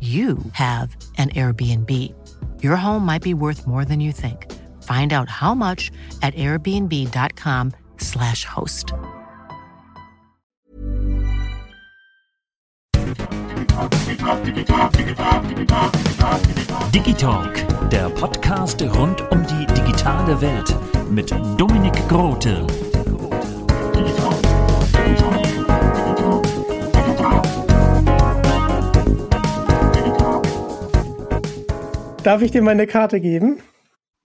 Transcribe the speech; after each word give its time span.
you 0.00 0.38
have 0.52 0.96
an 1.18 1.28
Airbnb. 1.30 1.90
Your 2.62 2.76
home 2.76 3.04
might 3.04 3.22
be 3.22 3.34
worth 3.34 3.66
more 3.66 3.84
than 3.84 4.00
you 4.00 4.12
think. 4.12 4.50
Find 4.82 5.12
out 5.12 5.28
how 5.28 5.54
much 5.54 5.90
at 6.22 6.34
airbnb.com/slash 6.36 8.44
host. 8.46 8.94
Digitalk, 16.92 17.52
der 17.90 18.08
Podcast 18.10 18.82
rund 18.82 19.20
um 19.30 19.46
die 19.46 19.66
digitale 19.74 20.40
Welt 20.40 20.74
mit 21.10 21.30
Dominik 21.58 22.08
Grote. 22.08 22.66
Darf 32.22 32.42
ich 32.42 32.50
dir 32.50 32.60
meine 32.60 32.86
Karte 32.86 33.18
geben? 33.18 33.62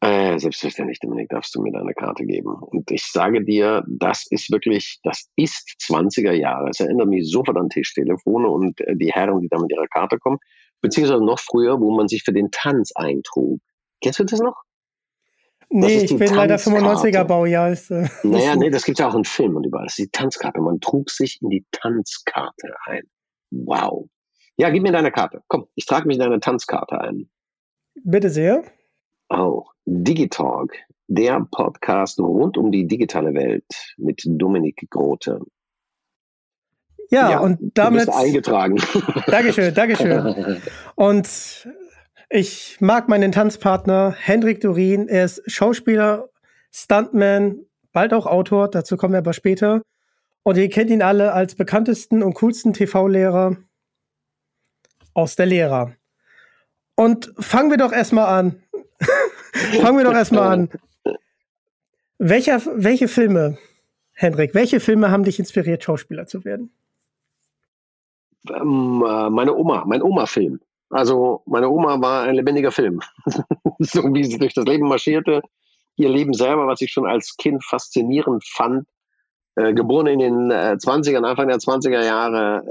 Äh, 0.02 0.38
selbstverständlich, 0.38 1.00
Dominik, 1.00 1.30
darfst 1.30 1.56
du 1.56 1.62
mir 1.62 1.72
deine 1.72 1.94
Karte 1.94 2.26
geben. 2.26 2.54
Und 2.54 2.92
ich 2.92 3.06
sage 3.06 3.44
dir, 3.44 3.84
das 3.88 4.26
ist 4.30 4.52
wirklich, 4.52 5.00
das 5.04 5.30
ist 5.38 5.78
20er 5.82 6.34
Jahre. 6.34 6.70
Es 6.70 6.82
erinnert 6.82 7.08
mich 7.08 7.32
sofort 7.32 7.58
an 7.58 7.70
Tischtelefone 7.70 8.50
und 8.50 8.82
äh, 8.82 8.98
die 8.98 9.12
Herren, 9.12 9.40
die 9.40 9.48
da 9.48 9.58
mit 9.60 9.72
ihrer 9.72 9.88
Karte 9.88 10.20
kommen. 10.20 10.40
Beziehungsweise 10.82 11.23
noch 11.23 11.40
früher, 11.40 11.80
wo 11.80 11.96
man 11.96 12.10
sich 12.10 12.23
für 12.23 12.34
den 12.34 12.52
Tanz 12.52 12.92
eintrug. 12.96 13.62
Kennst 14.02 14.20
du 14.20 14.26
das 14.26 14.42
noch? 14.42 14.62
Nee, 15.70 16.04
ich 16.04 16.16
bin 16.16 16.36
leider 16.36 16.58
95er 16.58 17.23
Baujahr. 17.23 17.72
Ist, 17.72 17.92
äh, 17.92 18.10
naja, 18.23 18.58
nee, 18.58 18.70
das 18.70 18.84
gibt 18.84 19.00
ja 19.00 19.08
auch 19.08 19.16
in 19.16 19.23
Filmen 19.23 19.56
und 19.56 19.66
überall. 19.66 19.86
Das 19.86 19.98
ist 19.98 20.06
die 20.06 20.12
Tanzkarte. 20.12 20.60
Man 20.60 20.82
trug 20.82 21.10
sich 21.10 21.40
in 21.42 21.50
die 21.50 21.66
Tanzkarte 21.72 22.76
ein. 22.86 23.04
Wow. 23.52 24.08
Ja, 24.58 24.70
gib 24.70 24.84
mir 24.84 24.92
deine 24.92 25.12
Karte. 25.12 25.42
Komm, 25.48 25.66
ich 25.76 25.86
trage 25.86 26.08
mich 26.08 26.18
in 26.18 26.23
deine 26.23 26.42
Tanzkarte 26.42 27.00
ein. 27.00 27.30
Bitte 28.04 28.30
sehr. 28.30 28.64
Oh, 29.30 29.64
Digitalk, 29.86 30.74
der 31.08 31.46
Podcast 31.52 32.20
rund 32.20 32.58
um 32.58 32.72
die 32.72 32.88
digitale 32.88 33.34
Welt 33.34 33.95
mit 33.98 34.22
Dominik 34.26 34.88
Grote. 34.89 35.42
Ja, 37.10 37.32
ja 37.32 37.39
und 37.39 37.72
damit. 37.76 38.02
Du 38.02 38.05
bist 38.08 38.17
eingetragen. 38.17 38.78
Dankeschön, 39.28 39.73
Dankeschön. 39.73 40.61
Und 40.95 41.67
ich 42.30 42.78
mag 42.80 43.08
meinen 43.08 43.32
Tanzpartner 43.32 44.16
Hendrik 44.17 44.61
Durin. 44.61 45.08
Er 45.08 45.26
ist 45.26 45.44
Schauspieler, 45.50 46.30
Stuntman, 46.72 47.60
bald 47.92 48.14
auch 48.14 48.26
Autor. 48.26 48.70
Dazu 48.70 48.98
kommen 48.98 49.14
wir 49.14 49.20
aber 49.20 49.34
später. 49.34 49.82
Und 50.44 50.58
ihr 50.58 50.70
kennt 50.70 50.89
ihn 50.89 51.02
alle 51.02 51.34
als 51.34 51.55
bekanntesten 51.55 52.22
und 52.22 52.36
coolsten 52.36 52.73
TV-Lehrer 52.73 53.58
aus 55.14 55.36
der 55.36 55.45
Lehrer. 55.45 55.94
Und 56.95 57.33
fangen 57.38 57.70
wir 57.70 57.78
doch 57.78 57.92
erstmal 57.92 58.28
an. 58.28 58.64
fangen 59.82 59.98
wir 59.98 60.06
doch 60.06 60.14
erstmal 60.14 60.48
an. 60.48 60.70
Welcher, 62.17 62.61
welche 62.76 63.08
Filme, 63.08 63.58
Hendrik, 64.14 64.56
welche 64.56 64.80
Filme 64.80 65.11
haben 65.11 65.23
dich 65.23 65.38
inspiriert, 65.38 65.84
Schauspieler 65.84 66.26
zu 66.28 66.45
werden? 66.45 66.72
Ähm, 68.50 69.04
äh, 69.05 69.30
meine 69.30 69.54
Oma, 69.55 69.84
mein 69.86 70.02
Oma-Film. 70.02 70.60
Also 70.89 71.42
meine 71.45 71.70
Oma 71.70 72.00
war 72.00 72.23
ein 72.23 72.36
lebendiger 72.36 72.72
Film. 72.72 73.02
so 73.80 74.04
wie 74.14 74.23
sie 74.23 74.38
durch 74.38 74.54
das 74.54 74.66
Leben 74.66 74.88
marschierte. 74.88 75.42
Ihr 75.98 76.10
Leben 76.10 76.34
selber, 76.34 76.67
was 76.67 76.82
ich 76.82 76.92
schon 76.92 77.05
als 77.05 77.36
Kind 77.38 77.64
faszinierend 77.64 78.45
fand, 78.45 78.86
äh, 79.55 79.73
geboren 79.73 80.08
in 80.08 80.20
den 80.20 80.52
äh, 80.52 80.78
20ern, 80.80 81.26
Anfang 81.26 81.48
der 81.48 81.58
20er 81.58 82.04
Jahre. 82.04 82.64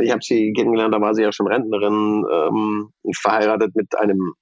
Ich 0.00 0.10
habe 0.10 0.20
sie 0.22 0.52
kennengelernt, 0.52 0.94
da 0.94 1.00
war 1.00 1.14
sie 1.14 1.22
ja 1.22 1.32
schon 1.32 1.48
Rentnerin, 1.48 2.24
ähm, 2.30 2.92
verheiratet 3.16 3.74
mit 3.74 3.96
einem, 3.98 4.34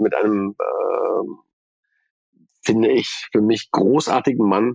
mit 0.00 0.14
einem, 0.14 0.54
äh, 0.58 1.28
finde 2.64 2.90
ich, 2.92 3.28
für 3.32 3.40
mich 3.40 3.70
großartigen 3.70 4.46
Mann, 4.48 4.74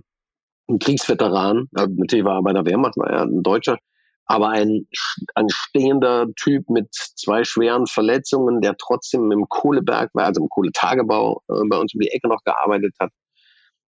ein 0.68 0.78
Kriegsveteran. 0.78 1.68
Natürlich 1.72 2.24
war 2.24 2.36
er 2.36 2.42
bei 2.42 2.52
der 2.52 2.64
Wehrmacht, 2.64 2.96
war 2.96 3.10
er 3.10 3.22
ein 3.22 3.42
Deutscher, 3.42 3.78
aber 4.26 4.50
ein, 4.50 4.86
ein 5.34 5.48
stehender 5.48 6.26
Typ 6.36 6.68
mit 6.70 6.88
zwei 6.92 7.44
schweren 7.44 7.86
Verletzungen, 7.86 8.60
der 8.60 8.76
trotzdem 8.76 9.30
im 9.32 9.48
Kohleberg 9.48 10.10
also 10.14 10.42
im 10.42 10.48
Kohletagebau 10.48 11.42
äh, 11.48 11.62
bei 11.68 11.78
uns 11.78 11.94
um 11.94 12.00
die 12.00 12.10
Ecke 12.10 12.28
noch 12.28 12.42
gearbeitet 12.44 12.94
hat 13.00 13.10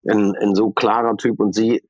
ein, 0.09 0.35
ein 0.37 0.55
so 0.55 0.71
klarer 0.71 1.17
Typ 1.17 1.41
und 1.41 1.55
sie, 1.55 1.83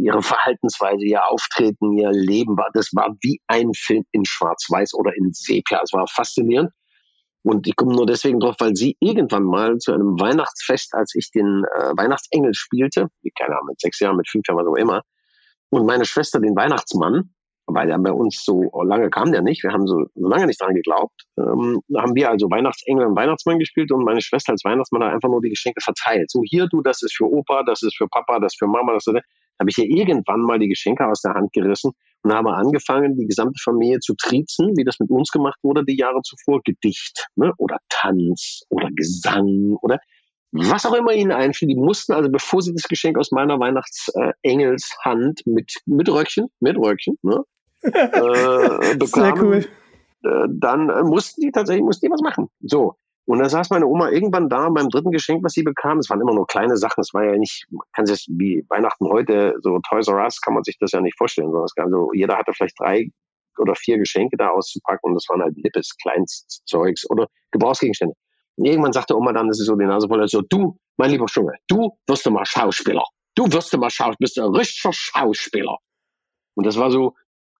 ihre 0.00 0.22
Verhaltensweise, 0.22 1.04
ihr 1.04 1.26
Auftreten, 1.26 1.98
ihr 1.98 2.10
Leben 2.10 2.56
war, 2.56 2.68
das 2.72 2.90
war 2.94 3.14
wie 3.22 3.40
ein 3.48 3.72
Film 3.74 4.04
in 4.12 4.24
Schwarz-Weiß 4.24 4.94
oder 4.94 5.12
in 5.16 5.32
Sepia. 5.32 5.80
Es 5.82 5.92
war 5.92 6.06
faszinierend. 6.06 6.70
Und 7.42 7.66
ich 7.68 7.76
komme 7.76 7.94
nur 7.94 8.06
deswegen 8.06 8.40
drauf, 8.40 8.56
weil 8.58 8.74
sie 8.74 8.96
irgendwann 8.98 9.44
mal 9.44 9.78
zu 9.78 9.92
einem 9.92 10.18
Weihnachtsfest, 10.18 10.94
als 10.94 11.14
ich 11.14 11.30
den 11.30 11.64
äh, 11.76 11.92
Weihnachtsengel 11.96 12.54
spielte, 12.54 13.06
wie 13.22 13.30
keine 13.30 13.54
Ahnung, 13.54 13.68
mit 13.68 13.80
sechs 13.80 14.00
Jahren, 14.00 14.16
mit 14.16 14.28
fünf 14.28 14.48
Jahren, 14.48 14.58
was 14.58 14.66
auch 14.66 14.74
immer, 14.74 15.02
und 15.70 15.86
meine 15.86 16.04
Schwester 16.04 16.40
den 16.40 16.56
Weihnachtsmann, 16.56 17.34
weil 17.66 17.90
er 17.90 17.98
bei 17.98 18.12
uns 18.12 18.42
so 18.44 18.70
lange 18.84 19.10
kam 19.10 19.32
der 19.32 19.42
nicht, 19.42 19.62
wir 19.62 19.72
haben 19.72 19.86
so, 19.86 20.06
lange 20.14 20.46
nicht 20.46 20.60
dran 20.60 20.74
geglaubt, 20.74 21.22
ähm, 21.38 21.80
haben 21.96 22.14
wir 22.14 22.30
also 22.30 22.50
Weihnachtsengel 22.50 23.06
und 23.06 23.16
Weihnachtsmann 23.16 23.58
gespielt 23.58 23.90
und 23.92 24.04
meine 24.04 24.20
Schwester 24.22 24.52
als 24.52 24.64
Weihnachtsmann 24.64 25.04
hat 25.04 25.14
einfach 25.14 25.28
nur 25.28 25.40
die 25.40 25.50
Geschenke 25.50 25.80
verteilt. 25.82 26.30
So 26.30 26.42
hier, 26.44 26.68
du, 26.68 26.80
das 26.82 27.02
ist 27.02 27.16
für 27.16 27.24
Opa, 27.24 27.62
das 27.64 27.82
ist 27.82 27.96
für 27.96 28.08
Papa, 28.08 28.38
das 28.38 28.54
ist 28.54 28.58
für 28.58 28.66
Mama, 28.66 28.92
das 28.92 29.06
ist, 29.06 29.14
da 29.14 29.20
habe 29.58 29.70
ich 29.70 29.78
ihr 29.78 29.88
irgendwann 29.88 30.42
mal 30.42 30.58
die 30.58 30.68
Geschenke 30.68 31.06
aus 31.06 31.22
der 31.22 31.34
Hand 31.34 31.52
gerissen 31.52 31.92
und 32.22 32.32
habe 32.32 32.54
angefangen, 32.54 33.16
die 33.16 33.26
gesamte 33.26 33.60
Familie 33.62 33.98
zu 34.00 34.14
triezen, 34.14 34.76
wie 34.76 34.84
das 34.84 35.00
mit 35.00 35.10
uns 35.10 35.30
gemacht 35.30 35.58
wurde 35.62 35.84
die 35.84 35.96
Jahre 35.96 36.20
zuvor, 36.22 36.60
Gedicht 36.64 37.26
ne? 37.36 37.52
oder 37.58 37.78
Tanz 37.88 38.62
oder 38.68 38.88
Gesang 38.94 39.76
oder 39.80 39.98
was 40.52 40.86
auch 40.86 40.94
immer 40.94 41.12
ihnen 41.12 41.32
einfiel, 41.32 41.68
die 41.68 41.74
mussten 41.74 42.12
also, 42.12 42.30
bevor 42.30 42.62
sie 42.62 42.72
das 42.72 42.84
Geschenk 42.84 43.18
aus 43.18 43.30
meiner 43.30 43.58
Weihnachtsengels-Hand 43.58 45.42
mit, 45.44 45.72
mit 45.86 46.08
Röckchen, 46.08 46.46
mit 46.60 46.76
Röckchen, 46.76 47.18
ne, 47.22 47.42
äh, 47.92 48.96
bekamen, 48.98 49.06
Sehr 49.06 49.42
cool. 49.42 49.66
Äh, 50.24 50.48
dann 50.50 50.90
äh, 50.90 51.02
mussten 51.02 51.40
die 51.40 51.52
tatsächlich 51.52 51.84
mussten 51.84 52.06
die 52.06 52.12
was 52.12 52.20
machen. 52.20 52.48
So. 52.60 52.94
Und 53.26 53.40
dann 53.40 53.48
saß 53.48 53.70
meine 53.70 53.86
Oma 53.86 54.10
irgendwann 54.10 54.48
da 54.48 54.68
beim 54.68 54.88
dritten 54.88 55.10
Geschenk, 55.10 55.42
was 55.44 55.52
sie 55.52 55.64
bekam. 55.64 55.98
Es 55.98 56.08
waren 56.08 56.20
immer 56.20 56.34
nur 56.34 56.46
kleine 56.46 56.76
Sachen. 56.76 57.00
Es 57.00 57.12
war 57.12 57.24
ja 57.24 57.36
nicht, 57.36 57.66
man 57.70 57.84
kann 57.92 58.06
sich 58.06 58.24
das 58.24 58.26
wie 58.38 58.64
Weihnachten 58.68 59.08
heute, 59.08 59.54
so 59.62 59.80
Toys 59.88 60.06
R 60.06 60.22
Us, 60.22 60.40
kann 60.40 60.54
man 60.54 60.62
sich 60.62 60.78
das 60.78 60.92
ja 60.92 61.00
nicht 61.00 61.18
vorstellen, 61.18 61.48
sondern 61.48 61.64
es 61.64 61.74
gab 61.74 61.88
so, 61.90 62.10
jeder 62.12 62.38
hatte 62.38 62.52
vielleicht 62.54 62.78
drei 62.78 63.10
oder 63.58 63.74
vier 63.74 63.98
Geschenke 63.98 64.36
da 64.36 64.50
auszupacken 64.50 65.10
und 65.10 65.14
das 65.14 65.26
waren 65.28 65.42
halt 65.42 65.56
nippes, 65.56 65.96
kleines 66.00 66.46
Zeugs 66.66 67.08
oder 67.10 67.26
Gebrauchsgegenstände. 67.50 68.14
Und 68.56 68.64
irgendwann 68.64 68.92
sagte 68.92 69.16
Oma 69.16 69.32
dann, 69.32 69.48
das 69.48 69.60
ist 69.60 69.66
so 69.66 69.74
die 69.74 69.86
Nase 69.86 70.08
voll, 70.08 70.26
so, 70.28 70.42
du, 70.42 70.78
mein 70.96 71.10
lieber 71.10 71.26
Junge, 71.34 71.54
du 71.68 71.90
wirst 72.06 72.26
du 72.26 72.30
mal 72.30 72.46
Schauspieler. 72.46 73.04
Du 73.34 73.50
wirst 73.52 73.72
du 73.72 73.78
mal 73.78 73.90
Schauspieler, 73.90 74.16
bist 74.20 74.38
ein 74.38 74.54
richtiger 74.54 74.92
Schauspieler. 74.92 75.78
Und 76.54 76.64
das 76.64 76.78
war 76.78 76.90
so, 76.90 77.14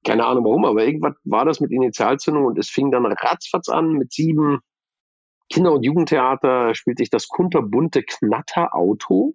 keine 0.06 0.24
Ahnung 0.24 0.44
warum, 0.44 0.64
aber 0.64 0.84
irgendwas 0.84 1.14
war 1.24 1.44
das 1.44 1.60
mit 1.60 1.72
Initialzündung 1.72 2.44
und 2.46 2.58
es 2.58 2.70
fing 2.70 2.90
dann 2.90 3.04
ratzfatz 3.06 3.68
an 3.68 3.92
mit 3.92 4.12
sieben 4.12 4.60
Kinder- 5.50 5.72
und 5.72 5.84
Jugendtheater 5.84 6.74
spielte 6.74 7.02
ich 7.02 7.10
das 7.10 7.28
kunterbunte 7.28 8.02
Knatterauto. 8.02 9.34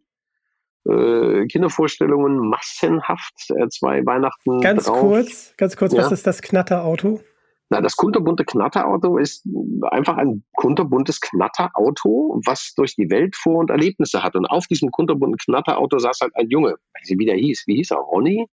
Äh, 0.90 1.46
Kindervorstellungen 1.46 2.38
massenhaft, 2.50 3.50
äh, 3.50 3.68
zwei 3.70 4.04
Weihnachten. 4.06 4.62
Ganz 4.62 4.86
drauf. 4.86 5.00
kurz, 5.00 5.54
ganz 5.58 5.78
kurz, 5.78 5.94
ja? 5.94 6.00
was 6.00 6.12
ist 6.12 6.26
das 6.26 6.42
Knatterauto? 6.42 7.22
Na, 7.70 7.82
das 7.82 7.96
kunterbunte 7.96 8.44
Knatterauto 8.44 9.18
ist 9.18 9.46
einfach 9.92 10.18
ein 10.18 10.44
kunterbuntes 10.54 11.22
Knatterauto, 11.22 12.42
was 12.46 12.74
durch 12.76 12.96
die 12.96 13.10
Welt 13.10 13.36
vor 13.36 13.60
und 13.60 13.70
Erlebnisse 13.70 14.24
hat. 14.24 14.36
Und 14.36 14.46
auf 14.48 14.68
diesem 14.68 14.90
kunterbunten 14.92 15.38
Knatterauto 15.38 16.00
saß 16.00 16.20
halt 16.22 16.36
ein 16.36 16.50
Junge, 16.50 16.72
weiß 16.72 17.10
nicht, 17.10 17.20
wie 17.20 17.26
der 17.26 17.38
hieß. 17.38 17.64
Wie 17.68 17.76
hieß 17.76 17.92
er? 17.92 17.98
Ronny? 17.98 18.48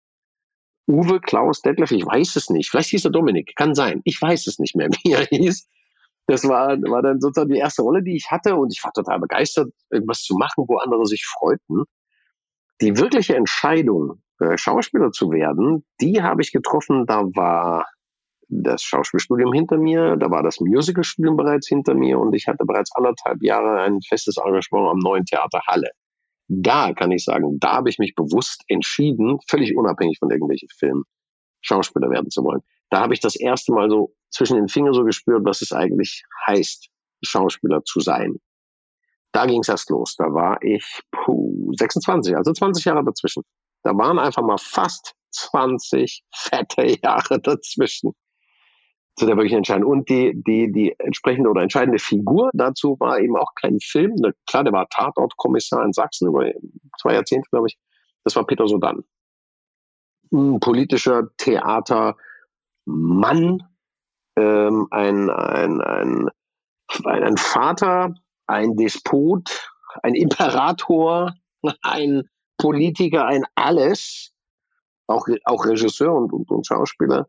Uwe, 0.88 1.20
Klaus, 1.20 1.62
Detlef? 1.62 1.92
Ich 1.92 2.06
weiß 2.06 2.36
es 2.38 2.50
nicht. 2.50 2.70
Vielleicht 2.70 2.90
hieß 2.90 3.06
er 3.06 3.12
Dominik. 3.12 3.54
Kann 3.56 3.76
sein. 3.76 4.02
Ich 4.06 4.22
weiß 4.22 4.48
es 4.48 4.60
nicht 4.60 4.76
mehr, 4.76 4.90
wie 5.04 5.12
er 5.12 5.26
hieß. 5.26 5.68
Das 6.28 6.48
war, 6.48 6.78
war 6.82 7.02
dann 7.02 7.22
sozusagen 7.22 7.52
die 7.52 7.60
erste 7.60 7.82
Rolle, 7.82 8.04
die 8.04 8.16
ich 8.16 8.32
hatte. 8.32 8.56
Und 8.56 8.74
ich 8.74 8.84
war 8.84 8.92
total 8.94 9.20
begeistert, 9.20 9.72
irgendwas 9.90 10.22
zu 10.22 10.36
machen, 10.36 10.66
wo 10.68 10.78
andere 10.78 11.06
sich 11.06 11.26
freuten. 11.26 11.84
Die 12.82 12.98
wirkliche 12.98 13.36
Entscheidung, 13.36 14.22
äh, 14.40 14.58
Schauspieler 14.58 15.12
zu 15.12 15.32
werden, 15.32 15.86
die 16.00 16.22
habe 16.22 16.42
ich 16.42 16.52
getroffen. 16.52 17.06
Da 17.06 17.24
war 17.36 17.86
das 18.50 18.82
Schauspielstudium 18.82 19.52
hinter 19.52 19.78
mir, 19.78 20.16
da 20.16 20.32
war 20.32 20.44
das 20.44 20.60
Musicalstudium 20.60 21.36
bereits 21.36 21.68
hinter 21.68 21.94
mir 21.96 22.18
und 22.20 22.34
ich 22.34 22.48
hatte 22.48 22.66
bereits 22.66 22.96
anderthalb 22.96 23.42
Jahre 23.44 23.82
ein 23.82 24.00
festes 24.02 24.38
Engagement 24.38 24.88
am 24.88 25.00
neuen 25.00 25.26
Theater 25.26 25.60
Halle. 25.68 25.90
Da 26.48 26.94
kann 26.94 27.12
ich 27.12 27.24
sagen, 27.24 27.60
da 27.60 27.74
habe 27.74 27.90
ich 27.90 28.00
mich 28.00 28.16
bewusst 28.16 28.64
entschieden, 28.68 29.40
völlig 29.48 29.76
unabhängig 29.76 30.18
von 30.20 30.32
irgendwelchen 30.32 30.70
Filmen, 30.70 31.04
Schauspieler 31.62 32.10
werden 32.10 32.30
zu 32.30 32.44
wollen. 32.44 32.62
Da 32.90 33.02
habe 33.02 33.14
ich 33.14 33.20
das 33.20 33.36
erste 33.36 33.74
Mal 33.74 33.90
so 33.90 34.14
zwischen 34.30 34.56
den 34.56 34.70
Fingern 34.70 34.94
so 34.94 35.04
gespürt, 35.04 35.44
was 35.44 35.62
es 35.62 35.74
eigentlich 35.74 36.24
heißt, 36.48 36.90
Schauspieler 37.22 37.84
zu 37.84 38.00
sein. 38.00 38.38
Da 39.34 39.46
ging 39.46 39.60
es 39.60 39.70
erst 39.70 39.90
los. 39.90 40.16
Da 40.16 40.26
war 40.26 40.62
ich 40.64 41.02
puh, 41.12 41.74
26, 41.78 42.36
also 42.36 42.54
20 42.54 42.86
Jahre 42.86 43.04
dazwischen. 43.04 43.44
Da 43.84 43.92
waren 43.92 44.20
einfach 44.20 44.42
mal 44.42 44.58
fast 44.58 45.16
20 45.32 46.24
fette 46.34 46.98
Jahre 47.04 47.42
dazwischen 47.42 48.14
zu 49.18 49.26
der 49.26 49.36
wirklich 49.36 49.54
entscheidenden. 49.54 49.90
Und 49.90 50.10
die, 50.10 50.34
die, 50.36 50.72
die 50.72 50.96
entsprechende 51.00 51.50
oder 51.50 51.64
entscheidende 51.64 51.98
Figur 52.00 52.52
dazu 52.54 52.98
war 53.00 53.20
eben 53.20 53.36
auch 53.36 53.54
kein 53.60 53.80
Film. 53.80 54.16
Klar, 54.46 54.64
der 54.64 54.74
war 54.74 54.88
Tatortkommissar 54.90 55.84
in 55.84 55.92
Sachsen 55.92 56.28
über 56.28 56.52
zwei 57.02 57.16
Jahrzehnte, 57.16 57.50
glaube 57.50 57.68
ich. 57.68 57.78
Das 58.24 58.36
war 58.36 58.46
Peter 58.46 58.68
Sodan. 58.68 59.04
Ein 60.32 60.60
politischer 60.60 61.30
Theatermann, 61.38 62.18
ähm, 64.38 64.88
ein, 64.92 65.30
ein, 65.32 65.82
ein, 65.82 66.30
ein 67.06 67.38
Vater, 67.38 68.14
ein 68.46 68.76
Despot, 68.76 69.72
ein 70.04 70.14
Imperator, 70.14 71.34
ein 71.82 72.30
Politiker, 72.58 73.26
ein 73.26 73.46
alles, 73.56 74.32
auch, 75.08 75.28
auch 75.46 75.66
Regisseur 75.66 76.14
und, 76.14 76.32
und, 76.34 76.52
und 76.52 76.68
Schauspieler 76.68 77.28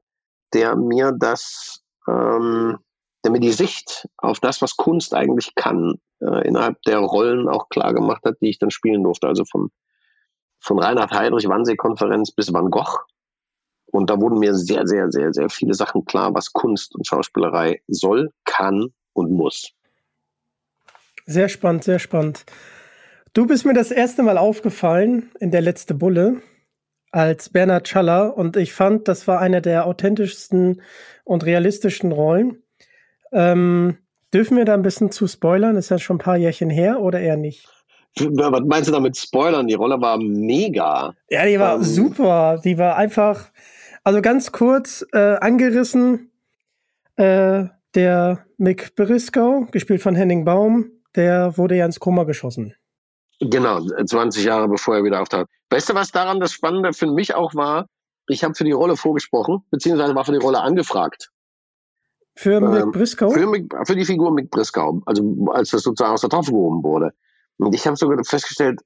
der 0.55 0.77
mir 0.77 1.12
das, 1.12 1.83
ähm, 2.06 2.79
der 3.25 3.33
mir 3.33 3.41
die 3.41 3.53
Sicht 3.53 4.09
auf 4.17 4.41
das, 4.41 4.62
was 4.62 4.77
Kunst 4.77 5.15
eigentlich 5.15 5.55
kann, 5.55 6.00
äh, 6.21 6.47
innerhalb 6.47 6.81
der 6.83 6.99
Rollen 6.99 7.49
auch 7.49 7.69
klar 7.69 7.95
gemacht 7.95 8.25
hat, 8.25 8.37
die 8.41 8.50
ich 8.50 8.59
dann 8.59 8.71
spielen 8.71 9.03
durfte. 9.03 9.27
Also 9.27 9.45
von, 9.45 9.71
von 10.61 10.79
Reinhard 10.79 11.12
Heydrich, 11.12 11.49
Wannsee-Konferenz 11.49 12.33
bis 12.33 12.53
Van 12.53 12.71
Gogh. 12.71 12.99
Und 13.91 14.11
da 14.11 14.21
wurden 14.21 14.39
mir 14.39 14.55
sehr, 14.55 14.87
sehr, 14.87 15.11
sehr, 15.11 15.33
sehr 15.33 15.49
viele 15.49 15.75
Sachen 15.75 16.05
klar, 16.05 16.35
was 16.35 16.53
Kunst 16.53 16.95
und 16.95 17.06
Schauspielerei 17.06 17.81
soll, 17.89 18.33
kann 18.45 18.93
und 19.15 19.31
muss. 19.31 19.73
Sehr 21.25 21.49
spannend, 21.49 21.85
sehr 21.85 21.99
spannend. 21.99 22.45
Du 23.33 23.47
bist 23.47 23.65
mir 23.65 23.75
das 23.75 23.91
erste 23.91 24.23
Mal 24.23 24.39
aufgefallen 24.39 25.31
in 25.41 25.50
der 25.50 25.61
letzte 25.61 25.95
Bulle 25.95 26.43
als 27.11 27.49
Bernhard 27.49 27.89
Schaller 27.89 28.37
und 28.37 28.57
ich 28.57 28.73
fand, 28.73 29.09
das 29.09 29.27
war 29.27 29.41
eine 29.41 29.63
der 29.63 29.87
authentischsten 29.87 30.83
und 31.25 31.45
realistischen 31.45 32.13
Rollen. 32.13 32.63
Ähm, 33.33 33.99
dürfen 34.33 34.57
wir 34.57 34.65
da 34.65 34.75
ein 34.75 34.83
bisschen 34.83 35.11
zu 35.11 35.27
spoilern? 35.27 35.77
Ist 35.77 35.91
ja 35.91 35.99
schon 35.99 36.17
ein 36.17 36.21
paar 36.21 36.37
Jährchen 36.37 36.71
her 36.71 37.01
oder 37.01 37.21
eher 37.21 37.37
nicht? 37.37 37.67
Was 38.17 38.63
meinst 38.65 38.89
du 38.89 38.93
damit 38.93 39.17
Spoilern? 39.17 39.67
Die 39.67 39.75
Rolle 39.75 40.01
war 40.01 40.19
mega. 40.19 41.15
Ja, 41.31 41.45
die 41.45 41.59
war 41.59 41.77
ähm. 41.77 41.83
super. 41.83 42.61
Die 42.65 42.79
war 42.79 42.97
einfach, 42.97 43.51
also 44.03 44.23
ganz 44.23 44.51
kurz 44.51 45.07
äh, 45.13 45.37
angerissen. 45.37 46.33
Äh, 47.17 47.67
der 47.95 48.45
Mick 48.59 48.95
Briscoe, 48.97 49.67
gespielt 49.71 50.03
von 50.03 50.15
Henning 50.15 50.45
Baum, 50.45 50.91
der 51.17 51.57
wurde 51.57 51.77
ja 51.77 51.87
ins 51.87 52.01
Koma 52.01 52.25
geschossen. 52.25 52.75
Genau, 53.40 53.81
20 53.81 54.44
Jahre 54.44 54.69
bevor 54.69 54.96
er 54.96 55.05
wieder 55.05 55.20
auftaucht. 55.20 55.46
Weißt 55.70 55.88
du, 55.88 55.94
was 55.94 56.11
daran 56.11 56.40
das 56.40 56.52
Spannende 56.52 56.93
für 56.93 57.06
mich 57.06 57.35
auch 57.35 57.55
war? 57.55 57.87
Ich 58.26 58.44
habe 58.44 58.55
für 58.55 58.64
die 58.64 58.73
Rolle 58.73 58.96
vorgesprochen, 58.96 59.64
beziehungsweise 59.70 60.14
war 60.14 60.25
für 60.25 60.32
die 60.32 60.38
Rolle 60.38 60.61
angefragt. 60.61 61.31
Für 62.37 62.56
ähm, 62.56 62.70
Mick 62.70 62.93
Briscoe? 62.93 63.31
Für, 63.31 63.85
für, 63.85 63.96
die 63.96 64.05
Figur 64.05 64.32
Mick 64.32 64.50
Briscoe, 64.50 65.02
also 65.06 65.46
als 65.52 65.70
das 65.70 65.82
sozusagen 65.82 66.12
aus 66.12 66.20
der 66.20 66.31
Taufe 66.31 66.52
gehoben 66.52 66.82
wurde. 66.82 67.12
Und 67.58 67.75
ich 67.75 67.87
habe 67.87 67.96
sogar 67.96 68.23
festgestellt, 68.25 68.81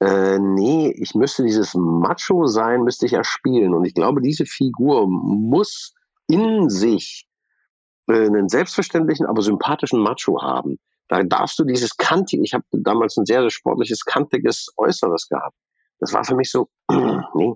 äh, 0.00 0.38
nee, 0.38 0.90
ich 0.96 1.14
müsste 1.14 1.44
dieses 1.44 1.74
Macho 1.74 2.46
sein, 2.46 2.82
müsste 2.82 3.06
ich 3.06 3.12
ja 3.12 3.24
spielen. 3.24 3.74
Und 3.74 3.84
ich 3.84 3.94
glaube, 3.94 4.20
diese 4.20 4.46
Figur 4.46 5.06
muss 5.06 5.94
in 6.28 6.68
sich 6.70 7.28
äh, 8.08 8.26
einen 8.26 8.48
selbstverständlichen, 8.48 9.26
aber 9.26 9.42
sympathischen 9.42 10.00
Macho 10.00 10.42
haben. 10.42 10.78
Da 11.12 11.22
darfst 11.24 11.58
du 11.58 11.64
dieses 11.64 11.94
kantige, 11.98 12.42
ich 12.42 12.54
habe 12.54 12.64
damals 12.72 13.18
ein 13.18 13.26
sehr, 13.26 13.42
sehr 13.42 13.50
sportliches, 13.50 14.06
kantiges 14.06 14.68
Äußeres 14.78 15.28
gehabt. 15.28 15.54
Das 16.00 16.14
war 16.14 16.24
für 16.24 16.34
mich 16.34 16.50
so, 16.50 16.70
nee, 17.34 17.52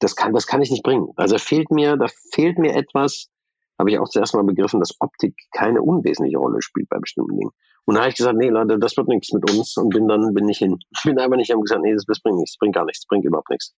das 0.00 0.16
kann, 0.16 0.32
das 0.32 0.46
kann 0.46 0.62
ich 0.62 0.70
nicht 0.70 0.82
bringen. 0.82 1.10
Also 1.16 1.36
fehlt 1.36 1.70
mir, 1.70 1.98
da 1.98 2.06
fehlt 2.32 2.58
mir 2.58 2.74
etwas, 2.74 3.28
habe 3.78 3.90
ich 3.90 3.98
auch 3.98 4.08
zuerst 4.08 4.34
mal 4.34 4.44
begriffen, 4.44 4.80
dass 4.80 4.98
Optik 5.00 5.34
keine 5.52 5.82
unwesentliche 5.82 6.38
Rolle 6.38 6.62
spielt 6.62 6.88
bei 6.88 6.98
bestimmten 6.98 7.36
Dingen. 7.36 7.50
Und 7.84 7.96
da 7.96 8.00
habe 8.00 8.08
ich 8.08 8.16
gesagt, 8.16 8.38
nee, 8.38 8.48
Leute, 8.48 8.78
das 8.78 8.96
wird 8.96 9.08
nichts 9.08 9.30
mit 9.34 9.50
uns 9.50 9.76
und 9.76 9.90
bin 9.90 10.08
dann, 10.08 10.32
bin 10.32 10.48
ich 10.48 10.56
hin. 10.56 10.78
Bin 11.04 11.18
einfach 11.18 11.36
nicht, 11.36 11.52
haben 11.52 11.60
gesagt, 11.60 11.82
nee, 11.82 11.92
das, 11.92 12.06
das 12.06 12.22
bringt 12.22 12.38
nichts, 12.38 12.52
das 12.52 12.58
bringt 12.60 12.74
gar 12.74 12.86
nichts, 12.86 13.02
das 13.02 13.08
bringt 13.08 13.26
überhaupt 13.26 13.50
nichts. 13.50 13.74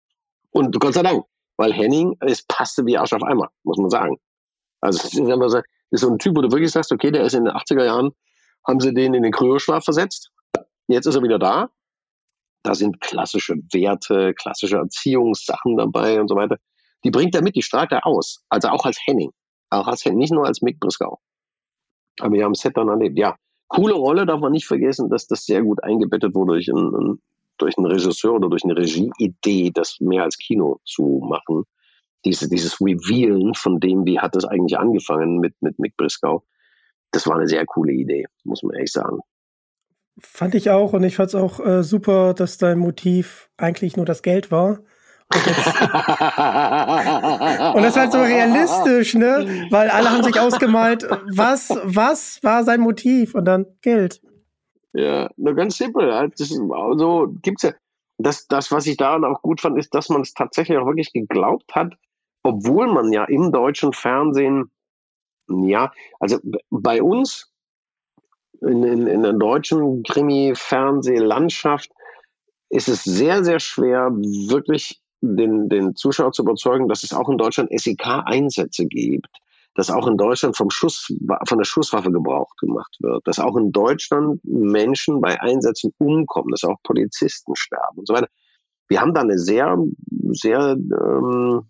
Und 0.51 0.79
Gott 0.79 0.93
sei 0.93 1.03
Dank, 1.03 1.25
weil 1.57 1.73
Henning, 1.73 2.19
es 2.21 2.45
passte 2.47 2.85
wie 2.85 2.99
Arsch 2.99 3.15
auf 3.15 3.23
Eimer, 3.23 3.49
muss 3.63 3.79
man 3.79 3.89
sagen. 3.89 4.19
Also, 4.83 4.99
das 4.99 5.15
ist 5.91 6.01
so 6.03 6.11
ein 6.11 6.19
Typ, 6.19 6.37
wo 6.37 6.43
du 6.43 6.53
wirklich 6.53 6.71
sagst, 6.71 6.93
okay, 6.93 7.11
der 7.11 7.25
ist 7.25 7.33
in 7.33 7.47
den 7.47 7.55
80er 7.55 7.85
Jahren 7.87 8.11
haben 8.67 8.81
sie 8.81 8.95
den 8.95 9.15
in 9.15 9.23
den 9.23 9.33
Kryoschlaf 9.33 9.85
versetzt. 9.85 10.31
Jetzt 10.89 11.07
ist 11.07 11.15
er 11.15 11.23
wieder 11.23 11.39
da. 11.39 11.71
Da 12.63 12.75
sind 12.75 13.01
klassische 13.01 13.55
Werte, 13.73 14.35
klassische 14.35 14.77
Erziehungssachen 14.77 15.77
dabei 15.77 16.21
und 16.21 16.29
so 16.29 16.37
weiter. 16.37 16.57
Die 17.05 17.11
bringt 17.11 17.35
er 17.35 17.43
mit, 17.43 17.57
die 17.57 17.63
strahlt 17.63 17.93
er 17.93 18.07
aus. 18.07 18.43
Also 18.49 18.69
auch 18.69 18.87
als 18.87 18.99
Henning. 19.07 19.31
Auch 19.71 19.87
als 19.87 20.05
Henning, 20.05 20.19
nicht 20.19 20.33
nur 20.33 20.47
als 20.47 20.63
Mick 20.63 20.81
Briscoe. 20.81 21.19
Aber 22.21 22.33
wir 22.33 22.45
haben 22.45 22.53
es 22.53 22.63
dann 22.63 22.89
erlebt. 22.89 23.19
Ja, 23.19 23.37
coole 23.69 23.95
Rolle, 23.95 24.25
darf 24.25 24.41
man 24.41 24.53
nicht 24.53 24.67
vergessen, 24.67 25.11
dass 25.11 25.27
das 25.27 25.45
sehr 25.45 25.63
gut 25.63 25.83
eingebettet 25.83 26.35
wurde 26.35 26.53
durch 26.53 26.71
einen, 26.71 27.21
durch 27.59 27.77
einen 27.77 27.87
Regisseur 27.87 28.35
oder 28.35 28.49
durch 28.49 28.65
eine 28.65 28.77
Regieidee, 28.77 29.71
das 29.75 29.99
mehr 30.01 30.23
als 30.23 30.39
Kino 30.39 30.81
zu 30.85 31.23
machen. 31.29 31.65
Diese, 32.25 32.49
dieses 32.49 32.81
Revealen 32.81 33.53
von 33.55 33.81
dem, 33.81 34.07
wie 34.07 34.19
hat 34.19 34.35
das 34.35 34.47
eigentlich 34.47 34.79
angefangen 34.79 35.39
mit, 35.39 35.55
mit 35.61 35.79
Mick 35.79 35.97
Briscoe 35.99 36.43
das 37.15 37.27
war 37.27 37.37
eine 37.37 37.47
sehr 37.47 37.65
coole 37.67 37.93
Idee, 37.93 38.25
muss 38.45 38.63
man 38.63 38.75
ehrlich 38.75 38.93
sagen. 38.93 39.21
Fand 40.19 40.55
ich 40.55 40.71
auch 40.71 40.93
und 40.93 41.05
ich 41.05 41.17
fand 41.17 41.31
es 41.31 41.35
auch 41.35 41.61
äh, 41.61 41.83
super, 41.83 42.35
dass 42.35 42.59
dein 42.59 42.79
Motiv 42.79 43.51
eigentlich 43.57 43.97
nur 43.97 44.07
das 44.07 44.23
Geld 44.23 44.51
war. 44.51 44.81
Und, 45.33 45.47
jetzt, 45.47 45.67
und 45.67 45.83
das 47.83 47.89
ist 47.89 47.97
halt 47.97 48.13
so 48.13 48.21
realistisch, 48.21 49.15
ne? 49.15 49.67
Weil 49.71 49.91
alle 49.91 50.11
haben 50.11 50.23
sich 50.23 50.39
ausgemalt, 50.39 51.09
was, 51.35 51.71
was 51.83 52.41
war 52.43 52.63
sein 52.63 52.81
Motiv 52.81 53.35
und 53.35 53.47
dann 53.47 53.67
Geld. 53.81 54.21
Ja, 54.93 55.31
nur 55.37 55.55
ganz 55.55 55.77
simpel. 55.77 56.15
Halt, 56.15 56.35
das 56.39 56.51
ist, 56.51 56.61
also 56.71 57.35
gibt's 57.43 57.63
ja. 57.63 57.73
Das, 58.17 58.47
das, 58.47 58.71
was 58.71 58.87
ich 58.87 58.97
daran 58.97 59.25
auch 59.25 59.43
gut 59.43 59.61
fand, 59.61 59.77
ist, 59.77 59.93
dass 59.93 60.09
man 60.09 60.21
es 60.21 60.35
tatsächlich 60.35 60.79
auch 60.79 60.87
wirklich 60.87 61.13
geglaubt 61.13 61.75
hat, 61.75 61.95
obwohl 62.45 62.87
man 62.87 63.13
ja 63.13 63.25
im 63.25 63.51
deutschen 63.51 63.93
Fernsehen 63.93 64.71
ja, 65.49 65.93
also 66.21 66.39
bei 66.71 67.03
uns 67.03 67.51
in, 68.61 68.83
in, 68.83 69.07
in 69.07 69.23
der 69.23 69.33
deutschen 69.35 70.03
Krimi-Fernsehlandschaft 70.03 71.91
ist 72.71 72.89
es 72.89 73.05
sehr, 73.05 73.45
sehr 73.45 73.61
schwer, 73.61 74.11
wirklich 74.13 75.01
den, 75.21 75.69
den 75.69 75.95
Zuschauer 75.95 76.33
zu 76.33 76.43
überzeugen, 76.43 76.89
dass 76.89 77.03
es 77.03 77.13
auch 77.13 77.29
in 77.29 77.39
Deutschland 77.39 77.71
SEK-Einsätze 77.73 78.87
gibt, 78.87 79.29
dass 79.75 79.91
auch 79.91 80.07
in 80.07 80.17
Deutschland 80.17 80.57
vom 80.57 80.71
Schuss, 80.71 81.13
von 81.47 81.59
der 81.59 81.65
Schusswaffe 81.65 82.11
Gebrauch 82.11 82.55
gemacht 82.57 82.97
wird, 83.01 83.27
dass 83.27 83.39
auch 83.39 83.57
in 83.57 83.73
Deutschland 83.73 84.41
Menschen 84.45 85.21
bei 85.21 85.41
Einsätzen 85.41 85.93
umkommen, 85.99 86.51
dass 86.51 86.65
auch 86.65 86.77
Polizisten 86.83 87.55
sterben 87.57 87.99
und 87.99 88.07
so 88.07 88.15
weiter. 88.15 88.29
Wir 88.89 89.01
haben 89.01 89.15
da 89.15 89.23
eine 89.23 89.39
sehr, 89.39 89.79
sehr 90.31 90.77
ähm, 90.77 91.67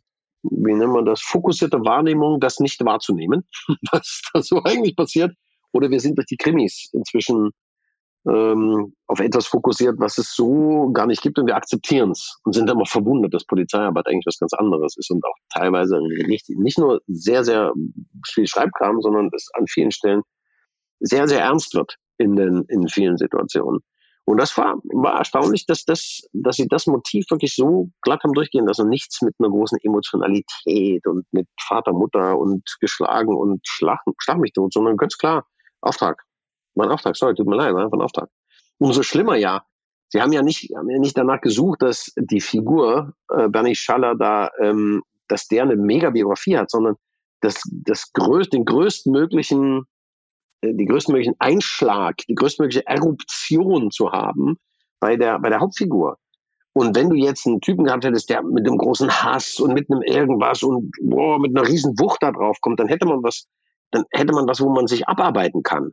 wie 0.50 0.74
nennt 0.74 0.92
man 0.92 1.04
das, 1.04 1.20
fokussierte 1.20 1.78
Wahrnehmung, 1.84 2.40
das 2.40 2.60
nicht 2.60 2.84
wahrzunehmen, 2.84 3.46
was 3.92 4.22
da 4.32 4.42
so 4.42 4.62
eigentlich 4.64 4.96
passiert. 4.96 5.34
Oder 5.72 5.90
wir 5.90 6.00
sind 6.00 6.16
durch 6.18 6.26
die 6.26 6.36
Krimis 6.36 6.90
inzwischen 6.92 7.50
ähm, 8.28 8.94
auf 9.06 9.20
etwas 9.20 9.46
fokussiert, 9.46 9.96
was 9.98 10.18
es 10.18 10.34
so 10.34 10.90
gar 10.92 11.06
nicht 11.06 11.20
gibt 11.20 11.38
und 11.38 11.46
wir 11.46 11.56
akzeptieren 11.56 12.12
es 12.12 12.38
und 12.44 12.54
sind 12.54 12.70
immer 12.70 12.86
verwundert, 12.86 13.34
dass 13.34 13.44
Polizeiarbeit 13.44 14.06
eigentlich 14.06 14.26
was 14.26 14.38
ganz 14.38 14.54
anderes 14.54 14.96
ist 14.96 15.10
und 15.10 15.22
auch 15.24 15.34
teilweise 15.52 15.96
richtig, 15.96 16.58
nicht 16.58 16.78
nur 16.78 17.00
sehr, 17.06 17.44
sehr 17.44 17.72
viel 18.26 18.46
Schreibkram, 18.46 19.00
sondern 19.00 19.28
es 19.34 19.50
an 19.54 19.66
vielen 19.66 19.90
Stellen 19.90 20.22
sehr, 21.00 21.28
sehr 21.28 21.40
ernst 21.40 21.74
wird 21.74 21.96
in 22.16 22.36
den, 22.36 22.64
in 22.68 22.88
vielen 22.88 23.18
Situationen. 23.18 23.80
Und 24.26 24.40
das 24.40 24.56
war, 24.56 24.76
war 24.84 25.18
erstaunlich, 25.18 25.66
dass 25.66 25.84
das, 25.84 26.22
dass 26.32 26.56
sie 26.56 26.66
das 26.66 26.86
Motiv 26.86 27.26
wirklich 27.30 27.54
so 27.54 27.90
glatt 28.00 28.22
haben 28.24 28.32
durchgehen 28.32 28.66
lassen 28.66 28.82
und 28.82 28.88
nichts 28.88 29.20
mit 29.20 29.34
einer 29.38 29.50
großen 29.50 29.78
Emotionalität 29.82 31.06
und 31.06 31.26
mit 31.32 31.46
Vater, 31.60 31.92
Mutter 31.92 32.38
und 32.38 32.62
geschlagen 32.80 33.34
und 33.34 33.60
schlag, 33.66 34.00
schlag 34.18 34.38
mich 34.38 34.52
tot, 34.52 34.72
sondern 34.72 34.96
ganz 34.96 35.18
klar, 35.18 35.46
Auftrag. 35.82 36.22
Mein 36.74 36.88
Auftrag, 36.88 37.16
sorry, 37.16 37.34
tut 37.34 37.46
mir 37.46 37.56
leid, 37.56 37.74
einfach 37.74 37.92
ein 37.92 38.00
Auftrag. 38.00 38.30
Umso 38.78 39.02
schlimmer 39.02 39.36
ja. 39.36 39.62
Sie 40.08 40.20
haben 40.20 40.32
ja 40.32 40.42
nicht, 40.42 40.70
haben 40.76 40.90
ja 40.90 40.98
nicht 40.98 41.18
danach 41.18 41.40
gesucht, 41.40 41.82
dass 41.82 42.12
die 42.16 42.40
Figur 42.40 43.14
äh, 43.28 43.48
Bernie 43.48 43.74
Schaller 43.74 44.14
da, 44.14 44.50
ähm, 44.60 45.02
dass 45.28 45.48
der 45.48 45.64
eine 45.64 45.76
Mega-Biografie 45.76 46.56
hat, 46.56 46.70
sondern 46.70 46.96
das, 47.40 47.60
das 47.70 48.12
größ, 48.12 48.48
den 48.48 48.64
größtmöglichen 48.64 49.84
die 50.72 50.86
größtmöglichen 50.86 51.34
Einschlag, 51.38 52.16
die 52.28 52.34
größtmögliche 52.34 52.86
Eruption 52.86 53.90
zu 53.90 54.12
haben 54.12 54.56
bei 55.00 55.16
der, 55.16 55.38
bei 55.38 55.50
der 55.50 55.60
Hauptfigur. 55.60 56.16
Und 56.72 56.96
wenn 56.96 57.08
du 57.08 57.16
jetzt 57.16 57.46
einen 57.46 57.60
Typen 57.60 57.84
gehabt 57.84 58.04
hättest, 58.04 58.30
der 58.30 58.42
mit 58.42 58.66
einem 58.66 58.78
großen 58.78 59.08
Hass 59.08 59.60
und 59.60 59.74
mit 59.74 59.90
einem 59.90 60.02
irgendwas 60.02 60.62
und 60.62 60.90
boah, 61.02 61.38
mit 61.38 61.56
einer 61.56 61.68
riesen 61.68 61.98
Wucht 61.98 62.22
da 62.22 62.32
drauf 62.32 62.60
kommt, 62.60 62.80
dann 62.80 62.88
hätte 62.88 63.06
man 63.06 63.22
was, 63.22 63.46
dann 63.92 64.04
hätte 64.10 64.32
man 64.32 64.48
was, 64.48 64.60
wo 64.60 64.68
man 64.70 64.88
sich 64.88 65.06
abarbeiten 65.06 65.62
kann. 65.62 65.92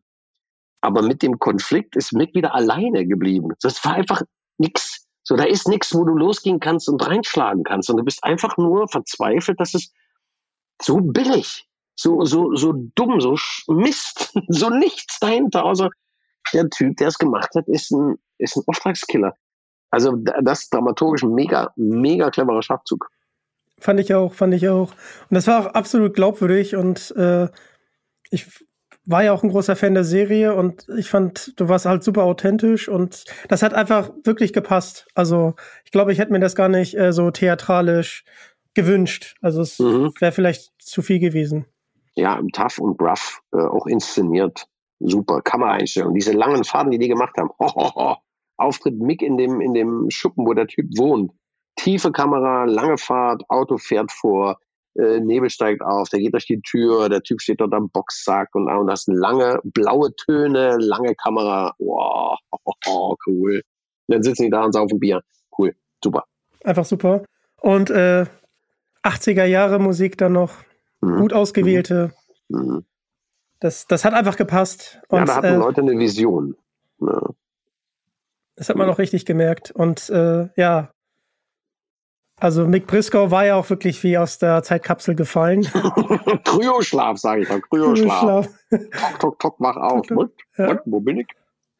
Aber 0.82 1.04
mit 1.04 1.22
dem 1.22 1.38
Konflikt 1.38 1.96
ist 1.96 2.14
Mick 2.14 2.34
wieder 2.34 2.56
alleine 2.56 3.06
geblieben. 3.06 3.50
Das 3.62 3.86
war 3.86 3.94
einfach 3.94 4.24
nix. 4.58 5.06
So, 5.24 5.36
da 5.36 5.44
ist 5.44 5.68
nix, 5.68 5.94
wo 5.94 6.04
du 6.04 6.16
losgehen 6.16 6.60
kannst 6.60 6.90
und 6.90 7.06
reinschlagen 7.06 7.64
kannst. 7.64 7.92
Und 7.92 7.98
du 7.98 8.04
bist 8.04 8.24
einfach 8.24 8.58
nur 8.58 8.88
verzweifelt, 8.88 9.60
dass 9.60 9.76
es 9.76 9.94
so 10.82 10.98
billig 11.00 11.68
so, 11.96 12.24
so, 12.26 12.56
so 12.56 12.74
dumm, 12.96 13.22
so 13.22 13.36
Mist, 13.68 14.34
so 14.48 14.70
nichts 14.70 15.20
dahinter, 15.20 15.66
außer 15.66 15.90
der 16.54 16.70
Typ, 16.70 16.98
der 16.98 17.08
es 17.08 17.18
gemacht 17.18 17.50
hat, 17.56 17.68
ist 17.68 17.92
ein, 17.92 18.16
ist 18.38 18.58
ein 18.58 18.64
Auftragskiller. 18.68 19.36
Also 19.92 20.16
das 20.16 20.64
ist 20.64 20.74
dramaturgisch 20.74 21.24
ein 21.24 21.34
mega, 21.34 21.72
mega 21.76 22.30
cleverer 22.30 22.62
Schachzug. 22.62 23.10
Fand 23.80 24.00
ich 24.00 24.14
auch, 24.14 24.34
fand 24.34 24.54
ich 24.54 24.70
auch. 24.70 24.92
Und 24.92 25.36
das 25.36 25.48
war 25.48 25.62
auch 25.62 25.74
absolut 25.74 26.14
glaubwürdig 26.14 26.76
und 26.76 27.12
äh, 27.18 27.50
ich 28.30 28.48
war 29.06 29.24
ja 29.24 29.34
auch 29.34 29.44
ein 29.44 29.50
großer 29.50 29.76
Fan 29.76 29.96
der 29.96 30.04
Serie 30.04 30.54
und 30.54 30.88
ich 30.98 31.10
fand, 31.10 31.60
du 31.60 31.68
warst 31.68 31.86
halt 31.86 32.04
super 32.04 32.24
authentisch 32.24 32.88
und 32.88 33.26
das 33.50 33.64
hat 33.64 33.74
einfach 33.74 34.12
wirklich 34.24 34.54
gepasst. 34.54 35.08
Also 35.16 35.56
ich 35.84 35.92
glaube, 35.92 36.14
ich 36.14 36.20
hätte 36.20 36.32
mir 36.32 36.40
das 36.40 36.56
gar 36.56 36.70
nicht 36.70 36.96
äh, 36.98 37.12
so 37.12 37.32
theatralisch 37.32 38.24
gewünscht. 38.74 39.36
Also 39.42 39.62
es 39.62 39.80
mhm. 39.80 40.14
wäre 40.20 40.32
vielleicht 40.32 40.72
zu 40.80 41.02
viel 41.02 41.20
gewesen 41.20 41.66
ja, 42.16 42.42
tough 42.54 42.80
und 42.80 42.98
gruff, 42.98 43.42
äh, 43.54 43.58
auch 43.58 43.88
inszeniert. 43.88 44.66
Super. 45.00 45.42
Kameraeinstellung. 45.42 46.14
Diese 46.14 46.34
langen 46.34 46.64
Faden, 46.64 46.92
die 46.92 47.00
die 47.00 47.08
gemacht 47.08 47.36
haben. 47.38 47.50
Ho, 47.60 47.74
ho, 47.74 47.92
ho. 47.96 48.18
Auftritt 48.58 49.00
Mick 49.00 49.22
in 49.22 49.38
dem, 49.38 49.60
in 49.60 49.74
dem 49.74 50.10
Schuppen, 50.10 50.46
wo 50.46 50.54
der 50.54 50.68
Typ 50.68 50.86
wohnt. 50.98 51.32
Tiefe 51.76 52.12
Kamera, 52.12 52.66
lange 52.66 52.98
Fahrt, 52.98 53.44
Auto 53.50 53.78
fährt 53.78 54.12
vor, 54.12 54.60
äh, 54.96 55.20
Nebel 55.20 55.50
steigt 55.50 55.82
auf, 55.82 56.10
der 56.10 56.20
geht 56.20 56.34
durch 56.34 56.46
die 56.46 56.62
Tür, 56.62 57.10
der 57.10 57.24
Typ 57.24 57.42
steht 57.42 57.62
dort 57.62 57.74
am 57.74 57.90
Boxsack 57.90 58.50
und, 58.54 58.70
und 58.70 58.88
das 58.88 59.08
lange 59.08 59.60
blaue 59.64 60.14
Töne, 60.16 60.78
lange 60.80 61.16
Kamera. 61.16 61.74
Wow, 61.80 62.38
oh, 62.88 63.16
cool. 63.26 63.62
Und 64.08 64.16
dann 64.16 64.24
sitzen 64.24 64.44
die 64.44 64.50
da 64.50 64.64
und 64.64 64.74
saufen 64.74 65.00
Bier. 65.00 65.22
Cool, 65.58 65.74
super. 66.04 66.26
Einfach 66.64 66.86
super. 66.86 67.24
Und 67.62 67.90
äh, 67.90 68.26
80er 69.04 69.46
Jahre 69.46 69.80
Musik 69.80 70.18
dann 70.18 70.34
noch. 70.34 70.52
Mhm. 71.02 71.18
Gut 71.18 71.34
ausgewählte. 71.34 72.14
Mhm. 72.50 72.86
Das, 73.60 73.86
das 73.88 74.06
hat 74.06 74.14
einfach 74.14 74.38
gepasst. 74.38 75.02
Und, 75.08 75.20
ja, 75.20 75.26
da 75.26 75.36
hatten 75.36 75.48
äh, 75.48 75.56
Leute 75.58 75.82
eine 75.82 75.98
Vision. 75.98 76.56
Ja. 77.00 77.30
Das 78.56 78.70
hat 78.70 78.76
man 78.76 78.90
auch 78.90 78.98
richtig 79.00 79.26
gemerkt. 79.26 79.72
Und 79.72 80.10
äh, 80.10 80.50
ja, 80.56 80.92
also 82.42 82.68
Mick 82.68 82.88
Briscoe 82.88 83.30
war 83.30 83.46
ja 83.46 83.56
auch 83.56 83.70
wirklich 83.70 84.04
wie 84.04 84.18
aus 84.18 84.40
der 84.40 84.64
Zeitkapsel 84.64 85.14
gefallen. 85.14 85.62
Kryoschlaf, 86.44 87.20
sage 87.20 87.44
ich 87.44 87.50
mal. 87.50 87.62
Kryoschlaf. 87.62 88.48
tok, 88.72 89.20
tok, 89.20 89.40
tok, 89.40 89.60
mach 89.60 89.76
auf. 89.76 90.08
Tok. 90.08 90.32
Ja. 90.58 90.82
Wo 90.86 91.00
bin 91.02 91.18
ich? 91.18 91.28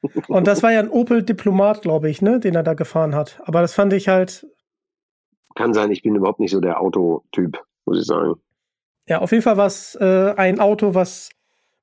Und 0.28 0.46
das 0.46 0.62
war 0.62 0.72
ja 0.72 0.80
ein 0.80 0.90
Opel 0.90 1.24
Diplomat, 1.24 1.82
glaube 1.82 2.12
ich, 2.12 2.22
ne, 2.22 2.40
den 2.40 2.54
er 2.54 2.62
da 2.62 2.76
gefahren 2.76 3.16
hat. 3.16 3.42
Aber 3.46 3.62
das 3.62 3.74
fand 3.74 3.92
ich 3.94 4.08
halt. 4.08 4.46
Kann 5.56 5.74
sein, 5.74 5.92
ich 5.92 6.04
bin 6.04 6.16
überhaupt 6.16 6.40
nicht 6.40 6.52
so 6.52 6.60
der 6.60 6.80
Autotyp, 6.80 7.60
muss 7.86 8.00
ich 8.00 8.06
sagen. 8.06 8.36
Ja, 9.08 9.20
auf 9.20 9.32
jeden 9.32 9.44
Fall 9.44 9.58
war 9.58 9.68
es 9.68 9.96
äh, 9.96 10.34
ein 10.38 10.60
Auto, 10.60 10.94
was 10.94 11.30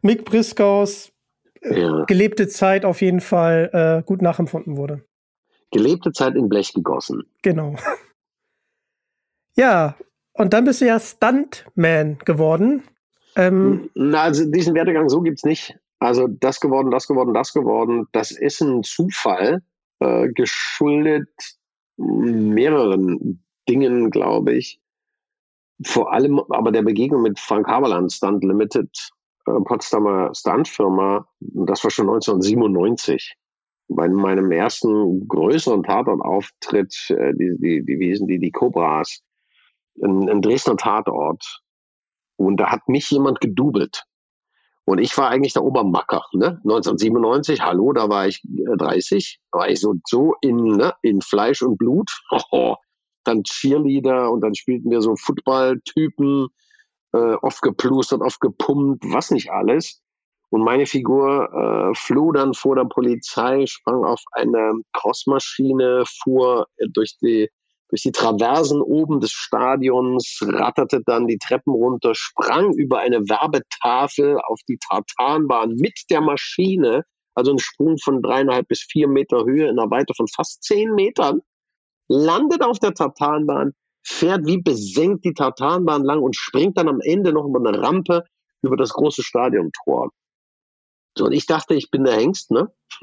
Mick 0.02 0.24
Briscoes 0.24 1.12
äh, 1.60 1.80
ja. 1.80 2.04
gelebte 2.04 2.48
Zeit 2.48 2.84
auf 2.84 3.00
jeden 3.00 3.20
Fall 3.20 3.70
äh, 3.72 4.02
gut 4.06 4.22
nachempfunden 4.22 4.76
wurde. 4.76 5.04
Gelebte 5.70 6.12
Zeit 6.12 6.34
in 6.34 6.48
Blech 6.48 6.72
gegossen. 6.72 7.24
Genau. 7.42 7.74
ja, 9.56 9.96
und 10.32 10.52
dann 10.52 10.64
bist 10.64 10.80
du 10.80 10.86
ja 10.86 10.98
Stuntman 10.98 12.18
geworden. 12.24 12.84
Ähm, 13.36 13.90
Na, 13.94 14.22
also 14.22 14.44
diesen 14.50 14.74
Werdegang 14.74 15.08
so 15.08 15.20
gibt 15.20 15.38
es 15.38 15.44
nicht. 15.44 15.76
Also 15.98 16.28
das 16.28 16.60
geworden, 16.60 16.90
das 16.90 17.08
geworden, 17.08 17.34
das 17.34 17.52
geworden. 17.52 18.06
Das 18.12 18.30
ist 18.30 18.60
ein 18.60 18.84
Zufall, 18.84 19.62
äh, 19.98 20.28
geschuldet 20.28 21.28
mehreren 21.96 23.42
Dingen, 23.68 24.10
glaube 24.10 24.54
ich 24.54 24.80
vor 25.84 26.12
allem 26.12 26.40
aber 26.50 26.72
der 26.72 26.82
Begegnung 26.82 27.22
mit 27.22 27.38
Frank 27.38 27.68
Haberland, 27.68 28.12
Stunt 28.12 28.42
Limited, 28.44 28.90
äh, 29.46 29.60
Potsdamer 29.64 30.34
Stuntfirma, 30.34 31.26
das 31.40 31.84
war 31.84 31.90
schon 31.90 32.08
1997. 32.08 33.34
Bei 33.90 34.08
meinem 34.08 34.52
ersten 34.52 35.26
größeren 35.26 35.82
Tatortauftritt, 35.82 36.94
äh, 37.10 37.32
die, 37.34 37.56
die, 37.58 37.84
die, 37.84 37.98
wie 37.98 38.26
die, 38.26 38.38
die 38.38 38.50
Cobras, 38.50 39.20
ein, 40.02 40.28
ein 40.28 40.42
Dresdner 40.42 40.76
Tatort. 40.76 41.62
Und 42.36 42.58
da 42.58 42.70
hat 42.70 42.88
mich 42.88 43.10
jemand 43.10 43.40
gedubelt. 43.40 44.04
Und 44.84 44.98
ich 44.98 45.16
war 45.18 45.28
eigentlich 45.28 45.52
der 45.52 45.64
Obermacker, 45.64 46.22
ne? 46.32 46.60
1997, 46.64 47.60
hallo, 47.60 47.92
da 47.92 48.08
war 48.08 48.26
ich 48.26 48.40
30, 48.78 49.38
äh, 49.38 49.56
war 49.56 49.68
ich 49.68 49.80
so, 49.80 49.94
so 50.06 50.34
in, 50.40 50.56
ne, 50.76 50.94
in 51.02 51.20
Fleisch 51.20 51.62
und 51.62 51.76
Blut. 51.76 52.10
dann 53.24 53.42
Cheerleader 53.42 54.30
und 54.30 54.40
dann 54.40 54.54
spielten 54.54 54.90
wir 54.90 55.00
so 55.00 55.14
Football-Typen, 55.16 56.48
äh, 57.12 57.34
oft 57.42 57.62
geplustert, 57.62 58.20
oft 58.20 58.40
gepumpt, 58.40 59.04
was 59.04 59.30
nicht 59.30 59.50
alles. 59.50 60.02
Und 60.50 60.62
meine 60.62 60.86
Figur 60.86 61.50
äh, 61.52 61.94
floh 61.94 62.32
dann 62.32 62.54
vor 62.54 62.76
der 62.76 62.84
Polizei, 62.84 63.66
sprang 63.66 64.04
auf 64.04 64.22
eine 64.32 64.72
Crossmaschine, 64.94 66.04
fuhr 66.22 66.66
durch 66.94 67.16
die, 67.20 67.50
durch 67.90 68.02
die 68.02 68.12
Traversen 68.12 68.80
oben 68.80 69.20
des 69.20 69.32
Stadions, 69.32 70.40
ratterte 70.42 71.02
dann 71.04 71.26
die 71.26 71.38
Treppen 71.38 71.74
runter, 71.74 72.14
sprang 72.14 72.72
über 72.72 72.98
eine 72.98 73.20
Werbetafel 73.28 74.38
auf 74.40 74.60
die 74.68 74.78
Tartanbahn 74.88 75.74
mit 75.74 75.98
der 76.10 76.22
Maschine, 76.22 77.04
also 77.34 77.52
ein 77.52 77.58
Sprung 77.58 77.98
von 77.98 78.22
dreieinhalb 78.22 78.68
bis 78.68 78.86
vier 78.90 79.06
Meter 79.06 79.44
Höhe 79.44 79.68
in 79.68 79.78
einer 79.78 79.90
Weite 79.90 80.14
von 80.16 80.26
fast 80.34 80.62
zehn 80.62 80.94
Metern 80.94 81.40
landet 82.08 82.62
auf 82.62 82.78
der 82.78 82.94
Tartanbahn, 82.94 83.72
fährt 84.02 84.46
wie 84.46 84.60
besenkt 84.60 85.24
die 85.24 85.34
Tartanbahn 85.34 86.04
lang 86.04 86.20
und 86.20 86.36
springt 86.36 86.78
dann 86.78 86.88
am 86.88 87.00
Ende 87.00 87.32
noch 87.32 87.46
über 87.46 87.58
eine 87.58 87.80
Rampe 87.80 88.24
über 88.62 88.76
das 88.76 88.90
große 88.90 89.22
Stadiontor. 89.22 90.10
So, 91.16 91.24
und 91.26 91.32
ich 91.32 91.46
dachte, 91.46 91.74
ich 91.74 91.90
bin 91.90 92.04
der 92.04 92.14
Hengst, 92.14 92.50
ne? 92.52 92.68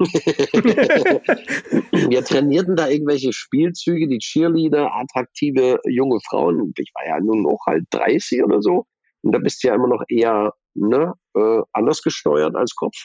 Wir 1.90 2.24
trainierten 2.24 2.74
da 2.74 2.88
irgendwelche 2.88 3.32
Spielzüge, 3.32 4.08
die 4.08 4.18
Cheerleader, 4.18 4.94
attraktive 4.94 5.78
junge 5.84 6.18
Frauen. 6.26 6.72
Ich 6.78 6.92
war 6.94 7.06
ja 7.06 7.20
nun 7.20 7.46
auch 7.46 7.66
halt 7.66 7.84
30 7.90 8.42
oder 8.42 8.62
so. 8.62 8.86
Und 9.22 9.32
da 9.32 9.38
bist 9.38 9.62
du 9.62 9.68
ja 9.68 9.74
immer 9.74 9.88
noch 9.88 10.02
eher 10.08 10.54
ne, 10.74 11.12
äh, 11.34 11.60
anders 11.72 12.02
gesteuert 12.02 12.56
als 12.56 12.74
Kopf. 12.74 12.96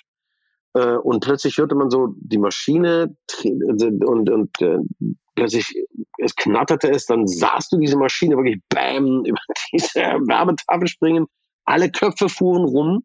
Äh, 0.73 0.95
und 0.97 1.23
plötzlich 1.23 1.57
hörte 1.57 1.75
man 1.75 1.89
so 1.89 2.13
die 2.17 2.37
Maschine 2.37 3.15
und, 3.43 4.05
und, 4.05 4.29
und 4.29 4.61
äh, 4.61 4.77
plötzlich 5.35 5.73
es 6.17 6.35
knatterte 6.35 6.89
es, 6.89 7.05
dann 7.05 7.27
sahst 7.27 7.71
du 7.71 7.77
diese 7.77 7.97
Maschine 7.97 8.37
wirklich 8.37 8.61
bam 8.69 9.25
über 9.25 9.39
diese 9.73 9.99
Werbetafel 9.99 10.87
springen. 10.87 11.25
Alle 11.65 11.91
Köpfe 11.91 12.29
fuhren 12.29 12.63
rum. 12.65 13.03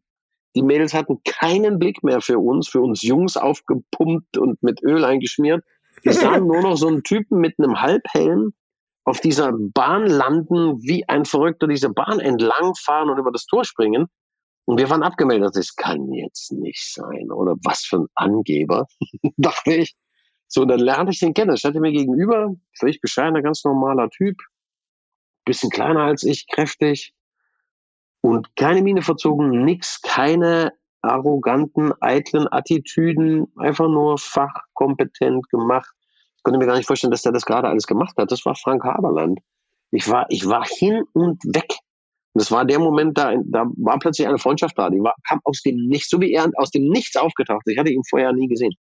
Die 0.55 0.63
Mädels 0.63 0.95
hatten 0.95 1.21
keinen 1.25 1.79
Blick 1.79 2.03
mehr 2.03 2.21
für 2.21 2.39
uns, 2.39 2.69
für 2.69 2.81
uns 2.81 3.03
Jungs 3.03 3.37
aufgepumpt 3.37 4.39
und 4.39 4.63
mit 4.63 4.83
Öl 4.83 5.05
eingeschmiert. 5.05 5.63
Die 6.05 6.13
sahen 6.13 6.47
nur 6.47 6.63
noch 6.63 6.77
so 6.77 6.89
einen 6.89 7.03
Typen 7.03 7.41
mit 7.41 7.59
einem 7.59 7.81
Halbhelm 7.81 8.53
auf 9.05 9.21
dieser 9.21 9.53
Bahn 9.53 10.07
landen, 10.07 10.83
wie 10.83 11.07
ein 11.09 11.25
Verrückter 11.25 11.67
diese 11.67 11.91
Bahn 11.91 12.21
entlang 12.21 12.75
fahren 12.75 13.11
und 13.11 13.19
über 13.19 13.33
das 13.33 13.47
Tor 13.47 13.65
springen. 13.65 14.07
Und 14.67 14.79
wir 14.79 14.91
waren 14.91 15.05
abgemeldet. 15.05 15.57
Das 15.57 15.75
kann 15.77 16.13
jetzt 16.13 16.53
nicht 16.53 16.93
sein. 16.93 17.31
Oder 17.31 17.55
was 17.65 17.85
für 17.85 17.99
ein 17.99 18.07
Angeber, 18.15 18.87
dachte 19.37 19.75
ich. 19.75 19.97
So, 20.49 20.65
dann 20.65 20.81
lernte 20.81 21.13
ich 21.13 21.21
den 21.21 21.35
kennen. 21.35 21.51
Er 21.51 21.57
stand 21.57 21.77
mir 21.77 21.93
gegenüber, 21.93 22.55
völlig 22.79 23.01
bescheidener, 23.01 23.43
ganz 23.43 23.65
normaler 23.65 24.11
Typ. 24.11 24.37
Bisschen 25.45 25.71
kleiner 25.71 26.03
als 26.03 26.25
ich, 26.25 26.47
kräftig. 26.49 27.15
Und 28.21 28.55
keine 28.57 28.83
Miene 28.83 29.03
verzogen, 29.03 29.65
nix, 29.65 30.01
keine 30.03 30.73
arroganten, 31.01 31.93
eitlen 32.01 32.49
Attitüden, 32.51 33.47
einfach 33.57 33.89
nur 33.89 34.19
fachkompetent 34.19 35.49
gemacht. 35.49 35.91
Ich 36.37 36.43
konnte 36.43 36.59
mir 36.59 36.67
gar 36.67 36.77
nicht 36.77 36.87
vorstellen, 36.87 37.13
dass 37.13 37.23
der 37.23 37.33
das 37.33 37.45
gerade 37.45 37.69
alles 37.69 37.87
gemacht 37.87 38.17
hat. 38.17 38.33
Das 38.33 38.45
war 38.45 38.57
Frank 38.57 38.83
Haberland. 38.85 39.41
Ich 39.93 40.09
war, 40.09 40.27
ich 40.31 40.47
war 40.49 40.65
hin 40.65 41.05
und 41.13 41.43
weg. 41.45 41.79
Und 42.37 42.43
das 42.43 42.51
war 42.51 42.67
der 42.67 42.79
Moment, 42.79 43.17
da, 43.17 43.35
da 43.47 43.65
war 43.79 43.99
plötzlich 43.99 44.29
eine 44.29 44.37
Freundschaft 44.37 44.77
da. 44.77 44.91
Die 44.91 45.01
war, 45.01 45.15
kam 45.27 45.41
aus 45.45 45.63
dem 45.63 45.77
Nichts, 45.77 46.11
so 46.11 46.21
wie 46.21 46.35
er 46.35 46.51
aus 46.57 46.71
dem 46.71 46.87
Nichts 46.87 47.17
aufgetaucht. 47.17 47.63
Ich 47.65 47.79
hatte 47.79 47.91
ihn 47.91 48.05
vorher 48.05 48.31
nie 48.35 48.47
gesehen. 48.47 48.75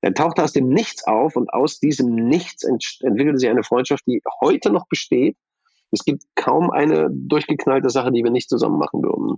Er 0.00 0.14
tauchte 0.14 0.42
aus 0.42 0.54
dem 0.54 0.70
Nichts 0.70 1.06
auf 1.06 1.36
und 1.36 1.52
aus 1.52 1.78
diesem 1.78 2.14
Nichts 2.14 2.64
ent 2.64 2.82
entwickelte 3.02 3.38
sich 3.38 3.50
eine 3.50 3.64
Freundschaft, 3.64 4.04
die 4.06 4.22
heute 4.40 4.72
noch 4.72 4.86
besteht. 4.88 5.36
Es 5.90 6.06
gibt 6.06 6.22
kaum 6.36 6.70
eine 6.70 7.10
durchgeknallte 7.12 7.90
Sache, 7.90 8.12
die 8.12 8.24
wir 8.24 8.30
nicht 8.30 8.48
zusammen 8.48 8.78
machen 8.78 9.02
würden. 9.02 9.36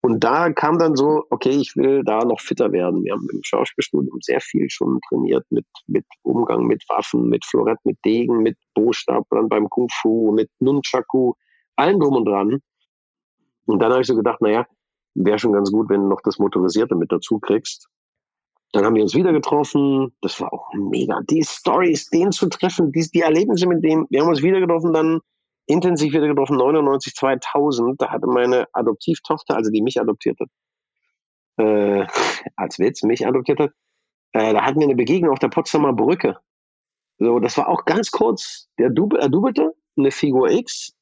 Und 0.00 0.22
da 0.22 0.52
kam 0.52 0.78
dann 0.78 0.94
so, 0.94 1.24
okay, 1.30 1.50
ich 1.50 1.74
will 1.74 2.04
da 2.04 2.24
noch 2.24 2.40
fitter 2.40 2.70
werden. 2.70 3.02
Wir 3.02 3.14
haben 3.14 3.26
im 3.32 3.40
Schauspielstudium 3.42 4.20
sehr 4.20 4.40
viel 4.40 4.70
schon 4.70 5.00
trainiert 5.08 5.44
mit, 5.50 5.66
mit 5.88 6.04
Umgang 6.22 6.62
mit 6.68 6.84
Waffen, 6.88 7.28
mit 7.28 7.44
Florett, 7.44 7.78
mit 7.82 7.98
Degen, 8.04 8.38
mit 8.44 8.56
Bostab, 8.74 9.26
dann 9.30 9.48
beim 9.48 9.68
Kung 9.68 9.88
Fu, 10.00 10.30
mit 10.30 10.48
Nunchaku, 10.60 11.32
allen 11.78 12.00
drum 12.00 12.16
und 12.16 12.24
dran. 12.24 12.60
Und 13.66 13.80
dann 13.80 13.92
habe 13.92 14.00
ich 14.00 14.06
so 14.06 14.16
gedacht, 14.16 14.40
naja, 14.40 14.66
wäre 15.14 15.38
schon 15.38 15.52
ganz 15.52 15.70
gut, 15.70 15.88
wenn 15.88 16.02
du 16.02 16.08
noch 16.08 16.20
das 16.22 16.38
Motorisierte 16.38 16.94
mit 16.94 17.12
dazu 17.12 17.38
kriegst. 17.38 17.88
Dann 18.72 18.84
haben 18.84 18.94
wir 18.94 19.02
uns 19.02 19.14
wieder 19.14 19.32
getroffen. 19.32 20.14
Das 20.20 20.40
war 20.40 20.52
auch 20.52 20.72
mega. 20.74 21.20
Die 21.30 21.42
Stories, 21.42 22.10
den 22.10 22.32
zu 22.32 22.48
treffen, 22.48 22.92
die, 22.92 23.08
die 23.12 23.20
Erlebnisse 23.20 23.66
mit 23.66 23.82
dem. 23.82 24.06
Wir 24.10 24.20
haben 24.20 24.28
uns 24.28 24.42
wieder 24.42 24.60
getroffen, 24.60 24.92
dann 24.92 25.20
intensiv 25.66 26.12
wieder 26.12 26.28
getroffen, 26.28 26.56
99, 26.56 27.14
2000. 27.14 28.00
Da 28.00 28.10
hatte 28.10 28.26
meine 28.26 28.66
Adoptivtochter, 28.72 29.56
also 29.56 29.70
die 29.70 29.82
mich 29.82 30.00
adoptierte, 30.00 30.46
äh, 31.58 32.06
als 32.56 32.78
Witz 32.78 33.02
mich 33.02 33.26
adoptierte, 33.26 33.72
äh, 34.32 34.52
da 34.52 34.64
hatten 34.64 34.80
wir 34.80 34.86
eine 34.86 34.96
Begegnung 34.96 35.32
auf 35.32 35.38
der 35.38 35.48
Potsdamer 35.48 35.92
Brücke. 35.92 36.36
So, 37.18 37.38
das 37.38 37.56
war 37.58 37.68
auch 37.68 37.84
ganz 37.84 38.10
kurz. 38.10 38.68
Der 38.78 38.90
Double, 38.90 39.18
er 39.18 39.28
dubelte 39.28 39.74
eine 39.96 40.10
Figur 40.10 40.50
X. 40.50 40.94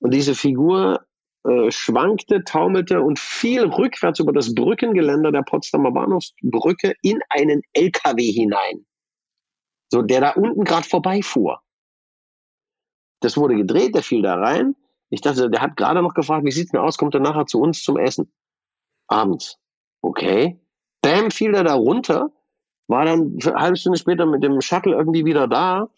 Und 0.00 0.12
diese 0.12 0.34
Figur 0.34 1.06
äh, 1.44 1.70
schwankte, 1.70 2.42
taumelte 2.44 3.00
und 3.00 3.18
fiel 3.18 3.66
rückwärts 3.66 4.20
über 4.20 4.32
das 4.32 4.54
Brückengeländer 4.54 5.32
der 5.32 5.42
Potsdamer 5.42 5.92
Bahnhofsbrücke 5.92 6.94
in 7.02 7.20
einen 7.30 7.62
LKW 7.72 8.32
hinein. 8.32 8.84
So, 9.90 10.02
der 10.02 10.20
da 10.20 10.30
unten 10.32 10.64
gerade 10.64 10.88
vorbeifuhr. 10.88 11.60
Das 13.20 13.36
wurde 13.36 13.54
gedreht, 13.54 13.94
der 13.94 14.02
fiel 14.02 14.22
da 14.22 14.34
rein. 14.34 14.74
Ich 15.08 15.20
dachte, 15.20 15.48
der 15.48 15.60
hat 15.60 15.76
gerade 15.76 16.02
noch 16.02 16.14
gefragt, 16.14 16.44
wie 16.44 16.50
sieht's 16.50 16.72
denn 16.72 16.80
aus? 16.80 16.98
Kommt 16.98 17.14
er 17.14 17.20
nachher 17.20 17.46
zu 17.46 17.60
uns 17.60 17.82
zum 17.82 17.96
Essen? 17.96 18.32
Abends. 19.06 19.58
Okay. 20.02 20.60
Bam, 21.00 21.30
fiel 21.30 21.54
er 21.54 21.62
da 21.62 21.74
runter, 21.74 22.32
war 22.88 23.04
dann 23.04 23.38
eine 23.44 23.54
halbe 23.54 23.76
Stunde 23.76 23.98
später 23.98 24.26
mit 24.26 24.42
dem 24.42 24.60
Shuttle 24.60 24.96
irgendwie 24.96 25.24
wieder 25.24 25.46
da 25.46 25.88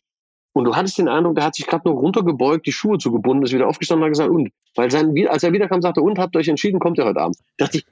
und 0.59 0.65
du 0.65 0.75
hattest 0.75 0.99
den 0.99 1.07
Eindruck, 1.07 1.37
der 1.37 1.45
hat 1.45 1.55
sich 1.55 1.69
gerade 1.69 1.89
nur 1.89 1.97
runtergebeugt, 1.99 2.67
die 2.67 2.73
Schuhe 2.73 2.99
zugebunden, 2.99 3.45
ist 3.45 3.53
wieder 3.53 3.69
aufgestanden 3.69 4.03
und 4.03 4.07
hat 4.07 4.11
gesagt, 4.11 4.31
und. 4.31 4.51
Weil 4.75 4.91
sein, 4.91 5.15
als 5.29 5.45
er 5.45 5.53
wiederkam, 5.53 5.81
sagte, 5.81 6.01
und 6.03 6.19
habt 6.19 6.35
ihr 6.35 6.41
euch 6.41 6.49
entschieden, 6.49 6.81
kommt 6.81 6.99
ihr 6.99 7.05
heute 7.05 7.21
Abend. 7.21 7.37
Da 7.59 7.67
dachte 7.67 7.79
ich, 7.79 7.87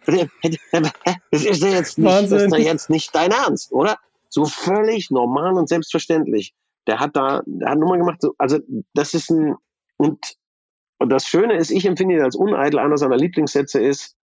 das 1.30 1.44
ist 1.44 1.62
ja 1.62 1.68
jetzt 1.68 1.96
nicht, 1.96 2.10
das 2.10 2.32
ist 2.32 2.50
ja 2.50 2.58
jetzt 2.58 2.90
nicht 2.90 3.14
dein 3.14 3.30
Ernst, 3.30 3.70
oder? 3.70 3.98
So 4.30 4.46
völlig 4.46 5.12
normal 5.12 5.54
und 5.54 5.68
selbstverständlich. 5.68 6.54
Der 6.88 6.98
hat 6.98 7.14
da, 7.14 7.42
der 7.46 7.70
hat 7.70 7.78
Nummer 7.78 7.98
gemacht, 7.98 8.20
so, 8.20 8.34
also 8.36 8.58
das 8.94 9.14
ist 9.14 9.30
ein, 9.30 9.54
und, 9.96 10.34
und 10.98 11.08
das 11.10 11.24
Schöne 11.24 11.54
ist, 11.54 11.70
ich 11.70 11.86
empfinde 11.86 12.16
ihn 12.16 12.22
als 12.22 12.34
uneitel. 12.34 12.80
Einer 12.80 12.98
seiner 12.98 13.16
Lieblingssätze 13.16 13.78
ist, 13.78 14.16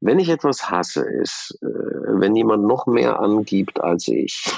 wenn 0.00 0.18
ich 0.18 0.28
etwas 0.28 0.70
hasse, 0.70 1.02
ist, 1.02 1.56
äh, 1.62 1.66
wenn 1.66 2.34
jemand 2.34 2.64
noch 2.64 2.86
mehr 2.88 3.20
angibt 3.20 3.80
als 3.80 4.08
ich. 4.08 4.42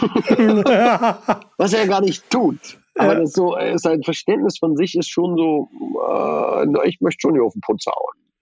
Was 1.58 1.74
er 1.74 1.86
gar 1.86 2.00
nicht 2.00 2.30
tut. 2.30 2.78
Aber 2.98 3.14
das 3.14 3.32
so, 3.32 3.56
äh, 3.56 3.78
sein 3.78 4.02
Verständnis 4.02 4.58
von 4.58 4.76
sich 4.76 4.96
ist 4.96 5.08
schon 5.08 5.36
so, 5.36 5.68
äh, 6.08 6.88
ich 6.88 7.00
möchte 7.00 7.20
schon 7.20 7.34
hier 7.34 7.44
auf 7.44 7.52
den 7.52 7.60
Putz 7.60 7.86
hauen. 7.86 8.32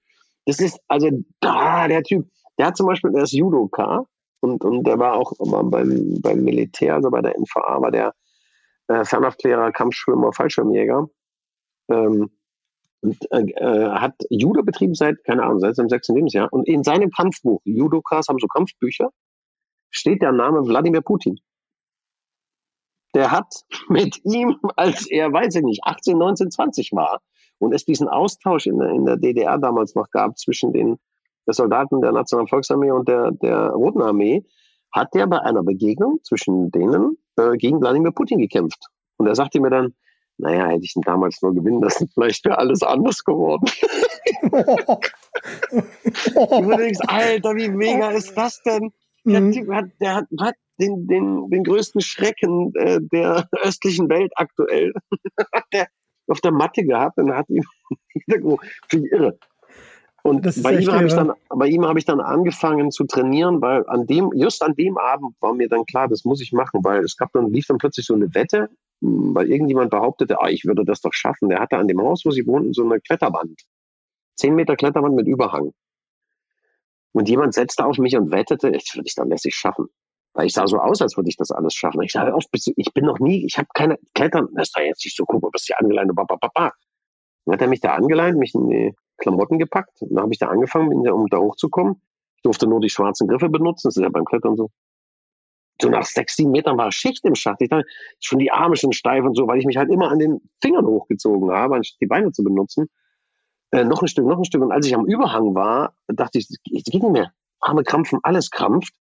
Das 0.47 0.61
ist, 0.61 0.79
also 0.89 1.11
da, 1.41 1.89
der 1.89 2.03
Typ, 2.03 2.27
der 2.59 2.67
hat 2.67 2.77
zum 2.77 2.87
Beispiel, 2.87 3.13
der 3.13 3.25
ist 3.25 3.33
Judoka 3.33 4.07
und, 4.41 4.65
und 4.65 4.87
der 4.87 4.99
war 4.99 5.15
auch 5.15 5.33
immer 5.41 5.63
beim, 5.65 6.21
beim 6.21 6.43
Militär, 6.43 6.95
also 6.95 7.11
bei 7.11 7.21
der 7.21 7.35
NVA, 7.39 7.83
war 7.83 7.91
der 7.91 8.15
äh, 8.89 9.05
Fernaufklärer, 9.05 9.73
Kampfschwimmer, 9.73 10.33
Fallschirmjäger. 10.33 11.07
Ähm, 11.91 12.31
und 13.03 13.17
äh, 13.31 13.41
äh, 13.41 13.91
hat 13.91 14.15
Judo 14.31 14.63
betrieben 14.63 14.95
seit, 14.95 15.23
keine 15.25 15.43
Ahnung, 15.43 15.61
seit 15.61 15.77
seinem 15.77 15.89
sechsten 15.89 16.15
Lebensjahr. 16.15 16.53
Und 16.53 16.67
in 16.67 16.83
seinem 16.83 17.11
Kampfbuch, 17.11 17.61
Judokas 17.65 18.29
haben 18.29 18.39
so 18.39 18.47
Kampfbücher, 18.47 19.11
steht 19.91 20.23
der 20.23 20.33
Name 20.33 20.67
Wladimir 20.67 21.03
Putin 21.03 21.39
der 23.17 23.33
hat 23.33 23.65
mit 23.89 24.21
ihm, 24.25 24.59
als 24.77 25.11
er, 25.11 25.33
weiß 25.33 25.57
ich 25.57 25.63
nicht, 25.63 25.81
18, 25.83 26.19
19, 26.19 26.51
20 26.51 26.93
war 26.93 27.21
und 27.59 27.75
es 27.75 27.85
diesen 27.85 28.09
Austausch 28.09 28.67
in 28.67 28.79
der, 28.79 28.91
in 28.91 29.07
der 29.07 29.17
DDR 29.17 29.59
damals 29.59 29.95
noch 29.95 30.11
gab 30.11 30.39
zwischen 30.39 30.73
den 30.73 30.99
Soldaten 31.47 32.03
der 32.03 32.13
Nationalen 32.13 32.49
Volksarmee 32.49 32.91
und 32.91 33.09
der, 33.09 33.31
der 33.31 33.71
Roten 33.71 34.03
Armee, 34.03 34.45
hat 34.93 35.15
der 35.15 35.27
bei 35.27 35.41
einer 35.41 35.63
Begegnung 35.63 36.21
zwischen 36.23 36.71
denen 36.71 37.17
äh, 37.37 37.57
gegen 37.57 37.81
Wladimir 37.81 38.11
Putin 38.11 38.39
gekämpft. 38.39 38.89
Und 39.17 39.27
er 39.27 39.35
sagte 39.35 39.61
mir 39.61 39.71
dann, 39.71 39.95
naja, 40.39 40.67
hätte 40.67 40.85
ich 40.85 40.95
ihn 40.97 41.03
damals 41.03 41.41
nur 41.41 41.55
gewinnen 41.55 41.81
lassen, 41.81 42.09
vielleicht 42.15 42.45
wäre 42.45 42.59
alles 42.59 42.83
anders 42.83 43.25
geworden. 43.25 43.65
du 44.43 44.49
denkst, 46.77 47.01
Alter, 47.07 47.55
wie 47.55 47.69
mega 47.69 48.11
ist 48.11 48.37
das 48.37 48.61
denn? 48.63 48.93
Der 49.25 49.41
mhm. 49.41 49.53
Typ 49.53 49.73
hat, 49.73 49.87
der 50.01 50.17
hat, 50.17 50.27
hat 50.41 50.55
den, 50.81 51.07
den, 51.07 51.49
den 51.51 51.65
größten 51.65 52.01
Schrecken 52.01 52.73
äh, 52.77 53.01
der 53.01 53.49
östlichen 53.63 54.09
Welt 54.09 54.33
aktuell 54.37 54.93
hat 55.53 55.65
der 55.73 55.89
auf 56.29 56.41
der 56.41 56.53
Matte 56.53 56.85
gehabt 56.85 57.19
und 57.19 57.33
hat 57.33 57.49
ihn 57.49 57.65
für 58.89 58.99
irre. 58.99 59.39
Und 60.23 60.43
bei 60.61 60.77
ihm 60.77 60.91
habe 60.91 61.07
ich 61.07 61.15
dann, 61.15 61.33
bei 61.51 61.69
ihm 61.69 61.87
habe 61.87 62.01
ich 62.01 62.05
dann 62.05 62.21
angefangen 62.21 62.91
zu 62.91 63.05
trainieren, 63.05 63.63
weil 63.63 63.87
an 63.87 64.07
dem, 64.07 64.33
just 64.35 64.61
an 64.61 64.75
dem 64.75 64.99
Abend 64.99 65.37
war 65.39 65.55
mir 65.55 65.69
dann 65.69 65.85
klar, 65.87 66.09
das 66.09 66.25
muss 66.25 66.41
ich 66.41 66.51
machen, 66.51 66.81
weil 66.83 67.05
es 67.05 67.17
gab 67.17 67.31
dann, 67.33 67.53
lief 67.53 67.67
dann 67.69 67.79
plötzlich 67.79 68.07
so 68.07 68.15
eine 68.15 68.35
Wette, 68.35 68.69
hm, 69.03 69.37
weil 69.37 69.49
irgendjemand 69.49 69.91
behauptete, 69.91 70.41
ah, 70.41 70.49
ich 70.49 70.65
würde 70.65 70.85
das 70.85 71.01
doch 71.01 71.13
schaffen. 71.13 71.49
Der 71.49 71.61
hatte 71.61 71.77
an 71.77 71.87
dem 71.87 72.01
Haus, 72.01 72.25
wo 72.25 72.33
sie 72.33 72.45
wohnten, 72.45 72.73
so 72.73 72.85
eine 72.85 73.01
Kletterwand. 73.01 73.61
Zehn 74.35 74.57
Meter 74.57 74.75
Kletterwand 74.75 75.15
mit 75.15 75.29
Überhang. 75.29 75.73
Und 77.13 77.29
jemand 77.29 77.55
setzte 77.55 77.87
auf 77.87 77.97
mich 77.99 78.17
und 78.17 78.33
wettete, 78.33 78.71
ich 78.71 78.93
würde 78.97 79.07
ich 79.07 79.15
dann 79.15 79.29
lässig 79.29 79.55
schaffen. 79.55 79.87
Weil 80.37 80.47
ich 80.47 80.53
sah 80.53 80.67
so 80.67 80.79
aus, 80.79 81.01
als 81.01 81.17
würde 81.17 81.31
ich 81.31 81.39
das 81.39 81.51
alles 81.51 81.73
schaffen. 81.73 82.03
Ich 82.03 82.13
sage 82.13 82.35
oft, 82.35 82.49
ich 82.53 82.93
bin 82.93 83.07
noch 83.07 83.19
nie, 83.19 83.47
ich 83.47 83.57
habe 83.57 83.69
keine 83.73 83.97
Klettern. 84.15 84.49
Das 84.55 84.71
war 84.75 84.85
jetzt 84.85 85.03
nicht 85.03 85.17
so, 85.17 85.25
guck 85.25 85.43
mal, 85.43 85.49
was 85.51 85.65
hier 85.65 85.81
angeleint, 85.81 86.13
Dann 86.15 86.71
hat 87.51 87.61
er 87.63 87.69
mich 87.69 87.81
da 87.81 87.95
angeleint, 87.95 88.37
mich 88.37 88.55
in 88.55 88.69
die 88.69 88.95
Klamotten 89.17 89.59
gepackt. 89.59 90.03
Und 90.03 90.15
dann 90.15 90.25
habe 90.25 90.35
ich 90.35 90.39
da 90.39 90.49
angefangen, 90.49 91.09
um 91.09 91.27
da 91.29 91.39
hochzukommen. 91.39 92.03
Ich 92.37 92.43
durfte 92.43 92.67
nur 92.67 92.81
die 92.81 92.91
schwarzen 92.91 93.29
Griffe 93.29 93.49
benutzen. 93.49 93.89
Das 93.89 93.97
ist 93.97 94.03
ja 94.03 94.11
beim 94.11 94.27
Klettern 94.27 94.57
so. 94.57 94.69
So 95.81 95.89
nach 95.89 96.05
sechs, 96.05 96.37
sieben 96.37 96.51
Metern 96.51 96.77
war 96.77 96.93
Schicht 96.93 97.25
im 97.25 97.35
Schacht. 97.35 97.63
Ich 97.63 97.71
dachte, 97.71 97.87
schon 98.21 98.39
die 98.39 98.51
Arme 98.51 98.77
schon 98.77 98.93
steif 98.93 99.25
und 99.25 99.37
so, 99.37 99.47
weil 99.47 99.59
ich 99.59 99.65
mich 99.65 99.79
halt 99.79 99.91
immer 99.91 100.11
an 100.11 100.19
den 100.19 100.43
Fingern 100.61 100.85
hochgezogen 100.85 101.51
habe, 101.51 101.77
anstatt 101.77 102.01
die 102.03 102.07
Beine 102.07 102.31
zu 102.33 102.45
benutzen. 102.45 102.91
Äh, 103.71 103.85
noch 103.85 104.03
ein 104.03 104.09
Stück, 104.09 104.27
noch 104.27 104.37
ein 104.37 104.45
Stück. 104.45 104.61
Und 104.61 104.73
als 104.73 104.87
ich 104.87 104.95
am 104.95 105.07
Überhang 105.07 105.55
war, 105.55 105.95
dachte 106.09 106.39
ich, 106.39 106.51
es 106.51 106.85
geht 106.85 106.93
nicht 106.93 107.11
mehr. 107.13 107.33
Arme 107.61 107.85
krampfen, 107.85 108.19
alles 108.23 108.51
krampft 108.51 108.93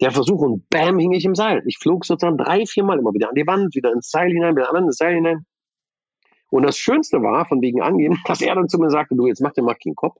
der 0.00 0.12
Versuch 0.12 0.40
und 0.40 0.68
bam, 0.68 0.98
hing 0.98 1.12
ich 1.12 1.24
im 1.24 1.34
Seil. 1.34 1.62
Ich 1.66 1.78
flog 1.78 2.04
sozusagen 2.04 2.38
drei, 2.38 2.64
vier 2.66 2.84
Mal 2.84 2.98
immer 2.98 3.12
wieder 3.12 3.28
an 3.28 3.34
die 3.34 3.46
Wand, 3.46 3.74
wieder 3.74 3.92
ins 3.92 4.10
Seil 4.10 4.30
hinein, 4.30 4.56
wieder 4.56 4.72
an 4.72 4.84
ins 4.84 4.96
Seil 4.96 5.14
hinein. 5.14 5.44
Und 6.50 6.62
das 6.62 6.78
Schönste 6.78 7.22
war, 7.22 7.46
von 7.46 7.60
wegen 7.60 7.82
angehen, 7.82 8.18
dass 8.26 8.40
er 8.40 8.54
dann 8.54 8.68
zu 8.68 8.78
mir 8.78 8.90
sagte, 8.90 9.16
du, 9.16 9.26
jetzt 9.26 9.40
mach 9.40 9.52
dir 9.52 9.62
mal 9.62 9.74
keinen 9.74 9.96
Kopf. 9.96 10.16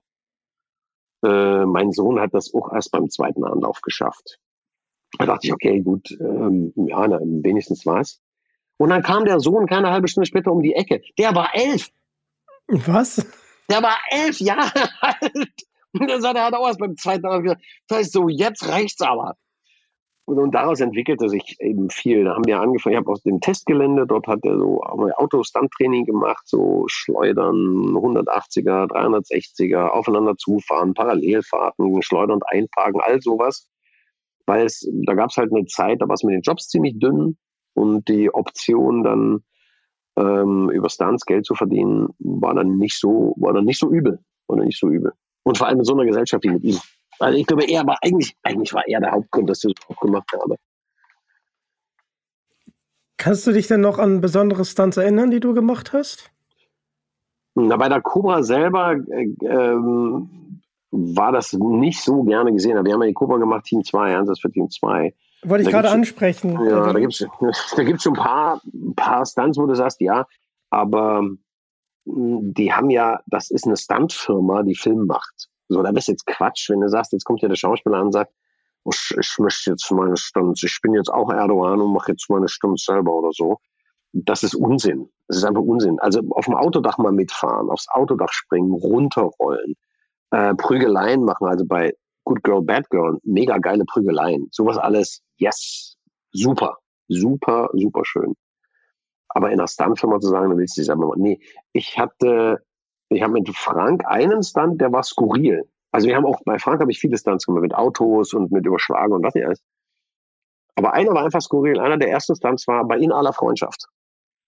Äh, 1.23 1.65
mein 1.65 1.91
Sohn 1.91 2.19
hat 2.19 2.33
das 2.33 2.53
auch 2.53 2.71
erst 2.71 2.91
beim 2.91 3.09
zweiten 3.09 3.43
Anlauf 3.43 3.81
geschafft. 3.81 4.39
Da 5.17 5.25
dachte 5.25 5.47
ich, 5.47 5.53
okay, 5.53 5.81
gut, 5.81 6.11
ähm, 6.19 6.71
ja, 6.75 7.07
na, 7.07 7.19
wenigstens 7.19 7.85
war's. 7.85 8.21
Und 8.77 8.89
dann 8.89 9.01
kam 9.01 9.25
der 9.25 9.39
Sohn 9.39 9.65
keine 9.65 9.89
halbe 9.89 10.07
Stunde 10.07 10.27
später 10.27 10.51
um 10.51 10.61
die 10.61 10.73
Ecke. 10.73 11.01
Der 11.17 11.35
war 11.35 11.53
elf. 11.53 11.89
Was? 12.67 13.25
Der 13.69 13.81
war 13.81 13.97
elf 14.11 14.39
Jahre 14.39 14.71
alt. 15.01 15.65
Und 15.93 16.09
dann 16.09 16.21
sagt 16.21 16.37
er, 16.37 16.45
hat 16.45 16.53
auch 16.53 16.67
erst 16.67 16.79
beim 16.79 16.95
zweiten 16.95 17.25
Anlauf 17.25 17.41
gesagt, 17.41 17.63
das 17.87 17.97
heißt 17.97 18.11
so, 18.13 18.29
jetzt 18.29 18.67
reicht's 18.67 19.01
aber. 19.01 19.35
Und 20.37 20.53
daraus 20.53 20.79
entwickelte 20.79 21.29
sich 21.29 21.57
eben 21.59 21.89
viel. 21.89 22.25
Da 22.25 22.35
haben 22.35 22.45
wir 22.45 22.59
angefangen, 22.59 22.93
ich 22.93 22.99
habe 22.99 23.11
aus 23.11 23.23
dem 23.23 23.39
Testgelände, 23.39 24.05
dort 24.05 24.27
hat 24.27 24.39
er 24.43 24.57
so 24.57 24.81
Auto-Stunt-Training 24.81 26.05
gemacht, 26.05 26.43
so 26.45 26.83
Schleudern, 26.87 27.55
180er, 27.95 28.87
360er, 28.91 29.87
aufeinander 29.87 30.35
zufahren, 30.37 30.93
Parallelfahrten, 30.93 32.01
Schleudern 32.01 32.39
einparken, 32.45 33.01
all 33.01 33.21
sowas. 33.21 33.69
Weil 34.45 34.65
es, 34.65 34.87
da 35.05 35.13
gab 35.13 35.29
es 35.29 35.37
halt 35.37 35.51
eine 35.51 35.65
Zeit, 35.65 36.01
da 36.01 36.07
war 36.07 36.15
es 36.15 36.23
mit 36.23 36.33
den 36.33 36.41
Jobs 36.41 36.67
ziemlich 36.67 36.99
dünn 36.99 37.37
und 37.73 38.07
die 38.07 38.33
Option 38.33 39.03
dann 39.03 39.43
ähm, 40.17 40.69
über 40.71 40.89
Stunts 40.89 41.25
Geld 41.25 41.45
zu 41.45 41.55
verdienen, 41.55 42.09
war 42.19 42.53
dann 42.53 42.77
nicht 42.77 42.99
so, 42.99 43.33
war 43.37 43.53
dann 43.53 43.65
nicht 43.65 43.79
so 43.79 43.89
übel. 43.89 44.19
War 44.47 44.57
dann 44.57 44.65
nicht 44.65 44.79
so 44.79 44.89
übel. 44.89 45.13
Und 45.43 45.57
vor 45.57 45.67
allem 45.67 45.79
in 45.79 45.85
so 45.85 45.93
einer 45.93 46.05
Gesellschaft 46.05 46.43
wie 46.43 46.49
mit 46.49 46.63
ihm. 46.63 46.77
Also 47.19 47.37
ich 47.37 47.45
glaube, 47.45 47.65
er 47.65 47.85
war 47.85 47.97
eigentlich, 48.01 48.35
eigentlich 48.43 48.73
war 48.73 48.87
er 48.87 48.99
der 48.99 49.11
Hauptgrund, 49.11 49.49
dass 49.49 49.63
ich 49.63 49.73
das 49.73 49.89
auch 49.89 50.01
gemacht 50.01 50.29
habe. 50.33 50.55
Kannst 53.17 53.45
du 53.45 53.51
dich 53.51 53.67
denn 53.67 53.81
noch 53.81 53.99
an 53.99 54.21
besondere 54.21 54.63
Stunts 54.63 54.95
erinnern, 54.95 55.29
die 55.29 55.41
du 55.41 55.53
gemacht 55.53 55.91
hast? 55.91 56.31
Na, 57.55 57.75
bei 57.75 57.89
der 57.89 58.01
Cobra 58.01 58.43
selber 58.43 58.93
äh, 58.93 59.27
ähm, 59.45 60.61
war 60.91 61.31
das 61.33 61.51
nicht 61.53 62.01
so 62.01 62.23
gerne 62.23 62.53
gesehen. 62.53 62.83
Wir 62.85 62.93
haben 62.93 63.01
ja 63.01 63.07
die 63.07 63.13
Cobra 63.13 63.37
gemacht, 63.37 63.65
Team 63.65 63.83
2, 63.83 64.17
Einsatz 64.17 64.39
für 64.39 64.49
Team 64.49 64.69
2. 64.69 65.13
Wollte 65.43 65.63
ich 65.63 65.69
gerade 65.69 65.89
ansprechen. 65.89 66.53
Ja, 66.65 66.91
da 66.91 66.99
gibt 66.99 67.13
es 67.13 67.27
da 67.75 67.83
gibt's 67.83 68.03
schon 68.03 68.13
ein 68.13 68.23
paar, 68.23 68.61
paar 68.95 69.25
Stunts, 69.25 69.57
wo 69.57 69.65
du 69.65 69.75
sagst, 69.75 69.99
ja, 70.01 70.25
aber 70.69 71.19
hm, 72.05 72.53
die 72.53 72.71
haben 72.71 72.89
ja, 72.89 73.19
das 73.27 73.51
ist 73.51 73.65
eine 73.65 73.77
Stuntfirma, 73.77 74.63
die 74.63 74.75
Film 74.75 75.05
macht. 75.05 75.49
So, 75.69 75.83
da 75.83 75.91
bist 75.91 76.07
jetzt 76.07 76.25
Quatsch, 76.25 76.69
wenn 76.69 76.81
du 76.81 76.89
sagst, 76.89 77.13
jetzt 77.13 77.25
kommt 77.25 77.41
ja 77.41 77.47
der 77.47 77.55
Schauspieler 77.55 77.97
an 77.97 78.07
und 78.07 78.11
sagt, 78.11 78.33
oh, 78.83 78.91
ich, 78.93 79.15
ich 79.19 79.35
möchte 79.37 79.69
jetzt 79.69 79.89
meine 79.91 80.17
Stunts, 80.17 80.63
ich 80.63 80.79
bin 80.81 80.93
jetzt 80.93 81.11
auch 81.11 81.31
Erdogan 81.31 81.79
und 81.79 81.93
mache 81.93 82.11
jetzt 82.11 82.29
meine 82.29 82.47
Stunts 82.47 82.85
selber 82.85 83.13
oder 83.13 83.29
so. 83.31 83.59
Das 84.11 84.41
ist 84.43 84.55
Unsinn. 84.55 85.09
Das 85.27 85.37
ist 85.37 85.43
einfach 85.43 85.61
Unsinn. 85.61 85.99
Also 85.99 86.21
auf 86.31 86.45
dem 86.45 86.55
Autodach 86.55 86.97
mal 86.97 87.11
mitfahren, 87.11 87.69
aufs 87.69 87.87
Autodach 87.89 88.31
springen, 88.31 88.73
runterrollen, 88.73 89.75
äh, 90.31 90.55
Prügeleien 90.55 91.23
machen, 91.23 91.47
also 91.47 91.65
bei 91.65 91.93
Good 92.23 92.43
Girl, 92.43 92.61
Bad 92.63 92.89
Girl, 92.89 93.19
mega 93.23 93.59
geile 93.59 93.85
Prügeleien. 93.85 94.47
Sowas 94.51 94.77
alles, 94.77 95.21
yes, 95.37 95.95
super, 96.31 96.77
super, 97.07 97.69
super 97.73 98.03
schön. 98.05 98.35
Aber 99.29 99.51
in 99.51 99.59
einer 99.59 99.67
Stuntfirma 99.67 100.19
zu 100.19 100.29
sagen, 100.29 100.49
dann 100.49 100.57
willst 100.57 100.77
du 100.77 100.81
dich 100.81 100.91
einfach 100.91 101.09
mal, 101.09 101.17
nee, 101.17 101.39
ich 101.73 101.99
hatte 101.99 102.63
ich 103.09 103.23
habe 103.23 103.33
mit 103.33 103.49
Frank 103.49 104.05
einen 104.05 104.43
Stunt, 104.43 104.79
der 104.81 104.91
war 104.91 105.03
skurril. 105.03 105.67
Also 105.91 106.07
wir 106.07 106.15
haben 106.15 106.25
auch, 106.25 106.39
bei 106.45 106.59
Frank 106.59 106.79
habe 106.81 106.91
ich 106.91 106.99
viele 106.99 107.17
Stunts 107.17 107.45
gemacht, 107.45 107.63
mit 107.63 107.73
Autos 107.73 108.33
und 108.33 108.51
mit 108.51 108.65
Überschlagen 108.65 109.13
und 109.13 109.23
was 109.23 109.33
nicht 109.33 109.45
alles. 109.45 109.63
Aber 110.75 110.93
einer 110.93 111.11
war 111.13 111.25
einfach 111.25 111.41
skurril. 111.41 111.79
Einer 111.79 111.97
der 111.97 112.09
ersten 112.09 112.35
Stunts 112.35 112.67
war 112.67 112.85
bei 112.85 112.97
In 112.97 113.11
aller 113.11 113.33
Freundschaft 113.33 113.87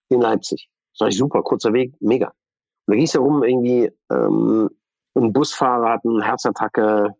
in 0.10 0.21
Leipzig. 0.21 0.69
Das 0.93 1.02
war 1.02 1.08
ich 1.08 1.17
super, 1.17 1.41
kurzer 1.41 1.74
Weg, 1.74 1.93
mega. 2.00 2.28
Und 2.28 2.93
da 2.93 2.95
ging 2.95 3.06
es 3.06 3.12
darum, 3.12 3.43
irgendwie, 3.43 3.91
ähm, 4.12 4.69
ein 5.15 5.34
Busfahrer 5.34 5.93
hat 5.93 6.06
eine 6.06 6.24
Herzattacke, 6.24 7.15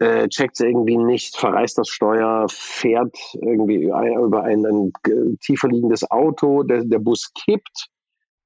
äh, 0.00 0.28
checkt 0.28 0.60
irgendwie 0.60 0.96
nicht, 0.96 1.36
verreißt 1.36 1.78
das 1.78 1.88
Steuer, 1.88 2.46
fährt 2.48 3.16
irgendwie 3.34 3.84
über 3.84 4.42
ein, 4.44 4.64
ein 4.64 4.92
tiefer 5.40 5.68
liegendes 5.68 6.08
Auto, 6.10 6.62
der, 6.62 6.84
der 6.84 6.98
Bus 6.98 7.32
kippt, 7.34 7.88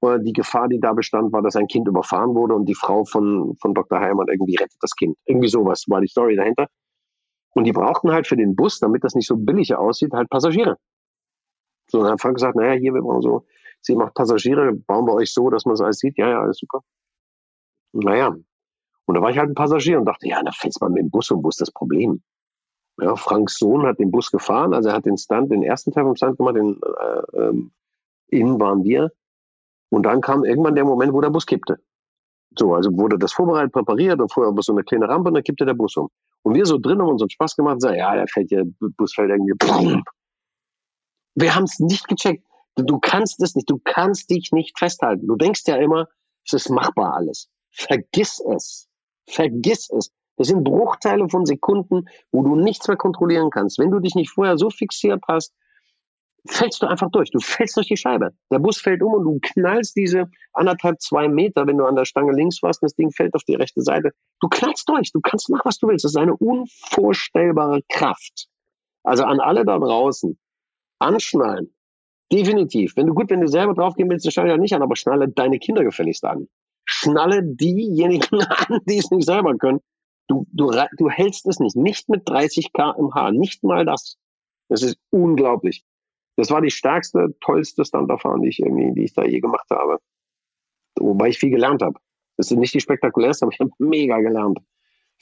die 0.03 0.33
Gefahr, 0.33 0.67
die 0.67 0.79
da 0.79 0.93
bestand, 0.93 1.31
war, 1.33 1.41
dass 1.41 1.55
ein 1.55 1.67
Kind 1.67 1.87
überfahren 1.87 2.35
wurde 2.35 2.55
und 2.55 2.65
die 2.65 2.75
Frau 2.75 3.05
von, 3.05 3.55
von 3.61 3.73
Dr. 3.73 3.99
Heimann 3.99 4.27
irgendwie 4.27 4.55
rettet 4.55 4.77
das 4.81 4.95
Kind. 4.95 5.17
Irgendwie 5.25 5.47
sowas 5.47 5.85
war 5.87 6.01
die 6.01 6.07
Story 6.07 6.35
dahinter. 6.35 6.67
Und 7.53 7.65
die 7.65 7.71
brauchten 7.71 8.11
halt 8.11 8.27
für 8.27 8.35
den 8.35 8.55
Bus, 8.55 8.79
damit 8.79 9.03
das 9.03 9.15
nicht 9.15 9.27
so 9.27 9.37
billig 9.37 9.75
aussieht, 9.75 10.11
halt 10.13 10.29
Passagiere. 10.29 10.77
So, 11.89 12.01
dann 12.01 12.13
hat 12.13 12.21
Frank 12.21 12.35
gesagt, 12.35 12.55
naja, 12.55 12.73
hier, 12.73 12.93
wir 12.93 13.01
brauchen 13.01 13.21
so, 13.21 13.45
sie 13.81 13.95
macht 13.95 14.15
Passagiere, 14.15 14.73
bauen 14.73 15.05
wir 15.05 15.13
euch 15.13 15.31
so, 15.31 15.49
dass 15.49 15.65
man 15.65 15.75
es 15.75 15.81
alles 15.81 15.99
sieht. 15.99 16.17
Ja, 16.17 16.29
ja, 16.29 16.41
alles 16.41 16.57
super. 16.57 16.81
Naja. 17.93 18.35
Und 19.05 19.15
da 19.15 19.21
war 19.21 19.29
ich 19.29 19.37
halt 19.37 19.49
ein 19.49 19.55
Passagier 19.55 19.99
und 19.99 20.05
dachte, 20.05 20.27
ja, 20.27 20.41
da 20.43 20.51
fällst 20.51 20.81
man 20.81 20.93
mit 20.93 21.03
dem 21.03 21.11
Bus 21.11 21.29
wo 21.31 21.49
ist 21.49 21.61
das 21.61 21.71
Problem? 21.71 22.23
Ja, 22.99 23.15
Franks 23.15 23.57
Sohn 23.57 23.85
hat 23.85 23.99
den 23.99 24.11
Bus 24.11 24.31
gefahren, 24.31 24.73
also 24.73 24.89
er 24.89 24.95
hat 24.95 25.05
den 25.05 25.17
Stunt, 25.17 25.51
den 25.51 25.63
ersten 25.63 25.91
Teil 25.91 26.03
vom 26.03 26.15
Stunt 26.15 26.37
gemacht, 26.37 26.55
den, 26.55 26.79
äh, 26.81 27.37
ähm, 27.37 27.71
innen 28.27 28.59
waren 28.59 28.83
wir. 28.83 29.11
Und 29.93 30.03
dann 30.07 30.21
kam 30.21 30.43
irgendwann 30.43 30.73
der 30.73 30.85
Moment, 30.85 31.13
wo 31.13 31.21
der 31.21 31.29
Bus 31.29 31.45
kippte. 31.45 31.77
So, 32.57 32.73
also 32.73 32.89
wurde 32.97 33.19
das 33.19 33.31
vorbereitet, 33.31 33.73
präpariert 33.73 34.19
und 34.19 34.33
vorher 34.33 34.55
war 34.55 34.63
so 34.63 34.71
eine 34.71 34.83
kleine 34.83 35.07
Rampe 35.07 35.27
und 35.27 35.35
dann 35.35 35.43
kippte 35.43 35.67
der 35.67 35.75
Bus 35.75 35.95
um. 35.97 36.09
Und 36.41 36.55
wir 36.55 36.65
so 36.65 36.79
drin 36.79 36.99
haben 36.99 37.09
uns 37.09 37.21
einen 37.21 37.29
Spaß 37.29 37.55
gemacht 37.55 37.75
und 37.75 37.81
sagen, 37.81 37.97
ja, 37.97 38.15
der 38.15 38.27
fällt 38.27 38.49
hier, 38.49 38.63
Bus 38.79 39.13
fällt 39.13 39.29
irgendwie. 39.29 39.53
Boom. 39.53 40.03
Wir 41.35 41.53
haben 41.53 41.65
es 41.65 41.79
nicht 41.79 42.07
gecheckt. 42.07 42.43
Du, 42.73 42.83
du 42.83 42.99
kannst 42.99 43.39
es 43.43 43.53
nicht, 43.53 43.69
du 43.69 43.79
kannst 43.83 44.31
dich 44.31 44.51
nicht 44.51 44.79
festhalten. 44.79 45.27
Du 45.27 45.35
denkst 45.35 45.61
ja 45.67 45.75
immer, 45.75 46.07
es 46.43 46.53
ist 46.53 46.71
machbar 46.71 47.13
alles. 47.13 47.49
Vergiss 47.69 48.39
es. 48.39 48.87
Vergiss 49.29 49.91
es. 49.91 50.11
Das 50.37 50.47
sind 50.47 50.63
Bruchteile 50.63 51.29
von 51.29 51.45
Sekunden, 51.45 52.05
wo 52.31 52.41
du 52.41 52.55
nichts 52.55 52.87
mehr 52.87 52.97
kontrollieren 52.97 53.51
kannst. 53.51 53.77
Wenn 53.77 53.91
du 53.91 53.99
dich 53.99 54.15
nicht 54.15 54.31
vorher 54.31 54.57
so 54.57 54.71
fixiert 54.71 55.21
hast, 55.27 55.53
fällst 56.47 56.81
du 56.81 56.87
einfach 56.87 57.09
durch. 57.11 57.31
Du 57.31 57.39
fällst 57.39 57.77
durch 57.77 57.87
die 57.87 57.97
Scheibe. 57.97 58.31
Der 58.51 58.59
Bus 58.59 58.77
fällt 58.77 59.01
um 59.01 59.13
und 59.13 59.23
du 59.23 59.39
knallst 59.41 59.95
diese 59.95 60.29
anderthalb, 60.53 60.99
zwei 61.01 61.27
Meter, 61.27 61.65
wenn 61.67 61.77
du 61.77 61.85
an 61.85 61.95
der 61.95 62.05
Stange 62.05 62.33
links 62.33 62.61
warst 62.61 62.81
und 62.81 62.87
das 62.87 62.95
Ding 62.95 63.11
fällt 63.11 63.33
auf 63.33 63.43
die 63.43 63.55
rechte 63.55 63.81
Seite. 63.81 64.11
Du 64.41 64.49
knallst 64.49 64.87
durch. 64.89 65.11
Du 65.11 65.21
kannst 65.21 65.49
machen, 65.49 65.61
was 65.65 65.77
du 65.77 65.87
willst. 65.87 66.03
Das 66.03 66.11
ist 66.11 66.17
eine 66.17 66.35
unvorstellbare 66.35 67.81
Kraft. 67.89 68.47
Also 69.03 69.23
an 69.23 69.39
alle 69.39 69.65
da 69.65 69.77
draußen. 69.77 70.37
Anschnallen. 70.99 71.73
Definitiv. 72.31 72.95
Wenn 72.95 73.07
du 73.07 73.13
gut, 73.13 73.29
wenn 73.29 73.41
du 73.41 73.47
selber 73.47 73.73
draufgehen 73.73 74.09
willst, 74.09 74.25
dann 74.25 74.31
schnall 74.31 74.49
ja 74.49 74.57
nicht 74.57 74.73
an, 74.73 74.81
aber 74.81 74.95
schnalle 74.95 75.29
deine 75.29 75.59
Kinder 75.59 75.83
gefälligst 75.83 76.25
an. 76.25 76.47
Schnalle 76.85 77.43
diejenigen 77.43 78.41
an, 78.41 78.79
die 78.87 78.97
es 78.97 79.11
nicht 79.11 79.25
selber 79.25 79.55
können. 79.57 79.79
Du, 80.27 80.45
du, 80.51 80.71
du 80.97 81.09
hältst 81.09 81.47
es 81.47 81.59
nicht. 81.59 81.75
Nicht 81.75 82.09
mit 82.09 82.27
30 82.27 82.73
kmh. 82.73 83.31
Nicht 83.31 83.63
mal 83.63 83.85
das. 83.85 84.17
Das 84.69 84.81
ist 84.81 84.97
unglaublich 85.11 85.83
das 86.35 86.49
war 86.49 86.61
die 86.61 86.71
stärkste, 86.71 87.35
tollste 87.41 87.85
Standerfahrung, 87.85 88.41
die 88.41 88.49
ich 88.49 88.59
irgendwie, 88.59 88.93
die 88.93 89.05
ich 89.05 89.13
da 89.13 89.23
je 89.23 89.39
gemacht 89.39 89.67
habe. 89.69 89.97
Wobei 90.99 91.29
ich 91.29 91.39
viel 91.39 91.51
gelernt 91.51 91.81
habe. 91.81 91.99
Das 92.37 92.47
sind 92.47 92.59
nicht 92.59 92.73
die 92.73 92.81
spektakulärsten, 92.81 93.45
aber 93.45 93.53
ich 93.53 93.59
habe 93.59 93.71
mega 93.77 94.19
gelernt. 94.19 94.59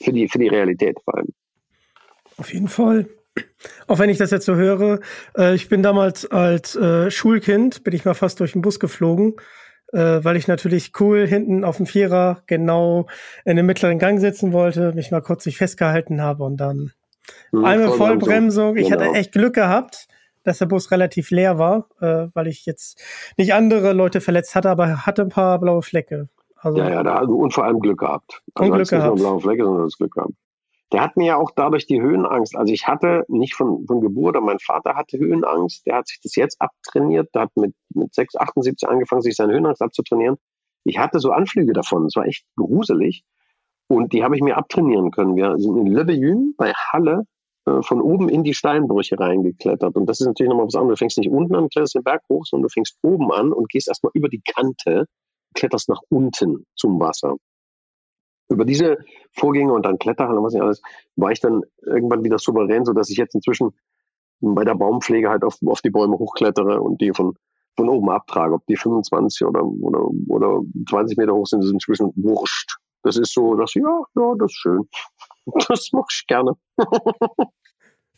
Für 0.00 0.12
die, 0.12 0.28
für 0.28 0.38
die 0.38 0.48
Realität 0.48 0.98
vor 1.04 1.16
allem. 1.16 1.28
Auf 2.38 2.52
jeden 2.52 2.68
Fall. 2.68 3.08
Auch 3.86 3.98
wenn 3.98 4.10
ich 4.10 4.18
das 4.18 4.30
jetzt 4.30 4.46
so 4.46 4.56
höre, 4.56 5.00
äh, 5.36 5.54
ich 5.54 5.68
bin 5.68 5.82
damals 5.82 6.30
als 6.30 6.76
äh, 6.76 7.10
Schulkind, 7.10 7.84
bin 7.84 7.94
ich 7.94 8.04
mal 8.04 8.14
fast 8.14 8.40
durch 8.40 8.52
den 8.52 8.62
Bus 8.62 8.80
geflogen, 8.80 9.34
äh, 9.92 10.22
weil 10.22 10.36
ich 10.36 10.48
natürlich 10.48 10.92
cool 11.00 11.26
hinten 11.26 11.64
auf 11.64 11.76
dem 11.76 11.86
Vierer 11.86 12.42
genau 12.46 13.06
in 13.44 13.56
den 13.56 13.66
mittleren 13.66 13.98
Gang 13.98 14.18
sitzen 14.18 14.52
wollte, 14.52 14.92
mich 14.94 15.10
mal 15.10 15.22
kurz 15.22 15.46
nicht 15.46 15.58
festgehalten 15.58 16.20
habe 16.20 16.44
und 16.44 16.56
dann 16.56 16.92
hm, 17.50 17.64
einmal 17.64 17.92
Vollbremsung. 17.92 18.76
Ich 18.76 18.88
genau. 18.88 19.00
hatte 19.00 19.18
echt 19.18 19.32
Glück 19.32 19.54
gehabt 19.54 20.08
dass 20.44 20.58
der 20.58 20.66
Bus 20.66 20.90
relativ 20.90 21.30
leer 21.30 21.58
war, 21.58 21.88
äh, 22.00 22.28
weil 22.34 22.48
ich 22.48 22.66
jetzt 22.66 23.00
nicht 23.36 23.54
andere 23.54 23.92
Leute 23.92 24.20
verletzt 24.20 24.54
hatte, 24.54 24.70
aber 24.70 25.06
hatte 25.06 25.22
ein 25.22 25.28
paar 25.28 25.58
blaue 25.58 25.82
Flecke. 25.82 26.28
Also, 26.56 26.78
ja, 26.78 26.90
ja, 26.90 27.02
da, 27.02 27.16
also, 27.16 27.34
und 27.34 27.52
vor 27.52 27.64
allem 27.64 27.80
Glück 27.80 28.00
gehabt. 28.00 28.42
Also 28.54 28.70
und 28.70 28.76
Glück 28.78 28.88
gehabt. 28.88 29.14
Nicht 29.14 29.22
nur 29.22 29.30
blaue 29.30 29.40
Flecke, 29.40 29.64
sondern 29.64 29.84
das 29.84 29.96
Glück 29.96 30.12
gehabt. 30.12 30.32
Der 30.92 31.00
hat 31.00 31.16
mir 31.16 31.26
ja 31.26 31.36
auch 31.36 31.50
dadurch 31.56 31.86
die 31.86 32.02
Höhenangst. 32.02 32.54
Also 32.54 32.72
ich 32.72 32.86
hatte 32.86 33.24
nicht 33.28 33.54
von, 33.54 33.86
von 33.86 34.00
Geburt, 34.02 34.36
aber 34.36 34.46
mein 34.46 34.58
Vater 34.58 34.94
hatte 34.94 35.18
Höhenangst. 35.18 35.86
Der 35.86 35.96
hat 35.96 36.06
sich 36.06 36.20
das 36.22 36.36
jetzt 36.36 36.60
abtrainiert. 36.60 37.34
Der 37.34 37.42
hat 37.42 37.50
mit, 37.56 37.74
mit 37.94 38.14
6, 38.14 38.36
78 38.36 38.88
angefangen, 38.88 39.22
sich 39.22 39.34
seine 39.34 39.54
Höhenangst 39.54 39.80
abzutrainieren. 39.80 40.36
Ich 40.84 40.98
hatte 40.98 41.18
so 41.18 41.32
Anflüge 41.32 41.72
davon. 41.72 42.04
Es 42.04 42.14
war 42.14 42.26
echt 42.26 42.44
gruselig. 42.56 43.24
Und 43.88 44.12
die 44.12 44.22
habe 44.22 44.36
ich 44.36 44.42
mir 44.42 44.56
abtrainieren 44.56 45.10
können. 45.10 45.34
Wir 45.34 45.58
sind 45.58 45.76
in 45.78 45.86
Le 45.86 46.04
Beyune 46.04 46.52
bei 46.58 46.72
Halle 46.72 47.24
von 47.64 48.00
oben 48.00 48.28
in 48.28 48.42
die 48.42 48.54
Steinbrüche 48.54 49.18
reingeklettert. 49.18 49.94
Und 49.94 50.06
das 50.06 50.20
ist 50.20 50.26
natürlich 50.26 50.50
nochmal 50.50 50.66
was 50.66 50.74
anderes. 50.74 50.98
Du 50.98 51.04
fängst 51.04 51.18
nicht 51.18 51.30
unten 51.30 51.54
an, 51.54 51.68
kletterst 51.68 51.94
den 51.94 52.02
Berg 52.02 52.22
hoch, 52.28 52.44
sondern 52.44 52.64
du 52.64 52.72
fängst 52.72 52.96
oben 53.02 53.32
an 53.32 53.52
und 53.52 53.68
gehst 53.68 53.88
erstmal 53.88 54.10
über 54.14 54.28
die 54.28 54.42
Kante, 54.44 55.06
kletterst 55.54 55.88
nach 55.88 56.00
unten 56.08 56.66
zum 56.74 56.98
Wasser. 56.98 57.36
Über 58.48 58.64
diese 58.64 58.98
Vorgänge 59.32 59.72
und 59.72 59.86
dann 59.86 59.98
Kletterhalle 59.98 60.38
und 60.38 60.44
was 60.44 60.52
nicht 60.52 60.62
alles, 60.62 60.82
war 61.16 61.30
ich 61.30 61.40
dann 61.40 61.62
irgendwann 61.82 62.24
wieder 62.24 62.38
souverän, 62.38 62.84
so 62.84 62.92
dass 62.92 63.10
ich 63.10 63.16
jetzt 63.16 63.34
inzwischen 63.34 63.70
bei 64.40 64.64
der 64.64 64.74
Baumpflege 64.74 65.30
halt 65.30 65.44
auf, 65.44 65.56
auf 65.64 65.80
die 65.80 65.90
Bäume 65.90 66.18
hochklettere 66.18 66.80
und 66.80 67.00
die 67.00 67.12
von, 67.12 67.34
von 67.76 67.88
oben 67.88 68.10
abtrage. 68.10 68.54
Ob 68.54 68.66
die 68.66 68.76
25 68.76 69.46
oder, 69.46 69.64
oder, 69.64 70.08
oder 70.28 70.60
20 70.90 71.16
Meter 71.16 71.32
hoch 71.32 71.46
sind, 71.46 71.62
ist 71.62 71.70
inzwischen 71.70 72.12
wurscht. 72.16 72.76
Das 73.04 73.16
ist 73.16 73.32
so, 73.32 73.54
dass, 73.54 73.74
ja, 73.74 74.02
ja, 74.16 74.34
das 74.38 74.50
ist 74.50 74.58
schön. 74.58 74.88
Das 75.68 75.90
mache 75.92 76.06
ich 76.10 76.26
gerne. 76.26 76.52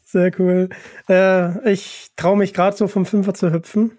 Sehr 0.04 0.30
cool. 0.38 0.68
Äh, 1.08 1.72
ich 1.72 2.10
traue 2.16 2.37
mich 2.37 2.52
gerade 2.54 2.76
so 2.76 2.87
vom 2.87 3.06
Fünfer 3.06 3.34
zu 3.34 3.52
hüpfen. 3.52 3.98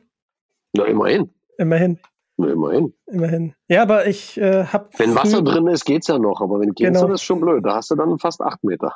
Na, 0.73 0.85
immerhin. 0.85 1.33
Immerhin. 1.57 1.99
Na, 2.37 2.51
immerhin. 2.51 2.93
Immerhin. 3.07 3.55
Ja, 3.67 3.81
aber 3.81 4.07
ich 4.07 4.37
äh, 4.37 4.65
habe. 4.65 4.89
Wenn 4.97 5.15
Wasser 5.15 5.41
drin 5.41 5.67
ist, 5.67 5.85
geht's 5.85 6.07
ja 6.07 6.19
noch, 6.19 6.41
aber 6.41 6.59
wenn 6.59 6.75
Kind 6.75 6.95
genau. 6.95 7.11
ist 7.11 7.23
schon 7.23 7.41
blöd. 7.41 7.65
Da 7.65 7.75
hast 7.75 7.91
du 7.91 7.95
dann 7.95 8.19
fast 8.19 8.41
acht 8.41 8.63
Meter. 8.63 8.93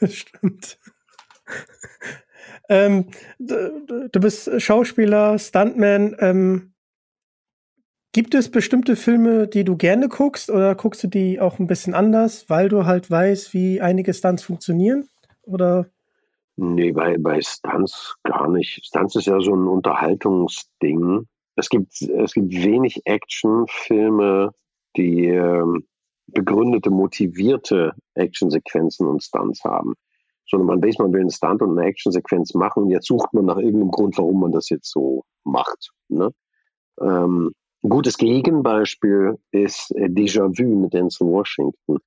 Stimmt. 0.06 0.78
ähm, 2.68 3.06
du, 3.38 4.08
du, 4.10 4.20
bist 4.20 4.60
Schauspieler, 4.60 5.38
Stuntman. 5.38 6.16
Ähm, 6.20 6.72
gibt 8.12 8.34
es 8.34 8.50
bestimmte 8.50 8.96
Filme, 8.96 9.48
die 9.48 9.64
du 9.64 9.76
gerne 9.76 10.08
guckst 10.08 10.50
oder 10.50 10.74
guckst 10.74 11.02
du 11.04 11.08
die 11.08 11.40
auch 11.40 11.58
ein 11.58 11.66
bisschen 11.66 11.94
anders, 11.94 12.48
weil 12.48 12.68
du 12.68 12.86
halt 12.86 13.10
weißt, 13.10 13.52
wie 13.54 13.80
einige 13.80 14.14
Stunts 14.14 14.42
funktionieren? 14.42 15.08
Oder? 15.42 15.86
Nee, 16.56 16.92
bei, 16.92 17.16
bei 17.18 17.40
Stunts 17.40 18.16
gar 18.24 18.48
nicht. 18.48 18.84
Stunts 18.84 19.14
ist 19.14 19.26
ja 19.26 19.40
so 19.40 19.54
ein 19.54 19.68
Unterhaltungsding. 19.68 21.26
Es 21.54 21.68
gibt, 21.68 22.02
es 22.02 22.32
gibt 22.32 22.52
wenig 22.52 23.02
Actionfilme, 23.04 24.52
die 24.96 25.26
ähm, 25.26 25.86
begründete, 26.26 26.90
motivierte 26.90 27.92
Actionsequenzen 28.14 29.06
und 29.06 29.22
Stunts 29.22 29.62
haben. 29.64 29.94
Sondern 30.46 30.66
man 30.66 30.82
weiß, 30.82 30.98
man 30.98 31.12
will 31.12 31.20
einen 31.20 31.30
Stunt 31.30 31.62
und 31.62 31.78
eine 31.78 31.88
Actionsequenz 31.88 32.54
machen 32.54 32.84
und 32.84 32.90
jetzt 32.90 33.06
sucht 33.06 33.32
man 33.34 33.44
nach 33.44 33.58
irgendeinem 33.58 33.90
Grund, 33.90 34.16
warum 34.18 34.40
man 34.40 34.52
das 34.52 34.68
jetzt 34.70 34.90
so 34.90 35.24
macht. 35.44 35.90
Ne? 36.08 36.30
Ähm, 37.00 37.52
ein 37.84 37.90
gutes 37.90 38.16
Gegenbeispiel 38.16 39.38
ist 39.52 39.94
äh, 39.96 40.06
Déjà-vu 40.06 40.82
mit 40.82 40.94
Denzel 40.94 41.26
Washington. 41.26 41.98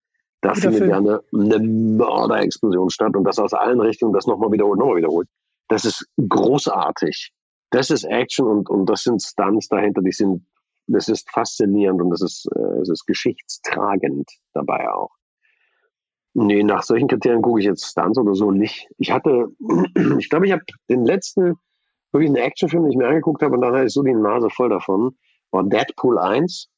Da 0.42 0.56
findet 0.56 0.90
ja 0.90 0.98
eine, 0.98 1.22
eine 1.34 1.60
Mörderexplosion 1.60 2.90
statt 2.90 3.16
und 3.16 3.24
das 3.24 3.38
aus 3.40 3.54
allen 3.54 3.80
Richtungen, 3.80 4.14
das 4.14 4.26
nochmal 4.26 4.52
wiederholt, 4.52 4.80
nochmal 4.80 4.98
wiederholt. 4.98 5.28
Das 5.68 5.86
ist 5.86 6.06
großartig. 6.18 7.32
Das 7.70 7.90
ist 7.90 8.04
Action 8.04 8.48
und, 8.48 8.70
und 8.70 8.88
das 8.88 9.04
sind 9.04 9.22
Stunts 9.22 9.68
dahinter, 9.68 10.02
die 10.02 10.12
sind 10.12 10.46
das 10.88 11.08
ist 11.08 11.30
faszinierend 11.32 12.02
und 12.02 12.10
das 12.10 12.22
ist, 12.22 12.48
äh, 12.56 12.82
es 12.82 12.90
ist 12.90 13.06
geschichtstragend 13.06 14.30
dabei 14.54 14.92
auch. 14.92 15.12
Nee, 16.34 16.64
nach 16.64 16.84
solchen 16.84 17.08
Kriterien 17.08 17.42
gucke 17.42 17.60
ich 17.60 17.66
jetzt 17.66 17.86
Stunts 17.86 18.18
oder 18.18 18.36
so 18.36 18.52
nicht. 18.52 18.90
Ich 18.98 19.12
hatte, 19.12 19.48
ich 20.18 20.30
glaube, 20.30 20.46
ich 20.46 20.52
habe 20.52 20.64
den 20.90 21.06
letzten 21.06 21.56
wirklich 22.12 22.30
einen 22.30 22.38
Actionfilm, 22.38 22.84
den 22.84 22.92
ich 22.92 22.98
mir 22.98 23.08
angeguckt 23.08 23.42
habe 23.42 23.56
und 23.56 23.62
dann 23.62 23.74
hatte 23.74 23.86
ich 23.86 23.94
so 23.94 24.04
die 24.04 24.14
Nase 24.14 24.50
voll 24.50 24.70
davon, 24.70 25.18
war 25.52 25.64
Deadpool 25.64 26.18
1. 26.18 26.70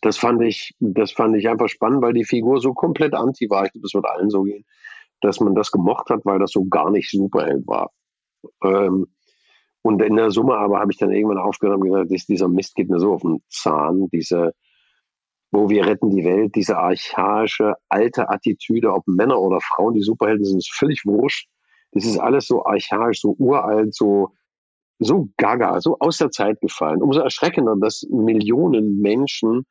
Das 0.00 0.18
fand 0.18 0.42
ich, 0.42 0.74
das 0.80 1.12
fand 1.12 1.36
ich 1.36 1.48
einfach 1.48 1.68
spannend, 1.68 2.02
weil 2.02 2.12
die 2.12 2.24
Figur 2.24 2.60
so 2.60 2.74
komplett 2.74 3.14
anti 3.14 3.48
war. 3.48 3.64
Ich 3.64 3.72
glaube, 3.72 3.84
das 3.84 3.94
wird 3.94 4.04
allen 4.04 4.30
so 4.30 4.42
gehen, 4.42 4.64
dass 5.20 5.38
man 5.38 5.54
das 5.54 5.70
gemocht 5.70 6.10
hat, 6.10 6.24
weil 6.24 6.40
das 6.40 6.50
so 6.50 6.64
gar 6.64 6.90
nicht 6.90 7.08
Superheld 7.10 7.66
war. 7.66 7.92
Ähm, 8.64 9.06
und 9.82 10.02
in 10.02 10.16
der 10.16 10.30
Summe 10.30 10.56
aber 10.56 10.80
habe 10.80 10.92
ich 10.92 10.98
dann 10.98 11.12
irgendwann 11.12 11.38
aufgehört 11.38 11.80
und 11.80 11.84
gesagt, 11.84 12.28
dieser 12.28 12.48
Mist 12.48 12.74
geht 12.74 12.88
mir 12.88 13.00
so 13.00 13.14
auf 13.14 13.22
den 13.22 13.42
Zahn, 13.48 14.08
diese, 14.12 14.52
wo 15.50 15.68
wir 15.68 15.86
retten 15.86 16.10
die 16.10 16.24
Welt, 16.24 16.54
diese 16.54 16.78
archaische, 16.78 17.74
alte 17.88 18.28
Attitüde, 18.28 18.92
ob 18.92 19.06
Männer 19.06 19.40
oder 19.40 19.60
Frauen, 19.60 19.94
die 19.94 20.02
Superhelden 20.02 20.44
sind, 20.44 20.58
ist 20.58 20.72
völlig 20.72 21.02
wurscht. 21.04 21.48
Das 21.92 22.04
ist 22.04 22.18
alles 22.18 22.46
so 22.46 22.64
archaisch, 22.64 23.20
so 23.20 23.34
uralt, 23.38 23.94
so, 23.94 24.30
so 25.02 25.28
gaga, 25.36 25.80
so 25.80 25.96
aus 25.98 26.18
der 26.18 26.30
Zeit 26.30 26.60
gefallen. 26.60 27.02
Umso 27.02 27.20
erschreckender, 27.20 27.76
dass 27.80 28.06
Millionen 28.10 29.00
Menschen 29.00 29.66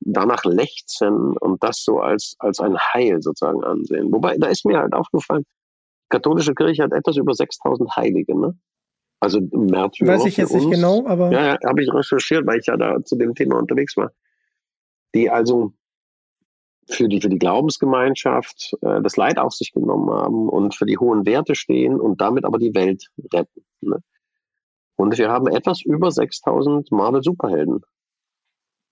danach 0.00 0.44
lechzen 0.44 1.36
und 1.36 1.62
das 1.62 1.82
so 1.84 2.00
als, 2.00 2.34
als 2.38 2.60
ein 2.60 2.76
Heil 2.78 3.20
sozusagen 3.20 3.62
ansehen. 3.64 4.12
Wobei, 4.12 4.36
da 4.38 4.48
ist 4.48 4.64
mir 4.64 4.78
halt 4.78 4.94
aufgefallen, 4.94 5.44
katholische 6.08 6.54
Kirche 6.54 6.82
hat 6.82 6.92
etwas 6.92 7.16
über 7.16 7.34
6000 7.34 7.96
Heilige, 7.96 8.38
ne? 8.38 8.58
Also 9.20 9.40
Märtyrer. 9.40 10.14
Weiß 10.14 10.24
ich 10.24 10.38
jetzt 10.38 10.54
nicht 10.54 10.70
genau, 10.70 11.06
aber. 11.06 11.30
Ja, 11.30 11.44
ja 11.44 11.58
habe 11.66 11.82
ich 11.82 11.92
recherchiert, 11.92 12.46
weil 12.46 12.58
ich 12.58 12.66
ja 12.66 12.78
da 12.78 13.04
zu 13.04 13.16
dem 13.16 13.34
Thema 13.34 13.58
unterwegs 13.58 13.96
war. 13.96 14.12
Die 15.14 15.28
also 15.28 15.74
für 16.88 17.08
die, 17.08 17.20
für 17.20 17.28
die 17.28 17.38
Glaubensgemeinschaft 17.38 18.72
äh, 18.80 19.02
das 19.02 19.16
Leid 19.16 19.38
auf 19.38 19.52
sich 19.52 19.72
genommen 19.72 20.10
haben 20.10 20.48
und 20.48 20.74
für 20.74 20.86
die 20.86 20.98
hohen 20.98 21.26
Werte 21.26 21.54
stehen 21.54 22.00
und 22.00 22.20
damit 22.20 22.44
aber 22.44 22.58
die 22.58 22.74
Welt 22.74 23.08
retten. 23.32 23.62
Ne? 23.82 23.98
Und 25.00 25.16
wir 25.16 25.30
haben 25.30 25.46
etwas 25.46 25.80
über 25.80 26.10
6000 26.10 26.92
Marvel-Superhelden. 26.92 27.80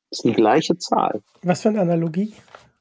Das 0.09 0.21
ist 0.21 0.25
die 0.25 0.33
gleiche 0.33 0.79
Zahl. 0.79 1.21
Was 1.43 1.61
für 1.61 1.69
eine 1.69 1.83
Analogie? 1.83 2.33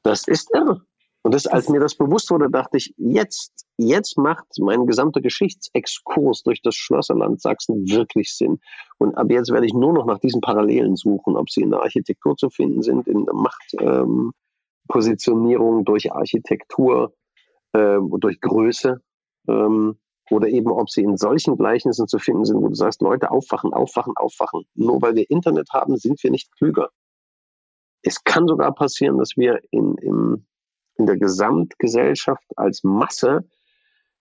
Das 0.02 0.26
ist 0.26 0.48
irre. 0.54 0.80
Und 1.20 1.34
das, 1.34 1.46
als 1.46 1.68
mir 1.68 1.78
das 1.78 1.94
bewusst 1.94 2.30
wurde, 2.30 2.48
dachte 2.48 2.78
ich, 2.78 2.94
jetzt, 2.96 3.66
jetzt 3.76 4.16
macht 4.16 4.46
mein 4.58 4.86
gesamter 4.86 5.20
Geschichtsexkurs 5.20 6.42
durch 6.42 6.62
das 6.62 6.74
Schlösserland 6.74 7.42
Sachsen 7.42 7.86
wirklich 7.90 8.34
Sinn. 8.34 8.60
Und 8.96 9.14
ab 9.14 9.26
jetzt 9.28 9.52
werde 9.52 9.66
ich 9.66 9.74
nur 9.74 9.92
noch 9.92 10.06
nach 10.06 10.20
diesen 10.20 10.40
Parallelen 10.40 10.96
suchen, 10.96 11.36
ob 11.36 11.50
sie 11.50 11.60
in 11.60 11.70
der 11.70 11.82
Architektur 11.82 12.34
zu 12.38 12.48
finden 12.48 12.80
sind, 12.80 13.06
in 13.06 13.26
der 13.26 13.34
Machtpositionierung 13.34 15.80
ähm, 15.80 15.84
durch 15.84 16.12
Architektur, 16.12 17.12
äh, 17.74 17.98
durch 18.20 18.40
Größe, 18.40 19.02
ähm, 19.48 19.98
oder 20.30 20.48
eben 20.48 20.70
ob 20.70 20.90
sie 20.90 21.02
in 21.02 21.16
solchen 21.16 21.56
Gleichnissen 21.56 22.08
zu 22.08 22.18
finden 22.18 22.44
sind, 22.44 22.62
wo 22.62 22.68
du 22.68 22.74
sagst, 22.74 23.02
Leute, 23.02 23.30
aufwachen, 23.30 23.72
aufwachen, 23.72 24.14
aufwachen. 24.16 24.64
Nur 24.74 25.00
weil 25.02 25.14
wir 25.14 25.30
Internet 25.30 25.68
haben, 25.72 25.96
sind 25.96 26.22
wir 26.22 26.30
nicht 26.30 26.50
klüger. 26.56 26.90
Es 28.02 28.22
kann 28.24 28.46
sogar 28.46 28.74
passieren, 28.74 29.18
dass 29.18 29.36
wir 29.36 29.60
in, 29.70 29.96
im 29.96 30.46
in 30.98 31.06
der 31.06 31.16
Gesamtgesellschaft 31.16 32.44
als 32.56 32.84
Masse 32.84 33.48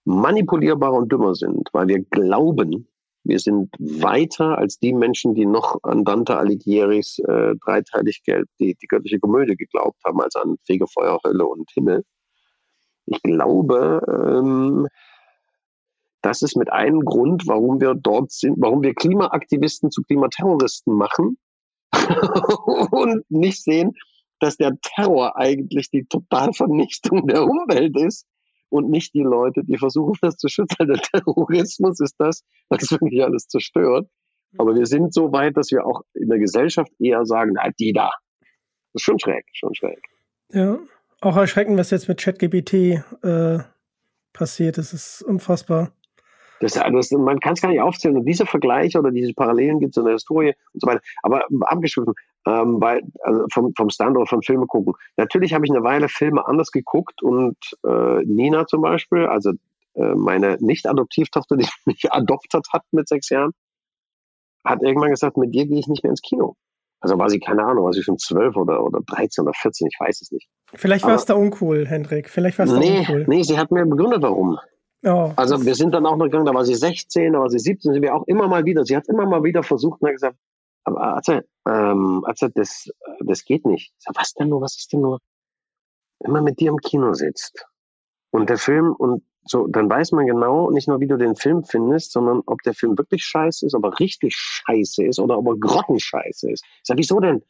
manipulierbarer 0.06 0.94
und 0.94 1.12
dümmer 1.12 1.36
sind, 1.36 1.70
weil 1.74 1.88
wir 1.88 2.04
glauben, 2.04 2.88
wir 3.24 3.40
sind 3.40 3.76
weiter 3.78 4.58
als 4.58 4.80
die 4.80 4.94
Menschen, 4.94 5.36
die 5.36 5.46
noch 5.46 5.84
an 5.84 6.06
Dante 6.06 6.38
Alighieri's 6.38 7.20
äh, 7.20 7.56
Dreiteiligkeit, 7.66 8.46
die, 8.58 8.76
die 8.76 8.88
göttliche 8.88 9.20
Komödie 9.20 9.58
geglaubt 9.58 9.98
haben, 10.06 10.22
als 10.22 10.36
an 10.38 10.56
Fegefeuer, 10.66 11.20
Hölle 11.26 11.46
und 11.46 11.70
Himmel. 11.74 12.06
Ich 13.06 13.22
glaube, 13.24 14.02
ähm, 14.08 14.88
das 16.22 16.42
ist 16.42 16.56
mit 16.56 16.72
einem 16.72 17.02
Grund, 17.02 17.48
warum 17.48 17.80
wir 17.80 17.94
dort 17.94 18.32
sind, 18.32 18.56
warum 18.60 18.82
wir 18.84 18.94
Klimaaktivisten 18.94 19.92
zu 19.92 20.02
Klimaterroristen 20.02 20.94
machen 20.94 21.38
und 22.92 23.24
nicht 23.30 23.64
sehen, 23.64 23.94
dass 24.40 24.58
der 24.58 24.78
Terror 24.82 25.38
eigentlich 25.38 25.90
die 25.90 26.06
Totalvernichtung 26.06 27.28
der 27.28 27.44
Umwelt 27.44 28.00
ist 28.00 28.26
und 28.70 28.90
nicht 28.90 29.14
die 29.14 29.24
Leute, 29.24 29.62
die 29.64 29.78
versuchen, 29.78 30.18
das 30.22 30.38
zu 30.38 30.48
schützen. 30.48 30.88
Der 30.88 30.98
Terrorismus 30.98 32.00
ist 32.00 32.16
das, 32.18 32.44
was 32.70 32.92
wirklich 32.92 33.24
alles 33.24 33.48
zerstört. 33.48 34.10
Aber 34.58 34.76
wir 34.76 34.86
sind 34.86 35.14
so 35.14 35.32
weit, 35.32 35.58
dass 35.58 35.72
wir 35.72 35.86
auch 35.86 36.02
in 36.14 36.30
der 36.30 36.40
Gesellschaft 36.40 36.92
eher 37.00 37.26
sagen, 37.26 37.54
na, 37.56 37.70
die 37.80 37.94
da. 37.94 38.12
Das 38.94 39.02
ist 39.02 39.04
schon 39.04 39.20
schräg, 39.20 39.46
schon 39.54 39.74
schräg. 39.76 40.00
Ja, 40.52 40.80
auch 41.22 41.36
erschreckend, 41.36 41.78
was 41.78 41.92
jetzt 41.92 42.08
mit 42.08 42.20
ChatGPT 42.20 43.04
äh, 43.24 43.60
passiert. 44.34 44.78
Das 44.78 44.94
ist 44.94 45.22
unfassbar. 45.22 45.92
Das, 46.60 46.74
das, 46.74 47.12
man 47.12 47.40
kann 47.40 47.54
es 47.54 47.62
gar 47.62 47.70
nicht 47.70 47.82
aufzählen. 47.82 48.18
Und 48.18 48.26
diese 48.26 48.46
Vergleiche 48.46 49.00
oder 49.00 49.12
diese 49.12 49.34
Parallelen 49.34 49.80
gibt 49.80 49.92
es 49.92 49.98
in 49.98 50.06
der 50.06 50.14
Historie 50.14 50.54
und 50.74 50.82
so 50.82 50.88
weiter. 50.88 51.02
Aber 51.22 51.44
abgeschwiffen, 51.62 52.14
ähm, 52.48 52.80
bei, 52.80 53.02
also 53.22 53.46
vom, 53.52 53.74
vom 53.76 53.90
Standort 53.90 54.30
von 54.30 54.42
Filme 54.42 54.66
gucken. 54.66 54.94
Natürlich 55.18 55.54
habe 55.54 55.66
ich 55.66 55.72
eine 55.72 55.84
Weile 55.84 56.10
Filme 56.10 56.48
anders 56.48 56.72
geguckt 56.72 57.22
und 57.22 57.58
äh, 57.86 58.24
Nina 58.24 58.66
zum 58.66 58.82
Beispiel, 58.82 59.26
also 59.26 59.52
äh, 59.96 60.16
meine 60.16 60.58
Nicht-Adoptivtochter, 60.60 61.58
die 61.58 61.68
mich 61.86 62.12
adoptiert 62.12 62.68
hat 62.72 62.84
mit 62.92 63.08
sechs 63.08 63.30
Jahren, 63.30 63.52
hat 64.64 64.82
irgendwann 64.82 65.12
gesagt, 65.12 65.38
mit 65.38 65.54
dir 65.54 65.66
gehe 65.66 65.80
ich 65.80 65.88
nicht 65.88 66.04
mehr 66.04 66.12
ins 66.12 66.22
Kino. 66.22 66.56
Also 67.00 67.18
war 67.20 67.30
sie, 67.30 67.40
keine 67.40 67.64
Ahnung, 67.64 67.86
war 67.86 67.94
sie 67.94 68.02
schon 68.02 68.18
zwölf 68.18 68.56
oder, 68.56 68.84
oder 68.84 69.02
13 69.06 69.44
oder 69.44 69.54
14, 69.54 69.88
ich 69.88 70.00
weiß 70.00 70.22
es 70.22 70.32
nicht. 70.32 70.50
Vielleicht 70.74 71.06
war 71.06 71.14
es 71.14 71.26
da 71.26 71.36
uncool, 71.36 71.86
Hendrik. 71.86 72.30
Vielleicht 72.30 72.58
war 72.58 72.66
es 72.66 72.72
nee, 72.74 72.94
da 72.94 73.00
uncool. 73.00 73.26
Nee, 73.28 73.44
sie 73.44 73.58
hat 73.58 73.72
mir 73.72 73.86
begründet, 73.86 74.24
warum. 74.24 74.58
Oh, 75.04 75.32
also 75.36 75.64
wir 75.64 75.76
sind 75.76 75.94
dann 75.94 76.06
auch 76.06 76.18
noch 76.18 76.26
gegangen, 76.26 76.46
da 76.46 76.54
war 76.54 76.66
sie 76.66 76.76
16, 76.76 77.34
da 77.34 77.40
war 77.40 77.50
sie 77.50 77.60
17, 77.60 77.94
sind 77.94 78.02
wir 78.02 78.16
auch 78.16 78.26
immer 78.28 78.48
mal 78.48 78.66
wieder. 78.66 78.84
Sie 78.84 78.96
hat 78.96 79.08
immer 79.08 79.26
mal 79.28 79.44
wieder 79.44 79.64
versucht 79.64 80.02
und 80.02 80.08
hat 80.08 80.16
gesagt, 80.16 80.38
aber 80.84 81.02
Arze, 81.02 81.46
ähm, 81.68 82.24
Arze, 82.26 82.50
das, 82.54 82.90
das 83.20 83.46
geht 83.46 83.66
nicht. 83.66 83.94
Ich 83.98 84.04
sag, 84.04 84.16
was 84.16 84.34
denn 84.34 84.50
nur, 84.50 84.62
was 84.62 84.78
ist 84.78 84.92
denn 84.92 85.02
nur? 85.02 85.20
Wenn 86.20 86.32
man 86.32 86.44
mit 86.44 86.60
dir 86.60 86.70
im 86.70 86.78
Kino 86.78 87.14
sitzt 87.14 87.66
und 88.32 88.50
der 88.50 88.58
Film 88.58 88.94
und 88.94 89.24
so, 89.44 89.68
dann 89.68 89.90
weiß 89.90 90.12
man 90.12 90.26
genau 90.26 90.72
nicht 90.72 90.88
nur, 90.88 91.00
wie 91.00 91.08
du 91.08 91.18
den 91.18 91.36
Film 91.36 91.64
findest, 91.64 92.12
sondern 92.12 92.42
ob 92.46 92.62
der 92.64 92.74
Film 92.74 92.98
wirklich 92.98 93.24
scheiße 93.24 93.66
ist, 93.66 93.76
ob 93.76 93.84
er 93.86 94.00
richtig 94.00 94.36
scheiße 94.36 95.06
ist 95.06 95.20
oder 95.20 95.38
ob 95.38 95.48
er 95.48 95.58
grottenscheiße 95.58 96.52
ist. 96.52 96.64
Ich 96.66 96.82
sag, 96.84 96.98
wieso 96.98 97.20
denn? 97.20 97.44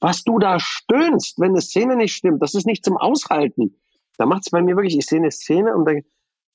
Was 0.00 0.22
du 0.22 0.38
da 0.38 0.58
stöhnst, 0.60 1.38
wenn 1.38 1.50
eine 1.50 1.60
Szene 1.60 1.96
nicht 1.96 2.14
stimmt, 2.14 2.42
das 2.42 2.54
ist 2.54 2.66
nicht 2.66 2.84
zum 2.84 2.96
Aushalten. 2.96 3.76
Da 4.16 4.26
macht 4.26 4.42
es 4.46 4.50
bei 4.50 4.62
mir 4.62 4.76
wirklich, 4.76 4.96
ich 4.96 5.06
sehe 5.06 5.18
eine 5.18 5.30
Szene 5.30 5.74
und 5.74 5.86
denke, 5.86 6.06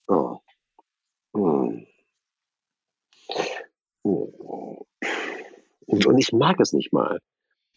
Oh. 0.07 0.39
Hm. 1.35 1.85
Und, 5.87 6.05
und 6.05 6.17
ich 6.17 6.31
mag 6.31 6.59
es 6.59 6.73
nicht 6.73 6.93
mal. 6.93 7.19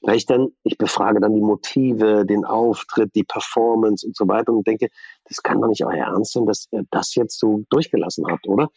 Weil 0.01 0.17
ich 0.17 0.27
dann, 0.27 0.49
ich 0.63 0.79
befrage 0.79 1.21
dann 1.21 1.35
die 1.35 1.41
Motive, 1.41 2.25
den 2.25 2.45
Auftritt, 2.45 3.15
die 3.17 3.25
Performance 3.25 4.07
und 4.07 4.17
so 4.17 4.29
weiter 4.29 4.53
und 4.53 4.67
denke, 4.67 4.89
das 5.25 5.43
kann 5.43 5.61
doch 5.61 5.69
nicht 5.69 5.85
euer 5.85 6.07
Ernst 6.07 6.35
sein, 6.35 6.47
dass 6.47 6.69
er 6.71 6.85
das 6.91 7.15
jetzt 7.17 7.39
so 7.39 7.65
durchgelassen 7.71 8.31
hat, 8.31 8.47
oder? 8.47 8.69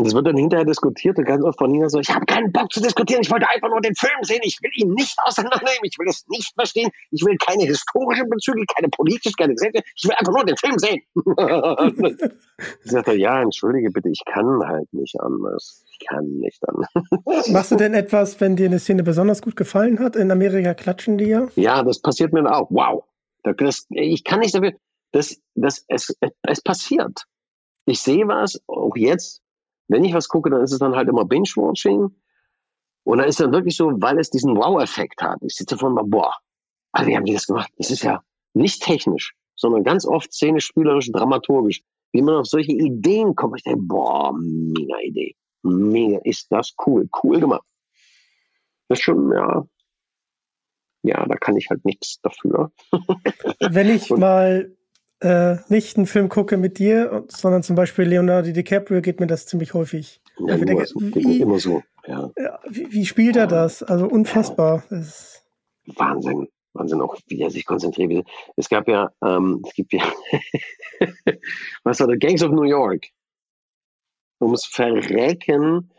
Und 0.00 0.06
es 0.06 0.14
wird 0.14 0.26
dann 0.26 0.38
hinterher 0.38 0.64
diskutiert 0.64 1.18
und 1.18 1.26
ganz 1.26 1.44
oft 1.44 1.58
von 1.58 1.70
Nina 1.70 1.90
so, 1.90 2.00
ich 2.00 2.08
habe 2.08 2.24
keinen 2.24 2.50
Bock 2.52 2.72
zu 2.72 2.80
diskutieren, 2.80 3.20
ich 3.20 3.30
wollte 3.30 3.46
einfach 3.50 3.68
nur 3.68 3.82
den 3.82 3.94
Film 3.94 4.16
sehen, 4.22 4.40
ich 4.44 4.56
will 4.62 4.70
ihn 4.76 4.94
nicht 4.94 5.14
auseinandernehmen, 5.26 5.82
ich 5.82 5.98
will 5.98 6.08
es 6.08 6.24
nicht 6.28 6.54
verstehen, 6.54 6.88
ich 7.10 7.22
will 7.22 7.36
keine 7.36 7.64
historischen 7.64 8.30
Bezüge, 8.30 8.64
keine 8.74 8.88
politisch, 8.88 9.34
keine 9.36 9.52
Gesetze, 9.52 9.82
ich 9.94 10.04
will 10.04 10.14
einfach 10.16 10.32
nur 10.32 10.46
den 10.46 10.56
Film 10.56 10.78
sehen. 10.78 11.02
ich 12.82 12.90
sagte, 12.90 13.12
ja, 13.12 13.42
entschuldige 13.42 13.90
bitte, 13.90 14.08
ich 14.08 14.22
kann 14.24 14.66
halt 14.66 14.90
nicht 14.94 15.20
anders. 15.20 15.84
Ich 15.92 16.06
kann 16.08 16.24
nicht 16.38 16.66
anders. 16.66 17.48
Machst 17.50 17.72
du 17.72 17.76
denn 17.76 17.92
etwas, 17.92 18.40
wenn 18.40 18.56
dir 18.56 18.68
eine 18.68 18.78
Szene 18.78 19.02
besonders 19.02 19.42
gut 19.42 19.56
gefallen 19.56 19.98
hat? 19.98 20.16
In 20.16 20.30
Amerika 20.30 20.72
klatschen 20.72 21.18
die 21.18 21.26
ja? 21.26 21.46
Ja, 21.56 21.82
das 21.82 22.00
passiert 22.00 22.32
mir 22.32 22.50
auch. 22.50 22.68
Wow. 22.70 23.04
Das, 23.42 23.86
ich 23.90 24.24
kann 24.24 24.40
nicht 24.40 24.54
dafür, 24.54 24.72
das, 25.12 25.42
das, 25.54 25.84
es, 25.88 26.16
es 26.40 26.62
passiert. 26.62 27.26
Ich 27.84 28.00
sehe 28.00 28.26
was, 28.26 28.62
auch 28.66 28.96
jetzt, 28.96 29.42
wenn 29.90 30.04
ich 30.04 30.14
was 30.14 30.28
gucke, 30.28 30.50
dann 30.50 30.62
ist 30.62 30.72
es 30.72 30.78
dann 30.78 30.94
halt 30.94 31.08
immer 31.08 31.24
Binge-Watching. 31.24 32.10
Und 33.02 33.18
dann 33.18 33.26
ist 33.26 33.40
dann 33.40 33.52
wirklich 33.52 33.76
so, 33.76 33.90
weil 33.96 34.18
es 34.18 34.30
diesen 34.30 34.56
Wow-Effekt 34.56 35.20
hat. 35.20 35.38
Ich 35.42 35.56
sitze 35.56 35.76
von 35.76 35.94
mal, 35.94 36.04
boah, 36.04 36.32
aber 36.92 37.06
wie 37.06 37.16
haben 37.16 37.24
die 37.24 37.32
das 37.32 37.46
gemacht? 37.46 37.72
Das 37.76 37.90
ist 37.90 38.02
ja 38.02 38.22
nicht 38.54 38.82
technisch, 38.82 39.34
sondern 39.56 39.82
ganz 39.82 40.06
oft 40.06 40.32
szenisch, 40.32 40.66
spielerisch, 40.66 41.10
dramaturgisch. 41.10 41.82
Wie 42.12 42.22
man 42.22 42.36
auf 42.36 42.46
solche 42.46 42.72
Ideen 42.72 43.34
kommt, 43.34 43.58
ich 43.58 43.64
denke, 43.64 43.82
boah, 43.82 44.32
mega 44.32 44.98
Idee. 45.00 45.34
Mega, 45.62 46.18
ist 46.24 46.46
das 46.50 46.74
cool, 46.86 47.08
cool 47.22 47.40
gemacht. 47.40 47.66
Das 48.88 48.98
ist 48.98 49.04
schon, 49.04 49.32
ja, 49.32 49.66
ja, 51.02 51.26
da 51.26 51.36
kann 51.36 51.56
ich 51.56 51.68
halt 51.70 51.84
nichts 51.84 52.20
dafür. 52.20 52.70
Wenn 53.60 53.88
ich 53.88 54.10
mal 54.10 54.76
äh, 55.20 55.56
nicht 55.68 55.96
einen 55.96 56.06
Film 56.06 56.28
gucke 56.28 56.56
mit 56.56 56.78
dir, 56.78 57.24
sondern 57.28 57.62
zum 57.62 57.76
Beispiel 57.76 58.06
Leonardo 58.06 58.52
DiCaprio, 58.52 59.00
geht 59.02 59.20
mir 59.20 59.26
das 59.26 59.46
ziemlich 59.46 59.74
häufig. 59.74 60.20
Ja, 60.38 60.56
ich 60.56 60.64
denke, 60.64 60.84
wie, 60.84 61.40
immer 61.40 61.58
so. 61.58 61.82
Ja. 62.06 62.30
Wie, 62.68 62.90
wie, 62.90 63.04
spielt 63.04 63.36
er 63.36 63.46
das? 63.46 63.82
Also 63.82 64.06
unfassbar. 64.06 64.82
Ja. 64.90 65.02
Wahnsinn. 65.96 66.48
Wahnsinn 66.72 67.00
auch, 67.00 67.16
wie 67.26 67.40
er 67.40 67.50
sich 67.50 67.66
konzentriert. 67.66 68.26
Es 68.56 68.68
gab 68.68 68.88
ja, 68.88 69.10
ähm, 69.24 69.62
es 69.66 69.74
gibt 69.74 69.92
ja, 69.92 70.02
was 71.84 72.00
war 72.00 72.06
das? 72.06 72.18
Gangs 72.18 72.42
of 72.42 72.52
New 72.52 72.62
York. 72.62 73.08
Ums 74.40 74.64
Verrecken 74.64 75.90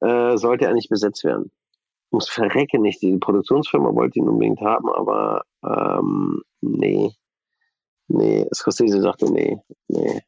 äh, 0.00 0.36
sollte 0.36 0.66
er 0.66 0.74
nicht 0.74 0.88
besetzt 0.88 1.24
werden. 1.24 1.50
Ums 2.12 2.28
Verrecken 2.28 2.82
nicht. 2.82 3.02
Die 3.02 3.18
Produktionsfirma 3.18 3.94
wollte 3.94 4.20
ihn 4.20 4.28
unbedingt 4.28 4.60
haben, 4.60 4.88
aber 4.88 5.42
ähm, 5.62 6.42
nee, 6.60 7.10
nee, 8.10 8.46
Scorsese 8.54 9.00
sagte, 9.00 9.30
nee, 9.32 9.58
nee, 9.88 10.22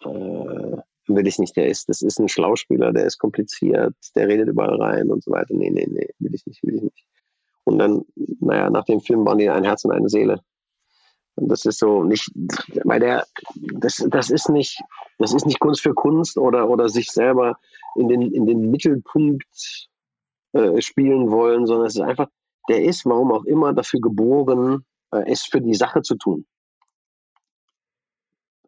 äh, 0.00 0.76
will 1.06 1.26
ich 1.26 1.38
nicht. 1.38 1.56
Der 1.56 1.68
ist, 1.68 1.88
das 1.88 2.02
ist 2.02 2.18
ein 2.18 2.28
Schlauspieler, 2.28 2.92
der 2.92 3.06
ist 3.06 3.18
kompliziert, 3.18 3.94
der 4.14 4.28
redet 4.28 4.48
überall 4.48 4.80
rein 4.80 5.10
und 5.10 5.22
so 5.22 5.30
weiter. 5.30 5.54
Nee, 5.54 5.70
nee, 5.70 5.86
nee, 5.88 6.08
will 6.18 6.34
ich 6.34 6.46
nicht, 6.46 6.62
will 6.62 6.76
ich 6.76 6.82
nicht. 6.82 7.06
Und 7.64 7.78
dann, 7.78 8.04
naja, 8.40 8.70
nach 8.70 8.84
dem 8.84 9.00
Film 9.00 9.24
waren 9.24 9.38
die 9.38 9.48
ein 9.48 9.64
Herz 9.64 9.84
und 9.84 9.92
eine 9.92 10.08
Seele. 10.08 10.40
Und 11.34 11.48
das 11.48 11.64
ist 11.64 11.78
so 11.78 12.02
nicht, 12.02 12.30
weil 12.84 13.00
der, 13.00 13.24
das, 13.54 14.04
das 14.08 14.30
ist 14.30 14.48
nicht, 14.50 14.78
das 15.18 15.32
ist 15.32 15.46
nicht 15.46 15.60
Kunst 15.60 15.80
für 15.80 15.94
Kunst 15.94 16.36
oder, 16.36 16.68
oder 16.68 16.88
sich 16.88 17.10
selber 17.10 17.58
in 17.94 18.08
den, 18.08 18.22
in 18.32 18.46
den 18.46 18.70
Mittelpunkt 18.70 19.88
äh, 20.52 20.82
spielen 20.82 21.30
wollen, 21.30 21.66
sondern 21.66 21.86
es 21.86 21.94
ist 21.94 22.02
einfach, 22.02 22.28
der 22.68 22.84
ist, 22.84 23.06
warum 23.06 23.32
auch 23.32 23.44
immer, 23.44 23.72
dafür 23.72 24.00
geboren, 24.00 24.84
äh, 25.12 25.22
es 25.26 25.42
für 25.42 25.60
die 25.60 25.74
Sache 25.74 26.02
zu 26.02 26.16
tun. 26.16 26.44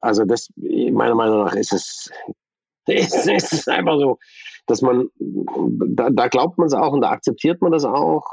Also 0.05 0.27
das, 0.27 0.49
meiner 0.57 1.15
Meinung 1.15 1.45
nach 1.45 1.55
ist 1.55 1.73
es, 1.73 2.11
ist, 2.87 3.27
ist 3.27 3.53
es 3.53 3.69
einfach 3.69 3.99
so, 3.99 4.19
dass 4.67 4.83
man, 4.83 5.09
da, 5.19 6.11
da 6.11 6.29
glaubt 6.29 6.59
man 6.59 6.67
es 6.67 6.75
auch 6.75 6.93
und 6.93 7.01
da 7.01 7.11
akzeptiert 7.11 7.63
man 7.63 7.73
das 7.73 7.87
auch. 7.87 8.25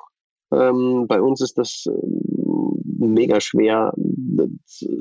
Ähm, 0.53 1.05
bei 1.07 1.21
uns 1.21 1.39
ist 1.39 1.57
das 1.57 1.85
äh, 1.87 1.91
mega 2.99 3.39
schwer, 3.39 3.93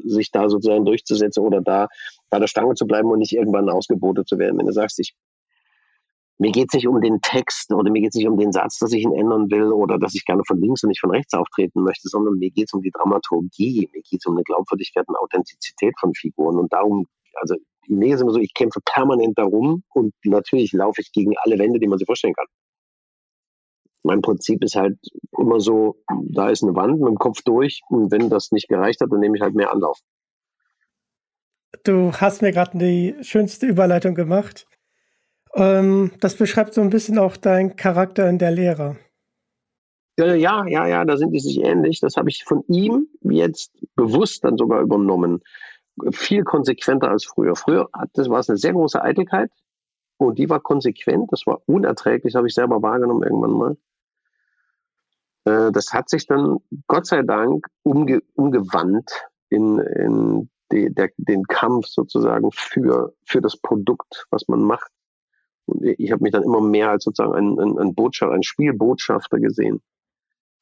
sich 0.04 0.30
da 0.30 0.48
sozusagen 0.48 0.84
durchzusetzen 0.84 1.44
oder 1.44 1.60
da 1.60 1.88
bei 2.30 2.38
der 2.38 2.46
Stange 2.46 2.74
zu 2.74 2.86
bleiben 2.86 3.10
und 3.10 3.18
nicht 3.18 3.34
irgendwann 3.34 3.68
ausgebotet 3.68 4.28
zu 4.28 4.38
werden. 4.38 4.58
Wenn 4.58 4.66
du 4.66 4.72
sagst, 4.72 5.00
ich 5.00 5.14
mir 6.40 6.52
geht 6.52 6.68
es 6.70 6.74
nicht 6.74 6.88
um 6.88 7.02
den 7.02 7.20
Text 7.20 7.70
oder 7.70 7.90
mir 7.90 8.00
geht 8.00 8.10
es 8.10 8.14
nicht 8.14 8.26
um 8.26 8.38
den 8.38 8.50
Satz, 8.50 8.78
dass 8.78 8.92
ich 8.92 9.02
ihn 9.02 9.12
ändern 9.12 9.50
will 9.50 9.72
oder 9.72 9.98
dass 9.98 10.14
ich 10.14 10.24
gerne 10.24 10.42
von 10.46 10.58
links 10.58 10.82
und 10.82 10.88
nicht 10.88 11.00
von 11.00 11.10
rechts 11.10 11.34
auftreten 11.34 11.82
möchte, 11.82 12.08
sondern 12.08 12.38
mir 12.38 12.50
geht 12.50 12.68
es 12.68 12.72
um 12.72 12.80
die 12.80 12.90
Dramaturgie, 12.90 13.90
mir 13.92 14.00
geht 14.00 14.20
es 14.22 14.26
um 14.26 14.36
eine 14.36 14.42
Glaubwürdigkeit 14.44 15.06
und 15.06 15.16
Authentizität 15.16 15.92
von 16.00 16.14
Figuren 16.14 16.58
und 16.58 16.72
darum, 16.72 17.06
also 17.34 17.56
mir 17.88 18.14
ist 18.14 18.22
immer 18.22 18.32
so, 18.32 18.40
ich 18.40 18.54
kämpfe 18.54 18.80
permanent 18.82 19.36
darum 19.36 19.82
und 19.92 20.14
natürlich 20.24 20.72
laufe 20.72 21.02
ich 21.02 21.12
gegen 21.12 21.34
alle 21.42 21.58
Wände, 21.58 21.78
die 21.78 21.86
man 21.86 21.98
sich 21.98 22.06
vorstellen 22.06 22.34
kann. 22.34 22.46
Mein 24.02 24.22
Prinzip 24.22 24.64
ist 24.64 24.76
halt 24.76 24.98
immer 25.36 25.60
so, 25.60 25.96
da 26.32 26.48
ist 26.48 26.62
eine 26.62 26.74
Wand 26.74 27.00
mit 27.00 27.08
dem 27.08 27.18
Kopf 27.18 27.42
durch 27.44 27.82
und 27.90 28.10
wenn 28.12 28.30
das 28.30 28.50
nicht 28.50 28.68
gereicht 28.68 29.02
hat, 29.02 29.12
dann 29.12 29.20
nehme 29.20 29.36
ich 29.36 29.42
halt 29.42 29.54
mehr 29.54 29.70
Anlauf. 29.70 29.98
Du 31.84 32.12
hast 32.14 32.40
mir 32.40 32.52
gerade 32.52 32.78
die 32.78 33.14
schönste 33.20 33.66
Überleitung 33.66 34.14
gemacht. 34.14 34.66
Ähm, 35.54 36.12
das 36.20 36.36
beschreibt 36.36 36.74
so 36.74 36.80
ein 36.80 36.90
bisschen 36.90 37.18
auch 37.18 37.36
deinen 37.36 37.76
Charakter 37.76 38.28
in 38.28 38.38
der 38.38 38.50
Lehre. 38.50 38.96
Ja, 40.18 40.66
ja, 40.66 40.86
ja, 40.86 41.04
da 41.04 41.16
sind 41.16 41.32
die 41.32 41.40
sich 41.40 41.60
ähnlich. 41.62 42.00
Das 42.00 42.16
habe 42.16 42.28
ich 42.28 42.44
von 42.44 42.62
ihm 42.68 43.08
jetzt 43.22 43.72
bewusst 43.94 44.44
dann 44.44 44.58
sogar 44.58 44.82
übernommen. 44.82 45.42
Viel 46.12 46.44
konsequenter 46.44 47.10
als 47.10 47.24
früher. 47.24 47.56
Früher 47.56 47.88
hat, 47.92 48.10
das 48.14 48.28
war 48.28 48.40
es 48.40 48.48
eine 48.48 48.58
sehr 48.58 48.72
große 48.72 49.00
Eitelkeit 49.00 49.50
und 50.18 50.38
die 50.38 50.50
war 50.50 50.60
konsequent. 50.60 51.32
Das 51.32 51.46
war 51.46 51.62
unerträglich, 51.66 52.34
habe 52.34 52.48
ich 52.48 52.54
selber 52.54 52.82
wahrgenommen 52.82 53.22
irgendwann 53.22 53.52
mal. 53.52 53.76
Äh, 55.44 55.72
das 55.72 55.92
hat 55.92 56.10
sich 56.10 56.26
dann 56.26 56.58
Gott 56.86 57.06
sei 57.06 57.22
Dank 57.22 57.66
umge 57.82 58.20
umgewandt 58.34 59.10
in, 59.48 59.78
in 59.78 60.50
die, 60.70 60.92
der, 60.92 61.10
den 61.16 61.44
Kampf 61.44 61.86
sozusagen 61.86 62.50
für, 62.52 63.14
für 63.24 63.40
das 63.40 63.56
Produkt, 63.56 64.26
was 64.30 64.48
man 64.48 64.62
macht 64.62 64.90
ich 65.80 66.12
habe 66.12 66.22
mich 66.22 66.32
dann 66.32 66.42
immer 66.42 66.60
mehr 66.60 66.90
als 66.90 67.04
sozusagen 67.04 67.34
ein, 67.34 67.58
ein, 67.58 67.78
ein 67.78 67.94
Botschafter, 67.94 68.34
ein 68.34 68.42
Spielbotschafter 68.42 69.38
gesehen, 69.38 69.80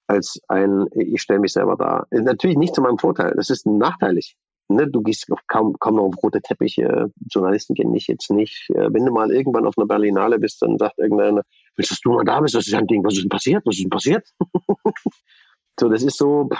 als 0.06 0.40
ein, 0.48 0.86
ich 0.94 1.20
stelle 1.20 1.40
mich 1.40 1.52
selber 1.52 1.76
dar. 1.76 2.06
Natürlich 2.10 2.56
nicht 2.56 2.74
zu 2.74 2.80
meinem 2.80 2.98
Vorteil, 2.98 3.34
das 3.36 3.50
ist 3.50 3.66
nachteilig. 3.66 4.36
Ne, 4.70 4.86
du 4.86 5.00
gehst 5.00 5.26
kaum, 5.46 5.78
kaum 5.78 5.96
noch 5.96 6.04
auf 6.04 6.22
rote 6.22 6.42
Teppiche, 6.42 7.10
Journalisten 7.30 7.74
kennen 7.74 7.94
dich 7.94 8.06
jetzt 8.06 8.30
nicht. 8.30 8.68
Äh, 8.70 8.92
wenn 8.92 9.06
du 9.06 9.12
mal 9.12 9.30
irgendwann 9.30 9.66
auf 9.66 9.78
einer 9.78 9.86
Berlinale 9.86 10.38
bist, 10.38 10.60
dann 10.60 10.76
sagt 10.76 10.98
irgendeiner, 10.98 11.42
willst 11.76 12.04
du 12.04 12.12
mal 12.12 12.24
da 12.24 12.40
bist, 12.40 12.54
das 12.54 12.66
ist 12.66 12.74
ein 12.74 12.86
Ding, 12.86 13.02
was 13.02 13.14
ist 13.14 13.22
denn 13.22 13.30
passiert, 13.30 13.64
was 13.64 13.76
ist 13.76 13.84
denn 13.84 13.90
passiert? 13.90 14.28
so, 15.80 15.88
das 15.88 16.02
ist 16.02 16.18
so, 16.18 16.50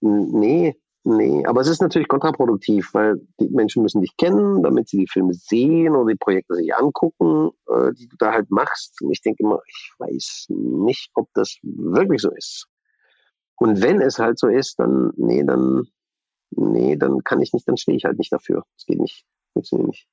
nee, 0.00 0.76
Nee, 1.04 1.44
aber 1.46 1.62
es 1.62 1.66
ist 1.66 1.82
natürlich 1.82 2.06
kontraproduktiv, 2.06 2.94
weil 2.94 3.20
die 3.40 3.48
Menschen 3.48 3.82
müssen 3.82 4.02
dich 4.02 4.16
kennen, 4.16 4.62
damit 4.62 4.88
sie 4.88 4.98
die 4.98 5.08
Filme 5.08 5.34
sehen 5.34 5.96
oder 5.96 6.12
die 6.12 6.18
Projekte 6.18 6.54
sich 6.54 6.72
angucken, 6.76 7.50
äh, 7.68 7.92
die 7.92 8.06
du 8.06 8.16
da 8.18 8.32
halt 8.32 8.50
machst. 8.50 9.02
Und 9.02 9.10
ich 9.10 9.20
denke 9.20 9.42
immer, 9.42 9.60
ich 9.66 9.92
weiß 9.98 10.46
nicht, 10.50 11.10
ob 11.14 11.28
das 11.34 11.58
wirklich 11.62 12.22
so 12.22 12.30
ist. 12.30 12.68
Und 13.56 13.82
wenn 13.82 14.00
es 14.00 14.18
halt 14.20 14.38
so 14.38 14.46
ist, 14.46 14.78
dann, 14.78 15.10
nee, 15.16 15.42
dann, 15.42 15.88
nee, 16.50 16.96
dann 16.96 17.24
kann 17.24 17.40
ich 17.40 17.52
nicht, 17.52 17.66
dann 17.66 17.76
stehe 17.76 17.96
ich 17.96 18.04
halt 18.04 18.18
nicht 18.18 18.32
dafür. 18.32 18.62
Es 18.76 18.86
geht 18.86 19.00
nicht, 19.00 19.24
funktioniert 19.54 19.88
nicht. 19.88 20.08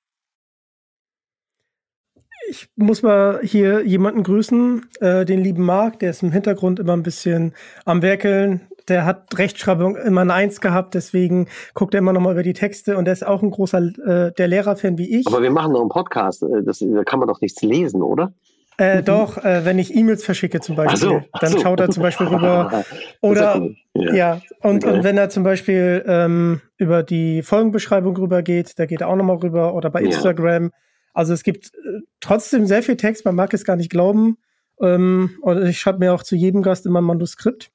Ich 2.50 2.68
muss 2.76 3.04
mal 3.04 3.42
hier 3.44 3.86
jemanden 3.86 4.24
grüßen, 4.24 4.88
äh, 5.02 5.24
den 5.24 5.40
lieben 5.40 5.64
Marc, 5.64 6.00
der 6.00 6.10
ist 6.10 6.24
im 6.24 6.32
Hintergrund 6.32 6.80
immer 6.80 6.94
ein 6.94 7.04
bisschen 7.04 7.54
am 7.86 8.02
Werkeln, 8.02 8.62
der 8.88 9.06
hat 9.06 9.38
Rechtschreibung 9.38 9.96
immer 9.96 10.22
ein 10.22 10.32
Eins 10.32 10.60
gehabt, 10.60 10.96
deswegen 10.96 11.48
guckt 11.76 11.94
er 11.94 12.00
immer 12.00 12.12
noch 12.12 12.22
mal 12.22 12.32
über 12.32 12.42
die 12.42 12.54
Texte 12.54 12.98
und 12.98 13.06
der 13.06 13.14
ist 13.14 13.26
auch 13.26 13.44
ein 13.44 13.52
großer 13.52 13.78
äh, 13.78 14.32
der 14.32 14.48
Lehrerfan 14.48 14.98
wie 14.98 15.20
ich. 15.20 15.28
Aber 15.28 15.44
wir 15.44 15.52
machen 15.52 15.74
noch 15.74 15.82
einen 15.82 15.90
Podcast, 15.90 16.42
äh, 16.42 16.64
das, 16.64 16.80
da 16.80 17.04
kann 17.04 17.20
man 17.20 17.28
doch 17.28 17.40
nichts 17.40 17.62
lesen, 17.62 18.02
oder? 18.02 18.34
Äh, 18.78 19.04
doch, 19.04 19.38
äh, 19.38 19.66
wenn 19.66 19.78
ich 19.78 19.94
E-Mails 19.94 20.24
verschicke 20.24 20.60
zum 20.60 20.76
Beispiel, 20.76 20.98
so, 20.98 21.22
dann 21.40 21.52
so. 21.52 21.60
schaut 21.60 21.82
er 21.82 21.90
zum 21.90 22.02
Beispiel 22.02 22.28
rüber. 22.28 22.86
Oder 23.22 23.70
ja. 23.94 24.14
ja, 24.14 24.42
und, 24.62 24.86
okay. 24.86 24.94
und 24.96 25.04
wenn 25.04 25.18
er 25.18 25.30
zum 25.30 25.44
Beispiel 25.44 26.04
ähm, 26.08 26.62
über 26.78 27.04
die 27.04 27.44
Folgenbeschreibung 27.44 28.16
rüber 28.16 28.42
geht, 28.42 28.80
da 28.80 28.86
geht 28.86 29.02
er 29.02 29.10
auch 29.10 29.18
nochmal 29.18 29.36
rüber 29.36 29.74
oder 29.74 29.90
bei 29.90 30.02
Instagram. 30.02 30.64
Ja. 30.64 30.70
Also 31.14 31.34
es 31.34 31.44
gibt 31.44 31.74
äh, 31.76 32.02
trotzdem 32.20 32.66
sehr 32.66 32.84
viel 32.84 32.98
Text, 32.98 33.26
man 33.26 33.36
mag 33.36 33.54
es 33.54 33.66
gar 33.66 33.76
nicht 33.76 33.90
glauben. 33.90 34.38
Ähm, 34.82 35.38
und 35.42 35.66
ich 35.66 35.80
schreibe 35.80 36.00
mir 36.00 36.14
auch 36.14 36.24
zu 36.24 36.36
jedem 36.36 36.62
Gast 36.62 36.86
immer 36.86 37.02
ein 37.02 37.06
Manuskript. 37.06 37.72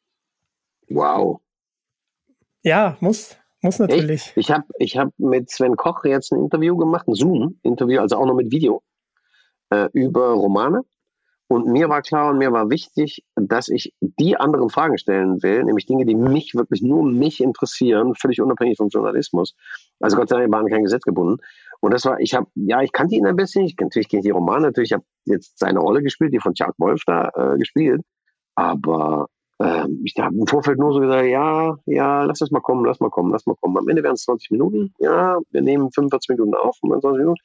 Wow. 0.88 1.40
Ja, 2.62 2.96
muss. 3.00 3.36
Muss 3.62 3.78
natürlich. 3.78 4.32
Ich, 4.36 4.48
ich 4.48 4.50
habe 4.50 4.64
ich 4.78 4.98
hab 4.98 5.08
mit 5.18 5.50
Sven 5.50 5.76
Koch 5.76 6.04
jetzt 6.04 6.32
ein 6.32 6.38
Interview 6.38 6.76
gemacht, 6.76 7.08
ein 7.08 7.14
Zoom-Interview, 7.14 8.00
also 8.00 8.16
auch 8.16 8.26
noch 8.26 8.34
mit 8.34 8.50
Video, 8.50 8.82
äh, 9.70 9.88
über 9.94 10.32
Romane. 10.32 10.82
Und 11.46 11.66
mir 11.66 11.88
war 11.88 12.02
klar 12.02 12.30
und 12.30 12.38
mir 12.38 12.52
war 12.52 12.70
wichtig, 12.70 13.24
dass 13.36 13.68
ich 13.68 13.94
die 14.00 14.36
anderen 14.36 14.70
Fragen 14.70 14.98
stellen 14.98 15.42
will, 15.42 15.64
nämlich 15.64 15.86
Dinge, 15.86 16.06
die 16.06 16.14
mich 16.14 16.54
wirklich 16.54 16.82
nur 16.82 17.04
mich 17.04 17.42
interessieren, 17.42 18.14
völlig 18.14 18.40
unabhängig 18.40 18.76
vom 18.76 18.88
Journalismus. 18.88 19.54
Also 20.00 20.16
Gott 20.16 20.30
sei 20.30 20.40
Dank 20.40 20.52
waren 20.52 20.68
kein 20.68 20.82
Gesetz 20.82 21.02
gebunden. 21.02 21.40
Und 21.84 21.92
das 21.92 22.06
war, 22.06 22.18
ich 22.18 22.32
habe, 22.32 22.46
ja, 22.54 22.80
ich 22.80 22.92
kannte 22.92 23.14
ihn 23.14 23.26
ein 23.26 23.36
bisschen, 23.36 23.66
ich 23.66 23.76
natürlich 23.78 24.08
kenne 24.08 24.20
ich 24.20 24.24
die 24.24 24.30
Romane, 24.30 24.68
natürlich 24.68 24.94
habe 24.94 25.04
jetzt 25.26 25.58
seine 25.58 25.80
Rolle 25.80 26.02
gespielt, 26.02 26.32
die 26.32 26.40
von 26.40 26.54
Chuck 26.54 26.72
Wolf 26.78 27.02
da 27.04 27.28
äh, 27.34 27.58
gespielt, 27.58 28.00
aber 28.54 29.26
ähm, 29.60 30.00
ich 30.02 30.14
habe 30.18 30.34
im 30.34 30.46
Vorfeld 30.46 30.78
nur 30.78 30.94
so 30.94 31.00
gesagt, 31.00 31.26
ja, 31.26 31.76
ja, 31.84 32.24
lass 32.24 32.38
das 32.38 32.50
mal 32.50 32.60
kommen, 32.60 32.86
lass 32.86 33.00
mal 33.00 33.10
kommen, 33.10 33.32
lass 33.32 33.44
mal 33.44 33.54
kommen. 33.60 33.76
Am 33.76 33.86
Ende 33.86 34.02
wären 34.02 34.14
es 34.14 34.22
20 34.22 34.50
Minuten, 34.52 34.94
ja, 34.98 35.38
wir 35.50 35.60
nehmen 35.60 35.90
45 35.92 36.30
Minuten 36.30 36.54
auf 36.54 36.74
und 36.80 36.88
dann 36.88 37.02
20 37.02 37.18
Minuten. 37.18 37.42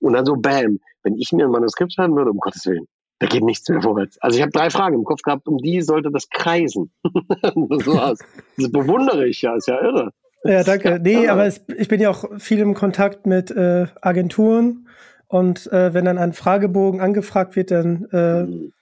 Und 0.00 0.14
dann 0.14 0.26
so, 0.26 0.34
bam, 0.34 0.80
wenn 1.04 1.14
ich 1.14 1.30
mir 1.30 1.44
ein 1.44 1.52
Manuskript 1.52 1.92
schreiben 1.92 2.16
würde, 2.16 2.32
um 2.32 2.38
Gottes 2.38 2.66
Willen, 2.66 2.88
da 3.20 3.28
geht 3.28 3.44
nichts 3.44 3.68
mehr 3.68 3.82
vorwärts. 3.82 4.18
Also 4.18 4.36
ich 4.36 4.42
habe 4.42 4.50
drei 4.50 4.68
Fragen 4.68 4.96
im 4.96 5.04
Kopf 5.04 5.22
gehabt, 5.22 5.46
um 5.46 5.58
die 5.58 5.80
sollte 5.80 6.10
das 6.10 6.28
kreisen. 6.28 6.92
so 7.04 7.94
was. 7.94 8.18
Das 8.56 8.72
bewundere 8.72 9.28
ich 9.28 9.42
ja, 9.42 9.54
ist 9.54 9.68
ja 9.68 9.80
irre. 9.80 10.10
Ja, 10.52 10.64
danke. 10.64 11.00
Nee, 11.02 11.28
aber 11.28 11.46
es, 11.46 11.62
ich 11.76 11.88
bin 11.88 12.00
ja 12.00 12.10
auch 12.10 12.24
viel 12.38 12.58
im 12.60 12.74
Kontakt 12.74 13.26
mit 13.26 13.50
äh, 13.50 13.86
Agenturen 14.00 14.88
und 15.28 15.70
äh, 15.72 15.92
wenn 15.92 16.04
dann 16.04 16.18
ein 16.18 16.32
Fragebogen 16.32 17.00
angefragt 17.00 17.56
wird, 17.56 17.70
dann 17.70 18.06
äh, 18.12 18.42
mhm, 18.42 18.72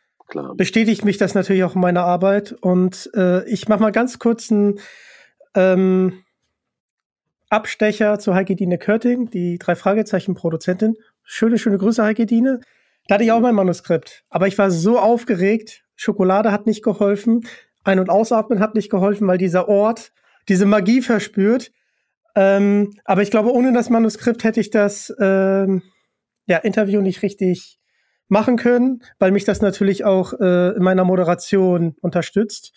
bestätigt 0.57 1.05
mich 1.05 1.17
das 1.17 1.35
natürlich 1.35 1.65
auch 1.65 1.75
in 1.75 1.81
meiner 1.81 2.05
Arbeit. 2.05 2.53
Und 2.53 3.11
äh, 3.15 3.49
ich 3.49 3.69
mache 3.69 3.81
mal 3.81 3.93
ganz 3.93 4.19
kurz 4.19 4.51
einen 4.51 4.79
ähm, 5.55 6.25
Abstecher 7.49 8.19
zu 8.19 8.35
Heike 8.35 8.57
Dine 8.57 8.79
Körting, 8.79 9.31
die 9.31 9.59
drei 9.59 9.75
Fragezeichen 9.75 10.35
Produzentin. 10.35 10.97
Schöne, 11.23 11.59
schöne 11.59 11.79
Grüße, 11.79 12.03
Heike 12.03 12.27
Dine. 12.27 12.61
Da 13.07 13.15
hatte 13.15 13.25
ich 13.25 13.33
auch 13.33 13.41
mein 13.41 13.55
Manuskript. 13.55 14.25
Aber 14.29 14.47
ich 14.47 14.59
war 14.59 14.71
so 14.71 14.99
aufgeregt. 14.99 15.85
Schokolade 15.97 16.53
hat 16.53 16.67
nicht 16.67 16.83
geholfen. 16.83 17.47
Ein- 17.85 18.01
und 18.01 18.11
Ausatmen 18.11 18.61
hat 18.61 18.75
nicht 18.75 18.91
geholfen, 18.91 19.27
weil 19.29 19.39
dieser 19.39 19.69
Ort 19.69 20.13
diese 20.49 20.67
Magie 20.67 21.03
verspürt. 21.03 21.73
Ähm, 22.37 22.93
aber 23.05 23.23
ich 23.23 23.31
glaube, 23.31 23.53
ohne 23.53 23.73
das 23.73 23.91
Manuskript 23.91 24.45
hätte 24.45 24.61
ich 24.61 24.71
das 24.71 25.15
ähm, 25.21 25.83
ja, 26.47 26.59
Interview 26.59 27.01
nicht 27.01 27.23
richtig 27.23 27.79
machen 28.29 28.57
können, 28.57 29.03
weil 29.19 29.31
mich 29.31 29.45
das 29.45 29.61
natürlich 29.61 30.05
auch 30.05 30.33
äh, 30.41 30.71
in 30.77 30.83
meiner 30.83 31.05
Moderation 31.05 31.95
unterstützt. 32.01 32.73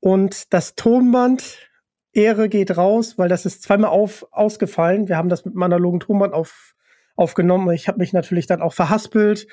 Und 0.00 0.52
das 0.52 0.74
Tonband, 0.74 1.70
Ehre 2.12 2.48
geht 2.48 2.76
raus, 2.76 3.16
weil 3.16 3.28
das 3.28 3.46
ist 3.46 3.62
zweimal 3.62 3.90
auf, 3.90 4.26
ausgefallen. 4.30 5.08
Wir 5.08 5.16
haben 5.16 5.30
das 5.30 5.44
mit 5.44 5.54
dem 5.54 5.62
analogen 5.62 6.00
Tonband 6.00 6.34
auf, 6.34 6.74
aufgenommen. 7.16 7.72
Ich 7.72 7.88
habe 7.88 7.98
mich 7.98 8.12
natürlich 8.12 8.46
dann 8.46 8.60
auch 8.60 8.74
verhaspelt. 8.74 9.46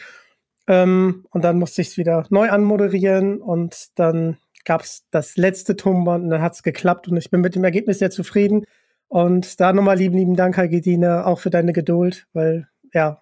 Ähm, 0.67 1.25
und 1.31 1.43
dann 1.43 1.57
musste 1.57 1.81
ich 1.81 1.89
es 1.89 1.97
wieder 1.97 2.25
neu 2.29 2.49
anmoderieren 2.49 3.41
und 3.41 3.87
dann 3.95 4.37
gab 4.65 4.81
es 4.81 5.05
das 5.11 5.37
letzte 5.37 5.75
Tonband 5.75 6.23
und 6.23 6.29
dann 6.29 6.41
hat 6.41 6.53
es 6.53 6.63
geklappt 6.63 7.07
und 7.07 7.17
ich 7.17 7.29
bin 7.29 7.41
mit 7.41 7.55
dem 7.55 7.63
Ergebnis 7.63 7.99
sehr 7.99 8.11
zufrieden. 8.11 8.65
Und 9.07 9.59
da 9.59 9.73
nochmal 9.73 9.97
lieben, 9.97 10.17
lieben 10.17 10.35
Dank, 10.35 10.57
Hagedine, 10.57 11.25
auch 11.25 11.39
für 11.39 11.49
deine 11.49 11.73
Geduld, 11.73 12.27
weil 12.33 12.67
ja, 12.93 13.21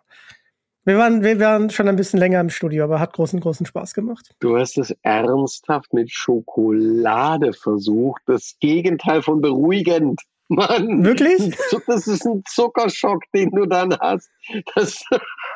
wir 0.87 0.97
waren, 0.97 1.21
wir 1.21 1.37
waren 1.41 1.69
schon 1.69 1.89
ein 1.89 1.97
bisschen 1.97 2.17
länger 2.17 2.39
im 2.39 2.49
Studio, 2.49 2.85
aber 2.85 3.01
hat 3.01 3.11
großen, 3.11 3.41
großen 3.41 3.65
Spaß 3.65 3.93
gemacht. 3.93 4.33
Du 4.39 4.57
hast 4.57 4.77
es 4.77 4.95
ernsthaft 5.01 5.93
mit 5.93 6.09
Schokolade 6.09 7.51
versucht. 7.51 8.21
Das 8.25 8.55
Gegenteil 8.61 9.21
von 9.21 9.41
beruhigend. 9.41 10.21
Mann. 10.49 11.03
Wirklich? 11.03 11.55
Das 11.87 12.07
ist 12.07 12.25
ein 12.25 12.43
Zuckerschock, 12.47 13.23
den 13.33 13.51
du 13.51 13.65
dann 13.65 13.97
hast. 13.99 14.29
Das, 14.75 15.03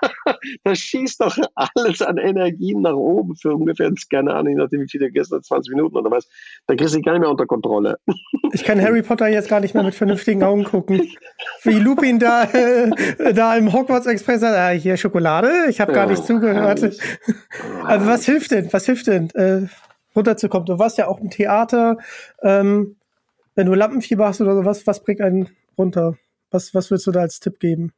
das 0.63 0.79
schießt 0.79 1.21
doch 1.21 1.37
alles 1.55 2.01
an 2.01 2.17
Energien 2.17 2.81
nach 2.81 2.95
oben 2.95 3.35
für 3.35 3.55
ungefähr, 3.55 3.91
keine 4.09 4.33
Ahnung, 4.33 4.55
nachdem 4.55 4.83
ich 4.83 4.93
wieder 4.93 5.09
gestern 5.09 5.41
20 5.41 5.73
Minuten 5.75 5.97
oder 5.97 6.11
was. 6.11 6.27
Da 6.67 6.75
kriegst 6.75 6.93
du 6.93 6.97
dich 6.97 7.05
gar 7.05 7.13
nicht 7.13 7.21
mehr 7.21 7.29
unter 7.29 7.45
Kontrolle. 7.45 7.97
Ich 8.53 8.65
kann 8.65 8.81
Harry 8.81 9.01
Potter 9.01 9.29
jetzt 9.29 9.47
gar 9.47 9.61
nicht 9.61 9.73
mehr 9.73 9.83
mit 9.83 9.95
vernünftigen 9.95 10.43
Augen 10.43 10.65
gucken. 10.65 11.09
Wie 11.63 11.79
Lupin 11.79 12.19
da, 12.19 12.43
äh, 12.43 13.33
da 13.33 13.55
im 13.55 13.71
Hogwarts 13.71 14.07
Express 14.07 14.41
sagt, 14.41 14.57
ah, 14.57 14.71
hier 14.71 14.97
Schokolade, 14.97 15.67
ich 15.69 15.79
habe 15.79 15.93
gar 15.93 16.05
nicht 16.05 16.25
zugehört. 16.25 16.81
Also 17.85 18.07
was 18.07 18.25
hilft 18.25 18.51
denn? 18.51 18.71
Was 18.73 18.85
hilft 18.85 19.07
denn? 19.07 19.29
Äh, 19.31 19.67
runterzukommen. 20.15 20.65
Du 20.65 20.77
warst 20.79 20.97
ja 20.97 21.07
auch 21.07 21.19
im 21.19 21.29
Theater. 21.29 21.97
Ähm, 22.43 22.97
wenn 23.61 23.67
du 23.67 23.75
Lampenfieber 23.75 24.25
hast 24.25 24.41
oder 24.41 24.55
sowas, 24.55 24.87
was 24.87 25.03
bringt 25.03 25.21
einen 25.21 25.47
runter? 25.77 26.17
Was, 26.49 26.73
was 26.73 26.89
würdest 26.89 27.05
du 27.05 27.11
da 27.11 27.19
als 27.19 27.39
Tipp 27.39 27.59
geben? 27.59 27.93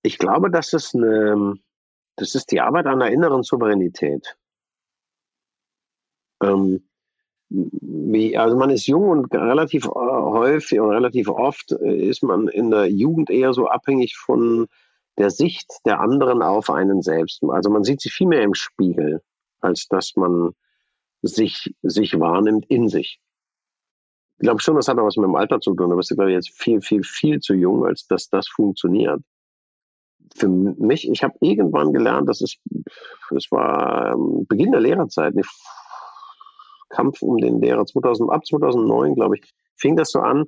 Ich 0.00 0.16
glaube, 0.16 0.50
das 0.50 0.72
ist 0.72 0.94
eine, 0.94 1.58
das 2.16 2.34
ist 2.34 2.50
die 2.50 2.62
Arbeit 2.62 2.86
an 2.86 3.00
der 3.00 3.10
inneren 3.10 3.42
Souveränität. 3.42 4.38
Ähm, 6.42 6.82
also 8.38 8.56
man 8.56 8.70
ist 8.70 8.86
jung 8.86 9.10
und 9.10 9.34
relativ 9.34 9.84
äh, 9.84 9.90
häufig 9.90 10.80
und 10.80 10.88
relativ 10.88 11.28
oft 11.28 11.72
äh, 11.72 12.08
ist 12.08 12.22
man 12.22 12.48
in 12.48 12.70
der 12.70 12.90
Jugend 12.90 13.28
eher 13.28 13.52
so 13.52 13.68
abhängig 13.68 14.16
von 14.16 14.66
der 15.18 15.28
Sicht 15.28 15.70
der 15.84 16.00
anderen 16.00 16.40
auf 16.40 16.70
einen 16.70 17.02
selbst. 17.02 17.44
Also 17.50 17.68
man 17.68 17.84
sieht 17.84 18.00
sich 18.00 18.14
viel 18.14 18.28
mehr 18.28 18.44
im 18.44 18.54
Spiegel, 18.54 19.20
als 19.60 19.88
dass 19.88 20.16
man 20.16 20.54
sich, 21.26 21.74
sich 21.82 22.18
wahrnimmt 22.18 22.66
in 22.68 22.88
sich. 22.88 23.18
Ich 24.38 24.42
glaube 24.42 24.60
schon, 24.60 24.76
das 24.76 24.88
hat 24.88 24.98
auch 24.98 25.06
was 25.06 25.16
mit 25.16 25.24
dem 25.24 25.36
Alter 25.36 25.60
zu 25.60 25.74
tun. 25.74 25.90
Da 25.90 25.96
bist 25.96 26.10
du, 26.10 26.16
glaube 26.16 26.30
ich, 26.30 26.34
jetzt 26.34 26.50
viel, 26.50 26.80
viel, 26.80 27.02
viel 27.02 27.40
zu 27.40 27.54
jung, 27.54 27.86
als 27.86 28.06
dass 28.06 28.28
das 28.28 28.48
funktioniert. 28.48 29.20
Für 30.36 30.48
mich, 30.48 31.08
ich 31.08 31.22
habe 31.22 31.34
irgendwann 31.40 31.92
gelernt, 31.92 32.28
das 32.28 32.40
ist, 32.40 32.58
das 33.30 33.46
war 33.50 34.12
ähm, 34.12 34.46
Beginn 34.48 34.72
der 34.72 34.80
Lehrerzeit, 34.80 35.34
ein 35.34 35.42
Kampf 36.90 37.22
um 37.22 37.38
den 37.38 37.60
Lehrer 37.60 37.86
2000, 37.86 38.30
ab 38.30 38.44
2009, 38.44 39.14
glaube 39.14 39.36
ich, 39.36 39.52
fing 39.76 39.96
das 39.96 40.10
so 40.10 40.20
an, 40.20 40.46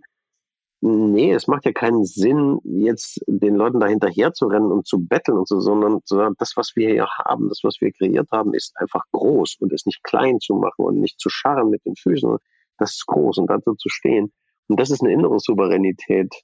nee, 0.81 1.33
es 1.33 1.47
macht 1.47 1.64
ja 1.64 1.72
keinen 1.72 2.05
Sinn, 2.05 2.61
jetzt 2.64 3.20
den 3.27 3.57
Leuten 3.57 3.81
da 3.81 3.87
hinterher 3.87 4.33
zu 4.33 4.47
rennen 4.47 4.70
und 4.70 4.87
zu 4.87 4.99
betteln 4.99 5.39
und 5.39 5.49
so, 5.49 5.61
sondern, 5.61 6.01
sondern 6.05 6.35
das, 6.39 6.53
was 6.57 6.72
wir 6.77 6.91
hier 6.91 7.09
haben, 7.24 7.49
das, 7.49 7.61
was 7.62 7.81
wir 7.81 7.93
kreiert 7.93 8.29
haben, 8.31 8.55
ist 8.55 8.77
einfach 8.77 9.03
groß 9.12 9.57
und 9.61 9.72
es 9.72 9.87
nicht 9.87 10.03
klein 10.05 10.39
zu 10.41 10.55
machen 10.55 10.85
und 10.85 11.01
nicht 11.01 11.18
zu 11.18 11.31
scharren 11.31 11.70
mit 11.70 11.85
den 11.85 11.97
Füßen. 11.97 12.37
Das 12.79 12.93
ist 12.93 13.07
groß 13.07 13.39
und 13.39 13.51
dazu 13.51 13.74
zu 13.74 13.89
stehen. 13.89 14.33
Und 14.68 14.81
das 14.81 14.91
ist 14.91 15.03
eine 15.03 15.12
innere 15.12 15.39
Souveränität. 15.39 16.35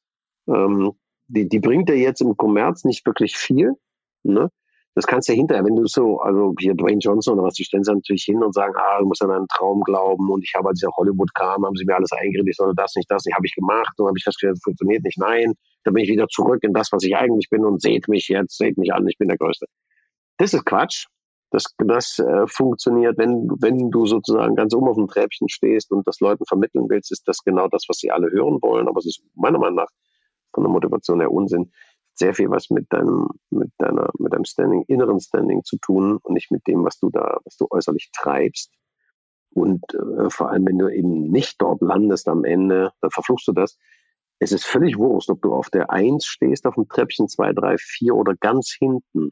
Ähm, 0.49 0.93
die, 1.29 1.49
die 1.49 1.61
bringt 1.61 1.89
ja 1.89 1.95
jetzt 1.95 2.21
im 2.21 2.37
Kommerz 2.37 2.85
nicht 2.85 3.05
wirklich 3.07 3.37
viel. 3.37 3.75
Ne? 4.23 4.51
Das 4.95 5.07
kannst 5.07 5.29
du 5.29 5.33
ja 5.33 5.39
hinterher, 5.39 5.65
wenn 5.65 5.77
du 5.77 5.87
so, 5.87 6.21
also 6.21 6.55
hier 6.59 6.75
Dwayne 6.75 6.99
Johnson 6.99 7.35
oder 7.35 7.47
was, 7.47 7.55
die 7.55 7.65
stellen 7.65 7.83
sich 7.83 7.95
natürlich 7.95 8.25
hin 8.25 8.43
und 8.43 8.55
sagen, 8.55 8.75
ah, 8.77 8.99
du 9.01 9.07
musst 9.07 9.23
an 9.23 9.31
einen 9.31 9.49
Traum 9.49 9.81
glauben 9.83 10.31
und 10.31 10.45
ich 10.45 10.53
habe, 10.55 10.69
als 10.69 10.83
ich 10.83 10.87
nach 10.87 10.97
Hollywood 10.97 11.35
kam, 11.35 11.65
haben 11.65 11.77
sie 11.77 11.85
mir 11.87 11.97
alles 11.97 12.13
eingeredet, 12.13 12.49
ich 12.49 12.57
soll 12.57 12.75
das 12.75 12.95
nicht, 12.95 13.11
das 13.11 13.25
nicht, 13.25 13.35
habe 13.35 13.47
ich 13.47 13.55
gemacht 13.55 13.99
und 13.99 14.07
habe 14.07 14.19
ich 14.19 14.25
festgestellt, 14.25 14.57
das 14.57 14.63
funktioniert 14.63 15.03
nicht, 15.03 15.19
nein, 15.19 15.55
dann 15.85 15.95
bin 15.95 16.05
ich 16.05 16.11
wieder 16.11 16.29
zurück 16.29 16.59
in 16.63 16.75
das, 16.75 16.93
was 16.93 17.03
ich 17.05 17.17
eigentlich 17.17 17.49
bin 17.49 17.65
und 17.65 17.81
seht 17.81 18.09
mich 18.09 18.29
jetzt, 18.29 18.59
seht 18.59 18.77
mich 18.77 18.93
an, 18.93 19.09
ich 19.09 19.17
bin 19.17 19.29
der 19.29 19.39
Größte. 19.39 19.67
Das 20.37 20.53
ist 20.53 20.65
Quatsch. 20.65 21.07
Das, 21.51 21.65
das 21.77 22.19
äh, 22.19 22.47
funktioniert, 22.47 23.19
wenn, 23.19 23.47
wenn 23.61 23.91
du 23.91 24.07
sozusagen 24.07 24.55
ganz 24.57 24.75
oben 24.75 24.89
auf 24.89 24.97
dem 24.97 25.07
Treppchen 25.07 25.51
stehst 25.51 25.93
und 25.93 26.07
das 26.07 26.19
Leuten 26.21 26.47
vermitteln 26.47 26.87
willst, 26.89 27.13
ist 27.13 27.29
das 27.29 27.45
genau 27.45 27.69
das, 27.69 27.85
was 27.89 27.99
sie 27.99 28.11
alle 28.11 28.31
hören 28.31 28.59
wollen, 28.63 28.89
aber 28.89 28.99
es 28.99 29.07
ist 29.07 29.23
meiner 29.35 29.59
Meinung 29.59 29.77
nach 29.77 29.91
von 30.55 30.65
der 30.65 30.73
Motivation 30.73 31.21
her 31.21 31.31
Unsinn 31.31 31.71
sehr 32.15 32.35
viel 32.35 32.51
was 32.51 32.71
mit 32.71 32.93
deinem, 32.93 33.29
mit 33.51 33.71
deiner, 33.79 34.11
mit 34.19 34.33
deinem 34.33 34.45
Standing, 34.45 34.85
inneren 34.87 35.21
Standing 35.21 35.65
zu 35.65 35.79
tun 35.79 36.19
und 36.23 36.35
nicht 36.35 36.51
mit 36.51 36.67
dem, 36.67 36.85
was 36.85 36.99
du 36.99 37.11
da, 37.11 37.39
was 37.45 37.57
du 37.57 37.67
äußerlich 37.71 38.11
treibst. 38.13 38.71
Und 39.55 39.83
äh, 39.95 40.31
vor 40.31 40.51
allem, 40.51 40.67
wenn 40.67 40.79
du 40.79 40.89
eben 40.89 41.31
nicht 41.31 41.61
dort 41.61 41.81
landest 41.83 42.29
am 42.29 42.45
Ende, 42.45 42.93
dann 43.01 43.11
verfluchst 43.11 43.49
du 43.49 43.53
das. 43.53 43.79
Es 44.39 44.53
ist 44.53 44.65
völlig 44.65 44.99
wurscht, 44.99 45.31
ob 45.31 45.43
du 45.43 45.55
auf 45.55 45.71
der 45.71 45.91
Eins 45.91 46.27
stehst, 46.27 46.67
auf 46.67 46.75
dem 46.75 46.89
Treppchen 46.89 47.29
zwei, 47.29 47.53
drei, 47.53 47.77
vier 47.79 48.15
oder 48.15 48.35
ganz 48.35 48.75
hinten. 48.77 49.31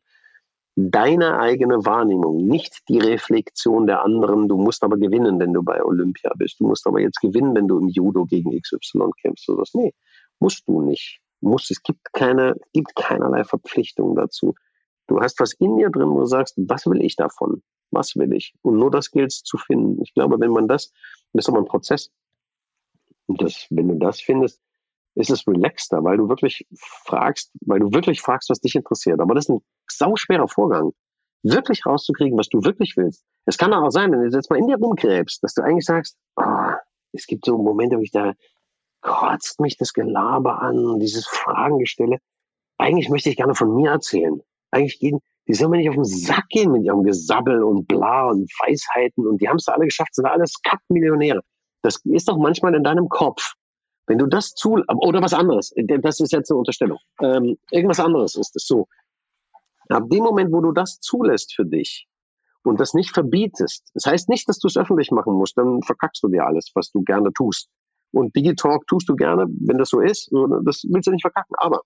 Deine 0.76 1.38
eigene 1.40 1.84
Wahrnehmung, 1.84 2.46
nicht 2.46 2.88
die 2.88 2.98
Reflexion 2.98 3.86
der 3.86 4.02
anderen. 4.02 4.48
Du 4.48 4.56
musst 4.56 4.84
aber 4.84 4.98
gewinnen, 4.98 5.38
wenn 5.40 5.52
du 5.52 5.62
bei 5.62 5.82
Olympia 5.82 6.32
bist. 6.36 6.60
Du 6.60 6.66
musst 6.66 6.86
aber 6.86 7.00
jetzt 7.00 7.20
gewinnen, 7.20 7.54
wenn 7.54 7.66
du 7.66 7.78
im 7.78 7.88
Judo 7.88 8.24
gegen 8.24 8.58
XY 8.58 9.10
kämpfst 9.20 9.48
oder 9.48 9.62
was. 9.62 9.74
Nee, 9.74 9.92
musst 10.38 10.66
du 10.68 10.80
nicht 10.80 11.20
muss, 11.40 11.70
es 11.70 11.82
gibt 11.82 12.12
keine, 12.12 12.54
gibt 12.72 12.94
keinerlei 12.94 13.44
Verpflichtung 13.44 14.14
dazu. 14.14 14.54
Du 15.06 15.20
hast 15.20 15.40
was 15.40 15.52
in 15.54 15.76
dir 15.76 15.90
drin, 15.90 16.10
wo 16.10 16.20
du 16.20 16.26
sagst, 16.26 16.54
was 16.56 16.86
will 16.86 17.02
ich 17.02 17.16
davon? 17.16 17.62
Was 17.90 18.14
will 18.16 18.32
ich? 18.32 18.54
Und 18.62 18.76
nur 18.76 18.90
das 18.90 19.10
gilt 19.10 19.32
es 19.32 19.42
zu 19.42 19.58
finden. 19.58 20.00
Ich 20.02 20.14
glaube, 20.14 20.38
wenn 20.38 20.50
man 20.50 20.68
das, 20.68 20.92
das 21.32 21.44
ist 21.44 21.48
aber 21.48 21.58
ein 21.58 21.64
Prozess. 21.64 22.10
Und 23.26 23.42
das, 23.42 23.66
wenn 23.70 23.88
du 23.88 23.94
das 23.98 24.20
findest, 24.20 24.60
ist 25.16 25.30
es 25.30 25.46
relaxter, 25.46 26.04
weil 26.04 26.16
du 26.16 26.28
wirklich 26.28 26.66
fragst, 26.76 27.50
weil 27.62 27.80
du 27.80 27.92
wirklich 27.92 28.20
fragst, 28.20 28.50
was 28.50 28.60
dich 28.60 28.74
interessiert. 28.74 29.20
Aber 29.20 29.34
das 29.34 29.46
ist 29.46 29.50
ein 29.50 29.60
sauschwerer 29.90 30.48
Vorgang, 30.48 30.92
wirklich 31.42 31.84
rauszukriegen, 31.84 32.38
was 32.38 32.48
du 32.48 32.62
wirklich 32.62 32.96
willst. 32.96 33.24
Es 33.46 33.58
kann 33.58 33.72
auch 33.72 33.90
sein, 33.90 34.12
wenn 34.12 34.22
du 34.22 34.36
jetzt 34.36 34.50
mal 34.50 34.58
in 34.58 34.68
dir 34.68 34.76
rumgräbst, 34.76 35.42
dass 35.42 35.54
du 35.54 35.62
eigentlich 35.62 35.86
sagst, 35.86 36.16
oh, 36.36 36.72
es 37.12 37.26
gibt 37.26 37.44
so 37.44 37.58
Momente, 37.58 37.96
wo 37.96 38.02
ich 38.02 38.12
da 38.12 38.34
kotzt 39.00 39.60
mich 39.60 39.76
das 39.76 39.92
Gelaber 39.92 40.60
an, 40.60 40.98
dieses 40.98 41.26
Fragengestelle. 41.26 42.18
Eigentlich 42.78 43.08
möchte 43.08 43.30
ich 43.30 43.36
gerne 43.36 43.54
von 43.54 43.74
mir 43.74 43.90
erzählen. 43.90 44.40
Eigentlich 44.70 44.98
gehen, 44.98 45.20
die 45.48 45.54
sollen 45.54 45.72
mir 45.72 45.78
nicht 45.78 45.88
auf 45.88 45.96
den 45.96 46.04
Sack 46.04 46.48
gehen 46.48 46.72
mit 46.72 46.84
ihrem 46.84 47.02
Gesabbel 47.02 47.62
und 47.62 47.88
bla 47.88 48.28
und 48.28 48.50
Weisheiten 48.60 49.26
und 49.26 49.40
die 49.40 49.48
haben 49.48 49.56
es 49.56 49.68
alle 49.68 49.84
geschafft, 49.84 50.14
sind 50.14 50.26
alles 50.26 50.54
Kackmillionäre. 50.62 51.40
Das 51.82 52.00
ist 52.04 52.28
doch 52.28 52.38
manchmal 52.38 52.74
in 52.74 52.84
deinem 52.84 53.08
Kopf. 53.08 53.54
Wenn 54.06 54.18
du 54.18 54.26
das 54.26 54.54
zu, 54.54 54.82
oder 54.88 55.22
was 55.22 55.34
anderes, 55.34 55.72
das 55.76 56.20
ist 56.20 56.32
jetzt 56.32 56.50
eine 56.50 56.58
Unterstellung. 56.58 56.98
Ähm, 57.20 57.56
irgendwas 57.70 58.00
anderes 58.00 58.34
ist 58.34 58.54
es 58.56 58.66
so. 58.66 58.86
Ab 59.88 60.04
dem 60.08 60.22
Moment, 60.22 60.52
wo 60.52 60.60
du 60.60 60.72
das 60.72 61.00
zulässt 61.00 61.54
für 61.54 61.64
dich 61.64 62.06
und 62.62 62.78
das 62.80 62.94
nicht 62.94 63.12
verbietest, 63.12 63.90
das 63.94 64.06
heißt 64.06 64.28
nicht, 64.28 64.48
dass 64.48 64.58
du 64.58 64.68
es 64.68 64.76
öffentlich 64.76 65.10
machen 65.10 65.34
musst, 65.34 65.56
dann 65.58 65.82
verkackst 65.82 66.22
du 66.22 66.28
dir 66.28 66.44
alles, 66.44 66.70
was 66.74 66.90
du 66.90 67.02
gerne 67.02 67.32
tust. 67.32 67.68
Und 68.12 68.34
Digitalk 68.34 68.86
tust 68.86 69.08
du 69.08 69.16
gerne, 69.16 69.46
wenn 69.48 69.78
das 69.78 69.90
so 69.90 70.00
ist, 70.00 70.30
das 70.64 70.84
willst 70.88 71.06
du 71.06 71.12
nicht 71.12 71.22
verkacken. 71.22 71.54
Aber 71.58 71.82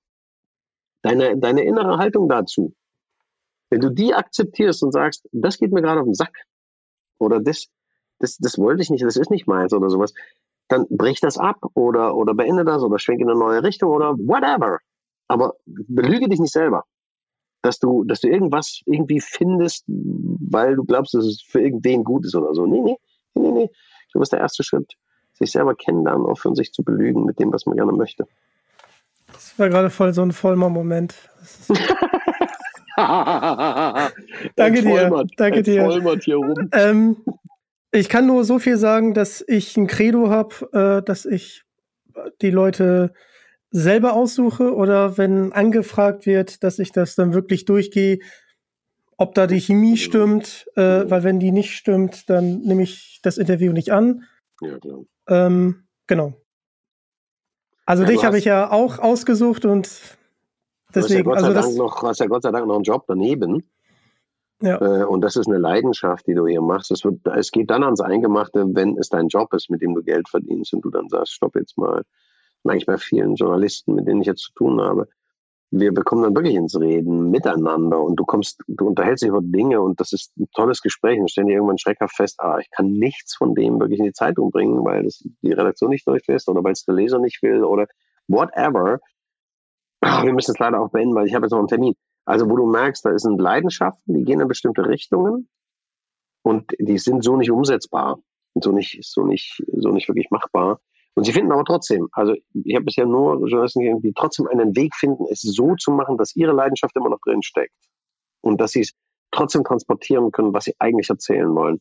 deine, 1.02 1.38
deine 1.38 1.64
innere 1.64 1.98
Haltung 1.98 2.28
dazu, 2.28 2.74
wenn 3.70 3.80
du 3.80 3.90
die 3.90 4.14
akzeptierst 4.14 4.82
und 4.82 4.92
sagst, 4.92 5.28
das 5.32 5.58
geht 5.58 5.72
mir 5.72 5.82
gerade 5.82 6.00
auf 6.00 6.06
den 6.06 6.14
Sack 6.14 6.34
oder 7.18 7.40
das, 7.40 7.66
das, 8.18 8.36
das 8.38 8.58
wollte 8.58 8.82
ich 8.82 8.90
nicht, 8.90 9.04
das 9.04 9.16
ist 9.16 9.30
nicht 9.30 9.46
meins 9.46 9.72
oder 9.72 9.90
sowas, 9.90 10.14
dann 10.68 10.86
brich 10.88 11.20
das 11.20 11.36
ab 11.38 11.58
oder, 11.74 12.16
oder 12.16 12.34
beende 12.34 12.64
das 12.64 12.82
oder 12.82 12.98
schwenke 12.98 13.24
in 13.24 13.30
eine 13.30 13.38
neue 13.38 13.62
Richtung 13.62 13.90
oder 13.90 14.14
whatever. 14.16 14.78
Aber 15.28 15.54
belüge 15.66 16.28
dich 16.28 16.40
nicht 16.40 16.52
selber, 16.52 16.84
dass 17.62 17.78
du, 17.78 18.04
dass 18.04 18.20
du 18.20 18.28
irgendwas 18.28 18.80
irgendwie 18.86 19.20
findest, 19.20 19.84
weil 19.86 20.76
du 20.76 20.84
glaubst, 20.84 21.14
dass 21.14 21.24
es 21.24 21.42
für 21.42 21.60
irgendwen 21.60 22.04
gut 22.04 22.24
ist 22.24 22.34
oder 22.34 22.54
so. 22.54 22.66
Nee, 22.66 22.80
nee, 22.82 22.96
nee, 23.34 23.50
nee. 23.50 23.70
Du 24.12 24.20
bist 24.20 24.32
der 24.32 24.40
erste 24.40 24.62
Schritt. 24.62 24.94
Sich 25.34 25.52
selber 25.52 25.74
kennenlernen, 25.74 26.26
aufhören, 26.26 26.54
sich 26.54 26.72
zu 26.72 26.82
belügen 26.82 27.24
mit 27.24 27.38
dem, 27.38 27.52
was 27.52 27.66
man 27.66 27.76
gerne 27.76 27.92
möchte. 27.92 28.26
Das 29.32 29.58
war 29.58 29.68
gerade 29.68 29.90
voll 29.90 30.14
so 30.14 30.22
ein 30.22 30.32
vollmer 30.32 30.68
Moment. 30.68 31.14
Danke 32.96 34.82
dir. 34.82 35.24
Danke 35.36 35.62
dir. 35.62 35.90
Hier 36.20 36.36
rum. 36.36 36.54
Ähm, 36.72 37.16
ich 37.90 38.08
kann 38.08 38.26
nur 38.26 38.44
so 38.44 38.58
viel 38.58 38.76
sagen, 38.76 39.14
dass 39.14 39.44
ich 39.46 39.76
ein 39.76 39.86
Credo 39.86 40.30
habe, 40.30 41.00
äh, 41.00 41.04
dass 41.04 41.24
ich 41.24 41.64
die 42.40 42.50
Leute 42.50 43.12
selber 43.70 44.12
aussuche 44.12 44.74
oder 44.74 45.18
wenn 45.18 45.52
angefragt 45.52 46.26
wird, 46.26 46.62
dass 46.62 46.78
ich 46.78 46.92
das 46.92 47.16
dann 47.16 47.34
wirklich 47.34 47.64
durchgehe, 47.64 48.20
ob 49.16 49.34
da 49.34 49.48
die 49.48 49.60
Chemie 49.60 49.96
stimmt, 49.96 50.66
äh, 50.76 51.10
weil 51.10 51.24
wenn 51.24 51.40
die 51.40 51.50
nicht 51.50 51.72
stimmt, 51.72 52.30
dann 52.30 52.60
nehme 52.60 52.84
ich 52.84 53.20
das 53.22 53.38
Interview 53.38 53.72
nicht 53.72 53.92
an. 53.92 54.24
Ja, 54.60 54.78
klar. 54.78 55.00
Ähm, 55.28 55.84
genau. 56.06 56.34
Also 57.86 58.04
ja, 58.04 58.08
dich 58.08 58.24
habe 58.24 58.38
ich 58.38 58.44
ja 58.44 58.70
auch 58.70 58.98
ausgesucht 58.98 59.64
und 59.64 60.00
deswegen. 60.94 60.94
Du 60.94 61.00
hast 61.00 61.10
ja 61.10 61.22
Gott, 61.22 61.36
also 61.36 61.46
sei, 61.48 61.60
Dank 61.60 61.76
noch, 61.76 62.02
hast 62.02 62.20
ja 62.20 62.26
Gott 62.26 62.42
sei 62.42 62.50
Dank 62.50 62.66
noch 62.66 62.76
einen 62.76 62.84
Job 62.84 63.04
daneben. 63.06 63.70
Ja. 64.62 64.80
Äh, 64.80 65.04
und 65.04 65.20
das 65.20 65.36
ist 65.36 65.48
eine 65.48 65.58
Leidenschaft, 65.58 66.26
die 66.26 66.34
du 66.34 66.46
hier 66.46 66.62
machst. 66.62 66.90
Es, 66.90 67.04
wird, 67.04 67.26
es 67.26 67.50
geht 67.50 67.70
dann 67.70 67.82
ans 67.82 68.00
Eingemachte, 68.00 68.64
wenn 68.68 68.96
es 68.96 69.08
dein 69.08 69.28
Job 69.28 69.52
ist, 69.52 69.68
mit 69.68 69.82
dem 69.82 69.94
du 69.94 70.02
Geld 70.02 70.28
verdienst 70.28 70.72
und 70.72 70.82
du 70.82 70.90
dann 70.90 71.08
sagst, 71.08 71.34
stopp 71.34 71.56
jetzt 71.56 71.76
mal. 71.76 72.02
Eigentlich 72.66 72.86
bei 72.86 72.96
vielen 72.96 73.34
Journalisten, 73.34 73.94
mit 73.94 74.06
denen 74.06 74.22
ich 74.22 74.26
jetzt 74.26 74.40
zu 74.40 74.52
tun 74.54 74.80
habe. 74.80 75.06
Wir 75.76 75.92
bekommen 75.92 76.22
dann 76.22 76.36
wirklich 76.36 76.54
ins 76.54 76.78
Reden 76.78 77.30
miteinander 77.30 78.00
und 78.00 78.14
du 78.14 78.24
kommst, 78.24 78.62
du 78.68 78.86
unterhältst 78.86 79.24
dich 79.24 79.30
über 79.30 79.40
Dinge 79.42 79.80
und 79.80 79.98
das 79.98 80.12
ist 80.12 80.30
ein 80.38 80.46
tolles 80.54 80.80
Gespräch 80.80 81.18
und 81.18 81.28
stellen 81.28 81.48
dir 81.48 81.54
irgendwann 81.54 81.78
schreckhaft 81.78 82.14
fest, 82.14 82.36
ah, 82.38 82.58
ich 82.60 82.70
kann 82.70 82.92
nichts 82.92 83.34
von 83.34 83.56
dem 83.56 83.80
wirklich 83.80 83.98
in 83.98 84.04
die 84.04 84.12
Zeitung 84.12 84.52
bringen, 84.52 84.84
weil 84.84 85.02
das 85.02 85.24
die 85.42 85.52
Redaktion 85.52 85.90
nicht 85.90 86.06
durchlässt 86.06 86.48
oder 86.48 86.62
weil 86.62 86.74
es 86.74 86.84
der 86.84 86.94
Leser 86.94 87.18
nicht 87.18 87.42
will 87.42 87.64
oder 87.64 87.88
whatever. 88.28 89.00
Wir 90.00 90.32
müssen 90.32 90.52
es 90.52 90.58
leider 90.60 90.80
auch 90.80 90.90
beenden, 90.90 91.16
weil 91.16 91.26
ich 91.26 91.34
habe 91.34 91.46
jetzt 91.46 91.52
noch 91.52 91.58
einen 91.58 91.66
Termin. 91.66 91.94
Also 92.24 92.48
wo 92.48 92.54
du 92.54 92.66
merkst, 92.66 93.04
da 93.04 93.18
sind 93.18 93.40
Leidenschaften, 93.40 94.14
die 94.14 94.22
gehen 94.22 94.40
in 94.40 94.46
bestimmte 94.46 94.86
Richtungen 94.86 95.48
und 96.42 96.70
die 96.78 96.98
sind 96.98 97.24
so 97.24 97.36
nicht 97.36 97.50
umsetzbar 97.50 98.20
und 98.52 98.62
so 98.62 98.70
nicht, 98.70 99.00
so 99.02 99.24
nicht, 99.24 99.60
so 99.72 99.90
nicht 99.90 100.06
wirklich 100.08 100.30
machbar. 100.30 100.78
Und 101.14 101.24
sie 101.24 101.32
finden 101.32 101.52
aber 101.52 101.64
trotzdem, 101.64 102.08
also 102.12 102.34
ich 102.64 102.74
habe 102.74 102.84
bisher 102.84 103.06
nur 103.06 103.36
Journalisten 103.46 103.80
gesehen, 103.80 104.02
die 104.02 104.12
trotzdem 104.14 104.48
einen 104.48 104.74
Weg 104.76 104.94
finden, 104.96 105.26
es 105.30 105.40
so 105.42 105.76
zu 105.76 105.92
machen, 105.92 106.16
dass 106.18 106.34
ihre 106.34 106.52
Leidenschaft 106.52 106.96
immer 106.96 107.08
noch 107.08 107.20
drin 107.20 107.42
steckt 107.42 107.74
und 108.40 108.60
dass 108.60 108.72
sie 108.72 108.80
es 108.80 108.92
trotzdem 109.30 109.64
transportieren 109.64 110.32
können, 110.32 110.52
was 110.52 110.64
sie 110.64 110.74
eigentlich 110.78 111.08
erzählen 111.08 111.54
wollen. 111.54 111.80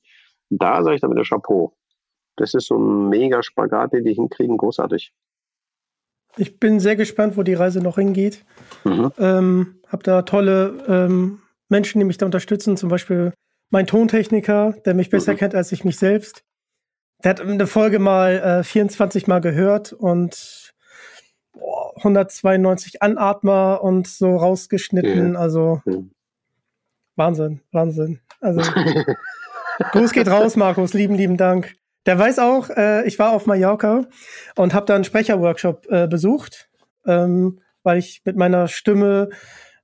Da 0.49 0.83
sage 0.83 0.95
ich 0.95 1.01
dann 1.01 1.11
wieder 1.11 1.23
Chapeau. 1.23 1.75
Das 2.35 2.53
ist 2.53 2.67
so 2.67 2.77
ein 2.77 3.09
mega 3.09 3.41
Spagat, 3.43 3.93
den 3.93 4.05
die 4.05 4.13
hinkriegen, 4.13 4.57
großartig. 4.57 5.13
Ich 6.37 6.59
bin 6.59 6.79
sehr 6.79 6.95
gespannt, 6.95 7.37
wo 7.37 7.43
die 7.43 7.53
Reise 7.53 7.81
noch 7.81 7.95
hingeht. 7.95 8.43
Mhm. 8.83 9.11
Ähm, 9.19 9.79
habe 9.87 10.03
da 10.03 10.23
tolle 10.23 10.83
ähm, 10.87 11.41
Menschen, 11.69 11.99
die 11.99 12.05
mich 12.05 12.17
da 12.17 12.25
unterstützen. 12.25 12.75
Zum 12.75 12.89
Beispiel 12.89 13.33
mein 13.69 13.87
Tontechniker, 13.87 14.73
der 14.85 14.93
mich 14.95 15.09
besser 15.09 15.33
mhm. 15.33 15.37
kennt 15.37 15.55
als 15.55 15.71
ich 15.71 15.83
mich 15.83 15.97
selbst. 15.97 16.43
Der 17.23 17.29
hat 17.29 17.41
eine 17.41 17.67
Folge 17.67 17.99
mal 17.99 18.59
äh, 18.59 18.63
24 18.63 19.27
Mal 19.27 19.39
gehört 19.39 19.93
und 19.93 20.73
boah, 21.53 21.95
192 21.97 23.01
Anatmer 23.01 23.81
und 23.81 24.07
so 24.07 24.35
rausgeschnitten. 24.35 25.29
Mhm. 25.29 25.35
Also 25.35 25.81
Wahnsinn, 27.15 27.61
Wahnsinn. 27.71 28.19
Also 28.41 28.61
Gruß 29.91 30.11
geht 30.11 30.27
raus, 30.27 30.55
Markus. 30.55 30.93
Lieben, 30.93 31.15
lieben 31.15 31.37
Dank. 31.37 31.75
Der 32.05 32.19
weiß 32.19 32.39
auch, 32.39 32.69
äh, 32.69 33.07
ich 33.07 33.17
war 33.19 33.31
auf 33.31 33.45
Mallorca 33.45 34.05
und 34.55 34.73
habe 34.73 34.85
da 34.85 34.95
einen 34.95 35.05
Sprecherworkshop 35.05 35.87
äh, 35.89 36.07
besucht, 36.07 36.69
ähm, 37.05 37.61
weil 37.83 37.97
ich 37.97 38.21
mit 38.25 38.35
meiner 38.35 38.67
Stimme, 38.67 39.29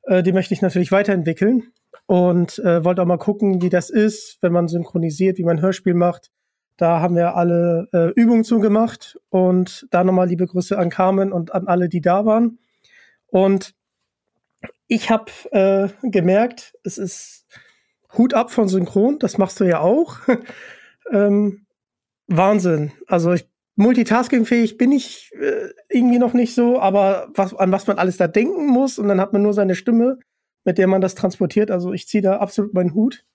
äh, 0.04 0.22
die 0.22 0.34
möchte 0.34 0.54
ich 0.54 0.62
natürlich 0.62 0.92
weiterentwickeln 0.92 1.72
und 2.08 2.60
äh, 2.60 2.84
wollte 2.84 3.02
auch 3.02 3.06
mal 3.06 3.18
gucken, 3.18 3.62
wie 3.62 3.70
das 3.70 3.90
ist, 3.90 4.40
wenn 4.42 4.52
man 4.52 4.68
synchronisiert, 4.68 5.38
wie 5.38 5.46
man 5.46 5.62
Hörspiel 5.62 5.94
macht. 5.94 6.32
Da 6.80 7.01
haben 7.01 7.17
wir 7.17 7.36
alle 7.36 7.89
äh, 7.91 8.13
Übungen 8.15 8.45
zugemacht 8.45 9.19
und 9.27 9.86
da 9.91 10.05
nochmal 10.05 10.30
liebe 10.30 10.47
Grüße 10.47 10.77
an 10.77 10.89
Carmen 10.89 11.34
und 11.34 11.53
an 11.53 11.67
alle, 11.67 11.89
die 11.89 11.99
da 11.99 12.25
waren. 12.25 12.57
Und 13.27 13.75
ich 14.88 15.09
habe 15.09 15.30
äh, 15.51 15.89
gemerkt, 16.09 16.73
es 16.86 16.97
ist 16.97 17.45
Hut 18.17 18.34
ab 18.34 18.49
von 18.49 18.69
Synchron, 18.69 19.19
das 19.19 19.38
machst 19.38 19.59
du 19.59 19.65
ja 19.65 19.82
auch. 19.82 20.19
ähm, 21.11 21.65
Wahnsinn. 22.27 22.93
Also 23.07 23.34
ich 23.34 23.45
multitaskingfähig 23.75 24.77
bin 24.77 24.93
ich 24.93 25.34
äh, 25.34 25.73
irgendwie 25.89 26.19
noch 26.19 26.34
nicht 26.34 26.55
so, 26.55 26.80
aber 26.80 27.27
was, 27.36 27.53
an 27.55 27.73
was 27.73 27.88
man 27.88 27.97
alles 27.97 28.15
da 28.15 28.30
denken 28.30 28.67
muss 28.67 28.99
und 28.99 29.09
dann 29.09 29.19
hat 29.19 29.34
man 29.34 29.41
nur 29.41 29.53
seine 29.53 29.75
Stimme, 29.75 30.17
mit 30.63 30.77
der 30.77 30.88
man 30.88 31.01
das 31.01 31.13
transportiert. 31.13 31.71
Also 31.71 31.91
ich 31.91 32.07
ziehe 32.07 32.23
da 32.23 32.38
absolut 32.38 32.73
meinen 32.73 32.93
Hut. 32.93 33.25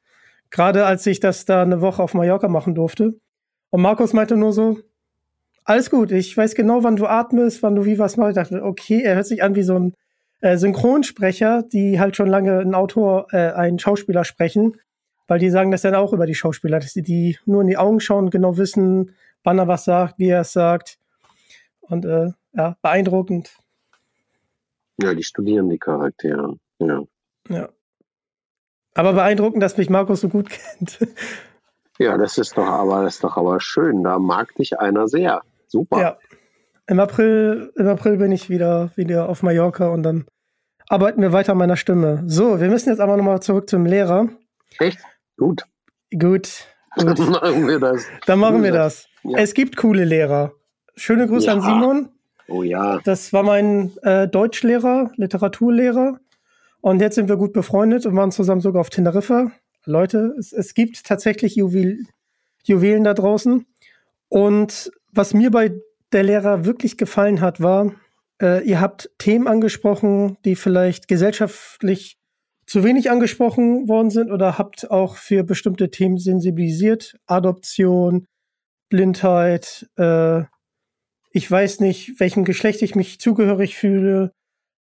Gerade 0.48 0.86
als 0.86 1.06
ich 1.06 1.20
das 1.20 1.44
da 1.44 1.60
eine 1.60 1.82
Woche 1.82 2.02
auf 2.02 2.14
Mallorca 2.14 2.48
machen 2.48 2.74
durfte. 2.74 3.20
Und 3.74 3.82
Markus 3.82 4.12
meinte 4.12 4.36
nur 4.36 4.52
so, 4.52 4.78
alles 5.64 5.90
gut, 5.90 6.12
ich 6.12 6.36
weiß 6.36 6.54
genau, 6.54 6.84
wann 6.84 6.94
du 6.94 7.06
atmest, 7.06 7.60
wann 7.64 7.74
du 7.74 7.84
wie 7.84 7.98
was 7.98 8.16
machst. 8.16 8.36
Ich 8.36 8.40
dachte, 8.40 8.62
okay, 8.62 9.02
er 9.02 9.16
hört 9.16 9.26
sich 9.26 9.42
an 9.42 9.56
wie 9.56 9.64
so 9.64 9.76
ein 9.76 9.96
äh, 10.42 10.56
Synchronsprecher, 10.56 11.64
die 11.64 11.98
halt 11.98 12.14
schon 12.14 12.28
lange 12.28 12.60
ein 12.60 12.76
Autor, 12.76 13.26
äh, 13.32 13.50
einen 13.50 13.80
Schauspieler 13.80 14.22
sprechen. 14.22 14.76
Weil 15.26 15.40
die 15.40 15.50
sagen 15.50 15.72
das 15.72 15.82
dann 15.82 15.96
auch 15.96 16.12
über 16.12 16.24
die 16.24 16.36
Schauspieler, 16.36 16.78
dass 16.78 16.92
sie 16.92 17.02
die 17.02 17.36
nur 17.46 17.62
in 17.62 17.66
die 17.66 17.76
Augen 17.76 17.98
schauen, 17.98 18.30
genau 18.30 18.58
wissen, 18.58 19.16
wann 19.42 19.58
er 19.58 19.66
was 19.66 19.84
sagt, 19.84 20.20
wie 20.20 20.28
er 20.28 20.42
es 20.42 20.52
sagt. 20.52 21.00
Und 21.80 22.04
äh, 22.04 22.30
ja, 22.52 22.76
beeindruckend. 22.80 23.58
Ja, 25.02 25.14
die 25.14 25.24
studieren 25.24 25.68
die 25.68 25.78
Charaktere. 25.78 26.58
Ja. 26.78 27.02
Ja. 27.48 27.68
Aber 28.94 29.14
beeindruckend, 29.14 29.64
dass 29.64 29.76
mich 29.76 29.90
Markus 29.90 30.20
so 30.20 30.28
gut 30.28 30.48
kennt. 30.78 31.00
Ja, 31.98 32.18
das 32.18 32.38
ist 32.38 32.56
doch 32.56 32.66
aber, 32.66 33.02
das 33.04 33.16
ist 33.16 33.24
doch 33.24 33.36
aber 33.36 33.60
schön. 33.60 34.02
Da 34.02 34.18
mag 34.18 34.54
dich 34.56 34.78
einer 34.78 35.08
sehr. 35.08 35.42
Super. 35.68 36.00
Ja. 36.00 36.16
Im 36.86 37.00
April, 37.00 37.72
im 37.76 37.88
April 37.88 38.18
bin 38.18 38.32
ich 38.32 38.50
wieder, 38.50 38.90
wieder 38.96 39.28
auf 39.28 39.42
Mallorca 39.42 39.88
und 39.88 40.02
dann 40.02 40.26
arbeiten 40.88 41.22
wir 41.22 41.32
weiter 41.32 41.52
an 41.52 41.58
meiner 41.58 41.76
Stimme. 41.76 42.24
So, 42.26 42.60
wir 42.60 42.68
müssen 42.68 42.90
jetzt 42.90 43.00
aber 43.00 43.16
nochmal 43.16 43.40
zurück 43.40 43.68
zum 43.70 43.86
Lehrer. 43.86 44.28
Echt? 44.78 44.98
Gut. 45.36 45.64
Gut. 46.18 46.66
Dann 46.96 47.30
machen 47.30 47.66
wir 47.68 47.80
das. 47.80 48.04
Dann 48.26 48.38
machen 48.38 48.62
wir 48.62 48.72
das. 48.72 49.08
Ja. 49.24 49.38
Es 49.38 49.54
gibt 49.54 49.76
coole 49.76 50.04
Lehrer. 50.04 50.52
Schöne 50.96 51.26
Grüße 51.26 51.46
ja. 51.46 51.54
an 51.54 51.60
Simon. 51.60 52.08
Oh 52.46 52.62
ja. 52.62 53.00
Das 53.04 53.32
war 53.32 53.42
mein 53.42 53.96
äh, 54.02 54.28
Deutschlehrer, 54.28 55.10
Literaturlehrer. 55.16 56.20
Und 56.80 57.00
jetzt 57.00 57.14
sind 57.14 57.28
wir 57.28 57.36
gut 57.36 57.52
befreundet 57.52 58.04
und 58.06 58.14
waren 58.14 58.30
zusammen 58.30 58.60
sogar 58.60 58.80
auf 58.80 58.90
Teneriffa. 58.90 59.50
Leute, 59.86 60.34
es, 60.38 60.52
es 60.52 60.74
gibt 60.74 61.04
tatsächlich 61.04 61.56
Juwel, 61.56 62.04
Juwelen 62.64 63.04
da 63.04 63.14
draußen. 63.14 63.66
Und 64.28 64.90
was 65.12 65.34
mir 65.34 65.50
bei 65.50 65.72
der 66.12 66.22
Lehrer 66.22 66.64
wirklich 66.64 66.96
gefallen 66.96 67.40
hat, 67.40 67.60
war, 67.60 67.92
äh, 68.40 68.64
ihr 68.64 68.80
habt 68.80 69.10
Themen 69.18 69.46
angesprochen, 69.46 70.38
die 70.44 70.56
vielleicht 70.56 71.08
gesellschaftlich 71.08 72.16
zu 72.66 72.82
wenig 72.82 73.10
angesprochen 73.10 73.88
worden 73.88 74.10
sind 74.10 74.30
oder 74.30 74.58
habt 74.58 74.90
auch 74.90 75.16
für 75.16 75.44
bestimmte 75.44 75.90
Themen 75.90 76.18
sensibilisiert? 76.18 77.16
Adoption, 77.26 78.26
Blindheit, 78.88 79.86
äh, 79.96 80.42
ich 81.36 81.50
weiß 81.50 81.80
nicht, 81.80 82.20
welchem 82.20 82.44
Geschlecht 82.44 82.80
ich 82.80 82.94
mich 82.94 83.18
zugehörig 83.18 83.76
fühle, 83.76 84.32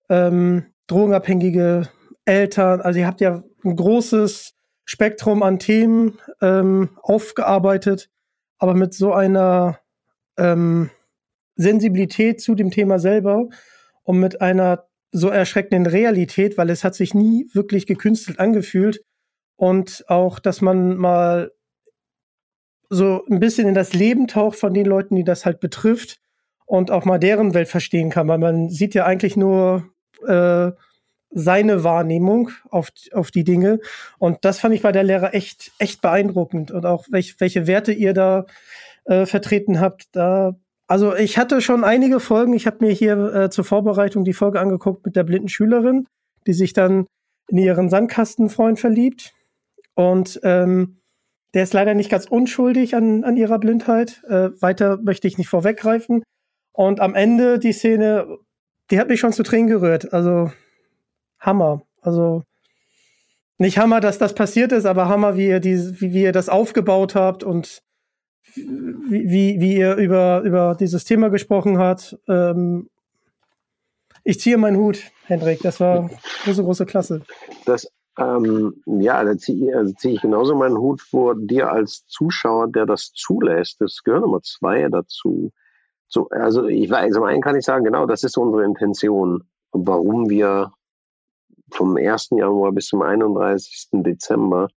ähm, 0.08 0.66
drogenabhängige 0.88 1.88
Eltern. 2.24 2.80
Also 2.80 2.98
ihr 2.98 3.06
habt 3.06 3.20
ja 3.20 3.44
ein 3.64 3.76
großes 3.76 4.54
Spektrum 4.92 5.44
an 5.44 5.60
Themen 5.60 6.18
ähm, 6.42 6.98
aufgearbeitet, 7.00 8.10
aber 8.58 8.74
mit 8.74 8.92
so 8.92 9.12
einer 9.12 9.78
ähm, 10.36 10.90
Sensibilität 11.54 12.40
zu 12.40 12.56
dem 12.56 12.72
Thema 12.72 12.98
selber 12.98 13.46
und 14.02 14.18
mit 14.18 14.40
einer 14.40 14.88
so 15.12 15.28
erschreckenden 15.28 15.86
Realität, 15.86 16.58
weil 16.58 16.70
es 16.70 16.82
hat 16.82 16.96
sich 16.96 17.14
nie 17.14 17.48
wirklich 17.52 17.86
gekünstelt 17.86 18.40
angefühlt. 18.40 19.04
Und 19.54 20.06
auch, 20.08 20.40
dass 20.40 20.60
man 20.60 20.96
mal 20.96 21.52
so 22.88 23.24
ein 23.30 23.38
bisschen 23.38 23.68
in 23.68 23.74
das 23.74 23.92
Leben 23.92 24.26
taucht 24.26 24.58
von 24.58 24.74
den 24.74 24.86
Leuten, 24.86 25.14
die 25.14 25.22
das 25.22 25.46
halt 25.46 25.60
betrifft 25.60 26.18
und 26.66 26.90
auch 26.90 27.04
mal 27.04 27.20
deren 27.20 27.54
Welt 27.54 27.68
verstehen 27.68 28.10
kann, 28.10 28.26
weil 28.26 28.38
man 28.38 28.68
sieht 28.70 28.94
ja 28.94 29.04
eigentlich 29.04 29.36
nur 29.36 29.88
äh, 30.26 30.72
seine 31.30 31.84
Wahrnehmung 31.84 32.50
auf, 32.70 32.90
auf 33.12 33.30
die 33.30 33.44
Dinge. 33.44 33.80
Und 34.18 34.38
das 34.44 34.60
fand 34.60 34.74
ich 34.74 34.82
bei 34.82 34.92
der 34.92 35.04
Lehrer 35.04 35.34
echt, 35.34 35.72
echt 35.78 36.02
beeindruckend. 36.02 36.70
Und 36.70 36.86
auch 36.86 37.06
welch, 37.10 37.36
welche 37.38 37.66
Werte 37.66 37.92
ihr 37.92 38.12
da 38.12 38.46
äh, 39.04 39.26
vertreten 39.26 39.80
habt. 39.80 40.08
Da, 40.12 40.56
also 40.86 41.14
ich 41.14 41.38
hatte 41.38 41.60
schon 41.60 41.84
einige 41.84 42.20
Folgen. 42.20 42.52
Ich 42.52 42.66
habe 42.66 42.84
mir 42.84 42.92
hier 42.92 43.34
äh, 43.34 43.50
zur 43.50 43.64
Vorbereitung 43.64 44.24
die 44.24 44.32
Folge 44.32 44.60
angeguckt 44.60 45.04
mit 45.04 45.16
der 45.16 45.24
blinden 45.24 45.48
Schülerin, 45.48 46.06
die 46.46 46.52
sich 46.52 46.72
dann 46.72 47.06
in 47.48 47.58
ihren 47.58 47.88
Sandkastenfreund 47.88 48.78
verliebt. 48.78 49.32
Und 49.94 50.40
ähm, 50.42 51.00
der 51.54 51.64
ist 51.64 51.74
leider 51.74 51.94
nicht 51.94 52.10
ganz 52.10 52.26
unschuldig 52.26 52.94
an, 52.94 53.24
an 53.24 53.36
ihrer 53.36 53.58
Blindheit. 53.58 54.22
Äh, 54.28 54.50
weiter 54.60 54.98
möchte 55.02 55.28
ich 55.28 55.38
nicht 55.38 55.48
vorweggreifen. 55.48 56.22
Und 56.72 57.00
am 57.00 57.14
Ende 57.14 57.58
die 57.58 57.72
Szene, 57.72 58.38
die 58.90 58.98
hat 59.00 59.08
mich 59.08 59.20
schon 59.20 59.32
zu 59.32 59.42
Tränen 59.42 59.68
gerührt. 59.68 60.12
Also 60.12 60.50
Hammer. 61.40 61.82
Also 62.00 62.44
nicht 63.58 63.78
Hammer, 63.78 64.00
dass 64.00 64.18
das 64.18 64.34
passiert 64.34 64.72
ist, 64.72 64.86
aber 64.86 65.08
Hammer, 65.08 65.36
wie 65.36 65.48
ihr, 65.48 65.60
die, 65.60 66.00
wie, 66.00 66.12
wie 66.14 66.22
ihr 66.22 66.32
das 66.32 66.48
aufgebaut 66.48 67.14
habt 67.14 67.42
und 67.42 67.82
wie, 68.54 69.28
wie, 69.28 69.60
wie 69.60 69.76
ihr 69.76 69.96
über, 69.96 70.40
über 70.42 70.76
dieses 70.78 71.04
Thema 71.04 71.28
gesprochen 71.28 71.78
habt. 71.78 72.18
Ähm, 72.28 72.88
ich 74.24 74.40
ziehe 74.40 74.56
meinen 74.58 74.76
Hut, 74.76 75.02
Hendrik. 75.24 75.60
Das 75.62 75.80
war 75.80 76.10
große, 76.44 76.62
große 76.62 76.86
Klasse. 76.86 77.22
Das 77.64 77.90
ähm, 78.18 78.82
ja, 78.86 79.24
da 79.24 79.36
ziehe 79.36 79.76
also 79.76 79.94
zieh 79.94 80.14
ich 80.14 80.20
genauso 80.20 80.54
meinen 80.54 80.76
Hut 80.78 81.00
vor 81.00 81.34
dir 81.36 81.70
als 81.70 82.04
Zuschauer, 82.06 82.68
der 82.68 82.86
das 82.86 83.12
zulässt. 83.12 83.80
Das 83.80 84.02
gehören 84.04 84.24
immer 84.24 84.42
zwei 84.42 84.88
dazu. 84.88 85.52
So, 86.08 86.28
also 86.30 86.66
ich 86.66 86.90
weiß, 86.90 87.14
zum 87.14 87.24
einen 87.24 87.40
kann 87.40 87.56
ich 87.56 87.64
sagen, 87.64 87.84
genau, 87.84 88.06
das 88.06 88.24
ist 88.24 88.36
unsere 88.36 88.64
Intention, 88.64 89.44
warum 89.72 90.28
wir 90.28 90.72
vom 91.72 91.96
1. 91.96 92.30
Januar 92.32 92.72
bis 92.72 92.86
zum 92.86 93.02
31. 93.02 93.88
Dezember 93.92 94.68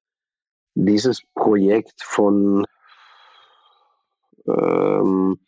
dieses 0.76 1.22
Projekt 1.36 2.02
von 2.04 2.66
ähm, 4.48 5.39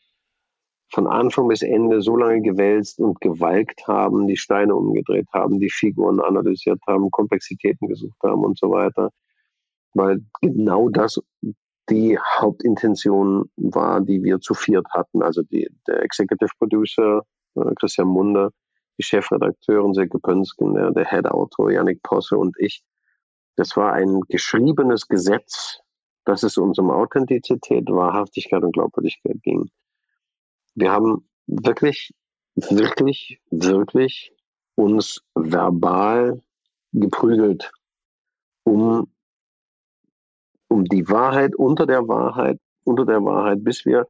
von 0.93 1.07
Anfang 1.07 1.49
bis 1.49 1.61
Ende 1.61 2.01
so 2.01 2.15
lange 2.15 2.41
gewälzt 2.41 2.99
und 2.99 3.19
gewalkt 3.19 3.85
haben, 3.87 4.27
die 4.27 4.37
Steine 4.37 4.75
umgedreht 4.75 5.27
haben, 5.33 5.59
die 5.59 5.69
Figuren 5.69 6.21
analysiert 6.21 6.79
haben, 6.87 7.11
Komplexitäten 7.11 7.89
gesucht 7.89 8.17
haben 8.23 8.45
und 8.45 8.57
so 8.57 8.69
weiter. 8.71 9.09
Weil 9.93 10.21
genau 10.41 10.87
das 10.89 11.19
die 11.89 12.17
Hauptintention 12.17 13.49
war, 13.57 14.01
die 14.01 14.23
wir 14.23 14.39
zu 14.39 14.53
viert 14.53 14.87
hatten. 14.91 15.21
Also 15.21 15.43
die, 15.43 15.69
der 15.87 16.01
Executive 16.01 16.49
Producer 16.57 17.21
äh, 17.55 17.75
Christian 17.79 18.07
Munder, 18.07 18.51
die 18.97 19.03
Chefredakteurin 19.03 19.93
Silke 19.93 20.19
Pönsken, 20.19 20.73
der, 20.73 20.91
der 20.91 21.09
Head-Autor 21.09 21.71
Yannick 21.71 22.01
Posse 22.03 22.37
und 22.37 22.55
ich. 22.59 22.83
Das 23.55 23.75
war 23.77 23.93
ein 23.93 24.21
geschriebenes 24.27 25.07
Gesetz, 25.07 25.79
dass 26.25 26.43
es 26.43 26.57
uns 26.57 26.79
um 26.79 26.91
Authentizität, 26.91 27.87
Wahrhaftigkeit 27.89 28.63
und 28.63 28.73
Glaubwürdigkeit 28.73 29.41
ging 29.43 29.69
wir 30.75 30.91
haben 30.91 31.27
wirklich, 31.47 32.13
wirklich, 32.55 33.41
wirklich 33.49 34.33
uns 34.75 35.21
verbal 35.33 36.41
geprügelt, 36.91 37.71
um, 38.63 39.11
um 40.67 40.85
die 40.85 41.07
Wahrheit 41.09 41.55
unter 41.55 41.85
der 41.85 42.07
Wahrheit, 42.07 42.59
unter 42.83 43.05
der 43.05 43.23
Wahrheit, 43.23 43.63
bis 43.63 43.85
wir 43.85 44.07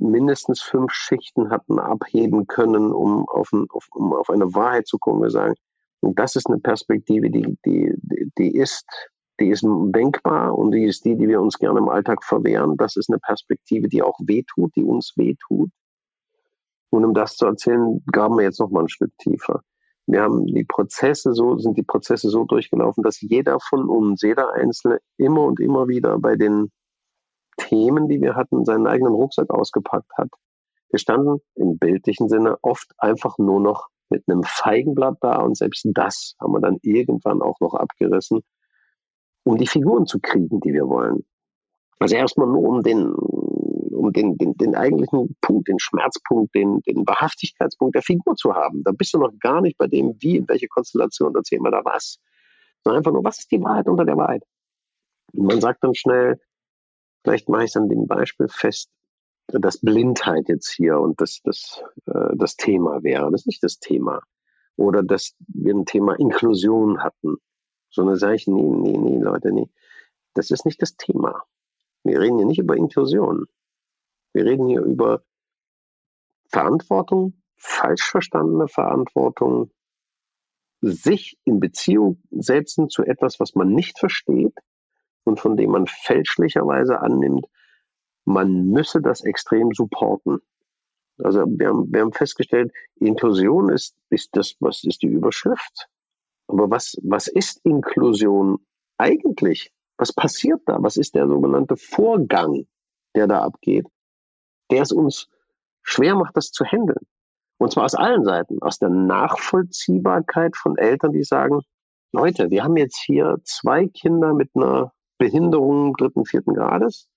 mindestens 0.00 0.62
fünf 0.62 0.92
Schichten 0.92 1.50
hatten 1.50 1.78
abheben 1.78 2.46
können, 2.46 2.92
um 2.92 3.28
auf, 3.28 3.52
ein, 3.52 3.66
auf, 3.70 3.86
um 3.94 4.12
auf 4.12 4.30
eine 4.30 4.54
Wahrheit 4.54 4.86
zu 4.86 4.98
kommen. 4.98 5.22
Wir 5.22 5.30
sagen, 5.30 5.54
und 6.00 6.18
das 6.18 6.36
ist 6.36 6.48
eine 6.48 6.58
Perspektive, 6.58 7.30
die, 7.30 7.58
die, 7.64 7.94
die 8.38 8.54
ist, 8.54 8.86
die 9.40 9.48
ist 9.48 9.64
denkbar 9.64 10.56
und 10.56 10.72
die 10.72 10.84
ist 10.84 11.04
die, 11.04 11.16
die 11.16 11.28
wir 11.28 11.40
uns 11.40 11.58
gerne 11.58 11.78
im 11.78 11.88
Alltag 11.88 12.24
verwehren. 12.24 12.76
Das 12.76 12.96
ist 12.96 13.10
eine 13.10 13.18
Perspektive, 13.18 13.88
die 13.88 14.02
auch 14.02 14.18
wehtut, 14.20 14.74
die 14.76 14.84
uns 14.84 15.12
wehtut. 15.16 15.70
Und 16.90 17.04
um 17.04 17.14
das 17.14 17.36
zu 17.36 17.46
erzählen, 17.46 18.02
graben 18.10 18.36
wir 18.36 18.44
jetzt 18.44 18.60
noch 18.60 18.70
mal 18.70 18.82
ein 18.82 18.88
Stück 18.88 19.12
tiefer. 19.18 19.62
Wir 20.06 20.22
haben 20.22 20.46
die 20.46 20.64
Prozesse 20.64 21.34
so, 21.34 21.58
sind 21.58 21.76
die 21.76 21.82
Prozesse 21.82 22.30
so 22.30 22.44
durchgelaufen, 22.44 23.02
dass 23.02 23.20
jeder 23.20 23.58
von 23.60 23.88
uns, 23.88 24.22
jeder 24.22 24.54
Einzelne 24.54 25.00
immer 25.18 25.42
und 25.42 25.60
immer 25.60 25.86
wieder 25.86 26.18
bei 26.18 26.34
den 26.34 26.70
Themen, 27.58 28.08
die 28.08 28.20
wir 28.20 28.34
hatten, 28.34 28.64
seinen 28.64 28.86
eigenen 28.86 29.12
Rucksack 29.12 29.50
ausgepackt 29.50 30.10
hat. 30.16 30.30
Wir 30.90 30.98
standen 30.98 31.40
im 31.54 31.78
bildlichen 31.78 32.28
Sinne 32.28 32.56
oft 32.62 32.92
einfach 32.98 33.36
nur 33.38 33.60
noch 33.60 33.88
mit 34.08 34.24
einem 34.26 34.42
Feigenblatt 34.42 35.18
da 35.20 35.42
und 35.42 35.56
selbst 35.56 35.86
das 35.92 36.34
haben 36.40 36.52
wir 36.52 36.60
dann 36.60 36.78
irgendwann 36.82 37.42
auch 37.42 37.60
noch 37.60 37.74
abgerissen, 37.74 38.40
um 39.44 39.58
die 39.58 39.66
Figuren 39.66 40.06
zu 40.06 40.18
kriegen, 40.20 40.60
die 40.60 40.72
wir 40.72 40.88
wollen. 40.88 41.26
Also 41.98 42.16
erstmal 42.16 42.48
nur 42.48 42.62
um 42.62 42.82
den 42.82 43.14
um 43.98 44.12
den, 44.12 44.36
den, 44.38 44.54
den 44.54 44.74
eigentlichen 44.74 45.36
Punkt, 45.40 45.68
den 45.68 45.78
Schmerzpunkt, 45.78 46.54
den, 46.54 46.80
den 46.82 47.06
Wahrhaftigkeitspunkt 47.06 47.94
der 47.94 48.02
Figur 48.02 48.36
zu 48.36 48.54
haben. 48.54 48.82
Da 48.84 48.92
bist 48.92 49.12
du 49.12 49.18
noch 49.18 49.32
gar 49.40 49.60
nicht 49.60 49.76
bei 49.76 49.86
dem, 49.86 50.16
wie, 50.20 50.36
in 50.36 50.48
welche 50.48 50.68
Konstellation 50.68 51.34
erzählen 51.34 51.62
wir 51.62 51.70
da 51.70 51.82
was. 51.84 52.18
Sondern 52.84 53.00
einfach 53.00 53.12
nur, 53.12 53.24
was 53.24 53.40
ist 53.40 53.50
die 53.50 53.60
Wahrheit 53.60 53.88
unter 53.88 54.04
der 54.04 54.16
Wahrheit? 54.16 54.44
Und 55.32 55.46
man 55.46 55.60
sagt 55.60 55.82
dann 55.82 55.94
schnell, 55.94 56.40
vielleicht 57.22 57.48
mache 57.48 57.64
ich 57.64 57.70
es 57.70 57.76
an 57.76 57.88
dem 57.88 58.06
Beispiel 58.06 58.48
fest, 58.48 58.90
dass 59.48 59.80
Blindheit 59.80 60.48
jetzt 60.48 60.70
hier 60.70 60.98
und 60.98 61.20
das, 61.20 61.40
das, 61.42 61.82
äh, 62.06 62.36
das 62.36 62.56
Thema 62.56 63.02
wäre. 63.02 63.30
Das 63.30 63.42
ist 63.42 63.46
nicht 63.46 63.62
das 63.62 63.78
Thema. 63.78 64.20
Oder 64.76 65.02
dass 65.02 65.34
wir 65.48 65.74
ein 65.74 65.86
Thema 65.86 66.18
Inklusion 66.18 67.02
hatten. 67.02 67.36
Sondern 67.90 68.16
sage 68.16 68.36
ich, 68.36 68.46
nee, 68.46 68.62
nee, 68.62 68.98
nee, 68.98 69.18
Leute, 69.18 69.50
nee. 69.52 69.70
Das 70.34 70.50
ist 70.50 70.66
nicht 70.66 70.82
das 70.82 70.96
Thema. 70.96 71.44
Wir 72.04 72.20
reden 72.20 72.36
hier 72.36 72.46
nicht 72.46 72.58
über 72.58 72.76
Inklusion. 72.76 73.46
Wir 74.34 74.44
reden 74.44 74.68
hier 74.68 74.82
über 74.82 75.22
Verantwortung, 76.50 77.42
falsch 77.56 78.10
verstandene 78.10 78.68
Verantwortung, 78.68 79.70
sich 80.80 81.38
in 81.44 81.58
Beziehung 81.58 82.22
setzen 82.30 82.88
zu 82.88 83.02
etwas, 83.02 83.40
was 83.40 83.54
man 83.54 83.72
nicht 83.72 83.98
versteht 83.98 84.54
und 85.28 85.40
von 85.40 85.56
dem 85.56 85.70
man 85.70 85.86
fälschlicherweise 85.86 87.00
annimmt, 87.00 87.46
man 88.24 88.66
müsse 88.66 89.00
das 89.00 89.22
extrem 89.24 89.72
supporten. 89.72 90.40
Also 91.18 91.44
wir 91.46 91.68
haben, 91.68 91.92
wir 91.92 92.00
haben 92.00 92.12
festgestellt, 92.12 92.72
Inklusion 92.96 93.70
ist, 93.70 93.96
ist 94.10 94.30
das, 94.32 94.56
was 94.60 94.84
ist 94.84 95.02
die 95.02 95.08
Überschrift. 95.08 95.88
Aber 96.46 96.70
was, 96.70 96.96
was 97.02 97.28
ist 97.28 97.60
Inklusion 97.64 98.58
eigentlich? 98.98 99.72
Was 99.96 100.12
passiert 100.12 100.60
da? 100.66 100.78
Was 100.80 100.96
ist 100.96 101.14
der 101.14 101.26
sogenannte 101.26 101.76
Vorgang, 101.76 102.66
der 103.14 103.26
da 103.26 103.42
abgeht? 103.42 103.86
der 104.70 104.82
es 104.82 104.92
uns 104.92 105.28
schwer 105.82 106.14
macht, 106.14 106.36
das 106.36 106.50
zu 106.50 106.64
handeln. 106.64 107.06
Und 107.58 107.72
zwar 107.72 107.84
aus 107.84 107.94
allen 107.94 108.24
Seiten. 108.24 108.62
Aus 108.62 108.78
der 108.78 108.90
Nachvollziehbarkeit 108.90 110.56
von 110.56 110.76
Eltern, 110.76 111.12
die 111.12 111.24
sagen, 111.24 111.60
Leute, 112.12 112.50
wir 112.50 112.64
haben 112.64 112.76
jetzt 112.76 113.02
hier 113.04 113.38
zwei 113.44 113.86
Kinder 113.86 114.32
mit 114.32 114.50
einer 114.54 114.92
Behinderung 115.18 115.94
dritten, 115.94 116.24
vierten 116.24 116.54
Grades. 116.54 117.08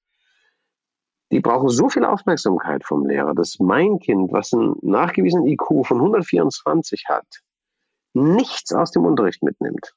Die 1.32 1.40
brauchen 1.40 1.70
so 1.70 1.88
viel 1.88 2.04
Aufmerksamkeit 2.04 2.84
vom 2.84 3.06
Lehrer, 3.06 3.34
dass 3.34 3.60
mein 3.60 4.00
Kind, 4.00 4.34
was 4.34 4.52
einen 4.54 4.76
nachgewiesenen 4.82 5.48
IQ 5.48 5.86
von 5.86 5.98
124 5.98 7.06
hat, 7.08 7.26
nichts 8.14 8.74
aus 8.74 8.92
dem 8.92 9.06
Unterricht 9.06 9.42
mitnimmt. 9.42 9.94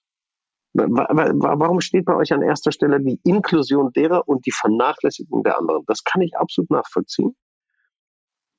Warum 0.75 1.81
steht 1.81 2.05
bei 2.05 2.15
euch 2.17 2.33
an 2.33 2.43
erster 2.43 2.73
Stelle 2.73 3.01
die 3.01 3.21
Inklusion 3.25 3.93
derer 3.93 4.29
und 4.29 4.45
die 4.47 4.53
Vernachlässigung 4.53 5.43
der 5.43 5.59
anderen? 5.59 5.85
Das 5.87 6.05
kann 6.05 6.23
ich 6.23 6.37
absolut 6.37 6.71
nachvollziehen. 6.71 7.37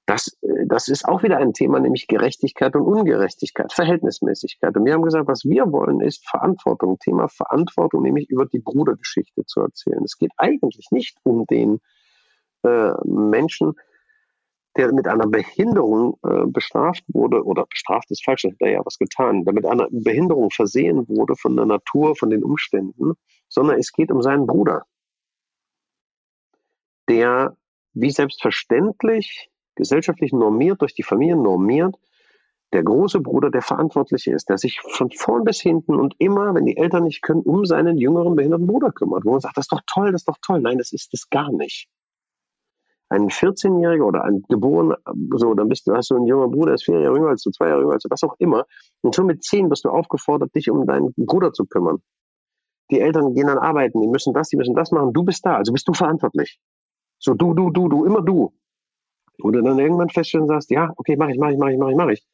Das, 0.05 0.37
äh, 0.41 0.65
das 0.67 0.87
ist 0.87 1.05
auch 1.07 1.23
wieder 1.23 1.37
ein 1.37 1.53
Thema, 1.53 1.79
nämlich 1.79 2.07
Gerechtigkeit 2.07 2.75
und 2.75 2.83
Ungerechtigkeit, 2.83 3.73
Verhältnismäßigkeit. 3.73 4.75
Und 4.75 4.85
wir 4.85 4.93
haben 4.93 5.03
gesagt, 5.03 5.27
was 5.27 5.45
wir 5.45 5.71
wollen, 5.71 6.01
ist 6.01 6.27
Verantwortung. 6.27 6.99
Thema 6.99 7.27
Verantwortung, 7.27 8.03
nämlich 8.03 8.29
über 8.29 8.45
die 8.45 8.59
Brudergeschichte 8.59 9.45
zu 9.45 9.61
erzählen. 9.61 10.03
Es 10.03 10.17
geht 10.17 10.31
eigentlich 10.37 10.87
nicht 10.91 11.17
um 11.23 11.45
den 11.47 11.79
äh, 12.63 12.93
Menschen, 13.03 13.73
der 14.77 14.91
mit 14.93 15.07
einer 15.07 15.27
Behinderung 15.27 16.19
äh, 16.23 16.45
bestraft 16.47 17.03
wurde, 17.07 17.43
oder 17.43 17.65
bestraft 17.65 18.11
ist 18.11 18.25
falsch, 18.25 18.43
hat 18.43 18.53
er 18.59 18.71
ja 18.71 18.81
was 18.85 18.97
getan, 18.97 19.45
der 19.45 19.53
mit 19.53 19.65
einer 19.65 19.87
Behinderung 19.89 20.51
versehen 20.51 21.07
wurde 21.07 21.35
von 21.35 21.55
der 21.55 21.65
Natur, 21.65 22.15
von 22.15 22.29
den 22.29 22.43
Umständen, 22.43 23.13
sondern 23.47 23.79
es 23.79 23.91
geht 23.93 24.11
um 24.11 24.21
seinen 24.21 24.47
Bruder, 24.47 24.83
der 27.07 27.55
wie 27.93 28.11
selbstverständlich 28.11 29.49
gesellschaftlich 29.75 30.33
normiert, 30.33 30.81
durch 30.81 30.93
die 30.93 31.03
Familie 31.03 31.35
normiert, 31.35 31.95
der 32.73 32.83
große 32.83 33.21
Bruder 33.21 33.51
der 33.51 33.61
Verantwortliche 33.61 34.33
ist, 34.33 34.49
der 34.49 34.57
sich 34.57 34.81
von 34.81 35.09
vorn 35.11 35.43
bis 35.43 35.61
hinten 35.61 35.95
und 35.95 36.15
immer, 36.17 36.53
wenn 36.55 36.65
die 36.65 36.77
Eltern 36.77 37.03
nicht 37.03 37.21
können, 37.21 37.41
um 37.41 37.65
seinen 37.65 37.97
jüngeren 37.97 38.35
behinderten 38.35 38.67
Bruder 38.67 38.91
kümmert. 38.91 39.23
Wo 39.23 39.31
man 39.31 39.39
sagt, 39.39 39.57
das 39.57 39.65
ist 39.65 39.71
doch 39.71 39.81
toll, 39.87 40.11
das 40.11 40.21
ist 40.21 40.27
doch 40.27 40.37
toll. 40.41 40.61
Nein, 40.61 40.77
das 40.77 40.91
ist 40.91 41.13
es 41.13 41.29
gar 41.29 41.51
nicht. 41.51 41.87
Ein 43.07 43.29
14-Jähriger 43.29 44.03
oder 44.03 44.23
ein 44.23 44.43
geborener, 44.49 44.97
so, 45.35 45.53
dann 45.53 45.69
bist 45.69 45.87
du, 45.87 45.93
hast 45.93 46.09
du 46.09 46.15
einen 46.15 46.25
jungen 46.25 46.51
Bruder, 46.51 46.67
der 46.67 46.75
ist 46.75 46.85
vier 46.85 46.99
Jahre 46.99 47.15
jünger 47.15 47.29
als 47.29 47.43
du, 47.43 47.51
zwei 47.51 47.69
Jahre 47.69 47.81
jünger 47.81 47.93
als 47.93 48.03
du, 48.03 48.09
was 48.09 48.23
auch 48.23 48.35
immer. 48.39 48.65
Und 49.01 49.15
schon 49.15 49.27
mit 49.27 49.43
zehn 49.43 49.69
wirst 49.69 49.85
du 49.85 49.89
aufgefordert, 49.89 50.53
dich 50.55 50.69
um 50.71 50.85
deinen 50.87 51.13
Bruder 51.15 51.53
zu 51.53 51.65
kümmern. 51.65 52.01
Die 52.91 52.99
Eltern 52.99 53.33
gehen 53.33 53.47
dann 53.47 53.59
arbeiten, 53.59 54.01
die 54.01 54.07
müssen 54.07 54.33
das, 54.33 54.49
die 54.49 54.57
müssen 54.57 54.75
das 54.75 54.91
machen. 54.91 55.13
Du 55.13 55.23
bist 55.23 55.45
da, 55.45 55.55
also 55.55 55.71
bist 55.71 55.87
du 55.87 55.93
verantwortlich. 55.93 56.59
So 57.19 57.33
du, 57.35 57.53
du, 57.53 57.69
du, 57.69 57.87
du, 57.89 58.05
immer 58.05 58.21
du. 58.21 58.53
Und 59.39 59.53
du 59.53 59.61
dann 59.61 59.79
irgendwann 59.79 60.09
feststellen 60.09 60.47
sagst, 60.47 60.69
ja, 60.71 60.93
okay, 60.97 61.15
mach 61.17 61.29
ich, 61.29 61.37
mach 61.37 61.49
ich, 61.49 61.57
mach 61.57 61.69
ich, 61.69 61.77
mach 61.77 61.89
ich, 61.89 61.95
mach 61.95 62.09
ich. 62.09 62.25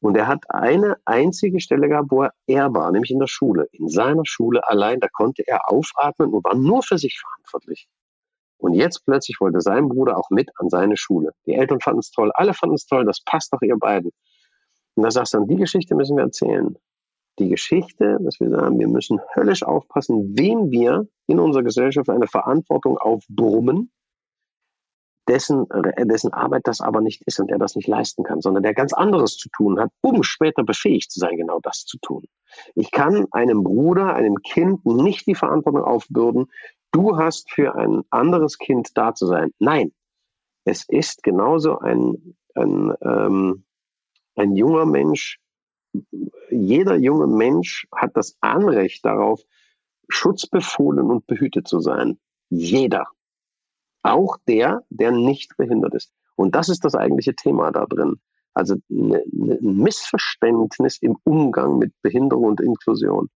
Und 0.00 0.16
er 0.16 0.26
hat 0.26 0.44
eine 0.50 0.96
einzige 1.06 1.60
Stelle 1.60 1.88
gehabt, 1.88 2.10
wo 2.10 2.24
er 2.24 2.32
er 2.46 2.74
war, 2.74 2.92
nämlich 2.92 3.10
in 3.10 3.18
der 3.18 3.26
Schule. 3.26 3.68
In 3.72 3.88
seiner 3.88 4.26
Schule 4.26 4.66
allein, 4.68 5.00
da 5.00 5.08
konnte 5.08 5.42
er 5.46 5.70
aufatmen 5.70 6.30
und 6.34 6.44
war 6.44 6.54
nur 6.54 6.82
für 6.82 6.98
sich 6.98 7.18
verantwortlich. 7.18 7.88
Und 8.58 8.74
jetzt 8.74 9.04
plötzlich 9.04 9.40
wollte 9.40 9.60
sein 9.60 9.88
Bruder 9.88 10.18
auch 10.18 10.30
mit 10.30 10.50
an 10.58 10.68
seine 10.68 10.96
Schule. 10.96 11.32
Die 11.46 11.54
Eltern 11.54 11.80
fanden 11.80 12.00
es 12.00 12.10
toll, 12.10 12.30
alle 12.34 12.54
fanden 12.54 12.74
es 12.74 12.86
toll, 12.86 13.04
das 13.04 13.20
passt 13.24 13.52
doch 13.52 13.62
ihr 13.62 13.76
beiden. 13.78 14.10
Und 14.94 15.02
da 15.02 15.10
sagst 15.10 15.34
du 15.34 15.38
dann, 15.38 15.48
die 15.48 15.56
Geschichte 15.56 15.94
müssen 15.94 16.16
wir 16.16 16.24
erzählen. 16.24 16.76
Die 17.38 17.48
Geschichte, 17.48 18.18
dass 18.20 18.38
wir 18.40 18.50
sagen, 18.50 18.78
wir 18.78 18.88
müssen 18.88 19.20
höllisch 19.34 19.62
aufpassen, 19.62 20.38
wem 20.38 20.70
wir 20.70 21.08
in 21.26 21.40
unserer 21.40 21.62
Gesellschaft 21.62 22.08
eine 22.08 22.26
Verantwortung 22.26 22.96
aufbrummen, 22.98 23.90
dessen, 25.28 25.66
dessen 25.98 26.32
Arbeit 26.32 26.62
das 26.64 26.80
aber 26.80 27.00
nicht 27.00 27.22
ist 27.26 27.40
und 27.40 27.50
der 27.50 27.58
das 27.58 27.76
nicht 27.76 27.88
leisten 27.88 28.24
kann, 28.24 28.40
sondern 28.40 28.62
der 28.62 28.74
ganz 28.74 28.92
anderes 28.92 29.36
zu 29.36 29.48
tun 29.48 29.80
hat, 29.80 29.90
um 30.00 30.22
später 30.22 30.64
befähigt 30.64 31.10
zu 31.10 31.20
sein, 31.20 31.36
genau 31.36 31.60
das 31.60 31.84
zu 31.84 31.98
tun. 31.98 32.24
Ich 32.74 32.90
kann 32.90 33.26
einem 33.30 33.64
Bruder, 33.64 34.14
einem 34.14 34.36
Kind 34.36 34.84
nicht 34.84 35.26
die 35.26 35.34
Verantwortung 35.34 35.82
aufbürden, 35.82 36.46
du 36.92 37.16
hast 37.16 37.50
für 37.50 37.74
ein 37.74 38.02
anderes 38.10 38.58
Kind 38.58 38.96
da 38.96 39.14
zu 39.14 39.26
sein. 39.26 39.50
Nein, 39.58 39.92
es 40.64 40.84
ist 40.88 41.22
genauso 41.22 41.78
ein, 41.78 42.36
ein, 42.54 42.94
ähm, 43.02 43.64
ein 44.36 44.54
junger 44.54 44.86
Mensch, 44.86 45.38
jeder 46.50 46.96
junge 46.96 47.26
Mensch 47.26 47.86
hat 47.94 48.16
das 48.16 48.36
Anrecht 48.40 49.04
darauf, 49.04 49.40
schutzbefohlen 50.08 51.10
und 51.10 51.26
behütet 51.26 51.68
zu 51.68 51.80
sein. 51.80 52.18
Jeder. 52.50 53.06
Auch 54.04 54.36
der, 54.46 54.82
der 54.90 55.10
nicht 55.10 55.56
behindert 55.56 55.94
ist. 55.94 56.12
Und 56.36 56.54
das 56.54 56.68
ist 56.68 56.84
das 56.84 56.94
eigentliche 56.94 57.34
Thema 57.34 57.72
da 57.72 57.86
drin. 57.86 58.20
Also 58.52 58.76
ne, 58.88 59.24
ne, 59.32 59.58
ein 59.60 59.76
Missverständnis 59.78 60.98
im 60.98 61.16
Umgang 61.24 61.78
mit 61.78 61.92
Behinderung 62.02 62.44
und 62.44 62.60
Inklusion. 62.60 63.30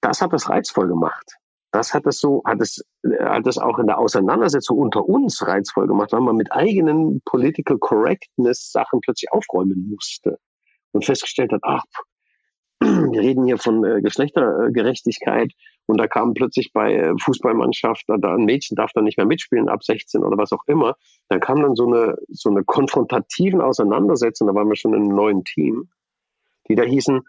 Das 0.00 0.20
hat 0.20 0.32
es 0.34 0.48
reizvoll 0.48 0.86
gemacht. 0.86 1.36
Das 1.72 1.94
hat 1.94 2.06
es 2.06 2.20
so, 2.20 2.42
hat 2.44 2.60
es, 2.60 2.84
hat 3.20 3.46
es 3.46 3.58
auch 3.58 3.78
in 3.78 3.86
der 3.86 3.98
Auseinandersetzung 3.98 4.78
unter 4.78 5.04
uns 5.04 5.46
reizvoll 5.46 5.86
gemacht, 5.86 6.12
weil 6.12 6.20
man 6.20 6.36
mit 6.36 6.52
eigenen 6.52 7.20
Political 7.24 7.78
Correctness 7.78 8.70
Sachen 8.70 9.00
plötzlich 9.00 9.32
aufräumen 9.32 9.88
musste 9.90 10.38
und 10.92 11.04
festgestellt 11.04 11.52
hat, 11.52 11.60
ach, 11.64 11.82
wir 13.12 13.20
reden 13.20 13.46
hier 13.46 13.58
von 13.58 13.84
äh, 13.84 14.00
Geschlechtergerechtigkeit 14.00 15.52
und 15.86 15.98
da 15.98 16.06
kam 16.06 16.34
plötzlich 16.34 16.72
bei 16.72 16.94
äh, 16.94 17.14
Fußballmannschaft, 17.20 18.04
da 18.06 18.34
ein 18.34 18.44
Mädchen 18.44 18.76
darf 18.76 18.92
dann 18.92 19.04
nicht 19.04 19.16
mehr 19.16 19.26
mitspielen 19.26 19.68
ab 19.68 19.82
16 19.84 20.24
oder 20.24 20.36
was 20.36 20.52
auch 20.52 20.64
immer. 20.66 20.96
Dann 21.28 21.40
kam 21.40 21.62
dann 21.62 21.74
so 21.74 21.86
eine, 21.86 22.16
so 22.28 22.50
eine 22.50 22.64
konfrontativen 22.64 23.60
Auseinandersetzung, 23.60 24.48
da 24.48 24.54
waren 24.54 24.68
wir 24.68 24.76
schon 24.76 24.94
in 24.94 25.02
einem 25.02 25.14
neuen 25.16 25.44
Team, 25.44 25.90
die 26.68 26.74
da 26.74 26.82
hießen, 26.82 27.22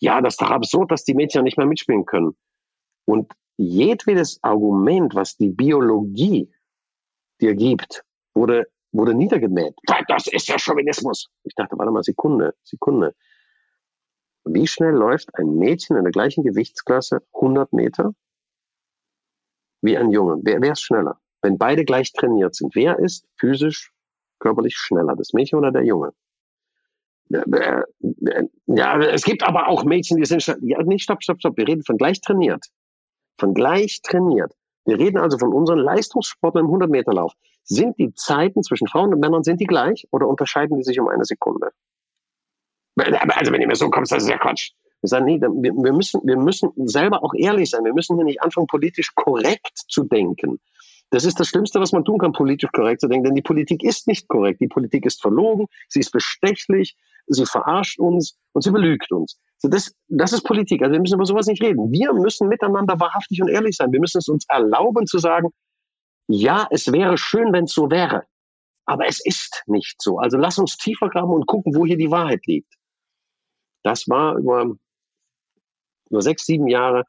ja, 0.00 0.20
das 0.20 0.34
ist 0.34 0.42
doch 0.42 0.50
absurd, 0.50 0.90
dass 0.90 1.04
die 1.04 1.14
Mädchen 1.14 1.44
nicht 1.44 1.58
mehr 1.58 1.66
mitspielen 1.66 2.04
können. 2.04 2.36
Und 3.04 3.32
jedwedes 3.56 4.38
Argument, 4.42 5.14
was 5.14 5.36
die 5.36 5.50
Biologie 5.50 6.50
dir 7.40 7.54
gibt, 7.54 8.02
wurde, 8.34 8.66
wurde 8.92 9.14
niedergemäht. 9.14 9.74
Das 10.08 10.26
ist 10.26 10.48
ja 10.48 10.58
Chauvinismus. 10.58 11.28
Ich 11.44 11.54
dachte, 11.54 11.78
warte 11.78 11.92
mal, 11.92 12.02
Sekunde, 12.02 12.54
Sekunde. 12.64 13.14
Wie 14.44 14.66
schnell 14.66 14.94
läuft 14.94 15.34
ein 15.34 15.56
Mädchen 15.56 15.96
in 15.96 16.04
der 16.04 16.12
gleichen 16.12 16.42
Gewichtsklasse 16.42 17.22
100 17.34 17.72
Meter 17.72 18.14
wie 19.82 19.96
ein 19.96 20.10
Junge? 20.10 20.38
Wer, 20.42 20.60
wer 20.60 20.72
ist 20.72 20.82
schneller? 20.82 21.20
Wenn 21.42 21.58
beide 21.58 21.84
gleich 21.84 22.12
trainiert 22.12 22.54
sind, 22.54 22.74
wer 22.74 22.98
ist 22.98 23.26
physisch, 23.38 23.92
körperlich 24.38 24.76
schneller? 24.76 25.14
Das 25.16 25.32
Mädchen 25.32 25.58
oder 25.58 25.72
der 25.72 25.84
Junge? 25.84 26.12
Ja, 28.66 29.00
es 29.00 29.24
gibt 29.24 29.42
aber 29.42 29.68
auch 29.68 29.84
Mädchen, 29.84 30.18
die 30.18 30.24
sind, 30.26 30.46
ja, 30.62 30.82
nicht, 30.82 31.02
stopp, 31.02 31.22
stopp, 31.22 31.38
stopp. 31.40 31.56
Wir 31.56 31.66
reden 31.66 31.82
von 31.82 31.96
gleich 31.96 32.20
trainiert. 32.20 32.66
Von 33.38 33.54
gleich 33.54 34.02
trainiert. 34.02 34.52
Wir 34.84 34.98
reden 34.98 35.18
also 35.18 35.38
von 35.38 35.52
unseren 35.52 35.78
Leistungssportlern 35.78 36.66
im 36.66 36.70
100-Meter-Lauf. 36.72 37.32
Sind 37.64 37.98
die 37.98 38.12
Zeiten 38.14 38.62
zwischen 38.62 38.88
Frauen 38.88 39.14
und 39.14 39.20
Männern, 39.20 39.44
sind 39.44 39.60
die 39.60 39.66
gleich 39.66 40.06
oder 40.10 40.26
unterscheiden 40.28 40.76
die 40.76 40.82
sich 40.82 40.98
um 41.00 41.08
eine 41.08 41.24
Sekunde? 41.24 41.70
Also 42.96 43.52
wenn 43.52 43.60
ihr 43.60 43.68
mir 43.68 43.76
so 43.76 43.90
kommst, 43.90 44.12
das 44.12 44.24
ist 44.24 44.28
ja 44.28 44.38
Quatsch. 44.38 44.72
Wir 45.00 45.08
sagen, 45.08 45.24
nee, 45.24 45.40
wir, 45.40 45.92
müssen, 45.92 46.20
wir 46.24 46.36
müssen 46.36 46.70
selber 46.86 47.24
auch 47.24 47.32
ehrlich 47.36 47.70
sein. 47.70 47.84
Wir 47.84 47.94
müssen 47.94 48.16
hier 48.16 48.24
nicht 48.24 48.40
anfangen, 48.42 48.68
politisch 48.68 49.12
korrekt 49.14 49.78
zu 49.88 50.04
denken. 50.04 50.60
Das 51.10 51.24
ist 51.24 51.38
das 51.40 51.48
Schlimmste, 51.48 51.80
was 51.80 51.92
man 51.92 52.04
tun 52.04 52.18
kann, 52.18 52.32
politisch 52.32 52.70
korrekt 52.72 53.02
zu 53.02 53.08
denken, 53.08 53.24
denn 53.24 53.34
die 53.34 53.42
Politik 53.42 53.82
ist 53.82 54.06
nicht 54.06 54.28
korrekt. 54.28 54.60
Die 54.60 54.68
Politik 54.68 55.04
ist 55.04 55.20
verlogen, 55.20 55.66
sie 55.88 56.00
ist 56.00 56.10
bestechlich, 56.10 56.96
sie 57.26 57.44
verarscht 57.44 57.98
uns 57.98 58.38
und 58.52 58.62
sie 58.62 58.70
belügt 58.70 59.12
uns. 59.12 59.38
So 59.58 59.68
das, 59.68 59.92
das 60.08 60.32
ist 60.32 60.42
Politik. 60.42 60.82
Also 60.82 60.92
wir 60.92 61.00
müssen 61.00 61.16
über 61.16 61.26
sowas 61.26 61.46
nicht 61.46 61.62
reden. 61.62 61.92
Wir 61.92 62.14
müssen 62.14 62.48
miteinander 62.48 62.98
wahrhaftig 62.98 63.42
und 63.42 63.48
ehrlich 63.48 63.76
sein. 63.76 63.92
Wir 63.92 64.00
müssen 64.00 64.18
es 64.18 64.28
uns 64.28 64.46
erlauben 64.48 65.06
zu 65.06 65.18
sagen, 65.18 65.50
ja, 66.28 66.66
es 66.70 66.90
wäre 66.90 67.18
schön, 67.18 67.52
wenn 67.52 67.64
es 67.64 67.72
so 67.72 67.90
wäre. 67.90 68.22
Aber 68.86 69.06
es 69.06 69.20
ist 69.24 69.62
nicht 69.66 70.00
so. 70.00 70.18
Also 70.18 70.38
lass 70.38 70.58
uns 70.58 70.76
tiefer 70.76 71.08
graben 71.10 71.32
und 71.32 71.46
gucken, 71.46 71.74
wo 71.76 71.84
hier 71.84 71.98
die 71.98 72.10
Wahrheit 72.10 72.46
liegt. 72.46 72.72
Das 73.82 74.08
war 74.08 74.36
über, 74.36 74.74
über 76.10 76.22
sechs, 76.22 76.46
sieben 76.46 76.68
Jahre 76.68 77.04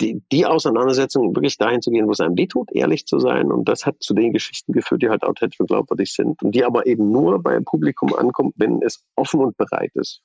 die, 0.00 0.22
die 0.30 0.46
Auseinandersetzung, 0.46 1.34
wirklich 1.34 1.58
dahin 1.58 1.82
zu 1.82 1.90
gehen, 1.90 2.06
wo 2.06 2.12
es 2.12 2.20
einem 2.20 2.36
wehtut, 2.36 2.70
ehrlich 2.72 3.06
zu 3.06 3.18
sein. 3.18 3.50
Und 3.50 3.68
das 3.68 3.84
hat 3.84 3.96
zu 4.00 4.14
den 4.14 4.32
Geschichten 4.32 4.72
geführt, 4.72 5.02
die 5.02 5.08
halt 5.08 5.24
authentisch 5.24 5.58
und 5.58 5.68
glaubwürdig 5.68 6.12
sind. 6.12 6.40
Und 6.42 6.54
die 6.54 6.64
aber 6.64 6.86
eben 6.86 7.10
nur 7.10 7.42
beim 7.42 7.64
Publikum 7.64 8.14
ankommen, 8.14 8.52
wenn 8.56 8.80
es 8.82 9.04
offen 9.16 9.40
und 9.40 9.56
bereit 9.56 9.90
ist. 9.94 10.22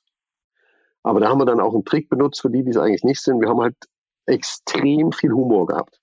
Aber 1.02 1.20
da 1.20 1.28
haben 1.28 1.38
wir 1.38 1.44
dann 1.44 1.60
auch 1.60 1.74
einen 1.74 1.84
Trick 1.84 2.08
benutzt 2.08 2.40
für 2.40 2.50
die, 2.50 2.62
die 2.62 2.70
es 2.70 2.76
eigentlich 2.76 3.04
nicht 3.04 3.20
sind. 3.20 3.40
Wir 3.40 3.48
haben 3.48 3.60
halt 3.60 3.76
extrem 4.26 5.12
viel 5.12 5.32
Humor 5.32 5.66
gehabt. 5.66 6.00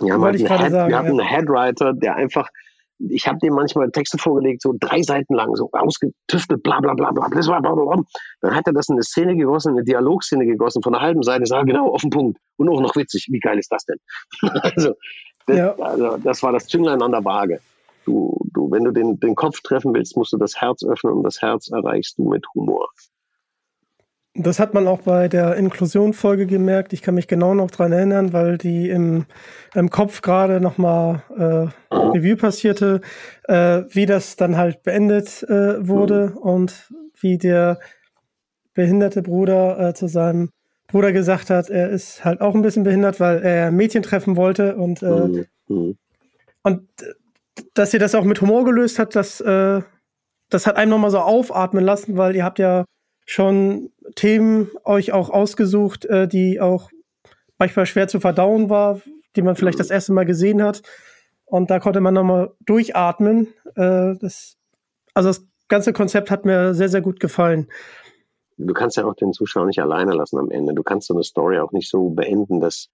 Wir, 0.00 0.14
haben 0.14 0.24
halt 0.24 0.36
einen, 0.36 0.46
Head, 0.46 0.70
sagen, 0.70 0.88
wir 0.88 0.98
hatten 0.98 1.20
einen 1.20 1.20
Headwriter, 1.20 1.92
der 1.92 2.16
einfach 2.16 2.48
ich 3.08 3.26
habe 3.26 3.38
dem 3.38 3.54
manchmal 3.54 3.90
Texte 3.90 4.18
vorgelegt, 4.18 4.62
so 4.62 4.74
drei 4.78 5.02
Seiten 5.02 5.34
lang, 5.34 5.54
so 5.56 5.70
ausgetüftelt, 5.72 6.62
bla 6.62 6.80
bla 6.80 6.94
bla 6.94 7.10
bla, 7.12 7.28
bla, 7.28 7.40
bla, 7.40 7.60
bla. 7.60 7.74
bla, 7.74 7.84
bla. 7.84 8.02
Dann 8.40 8.54
hat 8.54 8.66
er 8.66 8.72
das 8.72 8.88
in 8.88 8.94
eine 8.94 9.02
Szene 9.02 9.36
gegossen, 9.36 9.70
in 9.70 9.76
eine 9.76 9.84
Dialogszene 9.84 10.44
gegossen, 10.46 10.82
von 10.82 10.94
einer 10.94 11.02
halben 11.02 11.22
Seite, 11.22 11.46
sah 11.46 11.62
genau 11.62 11.88
auf 11.92 12.02
den 12.02 12.10
Punkt. 12.10 12.38
Und 12.56 12.68
auch 12.68 12.80
noch 12.80 12.94
witzig, 12.96 13.28
wie 13.30 13.38
geil 13.38 13.58
ist 13.58 13.72
das 13.72 13.84
denn? 13.84 13.98
also, 14.62 14.94
das, 15.46 15.56
ja. 15.56 15.74
also, 15.78 16.16
das 16.18 16.42
war 16.42 16.52
das 16.52 16.66
Zünglein 16.66 17.00
an 17.02 17.12
der 17.12 17.24
Waage. 17.24 17.60
Du, 18.04 18.36
du, 18.54 18.70
wenn 18.70 18.84
du 18.84 18.92
den, 18.92 19.18
den 19.20 19.34
Kopf 19.34 19.60
treffen 19.60 19.94
willst, 19.94 20.16
musst 20.16 20.32
du 20.32 20.36
das 20.36 20.60
Herz 20.60 20.84
öffnen 20.84 21.14
und 21.14 21.22
das 21.22 21.40
Herz 21.40 21.70
erreichst 21.70 22.18
du 22.18 22.28
mit 22.28 22.46
Humor. 22.54 22.88
Das 24.34 24.60
hat 24.60 24.74
man 24.74 24.86
auch 24.86 25.02
bei 25.02 25.26
der 25.26 25.56
Inklusion-Folge 25.56 26.46
gemerkt. 26.46 26.92
Ich 26.92 27.02
kann 27.02 27.16
mich 27.16 27.26
genau 27.26 27.52
noch 27.54 27.70
dran 27.70 27.90
erinnern, 27.90 28.32
weil 28.32 28.58
die 28.58 28.88
im, 28.88 29.26
im 29.74 29.90
Kopf 29.90 30.22
gerade 30.22 30.60
nochmal 30.60 31.22
äh, 31.36 31.94
Review 31.94 32.36
passierte, 32.36 33.00
äh, 33.48 33.82
wie 33.88 34.06
das 34.06 34.36
dann 34.36 34.56
halt 34.56 34.84
beendet 34.84 35.42
äh, 35.42 35.86
wurde 35.86 36.32
und 36.36 36.92
wie 37.20 37.38
der 37.38 37.80
behinderte 38.72 39.22
Bruder 39.22 39.88
äh, 39.88 39.94
zu 39.94 40.06
seinem 40.06 40.50
Bruder 40.86 41.12
gesagt 41.12 41.50
hat, 41.50 41.68
er 41.68 41.90
ist 41.90 42.24
halt 42.24 42.40
auch 42.40 42.54
ein 42.54 42.62
bisschen 42.62 42.84
behindert, 42.84 43.20
weil 43.20 43.42
er 43.42 43.70
Mädchen 43.70 44.02
treffen 44.02 44.36
wollte 44.36 44.76
und, 44.76 45.02
äh, 45.02 45.06
mhm. 45.06 45.46
mhm. 45.68 45.98
und 46.62 46.88
dass 47.74 47.94
ihr 47.94 48.00
das 48.00 48.14
auch 48.14 48.24
mit 48.24 48.40
Humor 48.40 48.64
gelöst 48.64 48.98
hat, 48.98 49.14
das, 49.14 49.40
äh, 49.40 49.82
das 50.50 50.66
hat 50.66 50.76
einem 50.76 50.90
nochmal 50.90 51.10
so 51.10 51.18
aufatmen 51.18 51.84
lassen, 51.84 52.16
weil 52.16 52.34
ihr 52.34 52.44
habt 52.44 52.58
ja 52.58 52.84
schon 53.30 53.92
Themen 54.16 54.70
euch 54.84 55.12
auch 55.12 55.30
ausgesucht, 55.30 56.04
äh, 56.04 56.26
die 56.26 56.60
auch 56.60 56.90
manchmal 57.58 57.86
schwer 57.86 58.08
zu 58.08 58.18
verdauen 58.18 58.70
war, 58.70 59.00
die 59.36 59.42
man 59.42 59.54
vielleicht 59.54 59.78
das 59.78 59.90
erste 59.90 60.12
Mal 60.12 60.24
gesehen 60.24 60.62
hat. 60.62 60.82
Und 61.44 61.70
da 61.70 61.78
konnte 61.78 62.00
man 62.00 62.14
nochmal 62.14 62.50
durchatmen. 62.66 63.46
Äh, 63.76 64.16
das, 64.20 64.56
also 65.14 65.28
das 65.28 65.46
ganze 65.68 65.92
Konzept 65.92 66.30
hat 66.32 66.44
mir 66.44 66.74
sehr, 66.74 66.88
sehr 66.88 67.02
gut 67.02 67.20
gefallen. 67.20 67.68
Du 68.56 68.74
kannst 68.74 68.96
ja 68.96 69.04
auch 69.04 69.14
den 69.14 69.32
Zuschauer 69.32 69.66
nicht 69.66 69.80
alleine 69.80 70.12
lassen 70.12 70.38
am 70.38 70.50
Ende. 70.50 70.74
Du 70.74 70.82
kannst 70.82 71.06
so 71.06 71.14
eine 71.14 71.22
Story 71.22 71.60
auch 71.60 71.70
nicht 71.70 71.88
so 71.88 72.10
beenden, 72.10 72.60
dass, 72.60 72.88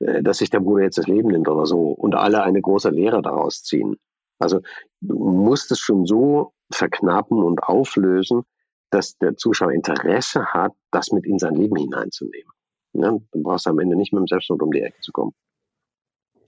äh, 0.00 0.22
dass 0.22 0.38
sich 0.38 0.50
der 0.50 0.60
Bruder 0.60 0.82
jetzt 0.82 0.98
das 0.98 1.06
Leben 1.06 1.30
nimmt 1.30 1.48
oder 1.48 1.64
so 1.64 1.92
und 1.92 2.14
alle 2.14 2.42
eine 2.42 2.60
große 2.60 2.90
Lehre 2.90 3.22
daraus 3.22 3.62
ziehen. 3.64 3.96
Also 4.38 4.60
du 5.00 5.18
musst 5.18 5.72
es 5.72 5.78
schon 5.78 6.04
so 6.04 6.52
verknappen 6.70 7.42
und 7.42 7.62
auflösen, 7.62 8.42
dass 8.90 9.18
der 9.18 9.36
Zuschauer 9.36 9.72
Interesse 9.72 10.46
hat, 10.46 10.72
das 10.90 11.12
mit 11.12 11.26
in 11.26 11.38
sein 11.38 11.54
Leben 11.54 11.76
hineinzunehmen. 11.76 12.52
Ja, 12.94 13.10
du 13.10 13.42
brauchst 13.42 13.66
am 13.66 13.78
Ende 13.78 13.96
nicht 13.96 14.12
mit 14.12 14.20
dem 14.20 14.26
Selbstmord 14.26 14.62
um 14.62 14.72
die 14.72 14.80
Ecke 14.80 15.00
zu 15.00 15.12
kommen. 15.12 15.34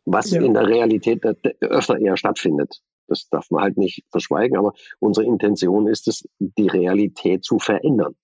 Was 0.05 0.30
ja. 0.30 0.43
in 0.43 0.55
der 0.55 0.66
Realität 0.66 1.24
öfter 1.24 1.99
eher 1.99 2.16
stattfindet. 2.16 2.80
Das 3.07 3.28
darf 3.28 3.51
man 3.51 3.62
halt 3.62 3.76
nicht 3.76 4.05
verschweigen, 4.11 4.57
aber 4.57 4.72
unsere 5.01 5.26
Intention 5.26 5.88
ist 5.88 6.09
es, 6.09 6.28
die 6.38 6.68
Realität 6.68 7.45
zu 7.45 7.59
verändern. 7.59 8.14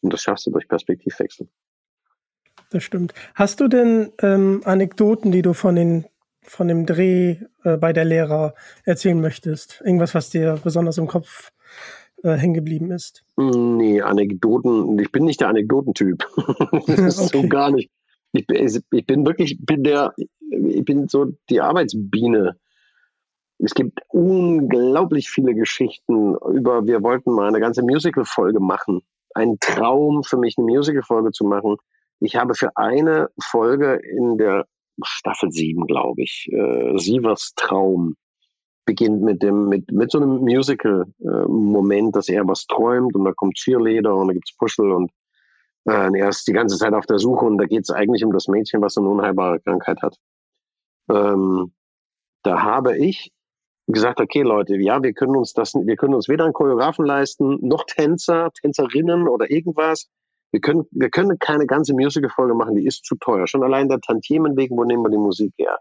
Und 0.00 0.12
das 0.12 0.22
schaffst 0.22 0.46
du 0.46 0.50
durch 0.50 0.68
Perspektivwechsel. 0.68 1.48
Das 2.70 2.84
stimmt. 2.84 3.14
Hast 3.34 3.60
du 3.60 3.68
denn 3.68 4.12
ähm, 4.22 4.62
Anekdoten, 4.64 5.32
die 5.32 5.42
du 5.42 5.52
von, 5.52 5.74
den, 5.74 6.06
von 6.42 6.68
dem 6.68 6.86
Dreh 6.86 7.38
äh, 7.64 7.76
bei 7.76 7.92
der 7.92 8.04
Lehrer 8.04 8.54
erzählen 8.84 9.20
möchtest? 9.20 9.80
Irgendwas, 9.84 10.14
was 10.14 10.30
dir 10.30 10.60
besonders 10.62 10.98
im 10.98 11.06
Kopf 11.06 11.50
äh, 12.22 12.36
hängen 12.36 12.54
geblieben 12.54 12.90
ist? 12.90 13.24
Nee, 13.36 14.00
Anekdoten. 14.00 14.98
Ich 14.98 15.12
bin 15.12 15.24
nicht 15.24 15.40
der 15.40 15.48
Anekdotentyp. 15.48 16.26
das 16.86 16.98
ist 16.98 17.18
okay. 17.20 17.42
so 17.42 17.48
gar 17.48 17.70
nicht. 17.70 17.90
Ich 18.32 18.46
bin, 18.46 18.82
ich 18.90 19.06
bin 19.06 19.26
wirklich, 19.26 19.58
bin 19.60 19.84
der, 19.84 20.14
ich 20.50 20.84
bin 20.84 21.08
so 21.08 21.32
die 21.48 21.60
Arbeitsbiene. 21.60 22.56
Es 23.58 23.74
gibt 23.74 24.00
unglaublich 24.08 25.30
viele 25.30 25.54
Geschichten 25.54 26.36
über, 26.36 26.86
wir 26.86 27.02
wollten 27.02 27.32
mal 27.32 27.48
eine 27.48 27.60
ganze 27.60 27.82
Musical-Folge 27.82 28.60
machen. 28.60 29.00
Ein 29.34 29.56
Traum 29.60 30.22
für 30.22 30.36
mich, 30.36 30.56
eine 30.58 30.66
Musical-Folge 30.66 31.32
zu 31.32 31.44
machen. 31.44 31.76
Ich 32.20 32.36
habe 32.36 32.54
für 32.54 32.76
eine 32.76 33.28
Folge 33.42 33.94
in 33.94 34.38
der 34.38 34.66
Staffel 35.02 35.50
7, 35.50 35.86
glaube 35.86 36.22
ich, 36.22 36.48
äh, 36.52 36.98
Sievers 36.98 37.52
Traum 37.56 38.16
beginnt 38.88 39.20
mit 39.20 39.42
dem, 39.42 39.68
mit, 39.68 39.92
mit 39.92 40.10
so 40.10 40.18
einem 40.18 40.38
Musical-Moment, 40.38 42.08
äh, 42.08 42.12
dass 42.12 42.30
er 42.30 42.48
was 42.48 42.66
träumt 42.66 43.14
und 43.14 43.26
da 43.26 43.32
kommt 43.32 43.56
Cheerleader 43.56 44.16
und 44.16 44.28
da 44.28 44.32
gibt's 44.32 44.56
Puschel 44.56 44.90
und 44.90 45.10
äh, 45.84 46.08
er 46.18 46.30
ist 46.30 46.48
die 46.48 46.54
ganze 46.54 46.78
Zeit 46.78 46.94
auf 46.94 47.04
der 47.04 47.18
Suche 47.18 47.44
und 47.44 47.58
da 47.58 47.66
geht's 47.66 47.90
eigentlich 47.90 48.24
um 48.24 48.32
das 48.32 48.48
Mädchen, 48.48 48.80
was 48.80 48.96
eine 48.96 49.10
unheilbare 49.10 49.60
Krankheit 49.60 50.00
hat. 50.00 50.16
Ähm, 51.10 51.74
da 52.42 52.62
habe 52.62 52.96
ich 52.96 53.30
gesagt, 53.88 54.20
okay, 54.22 54.40
Leute, 54.40 54.76
ja, 54.76 55.02
wir 55.02 55.12
können 55.12 55.36
uns 55.36 55.52
das, 55.52 55.74
wir 55.74 55.96
können 55.96 56.14
uns 56.14 56.30
weder 56.30 56.44
einen 56.44 56.54
Choreografen 56.54 57.04
leisten, 57.04 57.58
noch 57.60 57.84
Tänzer, 57.84 58.50
Tänzerinnen 58.58 59.28
oder 59.28 59.50
irgendwas. 59.50 60.08
Wir 60.50 60.62
können, 60.62 60.86
wir 60.92 61.10
können 61.10 61.38
keine 61.38 61.66
ganze 61.66 61.92
Musical-Folge 61.92 62.54
machen, 62.54 62.74
die 62.74 62.86
ist 62.86 63.04
zu 63.04 63.16
teuer. 63.16 63.46
Schon 63.46 63.62
allein 63.62 63.90
der 63.90 64.00
Tantiemen 64.00 64.56
wegen, 64.56 64.78
wo 64.78 64.84
nehmen 64.84 65.02
wir 65.02 65.10
die 65.10 65.18
Musik 65.18 65.52
her? 65.58 65.76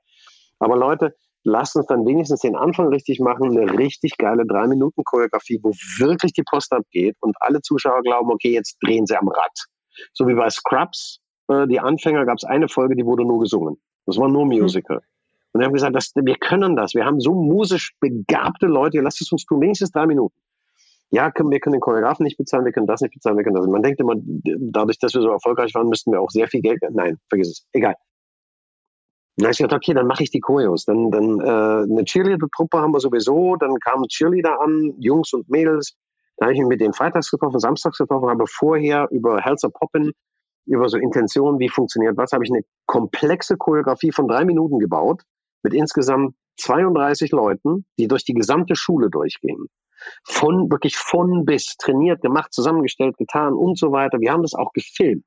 Aber 0.60 0.76
Leute, 0.76 1.16
lasst 1.48 1.76
uns 1.76 1.86
dann 1.88 2.06
wenigstens 2.06 2.42
den 2.42 2.56
Anfang 2.56 2.90
richtig 2.90 3.20
machen, 3.20 3.58
eine 3.58 3.78
richtig 3.78 4.18
geile 4.18 4.46
drei 4.46 4.68
Minuten 4.68 5.04
Choreografie, 5.04 5.60
wo 5.64 5.72
wirklich 5.98 6.34
die 6.34 6.44
Post 6.44 6.74
abgeht 6.74 7.16
und 7.22 7.36
alle 7.40 7.62
Zuschauer 7.62 8.02
glauben, 8.02 8.32
okay, 8.32 8.52
jetzt 8.52 8.78
drehen 8.84 9.06
sie 9.06 9.18
am 9.18 9.28
Rad. 9.28 9.66
So 10.14 10.28
wie 10.28 10.36
bei 10.36 10.50
Scrubs, 10.50 11.20
äh, 11.48 11.68
die 11.68 11.80
Anfänger 11.80 12.26
gab 12.26 12.38
es 12.38 12.44
eine 12.44 12.68
Folge, 12.68 12.96
die 12.96 13.06
wurde 13.06 13.24
nur 13.24 13.40
gesungen. 13.40 13.78
Das 14.06 14.18
war 14.18 14.28
nur. 14.28 14.46
Musical. 14.46 14.98
Mhm. 14.98 15.04
Und 15.54 15.62
wir 15.62 15.66
haben 15.66 15.74
gesagt, 15.74 15.96
das, 15.96 16.12
wir 16.16 16.36
können 16.36 16.76
das. 16.76 16.94
Wir 16.94 17.06
haben 17.06 17.20
so 17.20 17.34
musisch 17.34 17.94
begabte 18.00 18.68
Leute, 18.68 19.00
lasst 19.00 19.22
es 19.22 19.32
uns 19.32 19.46
tun, 19.46 19.62
wenigstens 19.62 19.92
drei 19.92 20.06
Minuten 20.06 20.36
ja, 21.10 21.32
können, 21.32 21.52
wir 21.52 21.60
können 21.60 21.74
den 21.74 21.82
Choreografen 21.82 22.24
nicht 22.24 22.38
bezahlen, 22.38 22.66
wir 22.66 22.74
können 22.74 22.88
das 22.88 23.02
nicht 23.02 23.14
bezahlen, 23.14 23.38
wir 23.38 23.44
können 23.44 23.56
das. 23.56 23.66
Man 23.68 23.82
denkt 23.82 24.00
immer, 24.00 24.16
dadurch, 24.18 25.00
dass 25.00 25.14
wir 25.14 25.22
so 25.22 25.30
erfolgreich 25.30 25.74
waren, 25.74 25.88
müssten 25.88 26.12
wir 26.12 26.22
auch 26.22 26.30
sehr 26.30 26.48
viel 26.48 26.62
Geld. 26.62 26.82
Nein, 26.92 27.18
vergiss 27.30 27.50
es. 27.50 27.68
Egal. 27.72 27.96
Habe 29.46 29.52
ich 29.52 29.58
gesagt, 29.58 29.74
okay, 29.74 29.94
dann 29.94 30.08
mache 30.08 30.24
ich 30.24 30.32
die 30.32 30.40
Choreos. 30.40 30.86
Dann, 30.86 31.12
dann 31.12 31.40
äh, 31.40 31.44
eine 31.92 32.04
Cheerleader-Truppe 32.04 32.80
haben 32.80 32.92
wir 32.92 33.00
sowieso. 33.00 33.56
Dann 33.56 33.76
kamen 33.80 34.08
Cheerleader 34.08 34.60
an, 34.60 34.94
Jungs 35.00 35.34
und 35.34 35.50
Mädels. 35.50 35.96
Da 36.38 36.46
habe 36.46 36.54
ich 36.54 36.60
mich 36.60 36.68
mit 36.68 36.82
denen 36.82 36.94
freitags 36.94 37.30
getroffen, 37.30 37.60
samstags 37.60 37.98
getroffen, 37.98 38.30
habe 38.30 38.46
vorher 38.48 39.08
über 39.12 39.42
Helzer 39.42 39.70
Poppen, 39.70 40.12
über 40.66 40.90
so 40.90 40.98
Intentionen, 40.98 41.60
wie 41.60 41.70
funktioniert 41.70 42.18
was, 42.18 42.32
habe 42.32 42.44
ich 42.44 42.52
eine 42.52 42.64
komplexe 42.86 43.58
Choreografie 43.58 44.12
von 44.12 44.28
drei 44.28 44.46
Minuten 44.46 44.80
gebaut 44.80 45.24
mit 45.64 45.74
insgesamt 45.74 46.36
32 46.58 47.32
Leuten, 47.32 47.86
die 47.98 48.08
durch 48.08 48.24
die 48.24 48.34
gesamte 48.34 48.76
Schule 48.76 49.10
durchgehen 49.10 49.68
von, 50.24 50.70
wirklich 50.72 50.98
von 50.98 51.46
bis 51.46 51.76
trainiert, 51.78 52.22
gemacht, 52.22 52.54
zusammengestellt, 52.54 53.18
getan 53.18 53.54
und 53.54 53.78
so 53.78 53.92
weiter. 53.92 54.20
Wir 54.20 54.32
haben 54.32 54.44
das 54.44 54.54
auch 54.54 54.72
gefilmt. 54.74 55.26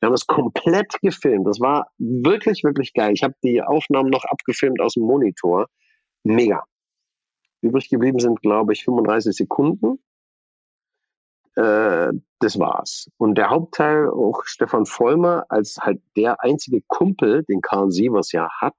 Wir 0.00 0.06
haben 0.06 0.14
das 0.14 0.26
komplett 0.26 1.00
gefilmt. 1.00 1.46
Das 1.46 1.60
war 1.60 1.88
wirklich, 1.98 2.64
wirklich 2.64 2.92
geil. 2.92 3.12
Ich 3.14 3.22
habe 3.22 3.34
die 3.42 3.62
Aufnahmen 3.62 4.10
noch 4.10 4.24
abgefilmt 4.24 4.80
aus 4.80 4.94
dem 4.94 5.04
Monitor. 5.04 5.66
Mega. 6.22 6.64
Übrig 7.62 7.88
geblieben 7.88 8.18
sind, 8.18 8.42
glaube 8.42 8.74
ich, 8.74 8.84
35 8.84 9.34
Sekunden. 9.34 9.98
Äh, 11.54 12.12
das 12.40 12.58
war's. 12.58 13.08
Und 13.16 13.38
der 13.38 13.48
Hauptteil, 13.48 14.08
auch 14.10 14.42
Stefan 14.44 14.84
Vollmer, 14.84 15.46
als 15.48 15.78
halt 15.80 16.00
der 16.16 16.42
einzige 16.42 16.82
Kumpel, 16.86 17.44
den 17.44 17.62
Karl 17.62 17.90
Sievers 17.90 18.32
ja 18.32 18.48
hat, 18.60 18.74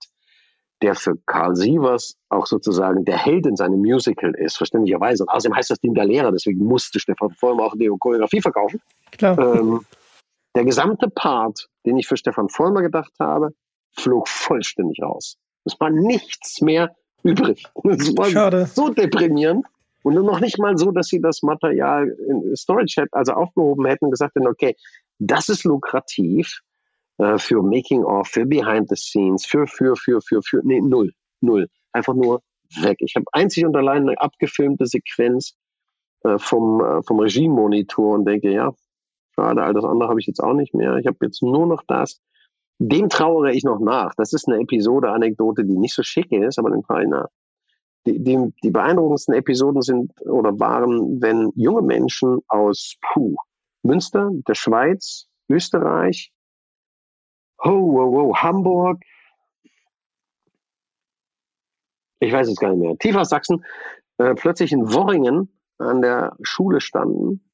der 0.83 0.93
für 0.93 1.17
Karl 1.25 1.55
Sievers 1.55 2.17
auch 2.29 2.45
sozusagen 2.45 3.03
der 3.03 3.17
Held 3.17 3.47
in 3.47 3.55
seinem 3.55 3.79
Musical 3.79 4.35
ist, 4.35 4.57
verständlicherweise. 4.57 5.23
Und 5.23 5.29
außerdem 5.29 5.55
heißt 5.55 5.71
das 5.71 5.79
Ding 5.79 5.95
der 5.95 6.05
Lehrer, 6.05 6.31
deswegen 6.31 6.63
musste 6.63 6.99
Stefan 6.99 7.31
Vollmer 7.31 7.63
auch 7.63 7.75
die 7.75 7.89
Choreografie 7.99 8.41
verkaufen. 8.41 8.79
Klar. 9.11 9.39
Ähm, 9.39 9.81
der 10.57 10.65
gesamte 10.65 11.07
Part, 11.07 11.67
den 11.85 11.97
ich 11.97 12.07
für 12.07 12.17
Stefan 12.17 12.49
Vollmer 12.49 12.81
gedacht 12.81 13.13
habe, 13.19 13.51
flog 13.95 14.27
vollständig 14.27 15.03
raus. 15.03 15.37
Es 15.65 15.79
war 15.79 15.91
nichts 15.91 16.61
mehr 16.61 16.95
übrig. 17.21 17.63
Es 17.83 18.17
war 18.17 18.25
Schade. 18.25 18.65
so 18.65 18.89
deprimierend. 18.89 19.67
Und 20.01 20.15
nur 20.15 20.23
noch 20.23 20.39
nicht 20.39 20.57
mal 20.57 20.75
so, 20.75 20.91
dass 20.91 21.09
sie 21.09 21.21
das 21.21 21.43
Material 21.43 22.07
in 22.27 22.55
Storage 22.55 23.05
also 23.11 23.33
aufgehoben 23.33 23.85
hätten 23.85 24.05
und 24.05 24.11
gesagt 24.11 24.33
hätten, 24.35 24.47
okay, 24.47 24.75
das 25.19 25.47
ist 25.47 25.63
lukrativ, 25.63 26.61
äh, 27.19 27.37
für 27.37 27.61
Making 27.61 28.03
of, 28.03 28.27
für 28.27 28.47
Behind 28.47 28.89
the 28.89 28.95
Scenes, 28.95 29.45
für, 29.45 29.67
für, 29.67 29.95
für, 29.95 30.21
für, 30.21 30.41
für, 30.41 30.61
nee, 30.63 30.81
null, 30.81 31.11
null. 31.39 31.67
Einfach 31.91 32.15
nur 32.15 32.41
weg. 32.81 32.97
Ich 33.01 33.15
habe 33.15 33.25
einzig 33.31 33.63
und 33.63 33.75
allein 33.75 34.09
eine 34.09 34.19
abgefilmte 34.19 34.87
Sequenz 34.87 35.55
äh, 36.23 36.39
vom, 36.39 36.81
äh, 36.81 37.03
vom 37.03 37.19
Regiemonitor 37.19 38.15
und 38.15 38.25
denke, 38.25 38.51
ja, 38.51 38.73
schade, 39.37 39.63
all 39.63 39.73
das 39.73 39.85
andere 39.85 40.09
habe 40.09 40.19
ich 40.19 40.27
jetzt 40.27 40.39
auch 40.39 40.53
nicht 40.53 40.73
mehr. 40.73 40.97
Ich 40.97 41.07
habe 41.07 41.17
jetzt 41.21 41.41
nur 41.41 41.67
noch 41.67 41.83
das. 41.87 42.21
Dem 42.79 43.09
trauere 43.09 43.51
ich 43.51 43.63
noch 43.63 43.79
nach. 43.79 44.13
Das 44.15 44.33
ist 44.33 44.47
eine 44.47 44.61
Episode, 44.61 45.09
Anekdote, 45.09 45.65
die 45.65 45.77
nicht 45.77 45.95
so 45.95 46.03
schick 46.03 46.31
ist, 46.31 46.59
aber 46.59 46.69
den 46.69 46.83
trauere 46.83 47.07
nach. 47.07 47.27
Die, 48.05 48.23
die, 48.23 48.53
die 48.63 48.71
beeindruckendsten 48.71 49.33
Episoden 49.33 49.81
sind 49.81 50.11
oder 50.21 50.59
waren, 50.59 51.21
wenn 51.21 51.51
junge 51.55 51.81
Menschen 51.81 52.39
aus 52.47 52.95
Puh, 53.01 53.35
Münster, 53.83 54.29
der 54.47 54.55
Schweiz, 54.55 55.27
Österreich, 55.49 56.31
Oh, 57.59 57.91
wow, 57.93 58.11
wow, 58.11 58.37
Hamburg. 58.37 59.01
Ich 62.19 62.31
weiß 62.31 62.47
es 62.47 62.57
gar 62.57 62.69
nicht 62.69 62.79
mehr. 62.79 62.97
Tief 62.97 63.15
aus 63.15 63.29
Sachsen, 63.29 63.63
äh, 64.17 64.35
plötzlich 64.35 64.71
in 64.71 64.93
Worringen 64.93 65.49
an 65.79 66.01
der 66.01 66.35
Schule 66.41 66.81
standen, 66.81 67.46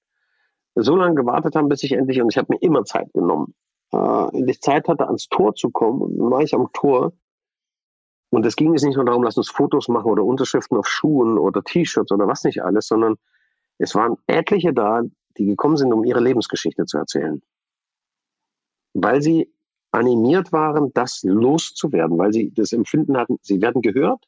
so 0.76 0.95
lange 0.95 1.15
gewartet 1.15 1.55
haben, 1.55 1.69
bis 1.69 1.84
ich 1.84 1.91
endlich, 1.91 2.21
und 2.21 2.32
ich 2.32 2.38
habe 2.38 2.53
mir 2.53 2.61
immer 2.61 2.84
Zeit 2.84 3.11
genommen, 3.13 3.53
äh, 3.91 4.38
endlich 4.38 4.61
Zeit 4.61 4.88
hatte, 4.88 5.07
ans 5.07 5.28
Tor 5.30 5.55
zu 5.55 5.69
kommen. 5.69 6.17
Dann 6.17 6.32
war 6.32 6.41
ich 6.41 6.53
am 6.53 6.69
Tor. 6.74 7.13
Und 8.32 8.45
es 8.45 8.55
ging 8.55 8.74
jetzt 8.74 8.84
nicht 8.84 8.95
nur 8.95 9.05
darum, 9.05 9.24
lass 9.24 9.38
uns 9.38 9.49
Fotos 9.49 9.88
machen 9.88 10.09
oder 10.09 10.24
Unterschriften 10.24 10.78
auf 10.78 10.88
Schuhen 10.88 11.38
oder 11.38 11.63
T-Shirts 11.63 12.11
oder 12.11 12.28
was 12.28 12.43
nicht 12.43 12.63
alles, 12.63 12.88
sondern 12.88 13.15
es 13.78 13.93
waren 13.93 14.17
etliche 14.26 14.74
da, 14.74 15.01
die 15.38 15.45
gekommen 15.45 15.78
sind, 15.78 15.93
um 15.93 16.03
ihre 16.03 16.19
Lebensgeschichte 16.19 16.86
zu 16.86 16.97
erzählen. 16.97 17.43
Weil 18.93 19.21
sie 19.21 19.53
animiert 19.91 20.51
waren, 20.51 20.91
das 20.93 21.21
loszuwerden, 21.24 22.17
weil 22.17 22.34
sie 22.34 22.51
das 22.51 22.74
Empfinden 22.74 23.17
hatten, 23.17 23.38
sie 23.41 23.61
werden 23.61 23.82
gehört. 23.84 24.26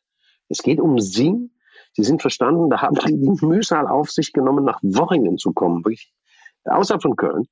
Es 0.50 0.62
geht 0.62 0.80
um 0.80 1.00
sie. 1.00 1.52
Sie 1.93 2.04
sind 2.04 2.22
verstanden, 2.22 2.70
da 2.70 2.82
haben 2.82 2.96
sie 2.96 3.18
die 3.18 3.46
Mühsal 3.46 3.88
auf 3.88 4.12
sich 4.12 4.34
genommen, 4.34 4.66
nach 4.66 4.80
Worringen 4.84 5.38
zu 5.38 5.54
kommen, 5.54 5.84
wirklich 5.84 6.14
außerhalb 6.66 7.01
von 7.01 7.16
Köln, 7.16 7.47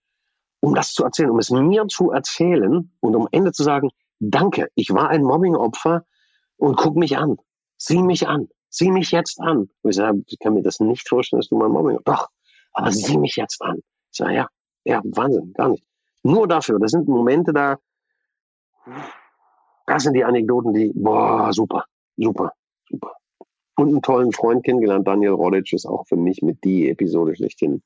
um 0.60 0.76
das 0.76 0.94
zu 0.94 1.04
erzählen, 1.04 1.30
um 1.30 1.40
es 1.40 1.50
mir 1.50 1.88
zu 1.88 2.12
erzählen 2.12 2.92
und 3.00 3.16
um 3.16 3.28
Ende 3.32 3.52
zu 3.52 3.64
sagen, 3.64 3.90
danke, 4.20 4.70
ich 4.76 4.92
war 4.92 5.10
ein 5.10 5.24
Mobbingopfer 5.24 6.06
und 6.58 6.78
guck 6.78 6.96
mich 6.96 7.18
an. 7.18 7.38
Sieh 7.78 8.02
mich 8.02 8.28
an. 8.28 8.50
Sieh 8.70 8.92
mich 8.92 9.12
jetzt 9.12 9.40
an. 9.40 9.70
Und 9.82 9.90
ich 9.90 9.96
sage, 9.96 10.24
ich 10.28 10.40
kann 10.40 10.54
mir 10.54 10.64
das 10.64 10.80
nicht 10.80 11.08
vorstellen, 11.08 11.42
dass 11.42 11.50
du 11.50 11.58
mal 11.58 11.70
Mobbing 11.70 12.00
Doch, 12.06 12.30
aber 12.72 12.92
sieh 12.92 13.18
mich 13.18 13.36
jetzt 13.36 13.62
an. 13.62 13.78
Ich 14.12 14.18
sage, 14.18 14.34
ja, 14.34 14.48
ja, 14.86 15.02
Wahnsinn, 15.04 15.54
gar 15.54 15.70
nicht. 15.70 15.84
Nur 16.24 16.48
dafür. 16.48 16.80
Das 16.80 16.92
sind 16.92 17.08
Momente 17.08 17.54
da, 17.54 17.78
das 19.86 20.04
sind 20.04 20.14
die 20.14 20.24
Anekdoten, 20.24 20.74
die, 20.74 20.92
boah, 20.96 21.52
super, 21.52 21.86
super, 22.18 22.54
super. 22.90 23.14
Und 23.76 23.90
einen 23.90 24.02
tollen 24.02 24.32
Freund 24.32 24.64
kennengelernt, 24.64 25.08
Daniel 25.08 25.32
Rodic 25.32 25.74
ist 25.74 25.86
auch 25.86 26.06
für 26.08 26.16
mich 26.16 26.42
mit 26.42 26.64
die 26.64 26.90
Episode 26.90 27.36
schlechthin. 27.36 27.82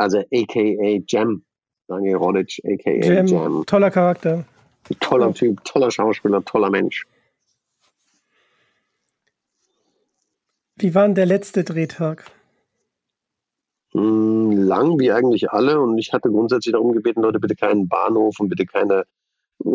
Also 0.00 0.20
aka 0.32 1.02
Jam. 1.06 1.42
Daniel 1.86 2.16
Rodic, 2.16 2.58
aka 2.64 2.90
Jam. 2.90 3.26
Jam. 3.26 3.64
Toller 3.66 3.90
Charakter. 3.90 4.46
Toller 5.00 5.34
Typ, 5.34 5.62
toller 5.64 5.90
Schauspieler, 5.90 6.42
toller 6.42 6.70
Mensch. 6.70 7.06
Wie 10.76 10.94
war 10.94 11.04
denn 11.04 11.14
der 11.14 11.26
letzte 11.26 11.64
Drehtag? 11.64 12.24
Hm, 13.92 14.52
lang 14.52 14.98
wie 14.98 15.12
eigentlich 15.12 15.50
alle 15.50 15.78
und 15.78 15.98
ich 15.98 16.14
hatte 16.14 16.30
grundsätzlich 16.30 16.72
darum 16.72 16.92
gebeten, 16.92 17.20
Leute, 17.20 17.38
bitte 17.38 17.54
keinen 17.54 17.86
Bahnhof 17.86 18.40
und 18.40 18.48
bitte 18.48 18.64
keine, 18.64 19.04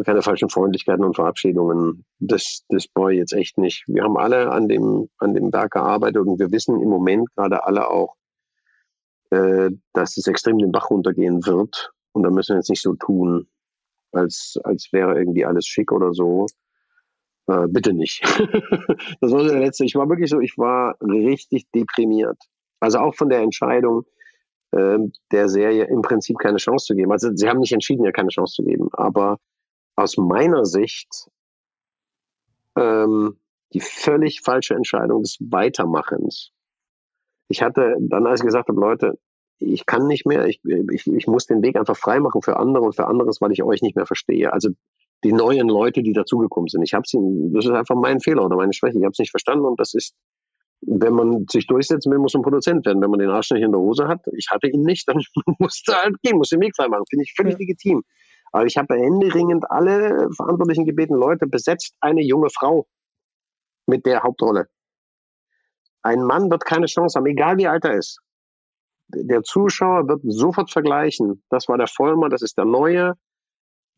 keine 0.05 0.23
falschen 0.23 0.49
Freundlichkeiten 0.49 1.05
und 1.05 1.15
Verabschiedungen. 1.15 2.03
Das, 2.17 2.63
das 2.69 2.87
boy 2.87 3.15
jetzt 3.15 3.33
echt 3.33 3.59
nicht. 3.59 3.83
Wir 3.87 4.03
haben 4.03 4.17
alle 4.17 4.51
an 4.51 4.67
dem, 4.67 5.07
an 5.19 5.35
dem 5.35 5.53
Werk 5.53 5.73
gearbeitet 5.73 6.25
und 6.25 6.39
wir 6.39 6.51
wissen 6.51 6.81
im 6.81 6.89
Moment 6.89 7.29
gerade 7.35 7.63
alle 7.63 7.91
auch, 7.91 8.15
äh, 9.31 9.69
dass 9.93 10.17
es 10.17 10.27
extrem 10.27 10.57
den 10.57 10.71
Bach 10.71 10.89
runtergehen 10.89 11.45
wird. 11.45 11.91
Und 12.13 12.23
da 12.23 12.29
müssen 12.29 12.53
wir 12.53 12.57
jetzt 12.57 12.69
nicht 12.69 12.81
so 12.81 12.93
tun, 12.95 13.47
als, 14.11 14.57
als 14.63 14.89
wäre 14.91 15.17
irgendwie 15.17 15.45
alles 15.45 15.65
schick 15.65 15.91
oder 15.91 16.13
so. 16.13 16.45
Äh, 17.47 17.67
bitte 17.67 17.93
nicht. 17.93 18.21
das 19.21 19.31
war 19.31 19.43
der 19.43 19.59
letzte. 19.59 19.85
Ich 19.85 19.95
war 19.95 20.09
wirklich 20.09 20.29
so, 20.29 20.39
ich 20.39 20.57
war 20.57 20.95
richtig 21.01 21.69
deprimiert. 21.71 22.37
Also 22.79 22.99
auch 22.99 23.15
von 23.15 23.29
der 23.29 23.39
Entscheidung 23.39 24.03
äh, 24.71 24.97
der 25.31 25.49
Serie 25.49 25.85
im 25.85 26.01
Prinzip 26.01 26.37
keine 26.39 26.57
Chance 26.57 26.87
zu 26.87 26.95
geben. 26.95 27.11
Also 27.11 27.35
sie 27.35 27.47
haben 27.47 27.59
nicht 27.59 27.73
entschieden, 27.73 28.05
ja 28.05 28.11
keine 28.11 28.29
Chance 28.29 28.55
zu 28.55 28.63
geben. 28.63 28.89
Aber 28.93 29.37
aus 29.95 30.17
meiner 30.17 30.65
Sicht 30.65 31.29
ähm, 32.77 33.37
die 33.73 33.81
völlig 33.81 34.41
falsche 34.41 34.75
Entscheidung 34.75 35.21
des 35.21 35.37
Weitermachens. 35.39 36.51
Ich 37.47 37.61
hatte 37.61 37.95
dann, 37.99 38.25
als 38.27 38.41
ich 38.41 38.45
gesagt 38.45 38.69
habe, 38.69 38.79
Leute, 38.79 39.17
ich 39.59 39.85
kann 39.85 40.07
nicht 40.07 40.25
mehr, 40.25 40.47
ich, 40.47 40.59
ich, 40.91 41.07
ich 41.07 41.27
muss 41.27 41.45
den 41.45 41.63
Weg 41.63 41.77
einfach 41.77 41.95
freimachen 41.95 42.41
für 42.41 42.57
andere 42.57 42.83
und 42.83 42.95
für 42.95 43.07
anderes, 43.07 43.39
weil 43.41 43.51
ich 43.51 43.63
euch 43.63 43.81
nicht 43.81 43.95
mehr 43.95 44.05
verstehe. 44.05 44.51
Also 44.51 44.69
die 45.23 45.33
neuen 45.33 45.67
Leute, 45.67 46.03
die 46.03 46.13
dazugekommen 46.13 46.67
sind. 46.67 46.83
Ich 46.83 46.93
habe 46.93 47.03
sie, 47.07 47.17
das 47.53 47.65
ist 47.65 47.71
einfach 47.71 47.95
mein 47.95 48.19
Fehler 48.19 48.45
oder 48.45 48.55
meine 48.57 48.73
Schwäche. 48.73 48.97
Ich 48.97 49.03
habe 49.03 49.13
es 49.13 49.19
nicht 49.19 49.31
verstanden 49.31 49.65
und 49.65 49.79
das 49.79 49.93
ist, 49.93 50.13
wenn 50.81 51.13
man 51.13 51.45
sich 51.49 51.67
durchsetzen 51.67 52.11
will, 52.11 52.19
muss 52.19 52.33
man 52.33 52.43
Produzent 52.43 52.85
werden. 52.85 53.01
Wenn 53.01 53.09
man 53.09 53.19
den 53.19 53.29
Arsch 53.29 53.51
nicht 53.51 53.63
in 53.63 53.71
der 53.71 53.79
Hose 53.79 54.07
hat, 54.07 54.21
ich 54.33 54.47
hatte 54.51 54.67
ihn 54.67 54.83
nicht, 54.83 55.07
dann 55.07 55.21
musste 55.59 55.93
halt 55.95 56.15
gehen, 56.21 56.37
muss 56.37 56.49
den 56.49 56.61
Weg 56.61 56.75
frei 56.75 56.87
machen. 56.87 57.05
Finde 57.09 57.23
ich 57.23 57.33
völlig 57.35 57.53
ja. 57.53 57.59
legitim. 57.59 58.03
Aber 58.51 58.65
ich 58.65 58.77
habe 58.77 58.95
händeringend 58.95 59.69
alle 59.69 60.29
Verantwortlichen 60.35 60.85
gebeten, 60.85 61.15
Leute, 61.15 61.47
besetzt 61.47 61.95
eine 61.99 62.21
junge 62.21 62.49
Frau 62.49 62.87
mit 63.87 64.05
der 64.05 64.23
Hauptrolle. 64.23 64.67
Ein 66.05 66.23
Mann 66.23 66.51
wird 66.51 66.65
keine 66.65 66.85
Chance 66.85 67.17
haben, 67.17 67.25
egal 67.25 67.57
wie 67.57 67.67
alt 67.67 67.85
er 67.85 67.95
ist. 67.95 68.19
Der 69.07 69.43
Zuschauer 69.43 70.07
wird 70.07 70.21
sofort 70.23 70.71
vergleichen. 70.71 71.43
Das 71.49 71.67
war 71.67 71.77
der 71.77 71.87
Vollmer, 71.87 72.29
das 72.29 72.41
ist 72.41 72.57
der 72.57 72.65
Neue 72.65 73.15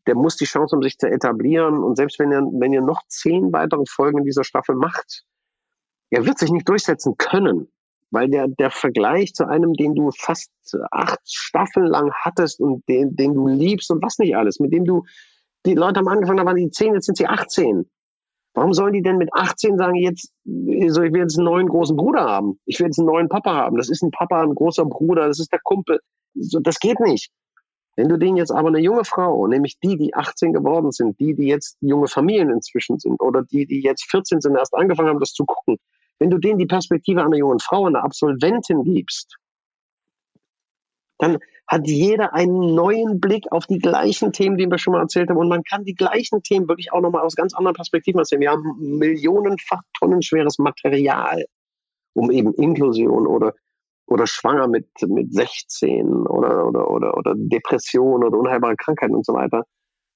der 0.08 0.14
muss 0.14 0.36
die 0.36 0.46
Chance, 0.46 0.74
um 0.74 0.82
sich 0.82 0.96
zu 0.96 1.06
etablieren. 1.06 1.84
Und 1.84 1.96
selbst 1.96 2.18
wenn 2.18 2.32
ihr, 2.32 2.40
wenn 2.40 2.72
ihr 2.72 2.80
noch 2.80 3.02
zehn 3.08 3.52
weitere 3.52 3.84
Folgen 3.86 4.18
in 4.18 4.24
dieser 4.24 4.42
Staffel 4.42 4.74
macht, 4.74 5.24
er 6.10 6.24
wird 6.24 6.38
sich 6.38 6.50
nicht 6.50 6.66
durchsetzen 6.66 7.16
können, 7.18 7.70
weil 8.10 8.30
der, 8.30 8.48
der 8.48 8.70
Vergleich 8.70 9.34
zu 9.34 9.46
einem, 9.46 9.74
den 9.74 9.94
du 9.94 10.10
fast 10.10 10.50
acht 10.90 11.20
Staffeln 11.26 11.86
lang 11.86 12.10
hattest 12.14 12.58
und 12.58 12.88
den, 12.88 13.16
den 13.16 13.34
du 13.34 13.46
liebst 13.46 13.90
und 13.90 14.02
was 14.02 14.18
nicht 14.18 14.34
alles, 14.34 14.60
mit 14.60 14.72
dem 14.72 14.86
du, 14.86 15.04
die 15.66 15.74
Leute 15.74 16.00
haben 16.00 16.08
angefangen, 16.08 16.38
da 16.38 16.46
waren 16.46 16.56
die 16.56 16.70
zehn, 16.70 16.94
jetzt 16.94 17.04
sind 17.04 17.18
sie 17.18 17.26
18. 17.26 17.86
Warum 18.54 18.72
sollen 18.72 18.92
die 18.92 19.02
denn 19.02 19.18
mit 19.18 19.28
18 19.32 19.76
sagen, 19.78 19.94
jetzt, 19.94 20.32
so, 20.44 21.02
ich 21.02 21.12
will 21.12 21.20
jetzt 21.20 21.38
einen 21.38 21.44
neuen 21.44 21.68
großen 21.68 21.96
Bruder 21.96 22.22
haben? 22.22 22.58
Ich 22.64 22.80
will 22.80 22.86
jetzt 22.86 22.98
einen 22.98 23.06
neuen 23.06 23.28
Papa 23.28 23.54
haben. 23.54 23.76
Das 23.76 23.88
ist 23.88 24.02
ein 24.02 24.10
Papa, 24.10 24.42
ein 24.42 24.54
großer 24.54 24.84
Bruder, 24.84 25.28
das 25.28 25.38
ist 25.38 25.52
der 25.52 25.60
Kumpel. 25.62 26.00
So, 26.34 26.58
das 26.60 26.78
geht 26.80 26.98
nicht. 27.00 27.30
Wenn 27.96 28.08
du 28.08 28.16
denen 28.16 28.36
jetzt 28.36 28.52
aber 28.52 28.68
eine 28.68 28.78
junge 28.78 29.04
Frau, 29.04 29.46
nämlich 29.48 29.78
die, 29.80 29.96
die 29.96 30.14
18 30.14 30.52
geworden 30.52 30.92
sind, 30.92 31.18
die, 31.18 31.34
die 31.34 31.48
jetzt 31.48 31.76
junge 31.80 32.06
Familien 32.06 32.50
inzwischen 32.50 32.98
sind 32.98 33.20
oder 33.20 33.42
die, 33.42 33.66
die 33.66 33.82
jetzt 33.82 34.08
14 34.10 34.40
sind, 34.40 34.56
erst 34.56 34.74
angefangen 34.74 35.08
haben, 35.08 35.20
das 35.20 35.32
zu 35.32 35.44
gucken, 35.44 35.78
wenn 36.20 36.30
du 36.30 36.38
denen 36.38 36.58
die 36.58 36.66
Perspektive 36.66 37.24
einer 37.24 37.36
jungen 37.36 37.58
Frau, 37.58 37.86
einer 37.86 38.04
Absolventin 38.04 38.84
gibst, 38.84 39.36
dann 41.18 41.38
hat 41.66 41.86
jeder 41.86 42.34
einen 42.34 42.74
neuen 42.74 43.20
Blick 43.20 43.50
auf 43.52 43.66
die 43.66 43.78
gleichen 43.78 44.32
Themen, 44.32 44.56
die 44.56 44.66
wir 44.70 44.78
schon 44.78 44.94
mal 44.94 45.02
erzählt 45.02 45.28
haben. 45.28 45.36
Und 45.36 45.48
man 45.48 45.64
kann 45.64 45.84
die 45.84 45.94
gleichen 45.94 46.42
Themen 46.42 46.68
wirklich 46.68 46.92
auch 46.92 47.00
nochmal 47.00 47.22
aus 47.22 47.34
ganz 47.34 47.54
anderen 47.54 47.74
Perspektiven 47.74 48.18
erzählen. 48.18 48.40
Wir 48.40 48.50
haben 48.50 48.76
millionenfach 48.78 49.82
tonnenschweres 49.98 50.58
Material, 50.58 51.44
um 52.14 52.30
eben 52.30 52.54
Inklusion 52.54 53.26
oder 53.26 53.54
oder 54.08 54.26
schwanger 54.26 54.68
mit, 54.68 54.88
mit 55.06 55.32
16 55.32 56.26
oder, 56.26 56.66
oder, 56.66 56.90
oder, 56.90 57.16
oder 57.16 57.34
Depression 57.36 58.24
oder 58.24 58.38
unheilbare 58.38 58.74
Krankheiten 58.76 59.14
und 59.14 59.26
so 59.26 59.34
weiter, 59.34 59.64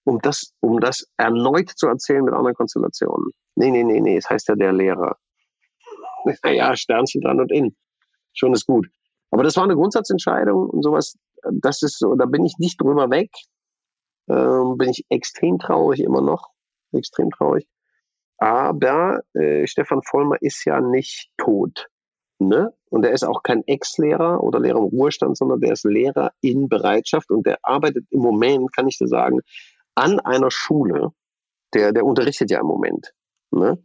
um 0.05 0.18
das, 0.20 0.53
um 0.61 0.80
das 0.80 1.07
erneut 1.18 1.70
zu 1.76 1.86
erzählen 1.86 2.24
mit 2.24 2.34
anderen 2.34 2.55
Konstellationen. 2.55 3.32
Nee, 3.55 3.70
nee, 3.70 3.84
nee, 3.84 4.00
nee, 4.00 4.16
es 4.16 4.28
heißt 4.28 4.48
ja 4.48 4.55
der 4.55 4.72
Lehrer. 4.72 5.16
Naja, 6.44 6.76
Sternchen 6.76 7.20
dran 7.20 7.40
und 7.40 7.50
in. 7.50 7.74
Schon 8.32 8.53
ist 8.53 8.66
gut. 8.66 8.86
Aber 9.33 9.43
das 9.43 9.57
war 9.57 9.64
eine 9.64 9.74
Grundsatzentscheidung 9.74 10.68
und 10.68 10.83
sowas, 10.83 11.16
das 11.51 11.83
ist 11.83 11.99
so, 11.99 12.14
da 12.14 12.26
bin 12.26 12.45
ich 12.45 12.59
nicht 12.59 12.80
drüber 12.80 13.11
weg. 13.11 13.30
Ähm, 14.28 14.76
bin 14.76 14.91
ich 14.91 15.07
extrem 15.09 15.59
traurig 15.59 16.01
immer 16.01 16.20
noch. 16.20 16.51
Extrem 16.93 17.30
traurig. 17.30 17.66
Aber 18.37 19.22
äh, 19.33 19.66
Stefan 19.66 20.03
Vollmer 20.03 20.37
ist 20.41 20.64
ja 20.66 20.80
nicht 20.80 21.30
tot. 21.39 21.89
Ne? 22.39 22.74
Und 22.91 23.05
er 23.05 23.12
ist 23.12 23.24
auch 23.24 23.43
kein 23.43 23.62
Ex-Lehrer 23.66 24.43
oder 24.43 24.61
Lehrer 24.61 24.78
im 24.78 24.85
Ruhestand, 24.85 25.37
sondern 25.37 25.61
der 25.61 25.72
ist 25.72 25.85
Lehrer 25.85 26.33
in 26.43 26.68
Bereitschaft 26.68 27.30
und 27.30 27.47
der 27.47 27.59
arbeitet 27.62 28.05
im 28.11 28.20
Moment, 28.20 28.72
kann 28.74 28.87
ich 28.87 28.99
dir 28.99 29.09
sagen, 29.09 29.41
an 29.95 30.20
einer 30.20 30.51
Schule. 30.51 31.12
Der, 31.72 31.93
der 31.93 32.05
unterrichtet 32.05 32.51
ja 32.51 32.61
im 32.61 32.66
Moment. 32.66 33.14
Ne? 33.51 33.83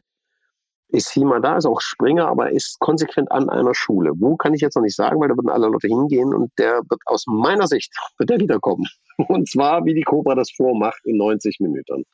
Ist 0.89 1.11
hier 1.11 1.25
mal 1.25 1.41
da, 1.41 1.57
ist 1.57 1.65
auch 1.65 1.81
Springer, 1.81 2.27
aber 2.27 2.51
ist 2.51 2.79
konsequent 2.79 3.29
an 3.31 3.49
einer 3.49 3.75
Schule. 3.75 4.11
Wo 4.15 4.37
kann 4.37 4.53
ich 4.53 4.61
jetzt 4.61 4.75
noch 4.75 4.83
nicht 4.83 4.95
sagen, 4.95 5.19
weil 5.19 5.27
da 5.27 5.35
würden 5.35 5.49
alle 5.49 5.67
Leute 5.67 5.87
hingehen 5.87 6.33
und 6.33 6.51
der 6.57 6.81
wird 6.89 7.01
aus 7.05 7.25
meiner 7.27 7.67
Sicht, 7.67 7.93
wird 8.17 8.29
der 8.29 8.39
wiederkommen. 8.39 8.85
Und 9.27 9.49
zwar, 9.49 9.83
wie 9.85 9.95
die 9.95 10.03
Cobra 10.03 10.35
das 10.35 10.51
vormacht, 10.51 11.01
in 11.03 11.17
90 11.17 11.59
Minuten. 11.59 12.05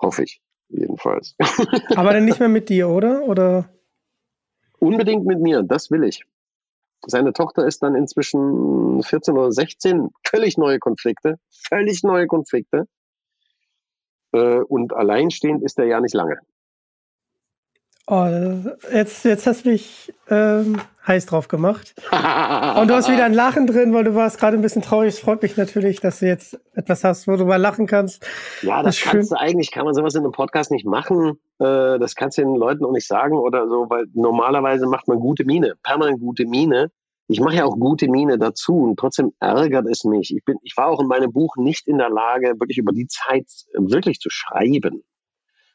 Hoffe 0.00 0.24
ich, 0.24 0.42
jedenfalls. 0.68 1.36
Aber 1.96 2.12
dann 2.12 2.24
nicht 2.24 2.40
mehr 2.40 2.48
mit 2.48 2.68
dir, 2.68 2.88
oder? 2.88 3.22
Oder? 3.22 3.70
Unbedingt 4.80 5.24
mit 5.24 5.40
mir, 5.40 5.62
das 5.62 5.90
will 5.90 6.04
ich. 6.04 6.24
Seine 7.06 7.32
Tochter 7.32 7.66
ist 7.66 7.82
dann 7.82 7.94
inzwischen 7.94 9.02
14 9.02 9.36
oder 9.36 9.52
16, 9.52 10.10
völlig 10.26 10.58
neue 10.58 10.78
Konflikte, 10.78 11.36
völlig 11.50 12.02
neue 12.02 12.26
Konflikte. 12.26 12.86
Äh, 14.32 14.60
und 14.60 14.92
alleinstehend 14.92 15.62
ist 15.62 15.78
er 15.78 15.86
ja 15.86 16.00
nicht 16.00 16.14
lange. 16.14 16.40
Oh, 18.06 18.26
jetzt, 18.92 19.24
jetzt 19.24 19.46
hast 19.46 19.64
du 19.64 19.70
mich 19.70 20.12
ähm, 20.28 20.80
heiß 21.06 21.26
drauf 21.26 21.48
gemacht. 21.48 21.94
Und 22.10 22.88
du 22.88 22.94
hast 22.94 23.08
wieder 23.08 23.24
ein 23.24 23.34
Lachen 23.34 23.66
drin, 23.66 23.92
weil 23.94 24.04
du 24.04 24.14
warst 24.14 24.38
gerade 24.38 24.56
ein 24.56 24.62
bisschen 24.62 24.82
traurig. 24.82 25.14
Es 25.14 25.20
freut 25.20 25.42
mich 25.42 25.56
natürlich, 25.56 26.00
dass 26.00 26.18
du 26.18 26.26
jetzt 26.26 26.58
etwas 26.74 27.04
hast, 27.04 27.28
wo 27.28 27.36
du 27.36 27.44
mal 27.44 27.56
lachen 27.56 27.86
kannst. 27.86 28.26
Ja, 28.62 28.82
das, 28.82 28.96
das 28.96 29.04
kannst 29.04 29.28
schön. 29.28 29.38
du 29.38 29.40
eigentlich, 29.40 29.70
kann 29.70 29.84
man 29.84 29.94
sowas 29.94 30.14
in 30.14 30.22
einem 30.22 30.32
Podcast 30.32 30.70
nicht 30.70 30.86
machen. 30.86 31.38
Äh, 31.58 31.98
das 31.98 32.14
kannst 32.14 32.38
du 32.38 32.42
den 32.42 32.56
Leuten 32.56 32.84
auch 32.84 32.92
nicht 32.92 33.06
sagen 33.06 33.36
oder 33.36 33.68
so, 33.68 33.86
weil 33.88 34.06
normalerweise 34.12 34.86
macht 34.86 35.06
man 35.06 35.20
gute 35.20 35.44
Miene, 35.44 35.74
permanent 35.82 36.20
gute 36.20 36.46
Miene. 36.46 36.90
Ich 37.28 37.40
mache 37.40 37.56
ja 37.56 37.64
auch 37.64 37.76
gute 37.76 38.08
Miene 38.08 38.38
dazu 38.38 38.74
und 38.82 38.98
trotzdem 38.98 39.32
ärgert 39.38 39.86
es 39.86 40.02
mich. 40.02 40.34
Ich 40.34 40.44
bin, 40.44 40.56
ich 40.62 40.76
war 40.76 40.88
auch 40.88 41.00
in 41.00 41.06
meinem 41.06 41.32
Buch 41.32 41.54
nicht 41.56 41.86
in 41.86 41.98
der 41.98 42.10
Lage, 42.10 42.58
wirklich 42.58 42.78
über 42.78 42.92
die 42.92 43.06
Zeit 43.06 43.46
wirklich 43.74 44.18
zu 44.18 44.30
schreiben 44.30 45.04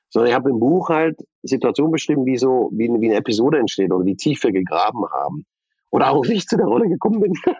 sondern 0.09 0.29
ich 0.29 0.35
habe 0.35 0.49
im 0.49 0.59
Buch 0.59 0.89
halt 0.89 1.19
Situationen 1.43 1.91
beschrieben, 1.91 2.25
wie 2.25 2.37
so, 2.37 2.69
wie, 2.73 2.89
wie 2.89 3.09
eine 3.09 3.15
Episode 3.15 3.59
entsteht 3.59 3.91
oder 3.91 4.05
wie 4.05 4.15
tief 4.15 4.43
wir 4.43 4.51
gegraben 4.51 5.05
haben. 5.11 5.45
Oder 5.91 6.11
auch 6.11 6.23
wie 6.27 6.33
ich 6.33 6.47
zu 6.47 6.57
der 6.57 6.67
Rolle 6.67 6.87
gekommen 6.87 7.21
bin. 7.21 7.33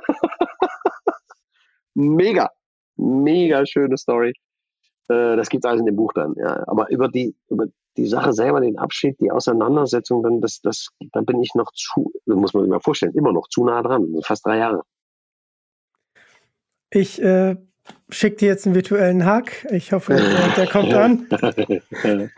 mega, 1.93 2.49
mega 2.97 3.65
schöne 3.65 3.97
Story. 3.97 4.33
Äh, 5.07 5.35
das 5.35 5.49
gibt's 5.49 5.65
alles 5.65 5.81
in 5.81 5.85
dem 5.85 5.95
Buch 5.95 6.13
dann, 6.13 6.33
ja. 6.37 6.63
Aber 6.67 6.89
über 6.89 7.09
die, 7.09 7.35
über 7.49 7.67
die 7.97 8.07
Sache 8.07 8.33
selber, 8.33 8.61
den 8.61 8.77
Abschied, 8.77 9.19
die 9.19 9.31
Auseinandersetzung, 9.31 10.23
dann, 10.23 10.41
das, 10.41 10.61
das, 10.61 10.89
da 11.11 11.21
bin 11.21 11.41
ich 11.41 11.53
noch 11.55 11.71
zu, 11.73 12.11
muss 12.25 12.53
man 12.53 12.63
sich 12.63 12.69
mal 12.69 12.79
vorstellen, 12.79 13.13
immer 13.13 13.31
noch 13.31 13.47
zu 13.47 13.63
nah 13.63 13.81
dran, 13.81 14.07
fast 14.23 14.45
drei 14.45 14.57
Jahre. 14.57 14.83
Ich 16.89 17.21
äh, 17.21 17.55
schicke 18.10 18.38
dir 18.38 18.47
jetzt 18.49 18.66
einen 18.66 18.76
virtuellen 18.76 19.26
Hack. 19.26 19.68
Ich 19.72 19.91
hoffe, 19.91 20.16
der, 20.16 20.49
der 20.56 20.68
kommt 20.68 20.93
an. 20.93 21.28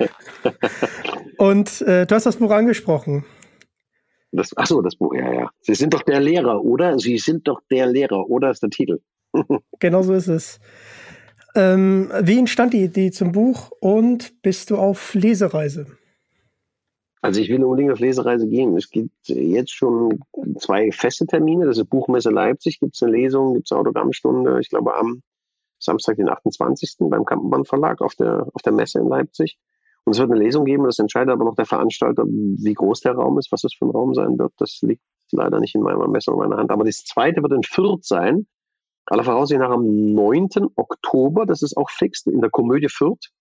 Und 1.38 1.82
äh, 1.82 2.06
du 2.06 2.16
hast 2.16 2.26
das 2.26 2.38
Buch 2.38 2.52
angesprochen. 2.52 3.26
Das, 4.32 4.56
achso, 4.58 4.82
das 4.82 4.96
Buch, 4.96 5.14
ja, 5.14 5.34
ja. 5.34 5.50
Sie 5.62 5.76
sind 5.76 5.94
doch 5.94 6.04
der 6.04 6.20
Lehrer, 6.20 6.64
oder? 6.64 7.00
Sie 7.00 7.18
sind 7.18 7.48
doch 7.48 7.62
der 7.70 7.88
Lehrer, 7.88 8.30
oder 8.30 8.52
ist 8.52 8.62
der 8.62 8.70
Titel? 8.70 9.00
genau 9.80 10.02
so 10.04 10.14
ist 10.14 10.28
es. 10.28 10.60
Ähm, 11.56 12.12
wie 12.22 12.38
entstand 12.38 12.74
die 12.74 12.84
Idee 12.84 13.12
zum 13.12 13.32
Buch 13.32 13.72
und 13.80 14.42
bist 14.42 14.70
du 14.70 14.78
auf 14.78 15.14
Lesereise? 15.14 15.88
Also 17.22 17.42
ich 17.42 17.50
will 17.50 17.64
unbedingt 17.64 17.92
auf 17.92 18.00
Lesereise 18.00 18.48
gehen. 18.48 18.78
Es 18.78 18.90
gibt 18.90 19.12
jetzt 19.28 19.74
schon 19.74 20.20
zwei 20.60 20.92
feste 20.92 21.26
Termine. 21.26 21.66
Das 21.66 21.78
ist 21.78 21.90
Buchmesse 21.90 22.30
Leipzig, 22.30 22.80
gibt 22.80 22.96
es 22.96 23.02
eine 23.02 23.14
Lesung, 23.14 23.56
gibt 23.56 23.68
es 23.68 23.72
eine 23.72 23.82
Autogrammstunde, 23.82 24.60
ich 24.62 24.70
glaube 24.70 24.96
am 24.96 25.24
Samstag, 25.80 26.18
den 26.18 26.30
28. 26.30 26.96
beim 27.00 27.26
Kampenband 27.26 27.68
Verlag 27.68 28.02
auf 28.02 28.16
der, 28.16 28.48
auf 28.54 28.62
der 28.62 28.74
Messe 28.74 29.00
in 29.00 29.08
Leipzig. 29.08 29.58
Und 30.06 30.14
es 30.14 30.20
wird 30.20 30.32
eine 30.32 30.40
Lesung 30.40 30.64
geben, 30.66 30.86
das 30.86 31.00
entscheidet 31.00 31.34
aber 31.34 31.44
noch 31.44 31.56
der 31.56 31.66
Veranstalter, 31.66 32.24
wie 32.26 32.74
groß 32.74 33.02
der 33.02 33.16
Raum 33.16 33.38
ist, 33.40 33.52
was 33.52 33.62
das 33.62 33.74
für 33.74 33.86
ein 33.86 33.92
Raum 33.92 34.14
sein 34.14 34.40
wird. 34.40 34.54
Das 34.58 34.80
liegt 34.82 35.04
leider 35.32 35.60
nicht 35.60 35.76
in 35.76 35.82
meinem 35.82 36.00
Ermessen 36.00 36.34
in 36.34 36.40
meiner 36.40 36.58
Hand. 36.58 36.72
Aber 36.72 36.86
das 36.86 37.04
zweite 37.04 37.42
wird 37.42 37.52
in 37.52 37.64
Fürth 37.64 38.06
sein. 38.06 38.48
Aller 39.06 39.24
Voraussicht 39.24 39.60
nach 39.60 39.72
am 39.72 40.14
9. 40.14 40.50
Oktober, 40.76 41.46
das 41.46 41.62
ist 41.62 41.76
auch 41.76 41.90
fix, 41.90 42.26
in 42.26 42.42
der 42.42 42.50
Komödie 42.50 42.90
Fürth. 42.90 43.32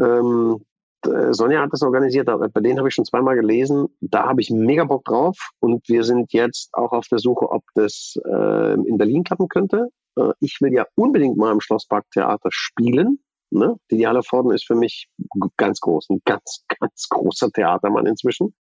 Ähm, 0.00 0.64
Sonja 1.04 1.62
hat 1.62 1.72
das 1.72 1.82
organisiert, 1.82 2.26
bei 2.26 2.60
denen 2.60 2.78
habe 2.78 2.88
ich 2.88 2.94
schon 2.94 3.04
zweimal 3.04 3.36
gelesen. 3.36 3.88
Da 4.00 4.24
habe 4.24 4.40
ich 4.40 4.50
mega 4.50 4.84
Bock 4.84 5.04
drauf 5.04 5.36
und 5.60 5.88
wir 5.88 6.02
sind 6.04 6.32
jetzt 6.32 6.70
auch 6.72 6.92
auf 6.92 7.06
der 7.08 7.18
Suche, 7.18 7.50
ob 7.50 7.62
das 7.74 8.14
äh, 8.24 8.74
in 8.74 8.98
Berlin 8.98 9.24
klappen 9.24 9.48
könnte. 9.48 9.88
Äh, 10.16 10.32
ich 10.40 10.58
will 10.60 10.72
ja 10.72 10.86
unbedingt 10.96 11.36
mal 11.36 11.52
im 11.52 11.60
Schlossparktheater 11.60 12.48
spielen. 12.50 13.20
Ne? 13.50 13.76
Die 13.90 14.06
Halle 14.06 14.22
Vorden 14.22 14.50
ist 14.50 14.66
für 14.66 14.74
mich 14.74 15.08
ganz 15.56 15.80
groß, 15.80 16.10
ein 16.10 16.20
ganz, 16.24 16.64
ganz 16.80 17.08
großer 17.08 17.50
Theatermann 17.50 18.06
inzwischen. 18.06 18.54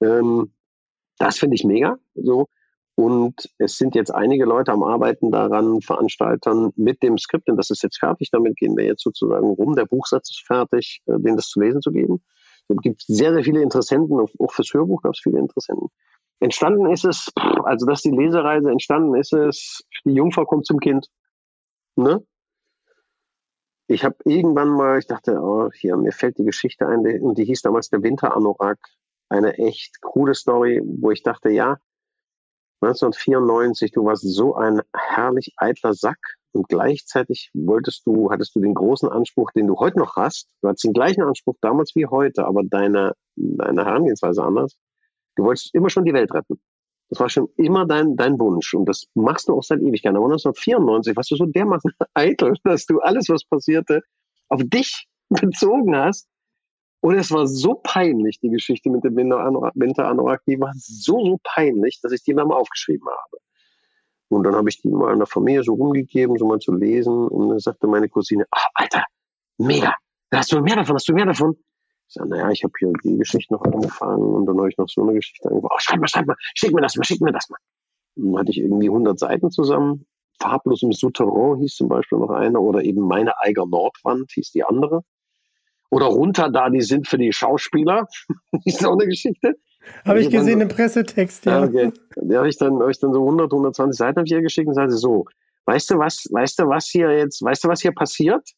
Ähm, 0.00 0.52
das 1.18 1.38
finde 1.38 1.54
ich 1.54 1.64
mega. 1.64 1.98
So. 2.14 2.48
Und 3.00 3.48
es 3.56 3.78
sind 3.78 3.94
jetzt 3.94 4.14
einige 4.14 4.44
Leute 4.44 4.72
am 4.72 4.82
Arbeiten 4.82 5.30
daran, 5.30 5.80
Veranstaltern 5.80 6.70
mit 6.76 7.02
dem 7.02 7.16
Skript, 7.16 7.48
denn 7.48 7.56
das 7.56 7.70
ist 7.70 7.82
jetzt 7.82 7.98
fertig, 7.98 8.28
damit 8.30 8.56
gehen 8.56 8.76
wir 8.76 8.84
jetzt 8.84 9.02
sozusagen 9.02 9.48
rum. 9.48 9.74
Der 9.74 9.86
Buchsatz 9.86 10.28
ist 10.28 10.46
fertig, 10.46 11.00
äh, 11.06 11.18
den 11.18 11.36
das 11.36 11.46
zu 11.46 11.62
lesen 11.62 11.80
zu 11.80 11.92
geben. 11.92 12.22
Es 12.68 12.76
gibt 12.82 13.00
sehr, 13.06 13.32
sehr 13.32 13.42
viele 13.42 13.62
Interessenten, 13.62 14.20
auch 14.20 14.52
fürs 14.52 14.74
Hörbuch 14.74 15.00
gab 15.00 15.14
es 15.14 15.20
viele 15.22 15.38
Interessenten. 15.38 15.88
Entstanden 16.40 16.90
ist 16.90 17.06
es, 17.06 17.32
also 17.64 17.86
dass 17.86 18.02
die 18.02 18.10
Lesereise 18.10 18.70
entstanden 18.70 19.14
ist 19.14 19.32
es, 19.32 19.82
die 20.04 20.12
Jungfrau 20.12 20.44
kommt 20.44 20.66
zum 20.66 20.78
Kind. 20.78 21.06
Ne? 21.96 22.22
Ich 23.86 24.04
habe 24.04 24.16
irgendwann 24.26 24.68
mal, 24.68 24.98
ich 24.98 25.06
dachte, 25.06 25.40
oh, 25.40 25.70
hier, 25.72 25.96
mir 25.96 26.12
fällt 26.12 26.36
die 26.36 26.44
Geschichte 26.44 26.86
ein, 26.86 27.00
und 27.22 27.38
die 27.38 27.46
hieß 27.46 27.62
damals 27.62 27.88
der 27.88 28.02
Winteranorak. 28.02 28.78
Eine 29.30 29.56
echt 29.56 30.02
coole 30.02 30.34
Story, 30.34 30.82
wo 30.84 31.12
ich 31.12 31.22
dachte, 31.22 31.48
ja, 31.48 31.78
1994, 32.82 33.92
du 33.92 34.04
warst 34.04 34.22
so 34.22 34.54
ein 34.54 34.80
herrlich 34.94 35.52
eitler 35.58 35.92
Sack 35.92 36.18
und 36.52 36.68
gleichzeitig 36.68 37.50
wolltest 37.52 38.06
du, 38.06 38.30
hattest 38.30 38.56
du 38.56 38.60
den 38.60 38.74
großen 38.74 39.08
Anspruch, 39.08 39.50
den 39.52 39.66
du 39.66 39.76
heute 39.76 39.98
noch 39.98 40.16
hast. 40.16 40.48
Du 40.62 40.68
hattest 40.68 40.84
den 40.84 40.94
gleichen 40.94 41.22
Anspruch 41.22 41.56
damals 41.60 41.94
wie 41.94 42.06
heute, 42.06 42.46
aber 42.46 42.62
deine, 42.64 43.12
deine 43.36 43.84
Herangehensweise 43.84 44.42
anders. 44.42 44.76
Du 45.36 45.44
wolltest 45.44 45.74
immer 45.74 45.90
schon 45.90 46.04
die 46.04 46.14
Welt 46.14 46.32
retten. 46.32 46.58
Das 47.10 47.20
war 47.20 47.28
schon 47.28 47.48
immer 47.56 47.86
dein, 47.86 48.16
dein 48.16 48.38
Wunsch 48.38 48.72
und 48.72 48.88
das 48.88 49.04
machst 49.14 49.48
du 49.48 49.54
auch 49.54 49.62
seit 49.62 49.80
Ewigkeit. 49.80 50.14
Aber 50.14 50.26
1994 50.26 51.16
warst 51.16 51.30
du 51.32 51.36
so 51.36 51.44
dermaßen 51.44 51.92
eitel, 52.14 52.54
dass 52.64 52.86
du 52.86 53.00
alles, 53.00 53.28
was 53.28 53.44
passierte, 53.44 54.00
auf 54.48 54.62
dich 54.64 55.06
bezogen 55.28 55.96
hast 55.96 56.29
und 57.00 57.14
es 57.14 57.30
war 57.30 57.46
so 57.46 57.80
peinlich, 57.82 58.40
die 58.40 58.50
Geschichte 58.50 58.90
mit 58.90 59.04
dem 59.04 59.16
Winteranorak, 59.16 60.42
die 60.46 60.60
war 60.60 60.72
so, 60.74 61.24
so 61.24 61.38
peinlich, 61.42 61.98
dass 62.02 62.12
ich 62.12 62.22
die 62.22 62.34
mal 62.34 62.44
aufgeschrieben 62.44 63.08
habe. 63.08 63.42
Und 64.28 64.44
dann 64.44 64.54
habe 64.54 64.68
ich 64.68 64.80
die 64.82 64.88
mal 64.88 65.12
in 65.12 65.18
der 65.18 65.26
Familie 65.26 65.62
so 65.62 65.74
rumgegeben, 65.74 66.36
so 66.36 66.46
mal 66.46 66.58
zu 66.58 66.74
lesen. 66.74 67.28
Und 67.28 67.48
dann 67.48 67.58
sagte 67.58 67.86
meine 67.86 68.08
Cousine, 68.08 68.44
ach, 68.50 68.66
Alter, 68.74 69.04
mega, 69.58 69.94
hast 70.32 70.52
du 70.52 70.60
mehr 70.60 70.76
davon, 70.76 70.94
hast 70.94 71.08
du 71.08 71.14
mehr 71.14 71.26
davon? 71.26 71.56
Ich 72.06 72.14
sage, 72.14 72.28
naja, 72.28 72.50
ich 72.50 72.62
habe 72.62 72.72
hier 72.78 72.92
die 73.02 73.16
Geschichte 73.16 73.54
noch 73.54 73.62
angefangen 73.62 74.34
und 74.34 74.46
dann 74.46 74.58
habe 74.58 74.68
ich 74.68 74.76
noch 74.76 74.88
so 74.88 75.02
eine 75.02 75.14
Geschichte 75.14 75.48
angefangen. 75.48 75.70
Oh, 75.72 75.78
schreib 75.78 76.00
mal, 76.00 76.08
schreib 76.08 76.26
mal, 76.26 76.36
schick 76.54 76.72
mir 76.72 76.82
das 76.82 76.96
mal, 76.96 77.04
schick 77.04 77.20
mir 77.22 77.32
das 77.32 77.48
mal. 77.48 77.58
Und 78.16 78.32
dann 78.32 78.40
hatte 78.40 78.50
ich 78.50 78.58
irgendwie 78.58 78.88
100 78.88 79.18
Seiten 79.18 79.50
zusammen. 79.50 80.06
Farblos 80.38 80.82
im 80.82 80.92
Souterrain 80.92 81.58
hieß 81.60 81.74
zum 81.74 81.88
Beispiel 81.88 82.18
noch 82.18 82.30
eine 82.30 82.60
oder 82.60 82.82
eben 82.82 83.00
meine 83.02 83.38
Eiger 83.40 83.66
Nordwand 83.66 84.30
hieß 84.32 84.52
die 84.52 84.64
andere 84.64 85.02
oder 85.90 86.06
runter 86.06 86.50
da, 86.50 86.70
die 86.70 86.80
sind 86.80 87.06
für 87.08 87.18
die 87.18 87.32
Schauspieler. 87.32 88.06
ist 88.64 88.84
auch 88.86 88.92
eine 88.92 89.06
Geschichte. 89.06 89.56
Habe 90.04 90.20
ich 90.20 90.30
gesehen 90.30 90.60
im 90.60 90.68
Pressetext, 90.68 91.46
ja. 91.46 91.64
Okay. 91.64 91.92
Da 92.16 92.38
habe 92.38 92.48
ich 92.48 92.58
dann, 92.58 92.80
habe 92.80 92.90
ich 92.90 93.00
dann 93.00 93.12
so 93.12 93.20
100, 93.20 93.50
120 93.52 93.98
Seiten 93.98 94.24
hier 94.24 94.42
geschickt 94.42 94.68
und 94.68 94.74
sagte 94.74 94.96
so, 94.96 95.24
weißt 95.66 95.90
du 95.90 95.98
was, 95.98 96.26
weißt 96.30 96.58
du 96.60 96.68
was 96.68 96.86
hier 96.86 97.10
jetzt, 97.16 97.42
weißt 97.42 97.64
du 97.64 97.68
was 97.68 97.80
hier 97.80 97.92
passiert? 97.92 98.48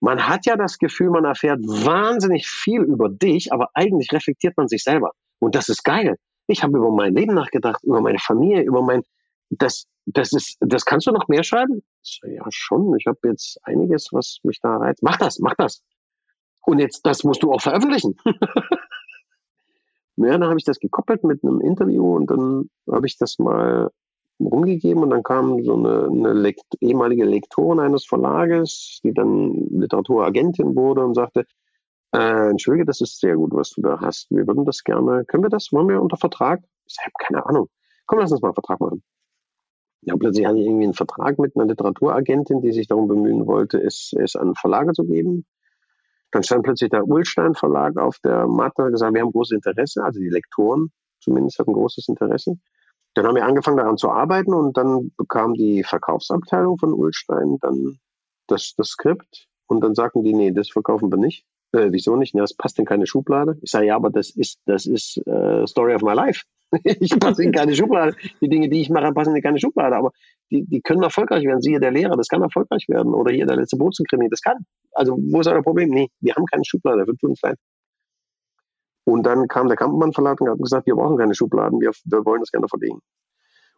Man 0.00 0.28
hat 0.28 0.44
ja 0.44 0.56
das 0.56 0.78
Gefühl, 0.78 1.10
man 1.10 1.24
erfährt 1.24 1.60
wahnsinnig 1.60 2.46
viel 2.46 2.82
über 2.82 3.08
dich, 3.08 3.52
aber 3.52 3.70
eigentlich 3.74 4.12
reflektiert 4.12 4.56
man 4.56 4.68
sich 4.68 4.82
selber. 4.82 5.12
Und 5.38 5.54
das 5.54 5.68
ist 5.68 5.84
geil. 5.84 6.16
Ich 6.48 6.62
habe 6.62 6.76
über 6.76 6.90
mein 6.90 7.14
Leben 7.14 7.34
nachgedacht, 7.34 7.82
über 7.82 8.00
meine 8.00 8.18
Familie, 8.18 8.62
über 8.62 8.82
mein, 8.82 9.02
das, 9.50 9.86
das 10.04 10.32
ist, 10.32 10.56
das 10.60 10.84
kannst 10.84 11.06
du 11.06 11.12
noch 11.12 11.28
mehr 11.28 11.42
schreiben? 11.42 11.82
Ja, 12.24 12.44
schon. 12.50 12.94
Ich 12.98 13.06
habe 13.06 13.18
jetzt 13.24 13.58
einiges, 13.64 14.08
was 14.12 14.38
mich 14.42 14.60
da 14.60 14.76
reizt. 14.76 15.02
Mach 15.02 15.16
das, 15.16 15.38
mach 15.38 15.54
das. 15.56 15.82
Und 16.66 16.80
jetzt, 16.80 17.06
das 17.06 17.22
musst 17.22 17.42
du 17.44 17.52
auch 17.52 17.60
veröffentlichen. 17.60 18.16
ja, 20.16 20.32
dann 20.36 20.44
habe 20.44 20.58
ich 20.58 20.64
das 20.64 20.80
gekoppelt 20.80 21.22
mit 21.22 21.44
einem 21.44 21.60
Interview 21.60 22.16
und 22.16 22.28
dann 22.28 22.68
habe 22.90 23.06
ich 23.06 23.16
das 23.18 23.38
mal 23.38 23.90
rumgegeben 24.40 25.02
und 25.04 25.10
dann 25.10 25.22
kam 25.22 25.62
so 25.64 25.74
eine, 25.74 26.06
eine 26.06 26.32
Lekt 26.32 26.66
ehemalige 26.80 27.24
Lektorin 27.24 27.78
eines 27.78 28.04
Verlages, 28.04 29.00
die 29.04 29.14
dann 29.14 29.68
Literaturagentin 29.70 30.74
wurde 30.74 31.04
und 31.04 31.14
sagte, 31.14 31.46
äh, 32.12 32.50
Entschuldige, 32.50 32.84
das 32.84 33.00
ist 33.00 33.20
sehr 33.20 33.36
gut, 33.36 33.52
was 33.54 33.70
du 33.70 33.82
da 33.82 34.00
hast. 34.00 34.26
Wir 34.30 34.46
würden 34.48 34.64
das 34.64 34.82
gerne, 34.82 35.24
können 35.24 35.44
wir 35.44 35.50
das, 35.50 35.72
wollen 35.72 35.88
wir 35.88 36.02
unter 36.02 36.16
Vertrag? 36.16 36.62
Ich 36.86 36.98
habe 36.98 37.12
keine 37.18 37.46
Ahnung. 37.46 37.68
Komm, 38.06 38.18
lass 38.18 38.32
uns 38.32 38.42
mal 38.42 38.48
einen 38.48 38.54
Vertrag 38.54 38.80
machen. 38.80 39.04
Ja, 40.02 40.16
plötzlich 40.16 40.46
hatte 40.46 40.58
ich 40.58 40.66
irgendwie 40.66 40.84
einen 40.84 40.94
Vertrag 40.94 41.38
mit 41.38 41.56
einer 41.56 41.66
Literaturagentin, 41.66 42.60
die 42.60 42.72
sich 42.72 42.88
darum 42.88 43.06
bemühen 43.06 43.46
wollte, 43.46 43.78
es, 43.78 44.12
es 44.18 44.34
an 44.34 44.54
Verlage 44.56 44.92
zu 44.92 45.04
geben. 45.04 45.46
Dann 46.36 46.42
stand 46.42 46.64
plötzlich 46.64 46.90
der 46.90 47.08
Ulstein 47.08 47.54
Verlag 47.54 47.96
auf 47.96 48.18
der 48.18 48.46
Matte 48.46 48.82
und 48.82 48.92
gesagt, 48.92 49.14
wir 49.14 49.22
haben 49.22 49.32
großes 49.32 49.56
Interesse, 49.56 50.04
also 50.04 50.20
die 50.20 50.28
Lektoren 50.28 50.90
zumindest 51.18 51.58
hatten 51.58 51.72
großes 51.72 52.08
Interesse. 52.08 52.58
Dann 53.14 53.26
haben 53.26 53.36
wir 53.36 53.46
angefangen 53.46 53.78
daran 53.78 53.96
zu 53.96 54.10
arbeiten 54.10 54.52
und 54.52 54.76
dann 54.76 55.12
bekam 55.16 55.54
die 55.54 55.82
Verkaufsabteilung 55.82 56.76
von 56.76 56.92
Ulstein 56.92 57.56
dann 57.62 57.98
das, 58.48 58.74
das 58.76 58.88
Skript 58.88 59.48
und 59.66 59.80
dann 59.80 59.94
sagten 59.94 60.24
die, 60.24 60.34
nee, 60.34 60.50
das 60.50 60.68
verkaufen 60.68 61.10
wir 61.10 61.16
nicht. 61.16 61.46
Äh, 61.72 61.88
wieso 61.92 62.16
nicht? 62.16 62.34
Ja, 62.34 62.42
das 62.42 62.52
passt 62.52 62.78
in 62.78 62.84
keine 62.84 63.06
Schublade. 63.06 63.56
Ich 63.62 63.70
sage, 63.70 63.86
ja, 63.86 63.96
aber 63.96 64.10
das 64.10 64.28
ist, 64.28 64.60
das 64.66 64.84
ist 64.84 65.16
äh, 65.26 65.66
Story 65.66 65.94
of 65.94 66.02
my 66.02 66.12
life. 66.12 66.42
ich 66.84 67.18
passe 67.18 67.44
in 67.44 67.52
keine 67.52 67.74
Schublade. 67.74 68.16
Die 68.40 68.48
Dinge, 68.48 68.68
die 68.68 68.80
ich 68.80 68.90
mache, 68.90 69.12
passen 69.12 69.34
in 69.36 69.42
keine 69.42 69.58
Schublade. 69.58 69.96
Aber 69.96 70.10
die, 70.50 70.64
die 70.64 70.80
können 70.80 71.02
erfolgreich 71.02 71.44
werden. 71.44 71.60
Siehe 71.60 71.80
der 71.80 71.90
Lehrer, 71.90 72.16
das 72.16 72.28
kann 72.28 72.42
erfolgreich 72.42 72.86
werden. 72.88 73.14
Oder 73.14 73.32
hier 73.32 73.46
der 73.46 73.56
letzte 73.56 73.76
Bozenkrimi, 73.76 74.28
das 74.28 74.40
kann. 74.40 74.66
Also, 74.92 75.16
wo 75.16 75.40
ist 75.40 75.46
euer 75.46 75.62
Problem? 75.62 75.90
Nee, 75.90 76.08
wir 76.20 76.34
haben 76.34 76.44
keine 76.46 76.64
Schublade, 76.64 77.06
wird 77.06 77.20
für 77.20 77.28
uns 77.28 77.40
sein. 77.40 77.54
Und 79.04 79.24
dann 79.24 79.46
kam 79.46 79.68
der 79.68 79.76
Kampmann 79.76 80.12
Verlag 80.12 80.40
und 80.40 80.50
hat 80.50 80.58
gesagt, 80.58 80.86
wir 80.86 80.96
brauchen 80.96 81.16
keine 81.16 81.34
Schubladen, 81.34 81.80
wir, 81.80 81.92
wir 82.06 82.24
wollen 82.24 82.40
das 82.40 82.50
gerne 82.50 82.66
verlegen. 82.66 82.98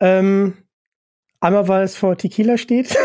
Ähm, 0.00 0.54
einmal, 1.42 1.68
weil 1.68 1.84
es 1.84 1.96
vor 1.96 2.16
Tequila 2.16 2.56
steht. 2.56 2.96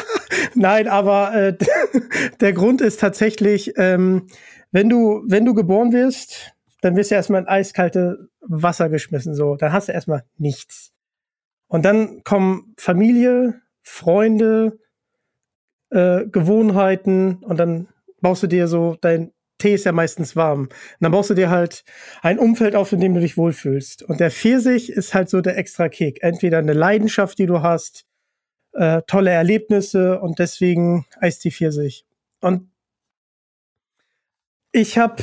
Nein, 0.54 0.88
aber 0.88 1.34
äh, 1.34 1.56
der 2.40 2.52
Grund 2.52 2.80
ist 2.80 3.00
tatsächlich, 3.00 3.74
ähm, 3.76 4.26
wenn 4.70 4.88
du, 4.88 5.22
wenn 5.26 5.44
du 5.44 5.54
geboren 5.54 5.92
wirst, 5.92 6.54
dann 6.80 6.96
wirst 6.96 7.10
du 7.10 7.14
erstmal 7.14 7.42
in 7.42 7.48
eiskalte 7.48 8.28
Wasser 8.40 8.88
geschmissen, 8.88 9.34
so. 9.34 9.56
Dann 9.56 9.72
hast 9.72 9.88
du 9.88 9.92
erstmal 9.92 10.24
nichts. 10.36 10.92
Und 11.68 11.84
dann 11.84 12.24
kommen 12.24 12.74
Familie, 12.76 13.60
Freunde, 13.82 14.78
äh, 15.90 16.26
Gewohnheiten 16.26 17.36
und 17.44 17.58
dann 17.58 17.88
baust 18.20 18.42
du 18.42 18.46
dir 18.46 18.68
so, 18.68 18.96
dein 19.00 19.32
Tee 19.62 19.74
ist 19.74 19.84
ja 19.84 19.92
meistens 19.92 20.36
warm. 20.36 20.62
Und 20.62 20.70
dann 21.00 21.12
baust 21.12 21.30
du 21.30 21.34
dir 21.34 21.50
halt 21.50 21.84
ein 22.20 22.38
Umfeld 22.38 22.74
auf, 22.74 22.92
in 22.92 23.00
dem 23.00 23.14
du 23.14 23.20
dich 23.20 23.36
wohlfühlst. 23.36 24.02
Und 24.02 24.20
der 24.20 24.30
Pfirsich 24.30 24.90
ist 24.90 25.14
halt 25.14 25.30
so 25.30 25.40
der 25.40 25.56
extra 25.56 25.88
Kick. 25.88 26.22
Entweder 26.22 26.58
eine 26.58 26.72
Leidenschaft, 26.72 27.38
die 27.38 27.46
du 27.46 27.62
hast, 27.62 28.04
äh, 28.72 29.02
tolle 29.06 29.30
Erlebnisse 29.30 30.20
und 30.20 30.38
deswegen 30.38 31.06
Eistee 31.20 31.50
Pfirsich. 31.50 32.04
Und 32.40 32.70
ich 34.72 34.96
habe 34.96 35.22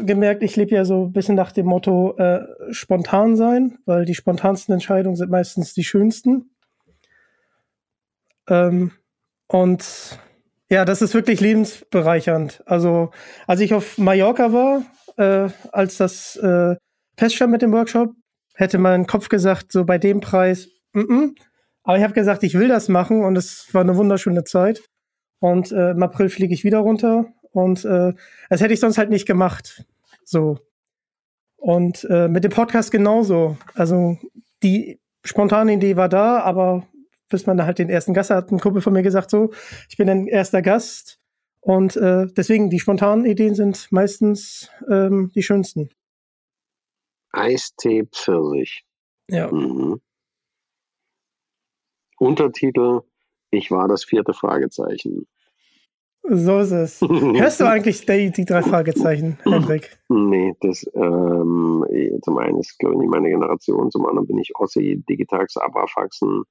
äh, 0.00 0.04
gemerkt, 0.04 0.42
ich 0.42 0.56
lebe 0.56 0.74
ja 0.74 0.84
so 0.84 1.04
ein 1.04 1.12
bisschen 1.12 1.34
nach 1.34 1.52
dem 1.52 1.66
Motto 1.66 2.16
äh, 2.16 2.46
spontan 2.72 3.36
sein, 3.36 3.78
weil 3.84 4.06
die 4.06 4.14
spontansten 4.14 4.72
Entscheidungen 4.72 5.16
sind 5.16 5.30
meistens 5.30 5.74
die 5.74 5.84
schönsten. 5.84 6.50
Ähm, 8.48 8.92
und 9.48 10.18
ja, 10.68 10.84
das 10.84 11.02
ist 11.02 11.14
wirklich 11.14 11.40
lebensbereichernd. 11.40 12.62
Also, 12.66 13.10
als 13.46 13.60
ich 13.60 13.74
auf 13.74 13.98
Mallorca 13.98 14.52
war, 14.52 14.82
äh, 15.16 15.50
als 15.72 15.96
das 15.96 16.36
äh, 16.36 16.76
feststand 17.16 17.52
mit 17.52 17.62
dem 17.62 17.72
Workshop, 17.72 18.10
hätte 18.54 18.78
mein 18.78 19.06
Kopf 19.06 19.28
gesagt, 19.28 19.70
so 19.70 19.84
bei 19.84 19.98
dem 19.98 20.20
Preis, 20.20 20.68
mm 20.92 21.00
-mm. 21.00 21.34
aber 21.84 21.98
ich 21.98 22.02
habe 22.02 22.14
gesagt, 22.14 22.42
ich 22.42 22.54
will 22.54 22.68
das 22.68 22.88
machen 22.88 23.24
und 23.24 23.36
es 23.36 23.68
war 23.72 23.82
eine 23.82 23.96
wunderschöne 23.96 24.44
Zeit. 24.44 24.82
Und 25.38 25.70
äh, 25.70 25.90
im 25.90 26.02
April 26.02 26.30
fliege 26.30 26.54
ich 26.54 26.64
wieder 26.64 26.78
runter 26.78 27.26
und 27.52 27.84
äh, 27.84 28.14
das 28.48 28.60
hätte 28.60 28.74
ich 28.74 28.80
sonst 28.80 28.98
halt 28.98 29.10
nicht 29.10 29.26
gemacht. 29.26 29.84
So. 30.24 30.58
Und 31.56 32.04
äh, 32.10 32.28
mit 32.28 32.44
dem 32.44 32.50
Podcast 32.50 32.90
genauso. 32.90 33.56
Also 33.74 34.18
die 34.62 35.00
spontane 35.24 35.74
Idee 35.74 35.96
war 35.96 36.08
da, 36.08 36.40
aber 36.40 36.86
bis 37.28 37.46
man 37.46 37.64
halt 37.64 37.78
den 37.78 37.90
ersten 37.90 38.14
Gast 38.14 38.30
hat, 38.30 38.50
ein 38.50 38.60
Kumpel 38.60 38.82
von 38.82 38.92
mir 38.92 39.02
gesagt, 39.02 39.30
so, 39.30 39.52
ich 39.88 39.96
bin 39.96 40.08
ein 40.08 40.26
erster 40.26 40.62
Gast. 40.62 41.18
Und 41.60 41.96
äh, 41.96 42.26
deswegen, 42.36 42.70
die 42.70 42.78
spontanen 42.78 43.24
Ideen 43.26 43.54
sind 43.54 43.90
meistens 43.90 44.70
ähm, 44.88 45.32
die 45.34 45.42
schönsten. 45.42 45.90
Eistee 47.32 48.04
Pfirsich. 48.04 48.84
Ja. 49.28 49.50
Mhm. 49.52 50.00
Untertitel 52.18 53.00
Ich 53.50 53.70
war 53.70 53.88
das 53.88 54.04
vierte 54.04 54.32
Fragezeichen. 54.32 55.26
So 56.28 56.58
ist 56.58 56.72
es. 56.72 57.00
Hörst 57.02 57.60
du 57.60 57.64
eigentlich 57.68 58.04
die, 58.04 58.30
die 58.30 58.44
drei 58.44 58.62
Fragezeichen, 58.62 59.38
Hendrik? 59.44 59.96
Nee, 60.08 60.54
das 60.60 60.84
ähm, 60.94 61.84
zum 62.22 62.38
einen 62.38 62.58
ist, 62.58 62.78
glaube 62.78 62.94
ich, 62.94 63.00
nicht 63.00 63.10
meine 63.10 63.28
Generation, 63.28 63.90
zum 63.90 64.06
anderen 64.06 64.26
bin 64.26 64.38
ich 64.38 64.52
Ossi, 64.56 65.02
Digitax, 65.08 65.56
Abrafaxen, 65.56 66.42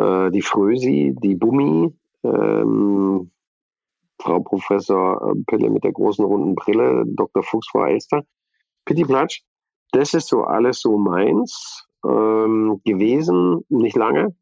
äh, 0.00 0.30
die 0.30 0.42
Frösi, 0.42 1.14
die 1.22 1.34
Bummi, 1.34 1.92
ähm, 2.24 3.30
Frau 4.18 4.40
Professor 4.40 5.30
äh, 5.30 5.42
Pille 5.46 5.70
mit 5.70 5.84
der 5.84 5.92
großen 5.92 6.24
runden 6.24 6.54
Brille, 6.54 7.04
Dr. 7.06 7.42
Fuchs, 7.42 7.68
Frau 7.70 7.84
Elster, 7.84 8.24
Pitti 8.84 9.04
Platsch. 9.04 9.42
Das 9.92 10.14
ist 10.14 10.28
so 10.28 10.44
alles 10.44 10.80
so 10.80 10.98
meins 10.98 11.86
ähm, 12.04 12.80
gewesen, 12.84 13.64
nicht 13.68 13.96
lange. 13.96 14.34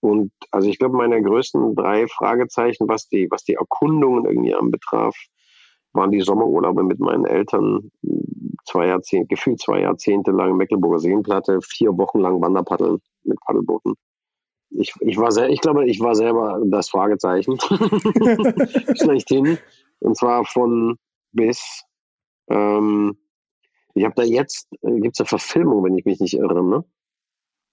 Und 0.00 0.32
also 0.50 0.68
ich 0.68 0.78
glaube, 0.78 0.96
meine 0.96 1.22
größten 1.22 1.74
drei 1.74 2.06
Fragezeichen, 2.08 2.88
was 2.88 3.08
die, 3.08 3.28
was 3.30 3.44
die 3.44 3.54
Erkundungen 3.54 4.26
irgendwie 4.26 4.54
anbetraf, 4.54 5.16
waren 5.92 6.10
die 6.10 6.20
Sommerurlaube 6.20 6.82
mit 6.82 6.98
meinen 6.98 7.24
Eltern, 7.24 7.90
zwei 8.64 8.88
Jahrzehnte, 8.88 9.28
gefühlt 9.28 9.60
zwei 9.60 9.80
Jahrzehnte 9.80 10.32
lang 10.32 10.56
Mecklenburger 10.56 10.98
Seenplatte, 10.98 11.60
vier 11.62 11.96
Wochen 11.96 12.18
lang 12.18 12.40
Wanderpaddeln 12.40 12.98
mit 13.22 13.38
Paddelbooten 13.40 13.94
ich, 14.74 14.92
ich 15.00 15.16
war 15.16 15.32
sehr, 15.32 15.48
ich 15.48 15.60
glaube, 15.60 15.86
ich 15.86 16.00
war 16.00 16.14
selber 16.14 16.60
das 16.66 16.88
Fragezeichen. 16.88 17.58
Schlechthin. 19.00 19.58
Und 20.00 20.16
zwar 20.16 20.44
von 20.44 20.96
bis. 21.32 21.84
Ähm, 22.48 23.16
ich 23.94 24.04
habe 24.04 24.14
da 24.16 24.22
jetzt, 24.22 24.68
äh, 24.82 25.00
gibt 25.00 25.14
es 25.14 25.20
eine 25.20 25.28
Verfilmung, 25.28 25.84
wenn 25.84 25.96
ich 25.96 26.04
mich 26.04 26.20
nicht 26.20 26.34
irre, 26.34 26.62
ne? 26.62 26.84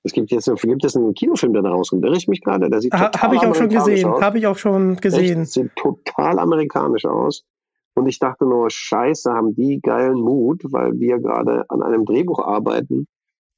Es 0.03 0.13
gibt 0.13 0.31
jetzt 0.31 0.49
gibt 0.63 0.85
es 0.85 0.95
einen 0.95 1.13
Kinofilm, 1.13 1.53
der 1.53 1.61
da 1.61 1.69
rauskommt. 1.69 2.03
Irre 2.03 2.17
ich 2.17 2.27
mich 2.27 2.41
gerade? 2.41 2.69
Der 2.69 2.81
sieht 2.81 2.93
ha, 2.93 3.11
Habe 3.21 3.35
ich 3.35 3.41
auch 3.41 3.53
schon 3.53 3.69
gesehen. 3.69 4.09
Habe 4.09 4.39
ich 4.39 4.47
auch 4.47 4.57
schon 4.57 4.95
gesehen. 4.95 5.43
Echt? 5.43 5.51
Sieht 5.51 5.75
total 5.75 6.39
amerikanisch 6.39 7.05
aus. 7.05 7.43
Und 7.93 8.07
ich 8.07 8.17
dachte 8.17 8.45
nur, 8.45 8.69
scheiße, 8.69 9.31
haben 9.31 9.53
die 9.53 9.79
geilen 9.79 10.19
Mut, 10.19 10.63
weil 10.71 10.99
wir 10.99 11.19
gerade 11.19 11.65
an 11.69 11.83
einem 11.83 12.05
Drehbuch 12.05 12.39
arbeiten, 12.39 13.07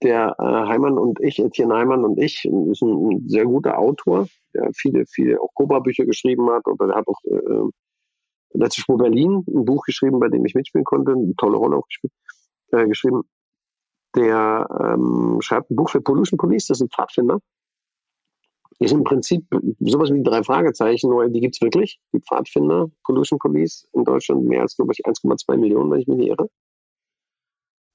der 0.03 0.35
äh, 0.37 0.43
Heimann 0.43 0.97
und 0.97 1.19
ich, 1.21 1.39
Etienne 1.39 1.75
Heimann 1.75 2.03
und 2.03 2.19
ich, 2.19 2.45
ist 2.45 2.81
ein, 2.81 2.89
ein 2.89 3.27
sehr 3.27 3.45
guter 3.45 3.79
Autor, 3.79 4.27
der 4.53 4.69
viele, 4.73 5.05
viele 5.05 5.41
auch 5.41 5.53
Cobra-Bücher 5.53 6.05
geschrieben 6.05 6.49
hat. 6.51 6.67
Oder 6.67 6.87
der 6.87 6.95
hat 6.97 7.07
auch 7.07 7.19
äh, 7.25 7.69
letztes 8.53 8.87
Mal 8.87 8.97
Berlin 8.97 9.43
ein 9.47 9.65
Buch 9.65 9.83
geschrieben, 9.85 10.19
bei 10.19 10.29
dem 10.29 10.45
ich 10.45 10.55
mitspielen 10.55 10.85
konnte, 10.85 11.13
eine 11.13 11.35
tolle 11.35 11.57
Rolle 11.57 11.77
auch 11.77 11.87
gespielt, 11.87 12.13
äh, 12.71 12.87
geschrieben. 12.87 13.23
Der 14.15 14.67
ähm, 14.79 15.39
schreibt 15.41 15.71
ein 15.71 15.75
Buch 15.75 15.89
für 15.89 16.01
Pollution 16.01 16.37
Police, 16.37 16.67
das 16.67 16.77
ist 16.79 16.83
ein 16.83 16.89
Pfadfinder. 16.89 17.39
Ist 18.79 18.91
im 18.91 19.03
Prinzip 19.03 19.45
sowas 19.79 20.11
wie 20.11 20.21
drei 20.23 20.43
Fragezeichen, 20.43 21.09
nur 21.09 21.29
die 21.29 21.39
gibt's 21.39 21.61
wirklich, 21.61 21.99
die 22.11 22.19
Pfadfinder, 22.19 22.89
Pollution 23.05 23.39
Police 23.39 23.87
in 23.93 24.03
Deutschland 24.03 24.45
mehr 24.45 24.61
als, 24.61 24.75
glaube 24.75 24.93
ich, 24.93 25.05
1,2 25.05 25.57
Millionen, 25.57 25.91
wenn 25.91 26.01
ich 26.01 26.07
mich 26.07 26.17
nicht 26.17 26.29
irre. 26.29 26.49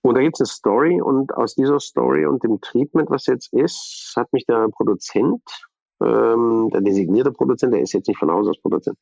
Und 0.03 0.17
da 0.17 0.23
gibt 0.23 0.37
es 0.37 0.41
eine 0.41 0.47
Story 0.47 1.01
und 1.01 1.35
aus 1.35 1.55
dieser 1.55 1.81
Story 1.81 2.27
und 2.27 2.43
dem 2.45 2.61
Treatment, 2.61 3.11
was 3.11 3.27
jetzt 3.27 3.53
ist, 3.53 4.13
hat 4.17 4.33
mich 4.33 4.47
der 4.47 4.69
Produzent, 4.69 5.43
ähm, 6.03 6.71
der 6.73 6.81
designierte 6.81 7.33
Produzent, 7.33 7.75
der 7.75 7.81
ist 7.81 7.93
jetzt 7.93 8.09
nicht 8.09 8.19
von 8.19 8.31
Haus 8.31 8.47
aus 8.47 8.61
Produzent, 8.61 8.97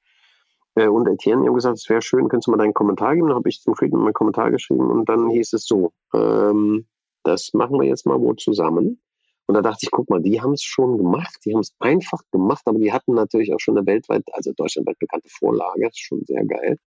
äh, 0.77 0.89
und 0.89 1.09
Etienne, 1.09 1.43
die 1.43 1.48
haben 1.48 1.55
gesagt, 1.55 1.78
es 1.78 1.89
wäre 1.89 2.02
schön, 2.02 2.28
könntest 2.28 2.47
du 2.47 2.52
mal 2.52 2.59
deinen 2.59 2.74
Kommentar 2.74 3.14
geben. 3.14 3.28
Dann 3.28 3.36
habe 3.36 3.48
ich 3.48 3.60
zum 3.60 3.74
Treatment 3.74 4.05
meinen 4.05 4.14
Kommentar 4.14 4.51
geschrieben 4.51 4.90
und 4.90 5.09
dann 5.09 5.28
hieß 5.28 5.55
es 5.55 5.66
so, 5.66 5.93
ähm, 6.14 6.86
das 7.24 7.52
machen 7.55 7.81
wir 7.81 7.89
jetzt 7.89 8.06
mal 8.06 8.20
wohl 8.20 8.36
zusammen. 8.36 9.01
Und 9.47 9.55
da 9.55 9.62
dachte 9.62 9.81
ich, 9.82 9.90
guck 9.90 10.10
mal, 10.10 10.20
die 10.20 10.40
haben 10.40 10.52
es 10.52 10.62
schon 10.62 10.98
gemacht, 10.98 11.39
die 11.44 11.52
haben 11.55 11.60
es 11.60 11.74
einfach 11.78 12.20
gemacht, 12.32 12.62
aber 12.66 12.78
die 12.78 12.93
hatten 12.93 13.14
natürlich 13.14 13.55
auch 13.55 13.60
schon 13.60 13.77
eine 13.77 13.86
weltweit, 13.86 14.24
also 14.32 14.52
deutschlandweit 14.52 14.98
bekannte 14.98 15.28
Vorlage, 15.28 15.82
das 15.82 15.93
ist 15.93 16.01
schon 16.01 16.24
sehr 16.24 16.44
geil. 16.44 16.78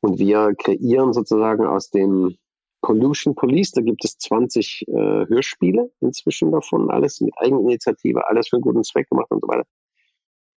Und 0.00 0.18
wir 0.18 0.54
kreieren 0.54 1.12
sozusagen 1.12 1.66
aus 1.66 1.90
dem 1.90 2.38
Pollution 2.82 3.34
Police, 3.34 3.72
da 3.72 3.82
gibt 3.82 4.04
es 4.04 4.16
20 4.18 4.86
äh, 4.88 4.92
Hörspiele 4.92 5.90
inzwischen 6.00 6.50
davon, 6.50 6.90
alles 6.90 7.20
mit 7.20 7.32
Eigeninitiative, 7.36 8.26
alles 8.26 8.48
für 8.48 8.56
einen 8.56 8.62
guten 8.62 8.84
Zweck 8.84 9.08
gemacht 9.08 9.30
und 9.30 9.42
so 9.42 9.48
weiter. 9.48 9.66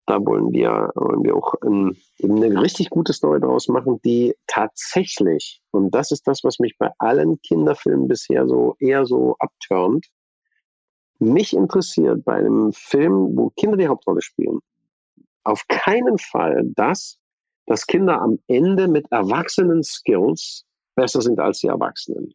Da 0.06 0.18
wollen 0.24 0.52
wir, 0.52 0.90
wollen 0.94 1.22
wir 1.22 1.36
auch 1.36 1.54
ähm, 1.64 1.96
eine 2.22 2.60
richtig 2.60 2.90
gute 2.90 3.12
Story 3.12 3.40
draus 3.40 3.68
machen, 3.68 4.00
die 4.04 4.34
tatsächlich, 4.46 5.62
und 5.70 5.94
das 5.94 6.10
ist 6.10 6.26
das, 6.26 6.42
was 6.42 6.58
mich 6.58 6.76
bei 6.78 6.90
allen 6.98 7.40
Kinderfilmen 7.40 8.08
bisher 8.08 8.48
so 8.48 8.74
eher 8.80 9.06
so 9.06 9.36
abturnt, 9.38 10.06
mich 11.18 11.54
interessiert 11.54 12.24
bei 12.24 12.34
einem 12.34 12.72
Film, 12.72 13.36
wo 13.36 13.50
Kinder 13.50 13.76
die 13.76 13.86
Hauptrolle 13.86 14.22
spielen, 14.22 14.58
auf 15.44 15.62
keinen 15.68 16.18
Fall 16.18 16.62
das, 16.74 17.18
dass 17.66 17.86
Kinder 17.86 18.20
am 18.20 18.38
Ende 18.48 18.88
mit 18.88 19.06
erwachsenen 19.12 19.84
Skills 19.84 20.64
besser 20.94 21.20
sind 21.22 21.40
als 21.40 21.60
die 21.60 21.68
Erwachsenen. 21.68 22.34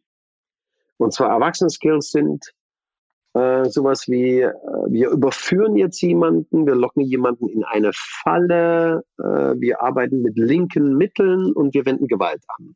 Und 0.98 1.12
zwar 1.12 1.30
Erwachsenen-Skills 1.30 2.10
sind 2.10 2.52
äh, 3.34 3.66
sowas 3.66 4.08
wie, 4.08 4.40
äh, 4.40 4.52
wir 4.88 5.10
überführen 5.10 5.76
jetzt 5.76 6.00
jemanden, 6.00 6.66
wir 6.66 6.74
locken 6.74 7.02
jemanden 7.02 7.48
in 7.48 7.62
eine 7.64 7.90
Falle, 7.94 9.04
äh, 9.18 9.22
wir 9.22 9.82
arbeiten 9.82 10.22
mit 10.22 10.36
linken 10.36 10.96
Mitteln 10.96 11.52
und 11.52 11.74
wir 11.74 11.86
wenden 11.86 12.08
Gewalt 12.08 12.42
an. 12.56 12.74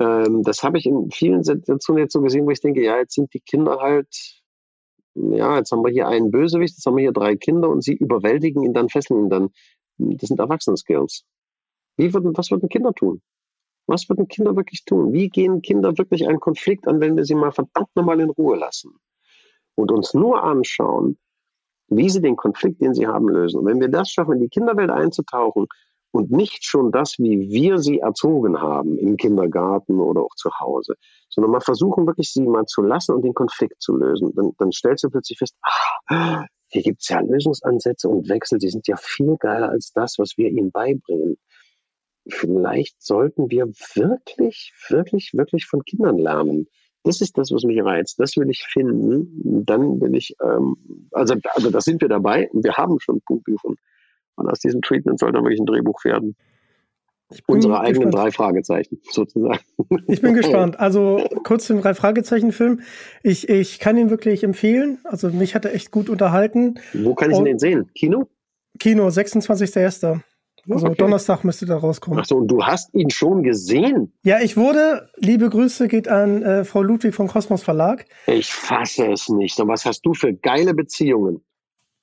Ähm, 0.00 0.42
das 0.42 0.62
habe 0.62 0.78
ich 0.78 0.86
in 0.86 1.10
vielen 1.10 1.44
Situationen 1.44 2.02
jetzt 2.02 2.12
so 2.12 2.20
gesehen, 2.20 2.46
wo 2.46 2.50
ich 2.50 2.60
denke, 2.60 2.82
ja, 2.82 2.98
jetzt 2.98 3.14
sind 3.14 3.32
die 3.32 3.40
Kinder 3.40 3.78
halt, 3.80 4.42
ja, 5.14 5.56
jetzt 5.58 5.72
haben 5.72 5.84
wir 5.84 5.92
hier 5.92 6.08
einen 6.08 6.30
Bösewicht, 6.30 6.74
jetzt 6.76 6.86
haben 6.86 6.96
wir 6.96 7.02
hier 7.02 7.12
drei 7.12 7.36
Kinder 7.36 7.68
und 7.68 7.82
sie 7.82 7.94
überwältigen 7.94 8.64
ihn 8.64 8.74
dann, 8.74 8.88
fesseln 8.88 9.20
ihn 9.20 9.30
dann. 9.30 9.50
Das 9.98 10.28
sind 10.28 10.40
Erwachsenen-Skills. 10.40 11.24
Wie 11.96 12.12
würden, 12.12 12.36
was 12.36 12.50
würden 12.50 12.68
Kinder 12.68 12.92
tun? 12.92 13.22
Was 13.86 14.08
würden 14.08 14.28
Kinder 14.28 14.56
wirklich 14.56 14.84
tun? 14.84 15.12
Wie 15.12 15.28
gehen 15.28 15.62
Kinder 15.62 15.98
wirklich 15.98 16.28
einen 16.28 16.40
Konflikt 16.40 16.86
an, 16.86 17.00
wenn 17.00 17.16
wir 17.16 17.24
sie 17.24 17.34
mal 17.34 17.52
verdammt 17.52 17.90
nochmal 17.94 18.20
in 18.20 18.30
Ruhe 18.30 18.56
lassen? 18.56 18.98
und 19.74 19.90
uns 19.90 20.14
nur 20.14 20.42
anschauen, 20.42 21.18
wie 21.88 22.08
sie 22.08 22.20
den 22.20 22.36
Konflikt, 22.36 22.80
den 22.80 22.94
sie 22.94 23.06
haben, 23.06 23.28
lösen. 23.28 23.60
Und 23.60 23.66
wenn 23.66 23.80
wir 23.80 23.88
das 23.88 24.10
schaffen, 24.10 24.34
in 24.34 24.40
die 24.40 24.48
Kinderwelt 24.48 24.90
einzutauchen 24.90 25.66
und 26.10 26.30
nicht 26.30 26.64
schon 26.64 26.90
das, 26.90 27.18
wie 27.18 27.50
wir 27.50 27.78
sie 27.78 27.98
erzogen 27.98 28.60
haben, 28.60 28.98
im 28.98 29.16
Kindergarten 29.16 30.00
oder 30.00 30.22
auch 30.22 30.34
zu 30.36 30.50
Hause, 30.60 30.94
sondern 31.28 31.50
mal 31.50 31.60
versuchen, 31.60 32.06
wirklich 32.06 32.32
sie 32.32 32.42
mal 32.42 32.64
zu 32.66 32.82
lassen 32.82 33.14
und 33.14 33.22
den 33.22 33.34
Konflikt 33.34 33.80
zu 33.80 33.96
lösen, 33.96 34.32
dann, 34.34 34.52
dann 34.58 34.72
stellst 34.72 35.04
du 35.04 35.10
plötzlich 35.10 35.38
fest, 35.38 35.56
ah, 36.08 36.46
hier 36.68 36.82
gibt 36.82 37.02
es 37.02 37.08
ja 37.08 37.20
Lösungsansätze 37.20 38.08
und 38.08 38.28
Wechsel, 38.28 38.58
die 38.58 38.70
sind 38.70 38.88
ja 38.88 38.96
viel 38.96 39.36
geiler 39.38 39.68
als 39.68 39.92
das, 39.92 40.18
was 40.18 40.38
wir 40.38 40.48
ihnen 40.48 40.70
beibringen. 40.70 41.36
Vielleicht 42.28 43.02
sollten 43.02 43.50
wir 43.50 43.66
wirklich, 43.94 44.72
wirklich, 44.88 45.32
wirklich 45.34 45.66
von 45.66 45.84
Kindern 45.84 46.18
lernen. 46.18 46.66
Das 47.04 47.20
ist 47.20 47.36
das, 47.36 47.50
was 47.50 47.64
mich 47.64 47.82
reizt. 47.82 48.20
Das 48.20 48.36
will 48.36 48.48
ich 48.48 48.64
finden. 48.64 49.64
Dann 49.66 50.00
will 50.00 50.14
ich, 50.14 50.36
ähm, 50.42 50.76
also, 51.10 51.34
also 51.54 51.70
da 51.70 51.80
sind 51.80 52.00
wir 52.00 52.08
dabei 52.08 52.48
und 52.50 52.64
wir 52.64 52.74
haben 52.74 53.00
schon 53.00 53.20
Buchbücher. 53.26 53.70
Und 54.36 54.48
aus 54.48 54.60
diesem 54.60 54.82
Treatment 54.82 55.18
soll 55.18 55.32
dann 55.32 55.42
wirklich 55.44 55.60
ein 55.60 55.66
Drehbuch 55.66 56.04
werden. 56.04 56.36
Unsere 57.46 57.80
eigenen 57.80 58.10
drei 58.10 58.30
Fragezeichen, 58.30 59.00
sozusagen. 59.10 59.58
Ich 60.06 60.20
bin 60.20 60.34
gespannt. 60.34 60.78
Also 60.78 61.26
kurz 61.44 61.66
zum 61.66 61.80
drei 61.80 61.94
Fragezeichen-Film. 61.94 62.82
Ich, 63.22 63.48
ich 63.48 63.78
kann 63.78 63.96
ihn 63.96 64.10
wirklich 64.10 64.44
empfehlen. 64.44 64.98
Also 65.04 65.30
mich 65.30 65.54
hat 65.54 65.64
er 65.64 65.74
echt 65.74 65.90
gut 65.90 66.10
unterhalten. 66.10 66.78
Wo 66.92 67.14
kann 67.14 67.30
ich 67.30 67.38
ihn 67.38 67.44
denn 67.46 67.58
sehen? 67.58 67.90
Kino? 67.94 68.28
Kino, 68.78 69.08
26.01. 69.08 70.20
Also 70.68 70.86
okay. 70.86 70.96
Donnerstag 70.96 71.42
müsste 71.44 71.66
da 71.66 71.76
rauskommen. 71.76 72.20
Ach 72.20 72.24
so, 72.24 72.36
und 72.36 72.48
du 72.48 72.64
hast 72.64 72.94
ihn 72.94 73.10
schon 73.10 73.42
gesehen? 73.42 74.12
Ja, 74.22 74.40
ich 74.40 74.56
wurde, 74.56 75.08
liebe 75.16 75.50
Grüße 75.50 75.88
geht 75.88 76.06
an 76.08 76.42
äh, 76.42 76.64
Frau 76.64 76.82
Ludwig 76.82 77.14
vom 77.14 77.26
Kosmos 77.26 77.62
Verlag. 77.62 78.04
Ich 78.26 78.52
fasse 78.52 79.10
es 79.10 79.28
nicht. 79.28 79.58
Und 79.58 79.68
was 79.68 79.84
hast 79.84 80.02
du 80.02 80.14
für 80.14 80.32
geile 80.32 80.74
Beziehungen? 80.74 81.42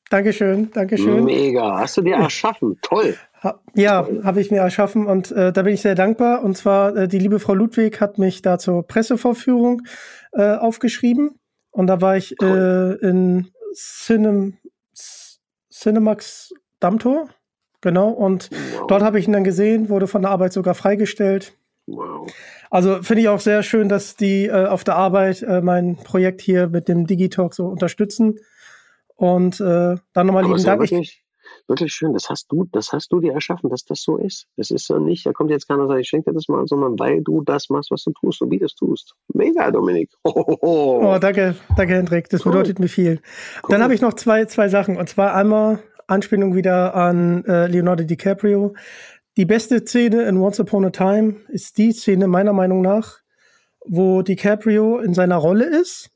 Dankeschön, 0.09 0.71
Dankeschön. 0.71 1.23
Mega, 1.23 1.77
hast 1.77 1.97
du 1.97 2.01
dir 2.01 2.15
erschaffen, 2.15 2.79
toll. 2.81 3.15
Ha, 3.43 3.61
ja, 3.75 4.07
habe 4.23 4.41
ich 4.41 4.49
mir 4.49 4.57
erschaffen 4.57 5.05
und 5.05 5.31
äh, 5.31 5.53
da 5.53 5.61
bin 5.61 5.73
ich 5.73 5.81
sehr 5.81 5.95
dankbar. 5.95 6.43
Und 6.43 6.57
zwar, 6.57 6.95
äh, 6.95 7.07
die 7.07 7.19
liebe 7.19 7.39
Frau 7.39 7.53
Ludwig 7.53 8.01
hat 8.01 8.17
mich 8.17 8.41
da 8.41 8.57
zur 8.57 8.85
Pressevorführung 8.85 9.83
äh, 10.33 10.55
aufgeschrieben. 10.55 11.39
Und 11.71 11.87
da 11.87 12.01
war 12.01 12.17
ich 12.17 12.35
äh, 12.41 12.93
in 12.95 13.51
Cinem, 13.73 14.57
Cinemax 15.71 16.53
Dammtor. 16.79 17.29
Genau. 17.81 18.09
Und 18.09 18.49
wow. 18.51 18.87
dort 18.87 19.03
habe 19.03 19.19
ich 19.19 19.27
ihn 19.27 19.33
dann 19.33 19.43
gesehen, 19.43 19.89
wurde 19.89 20.07
von 20.07 20.21
der 20.21 20.31
Arbeit 20.31 20.53
sogar 20.53 20.75
freigestellt. 20.75 21.53
Wow. 21.87 22.31
Also 22.69 23.01
finde 23.01 23.21
ich 23.21 23.29
auch 23.29 23.39
sehr 23.39 23.63
schön, 23.63 23.89
dass 23.89 24.15
die 24.15 24.45
äh, 24.45 24.67
auf 24.67 24.83
der 24.83 24.95
Arbeit 24.95 25.41
äh, 25.41 25.61
mein 25.61 25.97
Projekt 25.97 26.41
hier 26.41 26.67
mit 26.67 26.87
dem 26.87 27.07
Digitalk 27.07 27.53
so 27.53 27.65
unterstützen. 27.65 28.39
Und 29.15 29.59
äh, 29.59 29.95
dann 30.13 30.27
nochmal 30.27 30.45
lieben 30.45 30.63
Dank. 30.63 30.81
Wirklich, 30.81 31.23
wirklich 31.67 31.91
schön. 31.91 32.13
Das 32.13 32.29
hast 32.29 32.47
du, 32.51 32.65
das 32.71 32.93
hast 32.93 33.11
du 33.11 33.19
dir 33.19 33.33
erschaffen, 33.33 33.69
dass 33.69 33.83
das 33.85 34.01
so 34.01 34.17
ist. 34.17 34.47
Das 34.55 34.71
ist 34.71 34.87
ja 34.89 34.99
nicht, 34.99 35.25
da 35.25 35.33
kommt 35.33 35.49
jetzt 35.49 35.67
keiner 35.67 35.81
und 35.81 35.87
sagt, 35.89 35.99
ich 35.99 36.07
schenke 36.07 36.29
dir 36.29 36.35
das 36.35 36.47
mal, 36.47 36.65
sondern 36.67 36.97
weil 36.99 37.21
du 37.21 37.41
das 37.41 37.69
machst, 37.69 37.91
was 37.91 38.03
du 38.03 38.11
tust 38.11 38.41
und 38.41 38.51
wie 38.51 38.59
du 38.59 38.65
es 38.65 38.75
tust. 38.75 39.15
Mega, 39.33 39.71
Dominik. 39.71 40.11
Oh, 40.23 40.57
oh 40.61 41.17
danke, 41.19 41.55
danke, 41.75 41.95
Hendrik. 41.95 42.29
Das 42.29 42.45
cool. 42.45 42.51
bedeutet 42.51 42.79
mir 42.79 42.87
viel. 42.87 43.19
Cool. 43.63 43.69
Dann 43.71 43.83
habe 43.83 43.93
ich 43.93 44.01
noch 44.01 44.13
zwei, 44.13 44.45
zwei 44.45 44.69
Sachen. 44.69 44.95
Und 44.95 45.09
zwar 45.09 45.33
einmal 45.33 45.79
Anspielung 46.09 46.55
wieder 46.55 46.95
an 46.95 47.45
äh, 47.45 47.67
Leonardo 47.67 48.03
DiCaprio. 48.03 48.73
Die 49.37 49.45
beste 49.45 49.79
Szene 49.85 50.23
in 50.23 50.37
Once 50.37 50.59
Upon 50.59 50.85
a 50.85 50.89
Time 50.89 51.35
ist 51.49 51.77
die 51.77 51.91
Szene 51.91 52.27
meiner 52.27 52.53
Meinung 52.53 52.81
nach, 52.81 53.19
wo 53.85 54.21
DiCaprio 54.21 54.99
in 54.99 55.13
seiner 55.13 55.37
Rolle 55.37 55.65
ist, 55.65 56.09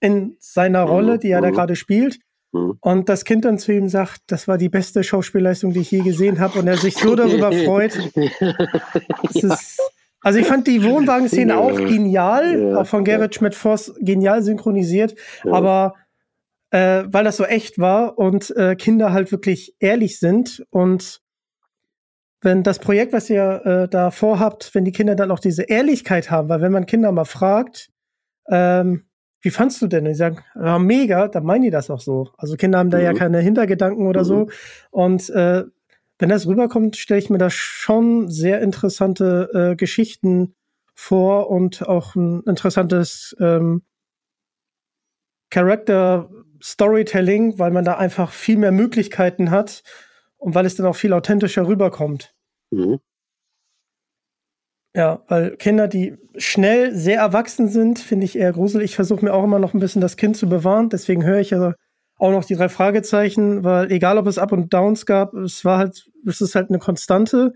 in 0.00 0.36
seiner 0.38 0.82
Rolle, 0.82 1.18
die 1.18 1.30
er 1.30 1.40
da 1.40 1.50
mhm. 1.50 1.54
gerade 1.54 1.76
spielt, 1.76 2.18
Mhm. 2.54 2.78
Und 2.80 3.08
das 3.08 3.24
Kind 3.24 3.44
dann 3.44 3.58
zu 3.58 3.72
ihm 3.72 3.88
sagt, 3.88 4.22
das 4.28 4.48
war 4.48 4.56
die 4.56 4.68
beste 4.68 5.02
Schauspielleistung, 5.02 5.72
die 5.72 5.80
ich 5.80 5.90
je 5.90 6.00
gesehen 6.00 6.38
habe, 6.38 6.58
und 6.60 6.68
er 6.68 6.76
sich 6.76 6.94
so 6.94 7.16
darüber 7.16 7.52
freut. 7.64 7.98
ja. 8.14 9.54
ist, 9.54 9.80
also 10.20 10.38
ich 10.38 10.46
fand 10.46 10.66
die 10.66 10.84
Wohnwagenszene 10.84 11.52
ja. 11.52 11.58
auch 11.58 11.76
genial, 11.76 12.60
ja. 12.60 12.76
auch 12.78 12.86
von 12.86 13.04
Gerrit 13.04 13.34
Schmidt-Voss 13.34 13.94
genial 14.00 14.42
synchronisiert, 14.42 15.14
aber 15.44 15.94
äh, 16.74 17.04
weil 17.06 17.22
das 17.22 17.36
so 17.36 17.44
echt 17.44 17.78
war 17.78 18.18
und 18.18 18.50
äh, 18.56 18.74
Kinder 18.74 19.12
halt 19.12 19.30
wirklich 19.30 19.76
ehrlich 19.78 20.18
sind 20.18 20.66
und 20.70 21.20
wenn 22.40 22.64
das 22.64 22.80
Projekt, 22.80 23.12
was 23.12 23.30
ihr 23.30 23.62
äh, 23.64 23.88
da 23.88 24.10
vorhabt, 24.10 24.74
wenn 24.74 24.84
die 24.84 24.90
Kinder 24.90 25.14
dann 25.14 25.30
auch 25.30 25.38
diese 25.38 25.62
Ehrlichkeit 25.62 26.32
haben, 26.32 26.48
weil 26.48 26.60
wenn 26.60 26.72
man 26.72 26.84
Kinder 26.84 27.12
mal 27.12 27.26
fragt, 27.26 27.90
ähm, 28.48 29.04
wie 29.40 29.50
fandst 29.50 29.80
du 29.82 29.86
denn? 29.86 30.04
Und 30.04 30.10
die 30.10 30.16
sagen, 30.16 30.40
ja, 30.56 30.80
mega, 30.80 31.28
dann 31.28 31.44
meinen 31.44 31.62
die 31.62 31.70
das 31.70 31.90
auch 31.90 32.00
so. 32.00 32.30
Also 32.38 32.56
Kinder 32.56 32.80
haben 32.80 32.90
da 32.90 32.98
mhm. 32.98 33.04
ja 33.04 33.12
keine 33.12 33.38
Hintergedanken 33.38 34.08
oder 34.08 34.22
mhm. 34.22 34.26
so. 34.26 34.48
Und 34.90 35.30
äh, 35.30 35.62
wenn 36.18 36.28
das 36.28 36.46
rüberkommt, 36.48 36.96
stelle 36.96 37.20
ich 37.20 37.30
mir 37.30 37.38
da 37.38 37.50
schon 37.50 38.28
sehr 38.28 38.60
interessante 38.60 39.48
äh, 39.54 39.76
Geschichten 39.76 40.56
vor 40.92 41.50
und 41.50 41.86
auch 41.86 42.16
ein 42.16 42.42
interessantes 42.42 43.36
ähm, 43.38 43.82
Character 45.50 46.28
Storytelling, 46.64 47.58
weil 47.58 47.70
man 47.70 47.84
da 47.84 47.98
einfach 47.98 48.32
viel 48.32 48.56
mehr 48.56 48.72
Möglichkeiten 48.72 49.50
hat 49.50 49.82
und 50.38 50.54
weil 50.54 50.64
es 50.64 50.76
dann 50.76 50.86
auch 50.86 50.96
viel 50.96 51.12
authentischer 51.12 51.68
rüberkommt. 51.68 52.34
Mhm. 52.70 53.00
Ja, 54.96 55.22
weil 55.28 55.56
Kinder, 55.56 55.88
die 55.88 56.16
schnell 56.36 56.94
sehr 56.94 57.18
erwachsen 57.18 57.68
sind, 57.68 57.98
finde 57.98 58.24
ich 58.24 58.38
eher 58.38 58.52
gruselig. 58.52 58.92
Ich 58.92 58.96
versuche 58.96 59.24
mir 59.24 59.34
auch 59.34 59.44
immer 59.44 59.58
noch 59.58 59.74
ein 59.74 59.80
bisschen 59.80 60.00
das 60.00 60.16
Kind 60.16 60.36
zu 60.36 60.48
bewahren. 60.48 60.88
Deswegen 60.88 61.24
höre 61.24 61.40
ich 61.40 61.50
ja 61.50 61.74
auch 62.16 62.30
noch 62.30 62.44
die 62.44 62.54
drei 62.54 62.68
Fragezeichen, 62.68 63.64
weil 63.64 63.90
egal 63.90 64.18
ob 64.18 64.26
es 64.26 64.38
Up 64.38 64.52
und 64.52 64.72
Downs 64.72 65.04
gab, 65.04 65.34
es 65.34 65.64
war 65.64 65.78
halt, 65.78 66.06
es 66.26 66.40
ist 66.40 66.54
halt 66.54 66.70
eine 66.70 66.78
Konstante. 66.78 67.52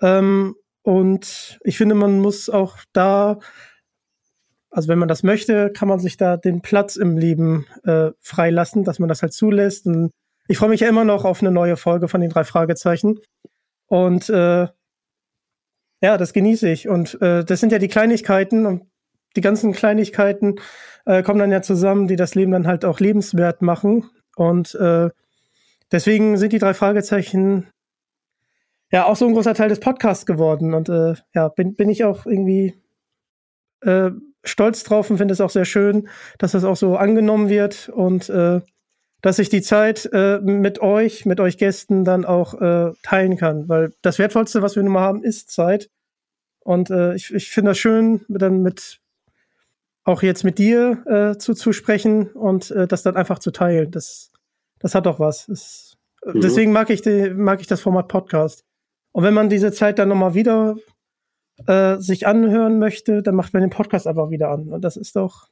Ähm, 0.00 0.54
und 0.82 1.58
ich 1.64 1.76
finde, 1.76 1.96
man 1.96 2.20
muss 2.20 2.48
auch 2.48 2.78
da, 2.92 3.40
also 4.70 4.88
wenn 4.88 4.98
man 4.98 5.08
das 5.08 5.22
möchte, 5.22 5.70
kann 5.70 5.88
man 5.88 5.98
sich 5.98 6.16
da 6.16 6.36
den 6.36 6.60
Platz 6.60 6.96
im 6.96 7.16
Leben 7.16 7.66
äh, 7.84 8.10
freilassen, 8.20 8.84
dass 8.84 8.98
man 8.98 9.08
das 9.08 9.22
halt 9.22 9.32
zulässt. 9.32 9.86
Und 9.86 10.10
ich 10.46 10.58
freue 10.58 10.68
mich 10.68 10.80
ja 10.80 10.88
immer 10.88 11.04
noch 11.04 11.24
auf 11.24 11.40
eine 11.40 11.50
neue 11.50 11.76
Folge 11.76 12.08
von 12.08 12.20
den 12.20 12.30
drei 12.30 12.44
Fragezeichen. 12.44 13.20
Und 13.86 14.28
äh, 14.28 14.68
ja, 16.00 16.16
das 16.16 16.32
genieße 16.32 16.68
ich. 16.68 16.88
Und 16.88 17.20
äh, 17.22 17.44
das 17.44 17.60
sind 17.60 17.72
ja 17.72 17.78
die 17.78 17.88
Kleinigkeiten 17.88 18.66
und 18.66 18.82
die 19.36 19.40
ganzen 19.40 19.72
Kleinigkeiten 19.72 20.56
äh, 21.06 21.22
kommen 21.22 21.38
dann 21.38 21.52
ja 21.52 21.62
zusammen, 21.62 22.08
die 22.08 22.16
das 22.16 22.34
Leben 22.34 22.52
dann 22.52 22.66
halt 22.66 22.84
auch 22.84 23.00
lebenswert 23.00 23.62
machen. 23.62 24.08
Und 24.36 24.74
äh, 24.74 25.10
deswegen 25.90 26.36
sind 26.36 26.52
die 26.52 26.58
drei 26.58 26.74
Fragezeichen 26.74 27.68
ja 28.90 29.06
auch 29.06 29.16
so 29.16 29.26
ein 29.26 29.34
großer 29.34 29.54
Teil 29.54 29.68
des 29.68 29.80
Podcasts 29.80 30.26
geworden. 30.26 30.74
Und 30.74 30.88
äh, 30.88 31.14
ja, 31.34 31.48
bin, 31.48 31.74
bin 31.74 31.88
ich 31.88 32.04
auch 32.04 32.26
irgendwie 32.26 32.74
äh, 33.82 34.10
stolz 34.44 34.84
drauf 34.84 35.10
und 35.10 35.18
finde 35.18 35.32
es 35.32 35.40
auch 35.40 35.50
sehr 35.50 35.64
schön, 35.64 36.08
dass 36.38 36.52
das 36.52 36.64
auch 36.64 36.76
so 36.76 36.96
angenommen 36.96 37.48
wird 37.48 37.88
und 37.88 38.28
äh, 38.28 38.60
dass 39.20 39.38
ich 39.38 39.48
die 39.48 39.62
Zeit 39.62 40.08
äh, 40.12 40.38
mit 40.40 40.80
euch, 40.80 41.26
mit 41.26 41.40
euch 41.40 41.58
Gästen 41.58 42.04
dann 42.04 42.24
auch 42.24 42.60
äh, 42.60 42.92
teilen 43.02 43.36
kann. 43.36 43.68
Weil 43.68 43.92
das 44.02 44.18
Wertvollste, 44.18 44.62
was 44.62 44.76
wir 44.76 44.82
nun 44.82 44.92
mal 44.92 45.00
haben, 45.00 45.24
ist 45.24 45.50
Zeit. 45.50 45.90
Und 46.60 46.90
äh, 46.90 47.14
ich, 47.14 47.34
ich 47.34 47.50
finde 47.50 47.72
das 47.72 47.78
schön, 47.78 48.24
dann 48.28 48.62
mit 48.62 49.00
auch 50.04 50.22
jetzt 50.22 50.44
mit 50.44 50.58
dir 50.58 51.04
äh, 51.06 51.38
zu, 51.38 51.52
zu 51.54 51.72
sprechen 51.72 52.28
und 52.28 52.70
äh, 52.70 52.86
das 52.86 53.02
dann 53.02 53.16
einfach 53.16 53.40
zu 53.40 53.50
teilen. 53.50 53.90
Das, 53.90 54.30
das 54.78 54.94
hat 54.94 55.06
doch 55.06 55.20
was. 55.20 55.46
Das, 55.46 55.96
mhm. 56.24 56.40
Deswegen 56.40 56.72
mag 56.72 56.88
ich, 56.90 57.02
die, 57.02 57.30
mag 57.30 57.60
ich 57.60 57.66
das 57.66 57.80
Format 57.80 58.08
Podcast. 58.08 58.64
Und 59.12 59.24
wenn 59.24 59.34
man 59.34 59.50
diese 59.50 59.72
Zeit 59.72 59.98
dann 59.98 60.08
nochmal 60.08 60.34
wieder 60.34 60.76
äh, 61.66 61.96
sich 61.96 62.26
anhören 62.26 62.78
möchte, 62.78 63.22
dann 63.22 63.34
macht 63.34 63.52
man 63.52 63.62
den 63.62 63.70
Podcast 63.70 64.06
einfach 64.06 64.30
wieder 64.30 64.50
an. 64.50 64.68
Und 64.68 64.82
das 64.82 64.96
ist 64.96 65.16
doch, 65.16 65.48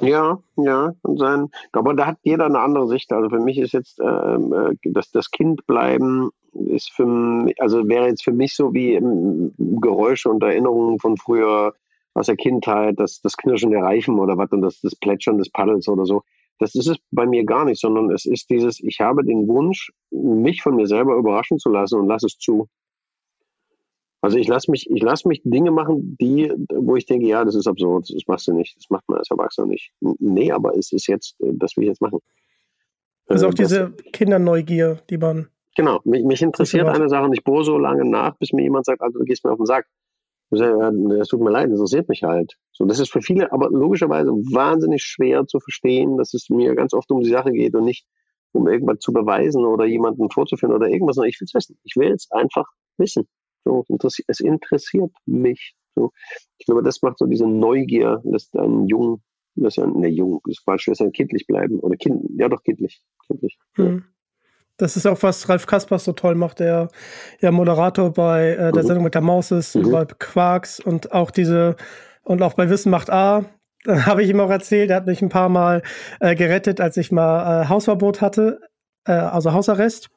ja, 0.00 0.38
ja, 0.56 0.94
und 1.02 1.18
sein, 1.18 1.50
aber 1.72 1.94
da 1.94 2.06
hat 2.06 2.18
jeder 2.22 2.46
eine 2.46 2.60
andere 2.60 2.88
Sicht. 2.88 3.12
Also 3.12 3.28
für 3.28 3.40
mich 3.40 3.58
ist 3.58 3.72
jetzt 3.72 4.00
ähm, 4.00 4.52
äh, 4.52 4.74
das, 4.84 5.10
das 5.10 5.30
Kind 5.30 5.66
bleiben 5.66 6.30
ist 6.52 6.90
für 6.90 7.46
also 7.58 7.88
wäre 7.88 8.08
jetzt 8.08 8.24
für 8.24 8.32
mich 8.32 8.54
so 8.56 8.72
wie 8.74 8.94
ähm, 8.94 9.52
Geräusche 9.58 10.30
und 10.30 10.42
Erinnerungen 10.42 10.98
von 10.98 11.16
früher 11.16 11.74
aus 12.14 12.26
der 12.26 12.36
Kindheit, 12.36 12.98
das, 12.98 13.20
das 13.20 13.36
Knirschen 13.36 13.70
der 13.70 13.82
Reifen 13.82 14.18
oder 14.18 14.36
was 14.36 14.50
und 14.50 14.62
das, 14.62 14.80
das 14.80 14.96
Plätschern 14.96 15.38
des 15.38 15.50
Paddels 15.50 15.86
oder 15.88 16.06
so. 16.06 16.22
Das 16.58 16.74
ist 16.74 16.88
es 16.88 16.98
bei 17.10 17.26
mir 17.26 17.44
gar 17.44 17.64
nicht, 17.64 17.80
sondern 17.80 18.10
es 18.10 18.24
ist 18.26 18.50
dieses, 18.50 18.80
ich 18.80 19.00
habe 19.00 19.24
den 19.24 19.46
Wunsch, 19.48 19.92
mich 20.10 20.60
von 20.62 20.76
mir 20.76 20.86
selber 20.86 21.14
überraschen 21.16 21.58
zu 21.58 21.70
lassen 21.70 22.00
und 22.00 22.08
lass 22.08 22.24
es 22.24 22.36
zu. 22.36 22.68
Also 24.22 24.36
ich 24.36 24.48
lasse 24.48 24.70
mich, 24.70 24.88
ich 24.90 25.02
lasse 25.02 25.26
mich 25.28 25.40
Dinge 25.44 25.70
machen, 25.70 26.16
die, 26.20 26.52
wo 26.74 26.96
ich 26.96 27.06
denke, 27.06 27.26
ja, 27.26 27.44
das 27.44 27.54
ist 27.54 27.66
absurd, 27.66 28.10
das 28.14 28.22
machst 28.26 28.48
du 28.48 28.52
nicht, 28.52 28.76
das 28.76 28.90
macht 28.90 29.08
man 29.08 29.18
als 29.18 29.30
Erwachsener 29.30 29.68
nicht. 29.68 29.92
Nee, 30.00 30.52
aber 30.52 30.76
es 30.76 30.92
ist 30.92 31.06
jetzt, 31.06 31.40
äh, 31.40 31.52
das 31.54 31.76
will 31.76 31.84
ich 31.84 31.88
jetzt 31.88 32.02
machen. 32.02 32.18
Also 33.28 33.46
auch 33.46 33.52
äh, 33.52 33.54
diese 33.54 33.90
das, 33.90 34.12
Kinderneugier, 34.12 35.00
die 35.08 35.16
man. 35.16 35.48
Genau, 35.76 36.00
mich, 36.04 36.24
mich 36.24 36.42
interessiert 36.42 36.86
eine 36.86 37.08
Sache 37.08 37.24
und 37.24 37.32
ich 37.32 37.44
bohre 37.44 37.64
so 37.64 37.78
lange 37.78 38.04
nach, 38.04 38.36
bis 38.36 38.52
mir 38.52 38.62
jemand 38.62 38.84
sagt, 38.84 39.00
also 39.00 39.18
du 39.18 39.24
gehst 39.24 39.44
mir 39.44 39.52
auf 39.52 39.58
den 39.58 39.66
Sack. 39.66 39.86
Es 40.52 41.28
tut 41.28 41.40
mir 41.40 41.50
leid, 41.50 41.66
das 41.66 41.78
interessiert 41.78 42.08
mich 42.08 42.24
halt. 42.24 42.58
So, 42.72 42.84
das 42.84 42.98
ist 42.98 43.12
für 43.12 43.22
viele 43.22 43.52
aber 43.52 43.70
logischerweise 43.70 44.30
wahnsinnig 44.30 45.04
schwer 45.04 45.46
zu 45.46 45.60
verstehen, 45.60 46.18
dass 46.18 46.34
es 46.34 46.50
mir 46.50 46.74
ganz 46.74 46.92
oft 46.92 47.08
um 47.12 47.20
die 47.20 47.30
Sache 47.30 47.52
geht 47.52 47.74
und 47.76 47.84
nicht 47.84 48.04
um 48.52 48.66
irgendwas 48.66 48.98
zu 48.98 49.12
beweisen 49.12 49.64
oder 49.64 49.84
jemanden 49.84 50.28
vorzuführen 50.28 50.74
oder 50.74 50.88
irgendwas, 50.88 51.14
sondern 51.14 51.30
ich 51.30 51.40
will 51.40 51.46
es 51.46 51.54
wissen. 51.54 51.78
Ich 51.84 51.94
will 51.94 52.12
es 52.12 52.28
einfach 52.32 52.66
wissen. 52.98 53.28
So, 53.64 53.84
es 54.26 54.40
interessiert 54.40 55.12
mich. 55.26 55.74
So, 55.94 56.12
ich 56.58 56.66
glaube, 56.66 56.82
das 56.82 57.02
macht 57.02 57.18
so 57.18 57.26
diese 57.26 57.46
Neugier, 57.46 58.22
dass 58.24 58.52
ein 58.54 58.86
Jung, 58.86 59.22
dass 59.54 59.78
ein, 59.78 59.92
ne, 59.98 60.08
Jung, 60.08 60.40
das 60.44 60.58
ist 60.58 60.64
falsch, 60.64 60.86
dass 60.86 61.00
ein 61.00 61.12
kindlich 61.12 61.46
bleiben 61.46 61.80
oder 61.80 61.96
kind, 61.96 62.22
ja 62.38 62.48
doch 62.48 62.62
kindlich, 62.62 63.02
kindlich. 63.26 63.58
Hm. 63.74 64.04
Das 64.76 64.96
ist 64.96 65.06
auch, 65.06 65.22
was 65.22 65.46
Ralf 65.48 65.66
Kaspers 65.66 66.04
so 66.04 66.12
toll 66.12 66.34
macht, 66.34 66.60
der 66.60 66.88
ja 67.40 67.50
Moderator 67.50 68.12
bei 68.12 68.52
äh, 68.52 68.72
der 68.72 68.82
mhm. 68.82 68.86
Sendung 68.86 69.04
mit 69.04 69.14
der 69.14 69.20
Maus 69.20 69.50
ist, 69.50 69.76
mhm. 69.76 69.90
bei 69.90 70.06
Quarks 70.06 70.80
und 70.80 71.12
auch 71.12 71.30
diese, 71.30 71.76
und 72.22 72.40
auch 72.40 72.54
bei 72.54 72.70
Wissen 72.70 72.90
macht 72.90 73.10
A, 73.10 73.44
habe 73.86 74.22
ich 74.22 74.30
ihm 74.30 74.40
auch 74.40 74.50
erzählt, 74.50 74.90
er 74.90 74.96
hat 74.96 75.06
mich 75.06 75.20
ein 75.20 75.28
paar 75.28 75.50
Mal 75.50 75.82
äh, 76.20 76.34
gerettet, 76.34 76.80
als 76.80 76.96
ich 76.96 77.12
mal 77.12 77.64
äh, 77.64 77.68
Hausverbot 77.68 78.22
hatte, 78.22 78.60
äh, 79.04 79.12
also 79.12 79.52
Hausarrest. 79.52 80.08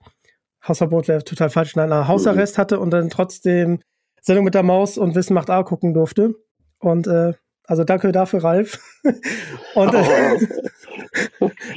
Hausverbot 0.67 1.07
wäre 1.07 1.23
total 1.23 1.49
falsch, 1.49 1.75
nein, 1.75 2.07
Hausarrest 2.07 2.57
hatte 2.57 2.79
und 2.79 2.91
dann 2.91 3.09
trotzdem 3.09 3.79
Sendung 4.21 4.45
mit 4.45 4.53
der 4.53 4.63
Maus 4.63 4.97
und 4.97 5.15
Wissen 5.15 5.33
macht 5.33 5.49
A 5.49 5.63
gucken 5.63 5.93
durfte. 5.93 6.35
Und 6.79 7.07
äh, 7.07 7.33
also 7.65 7.83
danke 7.83 8.11
dafür, 8.11 8.43
Ralf. 8.43 8.79
und 9.75 9.93
äh, 9.93 10.37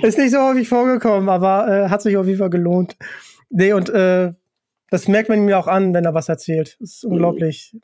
ist 0.06 0.18
nicht 0.18 0.30
so 0.30 0.38
häufig 0.38 0.68
vorgekommen, 0.68 1.28
aber 1.28 1.68
äh, 1.68 1.88
hat 1.88 2.02
sich 2.02 2.16
auf 2.16 2.26
jeden 2.26 2.38
Fall 2.38 2.50
gelohnt. 2.50 2.96
Nee, 3.50 3.72
und 3.72 3.88
äh, 3.90 4.32
das 4.90 5.08
merkt 5.08 5.28
man 5.28 5.44
mir 5.44 5.58
auch 5.58 5.66
an, 5.66 5.94
wenn 5.94 6.04
er 6.04 6.14
was 6.14 6.28
erzählt. 6.28 6.76
Das 6.80 6.94
ist 6.94 7.04
unglaublich. 7.04 7.76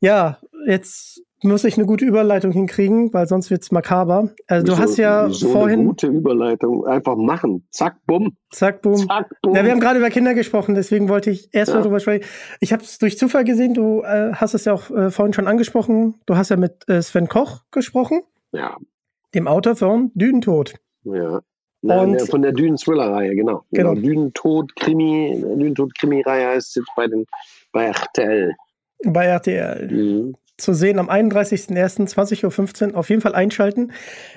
Ja, 0.00 0.38
jetzt 0.66 1.22
muss 1.42 1.64
ich 1.64 1.76
eine 1.76 1.86
gute 1.86 2.04
Überleitung 2.04 2.52
hinkriegen, 2.52 3.12
weil 3.12 3.26
sonst 3.26 3.50
wird's 3.50 3.70
makaber. 3.70 4.30
Also 4.46 4.66
du 4.66 4.72
so, 4.72 4.78
hast 4.78 4.96
ja 4.98 5.30
so 5.30 5.48
vorhin 5.48 5.80
eine 5.80 5.88
gute 5.88 6.06
Überleitung 6.08 6.86
einfach 6.86 7.16
machen. 7.16 7.66
Zack, 7.70 7.96
bumm. 8.06 8.36
Zack, 8.50 8.82
bumm. 8.82 8.96
Zack, 8.96 9.30
bumm. 9.42 9.54
Ja, 9.54 9.64
wir 9.64 9.70
haben 9.70 9.80
gerade 9.80 9.98
über 9.98 10.10
Kinder 10.10 10.34
gesprochen, 10.34 10.74
deswegen 10.74 11.08
wollte 11.08 11.30
ich 11.30 11.48
erst 11.52 11.70
ja. 11.70 11.76
mal 11.76 11.82
drüber 11.82 12.00
sprechen. 12.00 12.24
Ich 12.60 12.72
habe 12.72 12.82
es 12.82 12.98
durch 12.98 13.18
Zufall 13.18 13.44
gesehen, 13.44 13.74
du 13.74 14.02
äh, 14.02 14.32
hast 14.34 14.54
es 14.54 14.64
ja 14.64 14.74
auch 14.74 14.90
äh, 14.90 15.10
vorhin 15.10 15.32
schon 15.32 15.46
angesprochen. 15.46 16.14
Du 16.26 16.36
hast 16.36 16.50
ja 16.50 16.56
mit 16.56 16.88
äh, 16.88 17.00
Sven 17.00 17.28
Koch 17.28 17.62
gesprochen. 17.70 18.22
Ja. 18.52 18.76
Dem 19.34 19.48
Autor 19.48 19.76
von 19.76 20.10
Dünentod. 20.14 20.74
Ja. 21.04 21.40
Ja, 21.82 22.02
und, 22.02 22.20
von 22.28 22.42
der 22.42 22.52
Dünen-Thriller-Reihe, 22.52 23.34
genau. 23.34 23.64
genau. 23.70 23.94
genau. 23.94 24.06
Dünentod-Krimi, 24.06 25.40
Dünentod-Krimi-Reihe 25.40 26.48
heißt 26.48 26.76
jetzt 26.76 26.90
bei 26.94 27.06
den 27.06 27.24
bei 27.72 27.86
RTL. 27.86 28.54
Bei 29.06 29.24
RTL. 29.24 29.88
Mhm 29.90 30.34
zu 30.60 30.74
sehen 30.74 30.98
am 30.98 31.08
31.01.20.15 31.08 32.92
Uhr. 32.92 32.96
Auf 32.96 33.10
jeden 33.10 33.22
Fall 33.22 33.34
einschalten. 33.34 33.92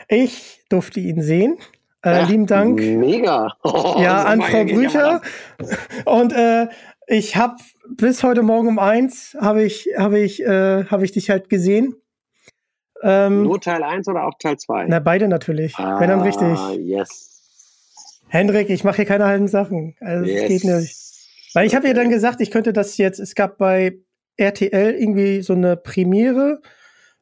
Ich 0.08 0.62
durfte 0.70 1.00
ihn 1.00 1.22
sehen. 1.22 1.58
Äh, 2.04 2.12
ja, 2.12 2.26
lieben 2.26 2.48
Dank. 2.48 2.80
Mega. 2.80 3.56
Oh, 3.64 3.96
ja, 4.00 4.24
an 4.24 4.42
Frau 4.42 4.66
Brücher. 4.66 5.22
Und 6.06 6.34
äh, 6.34 6.68
ich 7.08 7.36
habe 7.36 7.56
bis 7.88 8.24
heute 8.24 8.44
Morgen 8.44 8.68
um 8.68 8.80
eins 8.80 9.36
habe 9.40 9.64
ich, 9.64 9.90
habe 9.98 10.20
ich, 10.20 10.44
äh, 10.44 10.86
habe 10.86 11.06
ich 11.06 11.12
dich 11.12 11.30
halt 11.30 11.50
gesehen. 11.50 11.96
Ähm, 13.02 13.44
Nur 13.44 13.60
Teil 13.60 13.84
1 13.84 14.08
oder 14.08 14.26
auch 14.26 14.34
Teil 14.40 14.58
2? 14.58 14.86
Na, 14.88 15.00
beide 15.00 15.28
natürlich. 15.28 15.76
Ah, 15.78 16.00
Wenn 16.00 16.10
dann 16.10 16.22
richtig. 16.22 16.58
Yes. 16.80 17.42
Hendrik, 18.30 18.70
ich 18.70 18.84
mache 18.84 18.98
hier 18.98 19.06
keine 19.06 19.26
halben 19.26 19.48
Sachen. 19.48 19.96
Also, 20.00 20.26
yes. 20.26 20.48
geht 20.48 20.64
nicht. 20.64 20.96
Weil 21.54 21.68
ich 21.68 21.76
habe 21.76 21.88
ihr 21.88 21.94
dann 21.94 22.10
gesagt, 22.10 22.42
ich 22.42 22.50
könnte 22.50 22.74
das 22.74 22.98
jetzt, 22.98 23.20
es 23.20 23.36
gab 23.36 23.58
bei 23.58 23.98
RTL 24.38 24.96
irgendwie 24.96 25.42
so 25.42 25.54
eine 25.54 25.78
Premiere, 25.78 26.62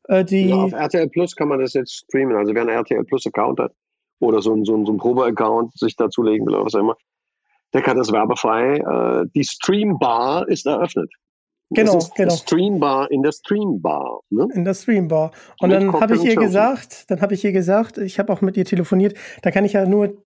äh, 0.08 0.24
die. 0.24 0.50
Ja, 0.50 0.56
auf 0.56 0.74
RTL 0.74 1.10
Plus 1.10 1.36
kann 1.36 1.48
man 1.48 1.60
das 1.60 1.74
jetzt 1.74 1.94
streamen. 1.94 2.36
Also 2.36 2.54
wer 2.54 2.62
einen 2.62 2.72
RTL 2.72 3.04
Plus 3.06 3.26
Account 3.28 3.60
hat 3.60 3.74
oder 4.20 4.42
so, 4.42 4.54
ein, 4.54 4.66
so, 4.66 4.76
ein, 4.76 4.86
so 4.86 4.94
ein 4.94 4.98
Probe-Account 4.98 5.78
sich 5.78 5.96
dazulegen 5.96 6.46
will 6.46 6.56
oder 6.56 6.66
was 6.66 6.76
auch 6.76 6.80
immer, 6.80 6.96
der 7.74 7.82
kann 7.82 7.98
das 7.98 8.12
werbefrei. 8.12 8.78
Äh, 8.78 9.26
die 9.34 9.44
Streambar 9.44 10.48
ist 10.48 10.66
eröffnet. 10.66 11.12
Genau, 11.74 12.00
genau. 12.16 12.36
Streambar 12.36 13.10
in 13.12 13.24
der 13.24 13.32
Streambar. 13.32 14.20
Ne? 14.30 14.48
In 14.54 14.66
der 14.66 14.74
Streambar. 14.74 15.32
Und 15.62 15.70
Mit 15.70 15.82
dann 15.82 15.94
habe 15.94 16.16
ich 16.16 16.24
ihr 16.26 16.36
gesagt, 16.36 17.10
dann 17.10 17.22
habe 17.22 17.34
ich 17.34 17.46
ihr 17.46 17.54
gesagt, 17.54 17.98
ich 17.98 18.20
habe 18.20 18.34
auch 18.34 18.42
mit 18.42 18.58
ihr 18.58 18.66
telefoniert, 18.66 19.18
da 19.42 19.52
kann 19.52 19.64
ich 19.64 19.74
ja 19.74 19.86
nur 19.86 20.22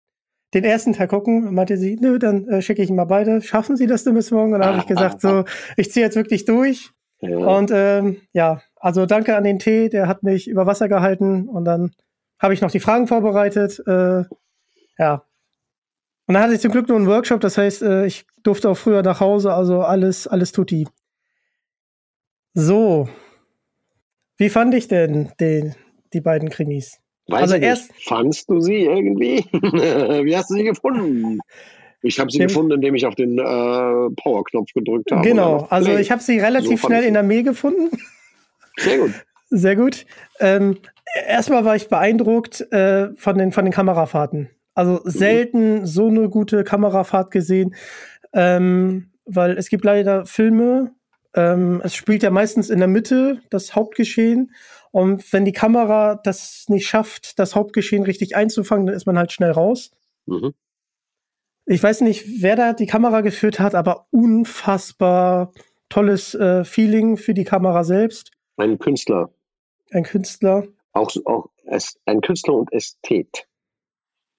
den 0.56 0.64
ersten 0.64 0.94
Teil 0.94 1.08
gucken. 1.08 1.54
Meinte 1.54 1.78
sie, 1.78 1.98
nö, 2.00 2.18
dann 2.18 2.48
äh, 2.48 2.62
schicke 2.62 2.82
ich 2.82 2.90
mal 2.90 3.06
beide. 3.06 3.42
Schaffen 3.42 3.78
Sie 3.78 3.86
das 3.86 4.04
denn 4.04 4.16
bis 4.16 4.32
morgen? 4.32 4.54
Und 4.54 4.62
dann 4.62 4.70
habe 4.70 4.80
ich 4.80 4.88
gesagt, 4.88 5.22
so, 5.22 5.44
ich 5.78 5.92
ziehe 5.92 6.06
jetzt 6.06 6.16
wirklich 6.16 6.46
durch. 6.46 6.92
Ja. 7.20 7.38
Und 7.38 7.72
ähm, 7.74 8.22
ja, 8.34 8.62
also 8.78 9.06
danke 9.06 9.36
an 9.36 9.44
den 9.44 9.60
Tee, 9.60 9.90
der 9.90 10.08
hat 10.08 10.24
mich 10.24 10.48
über 10.48 10.66
Wasser 10.66 10.88
gehalten. 10.88 11.48
Und 11.48 11.66
dann 11.66 11.92
habe 12.40 12.54
ich 12.54 12.62
noch 12.62 12.72
die 12.72 12.80
Fragen 12.80 13.08
vorbereitet. 13.08 13.84
Äh, 13.86 14.24
ja. 14.98 15.24
Und 16.28 16.34
dann 16.34 16.42
hatte 16.42 16.54
ich 16.56 16.62
zum 16.62 16.72
Glück 16.72 16.88
nur 16.88 16.98
einen 16.98 17.08
Workshop, 17.08 17.40
das 17.42 17.58
heißt, 17.58 17.84
äh, 17.84 18.06
ich 18.06 18.26
durfte 18.42 18.70
auch 18.70 18.78
früher 18.78 19.04
nach 19.04 19.20
Hause, 19.20 19.54
also 19.54 19.82
alles, 19.82 20.28
alles 20.28 20.52
tutti. 20.52 20.88
So. 22.54 23.10
Wie 24.38 24.50
fand 24.50 24.74
ich 24.74 24.88
denn 24.88 25.32
den, 25.40 25.76
die 26.14 26.22
beiden 26.22 26.50
Krimis? 26.50 27.00
Weiß 27.28 27.42
also 27.42 27.56
erst 27.56 27.92
fandst 28.04 28.50
du 28.50 28.60
sie 28.60 28.86
irgendwie? 28.86 29.46
Wie 29.52 30.38
hast 30.38 30.50
du 30.50 30.56
sie 30.56 30.64
gefunden? 30.64 31.40
Ich 32.02 32.20
habe 32.20 32.32
sie 32.32 32.38
Dem 32.38 32.48
gefunden, 32.48 32.74
indem 32.74 32.94
ich 32.94 33.06
auf 33.06 33.16
den 33.16 33.40
äh, 33.40 33.42
Power-Knopf 33.42 34.72
gedrückt 34.74 35.12
habe. 35.12 35.28
Genau, 35.28 35.66
also 35.70 35.98
ich 35.98 36.12
habe 36.12 36.22
sie 36.22 36.40
relativ 36.40 36.82
so 36.82 36.88
schnell 36.88 37.04
in 37.04 37.16
der 37.16 37.24
Mail 37.24 37.44
gefunden. 37.44 37.90
Sehr 38.78 39.00
gut. 39.00 39.12
Sehr 39.50 39.76
gut. 39.76 40.06
Ähm, 40.40 40.78
erstmal 41.28 41.66
war 41.66 41.76
ich 41.76 41.88
beeindruckt 41.88 42.62
äh, 42.72 43.10
von, 43.16 43.38
den, 43.38 43.52
von 43.52 43.66
den 43.66 43.74
Kamerafahrten. 43.74 44.50
Also 44.76 45.02
mhm. 45.04 45.10
selten 45.10 45.80
mhm. 45.80 45.86
so 45.86 46.08
eine 46.08 46.30
gute 46.30 46.64
Kamerafahrt 46.64 47.32
gesehen, 47.32 47.76
ähm, 48.34 49.12
weil 49.26 49.58
es 49.58 49.70
gibt 49.70 49.86
leider 49.86 50.26
Filme, 50.26 50.92
ähm, 51.36 51.82
es 51.84 51.96
spielt 51.96 52.24
ja 52.24 52.30
meistens 52.30 52.70
in 52.70 52.80
der 52.80 52.88
Mitte 52.88 53.42
das 53.50 53.76
Hauptgeschehen 53.76 54.52
und 54.96 55.34
wenn 55.34 55.44
die 55.44 55.52
Kamera 55.52 56.16
das 56.16 56.68
nicht 56.70 56.88
schafft, 56.88 57.38
das 57.38 57.54
Hauptgeschehen 57.54 58.04
richtig 58.04 58.38
einzufangen, 58.38 58.86
dann 58.86 58.96
ist 58.96 59.06
man 59.06 59.18
halt 59.18 59.34
schnell 59.34 59.52
raus. 59.52 59.92
Mhm. 60.26 60.54
Ich 61.66 61.84
weiß 61.84 62.00
nicht, 62.00 62.42
wer 62.42 62.56
da 62.56 62.72
die 62.72 62.86
Kamera 62.86 63.20
geführt 63.20 63.60
hat, 63.60 63.76
aber 63.76 64.08
unfassbar 64.12 65.52
tolles 65.90 66.34
äh, 66.34 66.64
Feeling 66.64 67.18
für 67.18 67.34
die 67.34 67.44
Kamera 67.44 67.84
selbst. 67.84 68.32
Ein 68.56 68.80
Künstler. 68.80 69.32
Ein 69.92 70.04
Künstler. 70.04 70.64
Auch, 70.94 71.14
auch 71.26 71.50
ein 72.06 72.22
Künstler 72.22 72.54
und 72.54 72.72
Ästhet. 72.72 73.50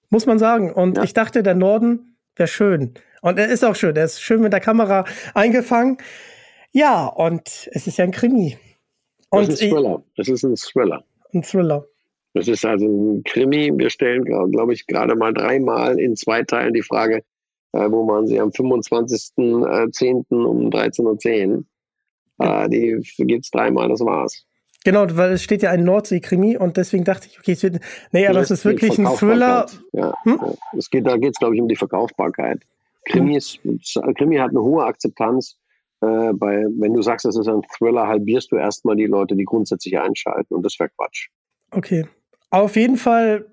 Muss 0.09 0.25
man 0.25 0.39
sagen. 0.39 0.73
Und 0.73 0.97
ja. 0.97 1.03
ich 1.03 1.13
dachte, 1.13 1.43
der 1.43 1.53
Norden 1.53 2.17
wäre 2.35 2.47
schön. 2.47 2.95
Und 3.21 3.37
er 3.37 3.49
ist 3.49 3.63
auch 3.63 3.75
schön. 3.75 3.95
Er 3.95 4.05
ist 4.05 4.23
schön 4.23 4.41
mit 4.41 4.53
der 4.53 4.61
Kamera 4.61 5.05
eingefangen. 5.35 5.97
Ja, 6.71 7.05
und 7.05 7.69
es 7.73 7.85
ist 7.85 7.99
ja 7.99 8.05
ein 8.05 8.11
Krimi. 8.11 8.57
Und 9.29 9.47
das 9.47 9.55
ist 9.55 9.63
ein 9.63 9.69
Thriller. 9.69 10.03
Das 10.15 10.27
ist 10.27 10.43
ein 10.43 10.55
Thriller. 10.55 11.03
Ein 11.33 11.43
Thriller. 11.43 11.85
Das 12.33 12.47
ist 12.47 12.65
also 12.65 12.85
ein 12.85 13.23
Krimi. 13.23 13.71
Wir 13.75 13.89
stellen, 13.89 14.23
glaube 14.23 14.73
ich, 14.73 14.85
gerade 14.87 15.15
mal 15.15 15.33
dreimal 15.33 15.99
in 15.99 16.15
zwei 16.15 16.43
Teilen 16.43 16.73
die 16.73 16.83
Frage, 16.83 17.23
äh, 17.73 17.89
wo 17.89 18.05
man 18.05 18.27
sie 18.27 18.39
am 18.39 18.49
25.10. 18.49 19.35
Äh, 20.29 20.35
um 20.35 20.69
13.10 20.69 21.55
Uhr. 21.57 21.63
Äh, 22.39 22.69
die 22.69 23.01
gibt 23.25 23.45
es 23.45 23.51
dreimal, 23.51 23.89
das 23.89 24.01
war's. 24.01 24.45
Genau, 24.83 25.05
weil 25.17 25.33
es 25.33 25.43
steht 25.43 25.63
ja 25.63 25.71
ein 25.71 25.83
Nordsee-Krimi 25.83 26.55
und 26.55 26.77
deswegen 26.77 27.03
dachte 27.03 27.27
ich, 27.27 27.39
okay, 27.39 27.53
es 27.53 27.63
wird, 27.63 27.79
nee, 28.11 28.27
aber 28.27 28.39
es 28.39 28.51
ist 28.51 28.63
wirklich 28.63 28.97
ein 28.97 29.07
Thriller. 29.07 29.65
Ja, 29.91 30.13
hm? 30.23 30.39
Es 30.77 30.89
geht, 30.89 31.05
da 31.05 31.17
geht 31.17 31.31
es, 31.31 31.39
glaube 31.39 31.55
ich, 31.55 31.61
um 31.61 31.67
die 31.67 31.75
Verkaufbarkeit. 31.75 32.61
Krimi, 33.05 33.35
ist, 33.35 33.59
Krimi 34.17 34.37
hat 34.37 34.51
eine 34.51 34.61
hohe 34.61 34.85
Akzeptanz 34.85 35.57
äh, 36.01 36.33
bei, 36.33 36.65
wenn 36.77 36.93
du 36.93 37.01
sagst, 37.01 37.25
es 37.25 37.37
ist 37.37 37.47
ein 37.47 37.61
Thriller, 37.75 38.07
halbierst 38.07 38.51
du 38.51 38.57
erstmal 38.57 38.95
die 38.95 39.07
Leute, 39.07 39.35
die 39.35 39.45
grundsätzlich 39.45 39.97
einschalten 39.97 40.53
und 40.53 40.63
das 40.63 40.79
wäre 40.79 40.89
Quatsch. 40.95 41.29
Okay. 41.71 42.07
Auf 42.49 42.75
jeden 42.75 42.97
Fall, 42.97 43.45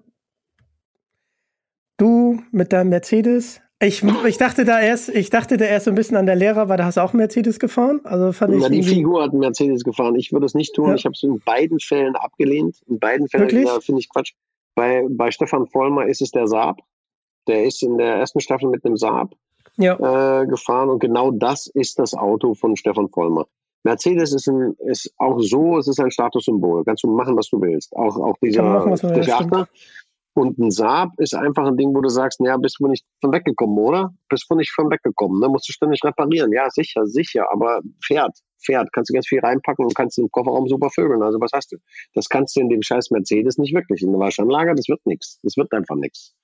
du 1.97 2.43
mit 2.51 2.73
deinem 2.73 2.91
Mercedes. 2.91 3.61
Ich, 3.81 4.03
ich 4.03 4.39
dachte 4.39 4.65
da 4.65 4.81
erst, 4.81 5.09
ich 5.09 5.31
dachte 5.31 5.57
da 5.57 5.65
erst 5.65 5.87
so 5.87 5.91
ein 5.91 5.95
bisschen 5.95 6.17
an 6.17 6.27
der 6.27 6.37
Lehrer, 6.37 6.69
weil 6.69 6.77
da 6.77 6.85
hast 6.85 6.97
du 6.97 7.03
auch 7.03 7.13
Mercedes 7.13 7.59
gefahren. 7.59 8.01
Also 8.05 8.33
fand 8.33 8.55
ich 8.55 8.67
die 8.69 8.83
Figur 8.83 9.23
hat 9.23 9.31
einen 9.31 9.41
Mercedes 9.41 9.83
gefahren. 9.83 10.15
Ich 10.15 10.33
würde 10.33 10.47
es 10.47 10.55
nicht 10.55 10.75
tun. 10.75 10.91
Ja. 10.91 10.95
Ich 10.95 11.05
habe 11.05 11.15
es 11.15 11.23
in 11.23 11.41
beiden 11.41 11.81
Fällen 11.81 12.15
abgelehnt. 12.15 12.83
In 12.87 12.99
beiden 12.99 13.29
Fällen 13.29 13.49
finde 13.81 14.01
ich 14.01 14.09
Quatsch. 14.09 14.33
Bei, 14.75 15.05
bei 15.09 15.31
Stefan 15.31 15.67
Vollmer 15.67 16.07
ist 16.07 16.23
es 16.23 16.31
der 16.31 16.47
Saab. 16.47 16.81
Der 17.47 17.65
ist 17.65 17.83
in 17.83 17.99
der 17.99 18.15
ersten 18.17 18.41
Staffel 18.41 18.69
mit 18.69 18.85
einem 18.85 18.97
Saab 18.97 19.35
ja. 19.77 20.43
äh, 20.43 20.47
gefahren 20.47 20.91
und 20.91 21.01
genau 21.01 21.31
das 21.31 21.67
ist 21.67 21.99
das 21.99 22.15
Auto 22.15 22.55
von 22.55 22.77
Stefan 22.77 23.09
Vollmer. 23.09 23.47
Mercedes 23.85 24.33
ist, 24.33 24.49
ein, 24.49 24.75
ist 24.87 25.13
auch 25.19 25.39
so, 25.41 25.79
es 25.79 25.89
ist 25.89 26.01
ein 26.01 26.11
Statussymbol. 26.11 26.85
Kannst 26.85 27.05
du 27.05 27.15
machen, 27.15 27.37
was 27.37 27.51
du 27.51 27.61
willst. 27.61 27.95
Auch, 27.95 28.17
auch 28.17 28.37
dieser 28.43 28.63
machen, 28.63 28.97
Und 30.37 30.59
ein 30.59 30.71
Saab 30.73 31.11
ist 31.19 31.35
einfach 31.35 31.67
ein 31.67 31.77
Ding, 31.77 31.95
wo 31.95 32.01
du 32.01 32.09
sagst, 32.09 32.41
naja, 32.41 32.57
bist 32.57 32.79
du 32.81 32.89
nicht 32.89 33.05
von 33.21 33.33
weggekommen, 33.33 33.79
oder? 33.79 34.13
Bist 34.29 34.47
du 34.49 34.57
nicht 34.57 34.73
von 34.73 34.91
weggekommen, 34.91 35.39
ne? 35.39 35.49
Musst 35.49 35.69
du 35.69 35.73
ständig 35.73 36.03
reparieren. 36.03 36.53
Ja, 36.53 36.69
sicher, 36.71 37.07
sicher, 37.07 37.47
aber 37.53 37.83
fährt, 38.03 38.37
fährt, 38.59 38.89
kannst 38.93 39.11
du 39.11 39.15
ganz 39.15 39.29
viel 39.29 39.39
reinpacken 39.39 39.85
und 39.85 39.95
kannst 39.95 40.19
im 40.19 40.29
Kofferraum 40.31 40.67
super 40.67 40.91
vögeln. 40.91 41.23
Also 41.23 41.39
was 41.41 41.53
hast 41.53 41.71
du? 41.71 41.77
Das 42.15 42.29
kannst 42.29 42.57
du 42.57 42.61
in 42.61 42.69
dem 42.69 42.83
scheiß 42.83 43.13
Mercedes 43.13 43.59
nicht 43.59 43.75
wirklich. 43.75 44.03
In 44.03 44.11
der 44.11 44.19
Waschanlage, 44.19 44.75
das 44.75 44.89
wird 44.89 45.07
nichts. 45.07 45.39
Das 45.43 45.57
wird 45.57 45.73
einfach 45.73 45.97
nichts. 45.97 46.35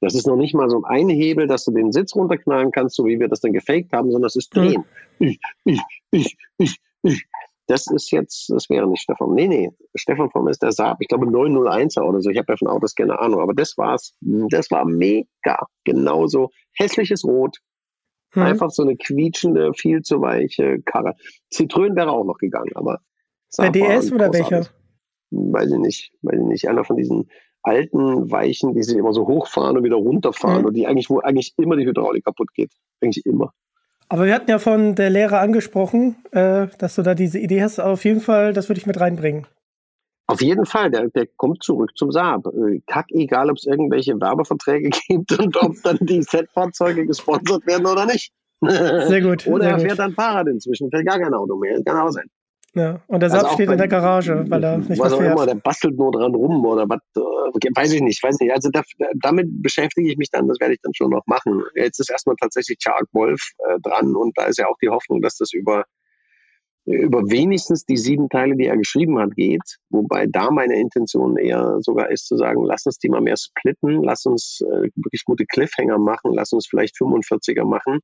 Das 0.00 0.14
ist 0.14 0.26
noch 0.26 0.36
nicht 0.36 0.54
mal 0.54 0.70
so 0.70 0.82
ein 0.84 1.08
Hebel, 1.08 1.46
dass 1.46 1.64
du 1.64 1.72
den 1.72 1.92
Sitz 1.92 2.14
runterknallen 2.14 2.72
kannst, 2.72 2.96
so 2.96 3.06
wie 3.06 3.20
wir 3.20 3.28
das 3.28 3.40
dann 3.40 3.52
gefaked 3.52 3.92
haben, 3.92 4.10
sondern 4.10 4.28
es 4.28 4.36
ist 4.36 4.54
drehen. 4.54 4.84
Ich, 5.18 5.38
ich, 5.64 5.80
ich, 6.10 6.36
ich, 6.58 6.78
ich. 7.02 7.24
Das 7.66 7.86
ist 7.86 8.10
jetzt, 8.10 8.50
das 8.50 8.68
wäre 8.68 8.88
nicht 8.88 9.02
Stefan. 9.02 9.32
Nee, 9.34 9.46
nee, 9.46 9.70
Stefan 9.94 10.30
von 10.30 10.48
ist 10.48 10.62
der 10.62 10.72
Saab, 10.72 10.96
ich 11.00 11.08
glaube 11.08 11.26
901er 11.26 12.02
oder 12.02 12.20
so. 12.20 12.30
Ich 12.30 12.38
habe 12.38 12.52
ja 12.52 12.56
von 12.56 12.68
Autos 12.68 12.94
keine 12.94 13.18
Ahnung, 13.20 13.40
aber 13.40 13.54
das 13.54 13.78
war's. 13.78 14.12
Das 14.20 14.70
war 14.72 14.84
mega. 14.84 15.66
Genauso 15.84 16.50
hässliches 16.72 17.24
Rot, 17.24 17.58
hm. 18.32 18.42
Einfach 18.42 18.70
so 18.70 18.82
eine 18.82 18.96
quietschende, 18.96 19.72
viel 19.74 20.02
zu 20.02 20.20
weiche 20.20 20.80
Karre. 20.82 21.14
Citroën 21.52 21.96
wäre 21.96 22.12
auch 22.12 22.24
noch 22.24 22.38
gegangen, 22.38 22.70
aber. 22.74 23.00
Der 23.58 23.70
DS 23.70 24.12
oder 24.12 24.32
welcher? 24.32 24.66
Weiß 25.30 25.70
ich 25.72 25.78
nicht. 25.78 26.12
Weiß 26.22 26.38
ich 26.38 26.46
nicht. 26.46 26.68
Einer 26.68 26.84
von 26.84 26.96
diesen 26.96 27.28
alten 27.62 28.30
Weichen, 28.30 28.74
die 28.74 28.82
sich 28.82 28.96
immer 28.96 29.12
so 29.12 29.26
hochfahren 29.26 29.76
und 29.76 29.84
wieder 29.84 29.96
runterfahren 29.96 30.62
mhm. 30.62 30.66
und 30.66 30.74
die 30.74 30.86
eigentlich, 30.86 31.10
wo 31.10 31.20
eigentlich 31.20 31.54
immer 31.58 31.76
die 31.76 31.86
Hydraulik 31.86 32.24
kaputt 32.24 32.52
geht. 32.54 32.72
Eigentlich 33.00 33.26
immer. 33.26 33.52
Aber 34.08 34.26
wir 34.26 34.34
hatten 34.34 34.50
ja 34.50 34.58
von 34.58 34.96
der 34.96 35.08
Lehre 35.10 35.38
angesprochen, 35.38 36.16
äh, 36.32 36.66
dass 36.78 36.96
du 36.96 37.02
da 37.02 37.14
diese 37.14 37.38
Idee 37.38 37.62
hast. 37.62 37.78
Auf 37.78 38.04
jeden 38.04 38.20
Fall, 38.20 38.52
das 38.52 38.68
würde 38.68 38.80
ich 38.80 38.86
mit 38.86 38.98
reinbringen. 38.98 39.46
Auf 40.26 40.42
jeden 40.42 40.66
Fall, 40.66 40.90
der, 40.90 41.08
der 41.08 41.26
kommt 41.26 41.62
zurück 41.62 41.90
zum 41.96 42.10
Saab. 42.10 42.46
Äh, 42.46 42.80
kack 42.86 43.06
egal, 43.10 43.50
ob 43.50 43.56
es 43.56 43.66
irgendwelche 43.66 44.20
Werbeverträge 44.20 44.90
gibt 45.08 45.38
und 45.38 45.56
ob 45.62 45.74
dann 45.82 45.98
die 46.00 46.22
Set-Fahrzeuge 46.22 47.06
gesponsert 47.06 47.66
werden 47.66 47.86
oder 47.86 48.06
nicht. 48.06 48.32
Sehr 48.60 49.22
gut. 49.22 49.46
oder 49.48 49.64
sehr 49.64 49.72
er 49.72 49.78
fährt 49.78 49.90
gut. 49.90 49.98
dann 49.98 50.12
Fahrrad 50.14 50.48
inzwischen, 50.48 50.90
fährt 50.90 51.06
gar 51.06 51.18
kein 51.18 51.34
Auto 51.34 51.56
mehr, 51.56 51.82
kann 51.84 52.00
auch 52.00 52.10
sein. 52.10 52.26
Ja, 52.74 53.02
und 53.08 53.20
der 53.20 53.30
Saab 53.30 53.44
also 53.44 53.54
steht 53.54 53.70
in 53.70 53.78
der 53.78 53.88
Garage, 53.88 54.44
weil 54.48 54.62
er 54.62 54.78
nicht 54.78 54.98
was 55.00 55.10
mehr 55.10 55.20
fährt. 55.20 55.32
Immer, 55.32 55.46
der 55.46 55.54
bastelt 55.56 55.96
nur 55.96 56.12
dran 56.12 56.34
rum 56.34 56.64
oder 56.64 56.88
was, 56.88 57.00
äh, 57.16 57.68
weiß 57.74 57.92
ich 57.92 58.00
nicht, 58.00 58.22
weiß 58.22 58.38
nicht. 58.38 58.52
Also 58.52 58.70
da, 58.70 58.82
damit 59.20 59.48
beschäftige 59.60 60.08
ich 60.08 60.16
mich 60.16 60.30
dann, 60.30 60.46
das 60.46 60.60
werde 60.60 60.74
ich 60.74 60.80
dann 60.82 60.94
schon 60.94 61.10
noch 61.10 61.26
machen. 61.26 61.64
Jetzt 61.74 61.98
ist 61.98 62.10
erstmal 62.10 62.36
tatsächlich 62.40 62.78
Charles 62.78 63.08
Wolf 63.12 63.40
äh, 63.68 63.80
dran 63.82 64.14
und 64.14 64.38
da 64.38 64.44
ist 64.44 64.58
ja 64.58 64.68
auch 64.68 64.76
die 64.80 64.88
Hoffnung, 64.88 65.20
dass 65.20 65.36
das 65.36 65.52
über 65.52 65.84
über 66.86 67.20
wenigstens 67.30 67.84
die 67.84 67.98
sieben 67.98 68.28
Teile, 68.30 68.56
die 68.56 68.66
er 68.66 68.76
geschrieben 68.76 69.18
hat, 69.18 69.36
geht. 69.36 69.78
Wobei 69.90 70.26
da 70.26 70.50
meine 70.50 70.80
Intention 70.80 71.36
eher 71.36 71.76
sogar 71.80 72.10
ist 72.10 72.26
zu 72.26 72.36
sagen, 72.36 72.64
lass 72.64 72.86
uns 72.86 72.98
die 72.98 73.10
mal 73.10 73.20
mehr 73.20 73.36
splitten, 73.36 74.02
lass 74.02 74.24
uns 74.24 74.60
äh, 74.62 74.88
wirklich 74.96 75.24
gute 75.24 75.44
Cliffhanger 75.44 75.98
machen, 75.98 76.32
lass 76.32 76.52
uns 76.52 76.66
vielleicht 76.66 76.96
45er 76.96 77.64
machen 77.64 78.00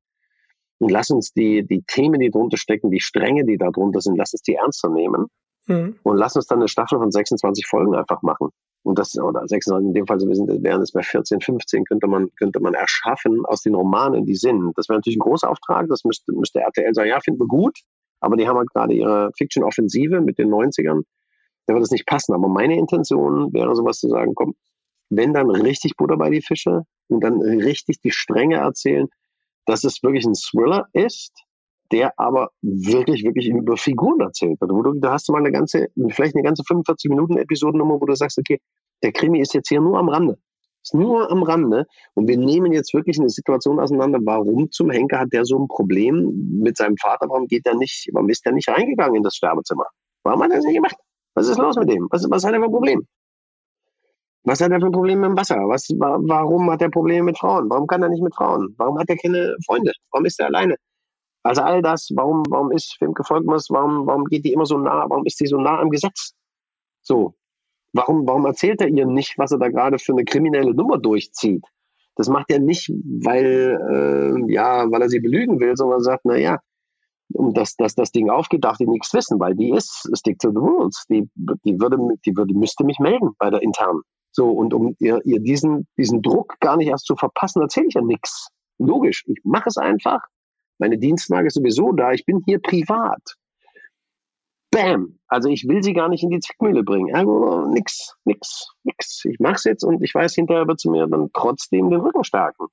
und 0.79 0.91
lass 0.91 1.09
uns 1.09 1.33
die, 1.33 1.65
die 1.65 1.83
Themen, 1.87 2.19
die 2.19 2.31
drunter 2.31 2.57
stecken, 2.57 2.91
die 2.91 2.99
Stränge, 2.99 3.45
die 3.45 3.57
da 3.57 3.69
drunter 3.71 4.01
sind, 4.01 4.17
lass 4.17 4.33
uns 4.33 4.41
die 4.41 4.55
ernster 4.55 4.89
nehmen 4.89 5.27
mhm. 5.67 5.95
und 6.03 6.17
lass 6.17 6.35
uns 6.35 6.47
dann 6.47 6.59
eine 6.59 6.67
Staffel 6.67 6.99
von 6.99 7.11
26 7.11 7.65
Folgen 7.65 7.95
einfach 7.95 8.21
machen. 8.21 8.49
Und 8.83 8.99
das, 8.99 9.17
oder 9.19 9.45
26, 9.45 9.87
in 9.87 9.93
dem 9.93 10.07
Fall, 10.07 10.19
wir 10.19 10.35
sind, 10.35 10.63
wären 10.63 10.81
es 10.81 10.93
bei 10.93 11.01
14, 11.01 11.41
15, 11.41 11.83
könnte 11.83 12.07
man, 12.07 12.29
könnte 12.37 12.61
man 12.61 12.73
erschaffen 12.73 13.43
aus 13.45 13.61
den 13.61 13.75
Romanen, 13.75 14.25
die 14.25 14.35
sind. 14.35 14.71
Das 14.77 14.87
wäre 14.87 14.99
natürlich 14.99 15.17
ein 15.17 15.27
großer 15.27 15.49
Auftrag, 15.49 15.87
das 15.89 16.05
müsste, 16.05 16.31
müsste 16.31 16.61
RTL 16.61 16.93
sagen, 16.93 17.09
ja, 17.09 17.19
finden 17.19 17.41
wir 17.41 17.47
gut, 17.47 17.79
aber 18.21 18.37
die 18.37 18.47
haben 18.47 18.57
halt 18.57 18.69
gerade 18.69 18.93
ihre 18.93 19.31
Fiction-Offensive 19.37 20.21
mit 20.21 20.37
den 20.37 20.49
90ern. 20.49 21.01
Da 21.65 21.73
wird 21.73 21.83
es 21.83 21.91
nicht 21.91 22.05
passen. 22.05 22.33
Aber 22.33 22.47
meine 22.47 22.77
Intention 22.77 23.51
wäre 23.53 23.75
sowas 23.75 23.99
zu 23.99 24.07
sagen, 24.07 24.33
komm, 24.35 24.55
wenn 25.09 25.33
dann 25.33 25.49
richtig 25.49 25.97
Butter 25.97 26.17
bei 26.17 26.29
die 26.29 26.41
Fische 26.41 26.83
und 27.09 27.23
dann 27.23 27.41
richtig 27.41 27.99
die 28.01 28.11
Stränge 28.11 28.57
erzählen, 28.57 29.07
dass 29.67 29.83
es 29.83 30.01
wirklich 30.01 30.25
ein 30.25 30.33
Thriller 30.33 30.87
ist, 30.93 31.33
der 31.91 32.13
aber 32.17 32.49
wirklich, 32.61 33.23
wirklich 33.23 33.47
über 33.47 33.77
Figuren 33.77 34.19
erzählt 34.19 34.59
wird. 34.59 34.71
Wo 34.71 34.81
du, 34.81 34.93
da 34.99 35.13
hast 35.13 35.27
du 35.27 35.33
mal 35.33 35.39
eine 35.39 35.51
ganze, 35.51 35.87
vielleicht 36.09 36.35
eine 36.35 36.43
ganze 36.43 36.63
45 36.65 37.09
Minuten 37.09 37.37
Episodennummer, 37.37 38.01
wo 38.01 38.05
du 38.05 38.15
sagst, 38.15 38.37
okay, 38.39 38.59
der 39.03 39.11
Krimi 39.11 39.39
ist 39.39 39.53
jetzt 39.53 39.69
hier 39.69 39.81
nur 39.81 39.97
am 39.97 40.09
Rande. 40.09 40.37
Ist 40.83 40.93
nur 40.93 41.29
am 41.29 41.43
Rande. 41.43 41.85
Und 42.13 42.27
wir 42.27 42.37
nehmen 42.37 42.71
jetzt 42.71 42.93
wirklich 42.93 43.19
eine 43.19 43.29
Situation 43.29 43.79
auseinander. 43.79 44.19
Warum 44.23 44.71
zum 44.71 44.89
Henker 44.89 45.19
hat 45.19 45.33
der 45.33 45.45
so 45.45 45.57
ein 45.59 45.67
Problem 45.67 46.59
mit 46.61 46.77
seinem 46.77 46.97
Vater? 46.97 47.27
Warum 47.29 47.47
geht 47.47 47.65
er 47.65 47.75
nicht, 47.75 48.09
warum 48.13 48.29
ist 48.29 48.45
er 48.45 48.53
nicht 48.53 48.69
reingegangen 48.69 49.15
in 49.15 49.23
das 49.23 49.35
Sterbezimmer? 49.35 49.85
Warum 50.23 50.41
hat 50.43 50.51
er 50.51 50.57
das 50.57 50.65
nicht 50.65 50.75
gemacht? 50.75 50.95
Was 51.35 51.47
ist 51.47 51.57
los 51.57 51.75
mit 51.77 51.89
dem? 51.89 52.07
Was, 52.09 52.25
was 52.29 52.43
hat 52.43 52.53
er 52.53 52.59
für 52.59 52.65
ein 52.65 52.71
Problem? 52.71 53.07
Was 54.47 54.61
hat 54.61 54.71
er 54.71 54.79
für 54.79 54.85
ein 54.87 54.91
Problem 54.91 55.19
mit 55.19 55.29
dem 55.29 55.37
Wasser? 55.37 55.57
Was, 55.67 55.87
warum 55.97 56.71
hat 56.71 56.81
er 56.81 56.89
Probleme 56.89 57.23
mit 57.23 57.37
Frauen? 57.37 57.69
Warum 57.69 57.85
kann 57.85 58.01
er 58.01 58.09
nicht 58.09 58.23
mit 58.23 58.33
Frauen? 58.33 58.73
Warum 58.77 58.97
hat 58.97 59.09
er 59.09 59.17
keine 59.17 59.57
Freunde? 59.65 59.91
Warum 60.11 60.25
ist 60.25 60.39
er 60.39 60.47
alleine? 60.47 60.75
Also 61.43 61.61
all 61.61 61.81
das, 61.81 62.09
warum, 62.15 62.43
warum 62.49 62.71
ist 62.71 62.97
Femke 62.97 63.23
Volkmers, 63.23 63.67
warum, 63.69 64.07
warum 64.07 64.25
geht 64.25 64.45
die 64.45 64.53
immer 64.53 64.65
so 64.65 64.77
nah, 64.77 65.05
warum 65.09 65.25
ist 65.25 65.39
die 65.39 65.47
so 65.47 65.57
nah 65.57 65.79
am 65.79 65.89
Gesetz? 65.89 66.33
So, 67.01 67.35
Warum, 67.93 68.27
warum 68.27 68.45
erzählt 68.45 68.81
er 68.81 68.89
ihr 68.89 69.05
nicht, 69.05 69.37
was 69.37 69.51
er 69.51 69.59
da 69.59 69.69
gerade 69.69 69.97
für 69.97 70.11
eine 70.11 70.25
kriminelle 70.25 70.73
Nummer 70.73 70.97
durchzieht? 70.97 71.65
Das 72.15 72.29
macht 72.29 72.49
er 72.51 72.59
nicht, 72.59 72.89
weil, 72.89 73.79
äh, 73.89 74.53
ja, 74.53 74.89
weil 74.91 75.01
er 75.01 75.09
sie 75.09 75.19
belügen 75.19 75.59
will, 75.59 75.75
sondern 75.75 76.01
sagt, 76.01 76.25
na 76.25 76.35
ja, 76.37 76.59
um 77.33 77.53
dass, 77.53 77.75
dass 77.75 77.95
das 77.95 78.11
Ding 78.11 78.29
aufgeht, 78.29 78.63
darf 78.63 78.77
die 78.77 78.87
nichts 78.87 79.13
wissen, 79.13 79.39
weil 79.39 79.55
die 79.55 79.71
ist 79.71 80.09
stick 80.13 80.39
to 80.39 80.49
the 80.49 80.57
rules. 80.57 81.05
Die, 81.09 81.29
die 81.35 81.79
würde, 81.79 81.97
die 82.25 82.35
würde, 82.35 82.53
müsste 82.53 82.83
mich 82.85 82.99
melden 82.99 83.31
bei 83.37 83.49
der 83.49 83.61
internen. 83.61 84.01
So, 84.31 84.49
und 84.51 84.73
um 84.73 84.95
ihr, 84.99 85.19
ihr 85.25 85.39
diesen, 85.39 85.87
diesen 85.97 86.21
Druck 86.21 86.59
gar 86.59 86.77
nicht 86.77 86.89
erst 86.89 87.05
zu 87.05 87.15
verpassen, 87.15 87.61
erzähle 87.61 87.87
ich 87.87 87.95
ja 87.95 88.01
nichts. 88.01 88.49
Logisch, 88.77 89.23
ich 89.27 89.39
mache 89.43 89.69
es 89.69 89.77
einfach. 89.77 90.21
Meine 90.77 90.97
Dienstlage 90.97 91.47
ist 91.47 91.55
sowieso 91.55 91.91
da. 91.91 92.11
Ich 92.11 92.25
bin 92.25 92.43
hier 92.45 92.59
privat. 92.59 93.21
Bam! 94.69 95.17
Also 95.27 95.49
ich 95.49 95.67
will 95.67 95.81
sie 95.81 95.93
gar 95.93 96.09
nicht 96.09 96.23
in 96.23 96.29
die 96.29 96.39
Zwickmühle 96.39 96.83
bringen. 96.83 97.09
Ergo, 97.09 97.67
nix, 97.67 98.15
nix, 98.25 98.69
nix. 98.83 99.25
Ich 99.25 99.37
mach's 99.39 99.63
jetzt 99.63 99.83
und 99.83 100.03
ich 100.03 100.13
weiß, 100.13 100.35
hinterher 100.35 100.67
wird 100.67 100.79
sie 100.79 100.89
mir 100.89 101.07
dann 101.07 101.29
trotzdem 101.33 101.89
den 101.89 102.01
Rücken 102.01 102.23
stärken, 102.23 102.67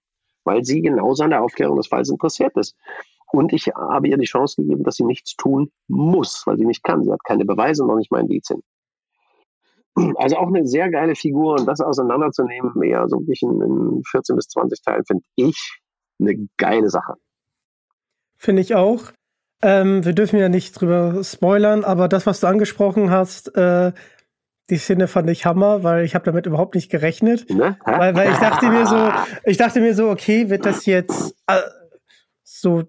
weil 0.44 0.64
sie 0.64 0.82
genauso 0.82 1.24
an 1.24 1.30
der 1.30 1.42
Aufklärung 1.42 1.76
des 1.76 1.86
Falls 1.86 2.10
interessiert 2.10 2.56
ist. 2.56 2.76
Und 3.32 3.52
ich 3.52 3.68
habe 3.68 4.08
ihr 4.08 4.16
die 4.16 4.26
Chance 4.26 4.60
gegeben, 4.62 4.84
dass 4.84 4.96
sie 4.96 5.04
nichts 5.04 5.34
tun 5.36 5.72
muss, 5.88 6.42
weil 6.46 6.58
sie 6.58 6.66
nicht 6.66 6.84
kann. 6.84 7.02
Sie 7.02 7.10
hat 7.10 7.24
keine 7.24 7.44
Beweise, 7.44 7.86
noch 7.86 7.96
nicht 7.96 8.10
mal 8.10 8.20
Indizien. 8.20 8.62
Also 10.16 10.36
auch 10.36 10.48
eine 10.48 10.66
sehr 10.66 10.90
geile 10.90 11.14
Figur 11.14 11.52
und 11.52 11.66
das 11.66 11.80
auseinanderzunehmen, 11.80 12.72
mehr 12.74 13.08
so 13.08 13.18
ein 13.18 13.26
bisschen 13.26 13.62
in 13.62 14.02
14 14.10 14.36
bis 14.36 14.48
20 14.48 14.82
Teilen, 14.82 15.04
finde 15.04 15.24
ich 15.36 15.80
eine 16.20 16.48
geile 16.56 16.90
Sache. 16.90 17.14
Finde 18.36 18.62
ich 18.62 18.74
auch. 18.74 19.12
Ähm, 19.62 20.04
wir 20.04 20.12
dürfen 20.12 20.38
ja 20.38 20.48
nicht 20.48 20.78
drüber 20.78 21.22
spoilern, 21.22 21.84
aber 21.84 22.08
das, 22.08 22.26
was 22.26 22.40
du 22.40 22.48
angesprochen 22.48 23.10
hast, 23.10 23.56
äh, 23.56 23.92
die 24.70 24.76
Szene 24.76 25.08
fand 25.08 25.28
ich 25.30 25.46
Hammer, 25.46 25.82
weil 25.82 26.04
ich 26.04 26.14
habe 26.14 26.24
damit 26.24 26.46
überhaupt 26.46 26.74
nicht 26.74 26.90
gerechnet. 26.90 27.48
Ne? 27.50 27.76
Weil, 27.84 28.14
weil 28.14 28.30
ich 28.30 28.38
dachte 28.38 28.68
mir 28.68 28.86
so, 28.86 29.12
ich 29.44 29.56
dachte 29.58 29.80
mir 29.80 29.94
so, 29.94 30.10
okay, 30.10 30.48
wird 30.50 30.64
das 30.64 30.86
jetzt 30.86 31.36
äh, 31.46 31.60
so 32.42 32.84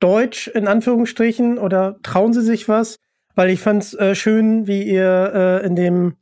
deutsch 0.00 0.48
in 0.48 0.66
Anführungsstrichen 0.66 1.58
oder 1.58 1.98
trauen 2.02 2.32
sie 2.32 2.42
sich 2.42 2.68
was? 2.68 2.98
Weil 3.34 3.50
ich 3.50 3.60
fand 3.60 3.82
es 3.82 3.94
äh, 3.94 4.14
schön, 4.14 4.66
wie 4.66 4.82
ihr 4.82 5.32
äh, 5.34 5.66
in 5.66 5.76
dem, 5.76 6.16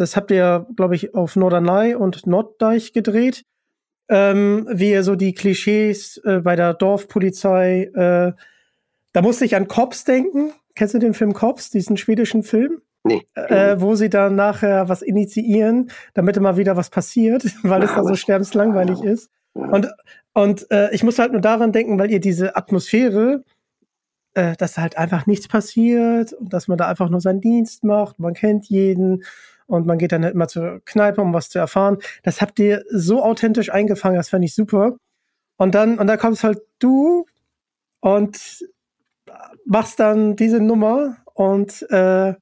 das 0.00 0.16
habt 0.16 0.30
ihr, 0.30 0.66
glaube 0.76 0.94
ich, 0.94 1.14
auf 1.14 1.36
Norderney 1.36 1.94
und 1.94 2.26
Norddeich 2.26 2.92
gedreht, 2.92 3.44
ähm, 4.08 4.66
wie 4.72 4.90
ihr 4.90 5.02
so 5.04 5.14
die 5.14 5.34
Klischees 5.34 6.16
äh, 6.24 6.40
bei 6.40 6.56
der 6.56 6.74
Dorfpolizei 6.74 7.90
äh, 7.94 8.32
da 9.12 9.22
musste 9.22 9.44
ich 9.44 9.56
an 9.56 9.68
Cops 9.68 10.04
denken. 10.04 10.52
Kennst 10.74 10.94
du 10.94 10.98
den 10.98 11.14
Film 11.14 11.32
Cops, 11.32 11.70
diesen 11.70 11.96
schwedischen 11.96 12.42
Film? 12.42 12.80
Nee. 13.02 13.26
Äh, 13.34 13.80
wo 13.80 13.94
sie 13.94 14.10
dann 14.10 14.36
nachher 14.36 14.90
was 14.90 15.00
initiieren, 15.00 15.90
damit 16.12 16.36
immer 16.36 16.58
wieder 16.58 16.76
was 16.76 16.90
passiert, 16.90 17.44
weil 17.62 17.82
es 17.82 17.94
da 17.94 18.04
so 18.04 18.14
sterbenslangweilig 18.14 19.02
ist. 19.02 19.30
Und, 19.54 19.88
und 20.34 20.70
äh, 20.70 20.94
ich 20.94 21.02
muss 21.02 21.18
halt 21.18 21.32
nur 21.32 21.40
daran 21.40 21.72
denken, 21.72 21.98
weil 21.98 22.10
ihr 22.10 22.20
diese 22.20 22.56
Atmosphäre, 22.56 23.42
äh, 24.34 24.54
dass 24.56 24.76
halt 24.76 24.98
einfach 24.98 25.26
nichts 25.26 25.48
passiert 25.48 26.34
und 26.34 26.52
dass 26.52 26.68
man 26.68 26.76
da 26.76 26.88
einfach 26.88 27.08
nur 27.08 27.22
seinen 27.22 27.40
Dienst 27.40 27.84
macht, 27.84 28.18
man 28.18 28.34
kennt 28.34 28.68
jeden 28.68 29.24
und 29.70 29.86
man 29.86 29.98
geht 29.98 30.12
dann 30.12 30.24
halt 30.24 30.34
immer 30.34 30.48
zur 30.48 30.80
Kneipe, 30.84 31.20
um 31.20 31.32
was 31.32 31.48
zu 31.48 31.58
erfahren. 31.58 31.98
Das 32.22 32.40
habt 32.40 32.58
ihr 32.58 32.84
so 32.90 33.22
authentisch 33.22 33.70
eingefangen, 33.70 34.16
das 34.16 34.28
fand 34.28 34.44
ich 34.44 34.54
super. 34.54 34.96
Und 35.56 35.74
dann, 35.74 35.98
und 35.98 36.06
da 36.06 36.16
kommst 36.16 36.42
halt 36.42 36.60
du 36.78 37.26
und 38.00 38.64
machst 39.64 40.00
dann 40.00 40.34
diese 40.36 40.60
Nummer 40.60 41.18
und, 41.34 41.86
äh, 41.90 42.34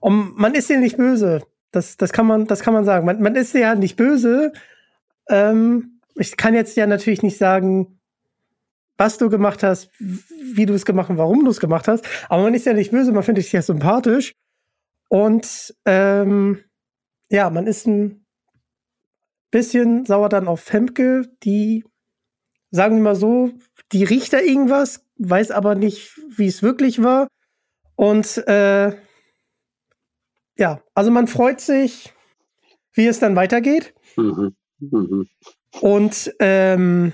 und 0.00 0.38
man 0.38 0.54
ist 0.54 0.70
dir 0.70 0.78
nicht 0.78 0.96
böse. 0.96 1.42
Das, 1.72 1.96
das, 1.96 2.12
kann 2.12 2.26
man, 2.26 2.46
das 2.46 2.60
kann 2.60 2.72
man 2.72 2.84
sagen. 2.84 3.04
Man, 3.04 3.20
man 3.20 3.34
ist 3.34 3.52
ja 3.52 3.74
nicht 3.74 3.96
böse. 3.96 4.52
Ähm, 5.28 6.00
ich 6.14 6.36
kann 6.36 6.54
jetzt 6.54 6.76
ja 6.76 6.86
natürlich 6.86 7.22
nicht 7.22 7.36
sagen, 7.36 7.98
was 8.96 9.18
du 9.18 9.28
gemacht 9.28 9.62
hast, 9.62 9.90
wie 9.98 10.66
du 10.66 10.74
es 10.74 10.84
gemacht 10.84 11.08
hast, 11.08 11.18
warum 11.18 11.44
du 11.44 11.50
es 11.50 11.60
gemacht 11.60 11.88
hast. 11.88 12.06
Aber 12.28 12.44
man 12.44 12.54
ist 12.54 12.66
ja 12.66 12.72
nicht 12.72 12.92
böse, 12.92 13.12
man 13.12 13.24
findet 13.24 13.44
dich 13.44 13.52
ja 13.52 13.62
sympathisch. 13.62 14.34
Und 15.08 15.74
ähm, 15.84 16.64
ja, 17.30 17.50
man 17.50 17.66
ist 17.66 17.86
ein 17.86 18.24
bisschen 19.50 20.04
sauer 20.04 20.28
dann 20.28 20.48
auf 20.48 20.60
Femke, 20.60 21.22
die, 21.42 21.84
sagen 22.70 22.96
wir 22.96 23.02
mal 23.02 23.16
so, 23.16 23.52
die 23.92 24.04
riecht 24.04 24.32
da 24.32 24.40
irgendwas, 24.40 25.06
weiß 25.18 25.50
aber 25.52 25.74
nicht, 25.74 26.18
wie 26.36 26.46
es 26.46 26.62
wirklich 26.62 27.02
war. 27.02 27.28
Und 27.96 28.38
äh, 28.48 28.96
ja, 30.56 30.82
also 30.94 31.10
man 31.10 31.28
freut 31.28 31.60
sich, 31.60 32.12
wie 32.92 33.06
es 33.06 33.20
dann 33.20 33.36
weitergeht. 33.36 33.94
Mhm. 34.16 34.56
Mhm. 34.78 35.28
Und 35.80 36.34
ähm, 36.40 37.12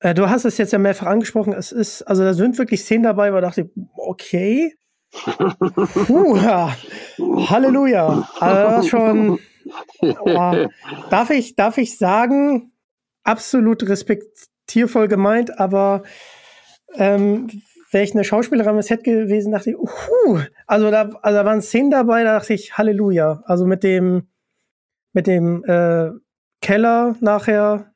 äh, 0.00 0.14
du 0.14 0.28
hast 0.28 0.44
es 0.44 0.58
jetzt 0.58 0.72
ja 0.72 0.78
mehrfach 0.78 1.06
angesprochen. 1.06 1.52
Es 1.52 1.72
ist, 1.72 2.02
also 2.02 2.22
da 2.22 2.34
sind 2.34 2.58
wirklich 2.58 2.82
Szenen 2.82 3.04
dabei, 3.04 3.32
wo 3.32 3.36
ich 3.36 3.42
dachte, 3.42 3.70
okay. 3.96 4.74
Puh, 6.06 6.36
ja. 6.36 6.76
Halleluja. 7.18 8.28
Also 8.40 8.88
schon. 8.88 9.38
Oh, 10.00 10.26
darf 11.10 11.30
ich, 11.30 11.56
darf 11.56 11.78
ich 11.78 11.96
sagen, 11.96 12.72
absolut 13.22 13.88
respektiervoll 13.88 15.08
gemeint, 15.08 15.58
aber 15.58 16.02
ähm, 16.94 17.48
wäre 17.90 18.04
ich 18.04 18.14
eine 18.14 18.24
Schauspielerin 18.24 18.76
am 18.76 18.82
Set 18.82 19.04
gewesen, 19.04 19.52
dachte 19.52 19.70
ich, 19.70 19.78
uh, 19.78 20.40
also 20.66 20.90
da, 20.90 21.10
also 21.22 21.38
da 21.38 21.44
waren 21.44 21.62
Szenen 21.62 21.90
dabei, 21.90 22.24
da 22.24 22.38
dachte 22.38 22.54
ich, 22.54 22.76
Halleluja. 22.76 23.42
Also 23.46 23.66
mit 23.66 23.82
dem, 23.82 24.28
mit 25.12 25.26
dem 25.26 25.64
äh, 25.64 26.10
Keller 26.60 27.16
nachher. 27.20 27.92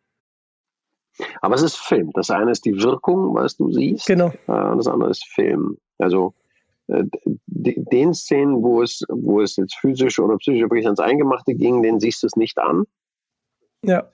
Aber 1.42 1.54
es 1.56 1.62
ist 1.62 1.76
Film. 1.76 2.12
Das 2.14 2.30
eine 2.30 2.52
ist 2.52 2.64
die 2.64 2.80
Wirkung, 2.80 3.34
was 3.34 3.56
du 3.56 3.72
siehst. 3.72 4.06
Genau. 4.06 4.28
Äh, 4.28 4.76
das 4.76 4.86
andere 4.86 5.10
ist 5.10 5.26
Film. 5.26 5.78
Also 5.98 6.34
den 6.88 8.14
Szenen, 8.14 8.62
wo 8.62 8.82
es, 8.82 9.02
wo 9.08 9.40
es 9.40 9.56
jetzt 9.56 9.76
physisch 9.76 10.18
oder 10.18 10.38
psychisch 10.38 10.62
wirklich 10.62 10.86
ans 10.86 11.00
Eingemachte 11.00 11.54
ging, 11.54 11.82
den 11.82 12.00
siehst 12.00 12.22
du 12.22 12.26
es 12.26 12.36
nicht 12.36 12.58
an. 12.58 12.84
Ja 13.82 14.08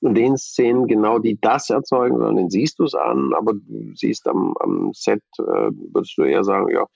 in 0.00 0.14
den 0.14 0.36
Szenen 0.36 0.86
genau, 0.86 1.18
die 1.18 1.38
das 1.40 1.70
erzeugen, 1.70 2.18
sondern 2.18 2.36
den 2.36 2.50
siehst 2.50 2.78
du 2.78 2.84
es 2.84 2.94
an, 2.94 3.32
aber 3.34 3.54
du 3.54 3.94
siehst 3.94 4.28
am, 4.28 4.54
am 4.60 4.92
Set, 4.94 5.22
äh, 5.38 5.42
würdest 5.92 6.16
du 6.16 6.22
eher 6.22 6.44
sagen, 6.44 6.70
ja, 6.70 6.86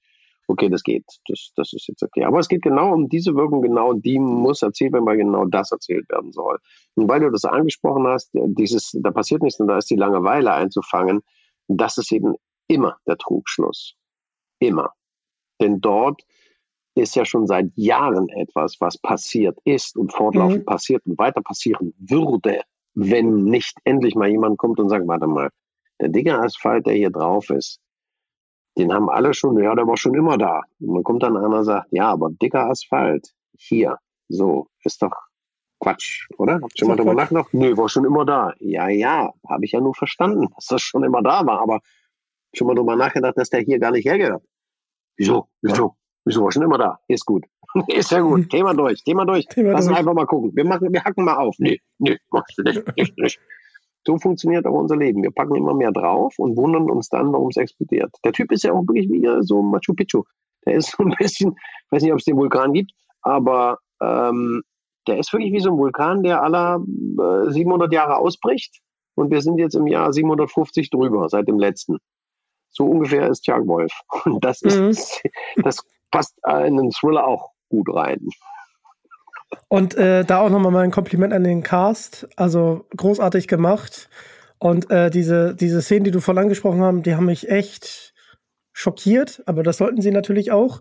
okay, 0.47 0.69
das 0.69 0.83
geht, 0.83 1.05
das, 1.27 1.53
das 1.57 1.73
ist 1.73 1.89
jetzt 1.89 2.03
okay. 2.03 2.25
Aber 2.25 2.39
es 2.39 2.49
geht 2.49 2.63
genau 2.63 2.93
um 2.93 3.09
diese 3.09 3.35
Wirkung, 3.35 3.63
genau 3.63 3.93
die 3.93 4.19
muss 4.19 4.63
erzählt 4.63 4.93
werden, 4.93 5.07
weil 5.07 5.17
genau 5.17 5.47
das 5.47 5.73
erzählt 5.73 6.09
werden 6.11 6.33
soll. 6.33 6.59
Und 6.95 7.09
weil 7.09 7.21
du 7.21 7.31
das 7.31 7.45
angesprochen 7.45 8.07
hast, 8.07 8.31
dieses, 8.33 8.97
da 9.03 9.11
passiert 9.11 9.43
nichts 9.43 9.59
und 9.59 9.69
da 9.69 9.79
ist 9.79 9.91
die 9.91 9.97
Langeweile 9.97 10.53
einzufangen, 10.53 11.23
das 11.69 11.99
ist 11.99 12.13
eben 12.13 12.35
immer 12.69 12.97
der 13.07 13.17
Trugschluss. 13.17 13.95
Immer. 14.61 14.93
Denn 15.62 15.80
dort 15.80 16.22
ist 16.94 17.16
ja 17.16 17.24
schon 17.24 17.47
seit 17.47 17.70
Jahren 17.74 18.28
etwas, 18.28 18.76
was 18.80 18.98
passiert 18.98 19.59
ist 19.64 19.97
und 19.97 20.12
fortlaufend 20.12 20.60
mhm. 20.60 20.66
passiert 20.66 21.06
und 21.06 21.18
weiter 21.18 21.40
passieren 21.40 21.94
würde 21.98 22.60
wenn 22.94 23.44
nicht 23.44 23.78
endlich 23.84 24.14
mal 24.14 24.28
jemand 24.28 24.59
kommt 24.59 24.78
und 24.78 24.89
sagt, 24.89 25.06
warte 25.06 25.26
mal, 25.26 25.51
der 26.01 26.09
dicke 26.09 26.39
Asphalt, 26.39 26.86
der 26.86 26.94
hier 26.94 27.10
drauf 27.10 27.51
ist, 27.51 27.80
den 28.78 28.93
haben 28.93 29.10
alle 29.10 29.34
schon, 29.34 29.59
ja, 29.62 29.74
der 29.74 29.86
war 29.86 29.97
schon 29.97 30.14
immer 30.14 30.39
da. 30.39 30.62
Und 30.80 30.94
man 30.94 31.02
kommt 31.02 31.22
dann 31.22 31.36
einer 31.36 31.59
und 31.59 31.64
sagt, 31.64 31.89
ja, 31.90 32.10
aber 32.10 32.30
dicker 32.30 32.70
Asphalt, 32.70 33.32
hier, 33.56 33.98
so, 34.28 34.68
ist 34.82 35.02
doch 35.02 35.12
Quatsch, 35.78 36.26
oder? 36.39 36.55
Habt 36.55 36.72
ihr 36.74 36.78
schon 36.78 36.89
mal 36.89 36.97
drüber 36.97 37.14
nachgedacht? 37.14 37.52
Nö, 37.52 37.76
war 37.76 37.89
schon 37.89 38.05
immer 38.05 38.24
da. 38.24 38.55
Ja, 38.60 38.89
ja, 38.89 39.32
habe 39.48 39.64
ich 39.64 39.72
ja 39.72 39.80
nur 39.80 39.94
verstanden, 39.94 40.48
dass 40.55 40.66
das 40.66 40.82
schon 40.82 41.05
immer 41.05 41.22
da 41.22 41.44
war, 41.44 41.60
aber 41.60 41.80
schon 42.55 42.66
mal 42.66 42.74
drüber 42.74 42.97
nachgedacht, 42.97 43.36
dass 43.36 43.51
der 43.51 43.60
hier 43.60 43.78
gar 43.78 43.90
nicht 43.90 44.06
hergehört. 44.06 44.43
Wieso? 45.23 45.47
Wieso? 45.62 45.94
Wieso 46.24 46.43
war 46.43 46.51
schon 46.51 46.65
immer 46.65 46.78
da? 46.78 46.99
Ist 47.07 47.24
gut. 47.24 47.44
ist 47.86 48.11
ja 48.11 48.20
gut. 48.20 48.49
Thema 48.51 48.74
durch. 48.74 49.05
Thema 49.05 49.24
durch. 49.24 49.47
Thema 49.47 49.70
Lass 49.70 49.86
uns 49.86 49.97
einfach 49.97 50.15
mal 50.15 50.27
gucken. 50.27 50.51
Wir, 50.55 50.65
machen, 50.65 50.93
wir 50.93 51.05
hacken 51.05 51.24
mal 51.24 51.36
auf. 51.36 51.55
Nee, 51.59 51.81
nee, 51.99 52.19
machst 52.31 52.59
du 52.59 52.62
nicht. 52.62 52.97
nicht, 52.97 53.16
nicht. 53.16 53.40
So 54.05 54.19
funktioniert 54.19 54.66
auch 54.66 54.73
unser 54.73 54.97
Leben. 54.97 55.23
Wir 55.23 55.31
packen 55.31 55.55
immer 55.55 55.74
mehr 55.74 55.93
drauf 55.93 56.35
und 56.39 56.57
wundern 56.57 56.90
uns 56.90 57.09
dann, 57.09 57.32
warum 57.32 57.51
es 57.51 57.57
explodiert. 57.57 58.11
Der 58.24 58.32
Typ 58.32 58.51
ist 58.51 58.65
ja 58.65 58.73
auch 58.73 58.82
wirklich 58.82 59.09
wie 59.11 59.24
so 59.43 59.62
Machu 59.62 59.94
Picchu. 59.94 60.24
Der 60.66 60.74
ist 60.74 60.90
so 60.97 61.05
ein 61.05 61.15
bisschen, 61.16 61.53
ich 61.53 61.93
weiß 61.93 62.03
nicht, 62.03 62.12
ob 62.12 62.19
es 62.19 62.24
den 62.24 62.36
Vulkan 62.36 62.73
gibt, 62.73 62.90
aber 63.20 63.78
ähm, 64.03 64.62
der 65.07 65.19
ist 65.19 65.32
wirklich 65.32 65.53
wie 65.53 65.61
so 65.61 65.70
ein 65.70 65.78
Vulkan, 65.78 66.24
der 66.24 66.43
aller 66.43 66.81
äh, 67.47 67.51
700 67.53 67.93
Jahre 67.93 68.16
ausbricht. 68.16 68.81
Und 69.15 69.31
wir 69.31 69.40
sind 69.40 69.59
jetzt 69.59 69.77
im 69.77 69.86
Jahr 69.86 70.12
750 70.12 70.90
drüber, 70.90 71.28
seit 71.28 71.47
dem 71.47 71.61
letzten. 71.61 71.99
So 72.73 72.86
ungefähr 72.86 73.28
ist 73.28 73.47
Jack 73.47 73.66
Wolf. 73.66 73.93
Und 74.24 74.44
das 74.44 74.62
ist, 74.62 75.23
mhm. 75.24 75.62
das 75.62 75.78
passt 76.11 76.35
in 76.66 76.77
den 76.77 76.90
Thriller 76.90 77.27
auch 77.27 77.51
gut 77.69 77.89
rein. 77.94 78.20
Und 79.69 79.94
äh, 79.94 80.24
da 80.24 80.40
auch 80.40 80.51
nochmal 80.51 80.73
mein 80.73 80.90
Kompliment 80.90 81.32
an 81.32 81.44
den 81.44 81.62
Cast. 81.62 82.28
Also 82.36 82.86
großartig 82.97 83.49
gemacht. 83.49 84.09
Und 84.59 84.90
äh, 84.90 85.11
diese, 85.11 85.55
diese 85.55 85.82
Szenen, 85.82 86.05
die 86.05 86.11
du 86.11 86.20
vorhin 86.20 86.44
angesprochen 86.44 86.81
hast, 86.81 87.03
die 87.03 87.15
haben 87.15 87.27
mich 87.27 87.49
echt 87.51 88.15
schockiert. 88.73 89.43
Aber 89.47 89.62
das 89.62 89.77
sollten 89.78 90.01
sie 90.01 90.11
natürlich 90.11 90.53
auch. 90.53 90.81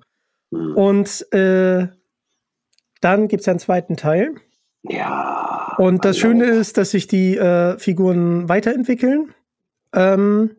Mhm. 0.52 0.76
Und 0.76 1.34
äh, 1.34 1.88
dann 3.02 3.28
gibt 3.28 3.42
es 3.42 3.48
einen 3.48 3.60
zweiten 3.60 3.98
Teil. 3.98 4.36
Ja. 4.84 5.76
Und 5.78 6.06
das 6.06 6.18
Schöne 6.18 6.46
ist, 6.46 6.78
dass 6.78 6.92
sich 6.92 7.08
die 7.08 7.38
äh, 7.38 7.78
Figuren 7.78 8.48
weiterentwickeln. 8.50 9.34
Ähm, 9.94 10.56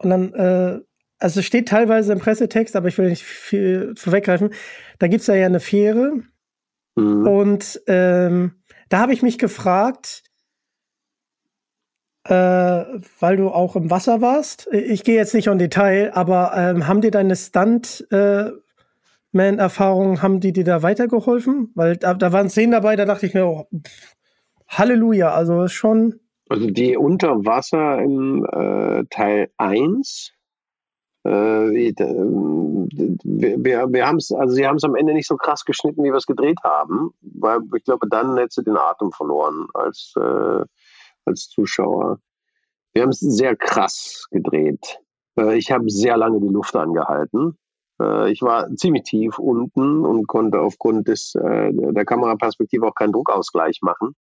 und 0.00 0.10
dann 0.10 0.34
äh, 0.34 0.80
also 1.20 1.40
es 1.40 1.46
steht 1.46 1.68
teilweise 1.68 2.12
im 2.12 2.18
Pressetext, 2.18 2.74
aber 2.74 2.88
ich 2.88 2.98
will 2.98 3.10
nicht 3.10 3.24
viel 3.24 3.94
vorweggreifen. 3.96 4.54
Da 4.98 5.06
gibt 5.06 5.20
es 5.20 5.26
ja, 5.26 5.34
ja 5.34 5.44
eine 5.46 5.60
Fähre. 5.60 6.22
Mhm. 6.96 7.26
Und 7.26 7.82
ähm, 7.86 8.62
da 8.88 9.00
habe 9.00 9.12
ich 9.12 9.20
mich 9.22 9.36
gefragt, 9.38 10.22
äh, 12.24 12.32
weil 12.32 13.36
du 13.36 13.50
auch 13.50 13.76
im 13.76 13.90
Wasser 13.90 14.22
warst. 14.22 14.66
Ich 14.72 15.04
gehe 15.04 15.16
jetzt 15.16 15.34
nicht 15.34 15.46
in 15.46 15.58
Detail, 15.58 16.12
aber 16.14 16.54
ähm, 16.56 16.88
haben 16.88 17.02
dir 17.02 17.10
deine 17.10 17.36
Stunt-Man-Erfahrungen, 17.36 20.16
äh, 20.16 20.20
haben 20.20 20.40
die 20.40 20.52
dir 20.52 20.64
da 20.64 20.82
weitergeholfen? 20.82 21.70
Weil 21.74 21.98
da, 21.98 22.14
da 22.14 22.32
waren 22.32 22.48
Szenen 22.48 22.72
dabei, 22.72 22.96
da 22.96 23.04
dachte 23.04 23.26
ich 23.26 23.34
mir, 23.34 23.46
oh, 23.46 23.68
pff, 23.74 24.16
Halleluja, 24.68 25.34
also 25.34 25.68
schon. 25.68 26.20
Also 26.50 26.68
die 26.68 26.96
unter 26.96 27.46
Wasser 27.46 28.02
im 28.02 28.44
äh, 28.44 29.04
Teil 29.08 29.52
1 29.56 30.32
äh, 31.22 31.30
wir, 31.30 31.94
wir, 33.92 34.06
haben 34.06 34.16
es, 34.16 34.32
also 34.32 34.54
sie 34.54 34.66
haben 34.66 34.76
es 34.76 34.82
am 34.82 34.96
Ende 34.96 35.12
nicht 35.12 35.28
so 35.28 35.36
krass 35.36 35.64
geschnitten, 35.64 36.02
wie 36.02 36.08
wir 36.08 36.16
es 36.16 36.26
gedreht 36.26 36.58
haben, 36.64 37.12
weil 37.20 37.60
ich 37.76 37.84
glaube, 37.84 38.08
dann 38.08 38.36
hättest 38.36 38.58
du 38.58 38.62
den 38.62 38.76
Atem 38.76 39.12
verloren 39.12 39.68
als, 39.74 40.12
äh, 40.16 40.64
als 41.24 41.48
Zuschauer. 41.50 42.18
Wir 42.94 43.02
haben 43.02 43.10
es 43.10 43.20
sehr 43.20 43.54
krass 43.54 44.26
gedreht. 44.32 44.98
Äh, 45.38 45.56
ich 45.56 45.70
habe 45.70 45.88
sehr 45.88 46.16
lange 46.16 46.40
die 46.40 46.48
Luft 46.48 46.74
angehalten. 46.74 47.56
Äh, 48.02 48.32
ich 48.32 48.42
war 48.42 48.66
ziemlich 48.74 49.04
tief 49.04 49.38
unten 49.38 50.04
und 50.04 50.26
konnte 50.26 50.58
aufgrund 50.58 51.06
des, 51.06 51.30
der 51.32 52.04
Kameraperspektive 52.04 52.88
auch 52.88 52.96
keinen 52.96 53.12
Druckausgleich 53.12 53.82
machen, 53.82 54.16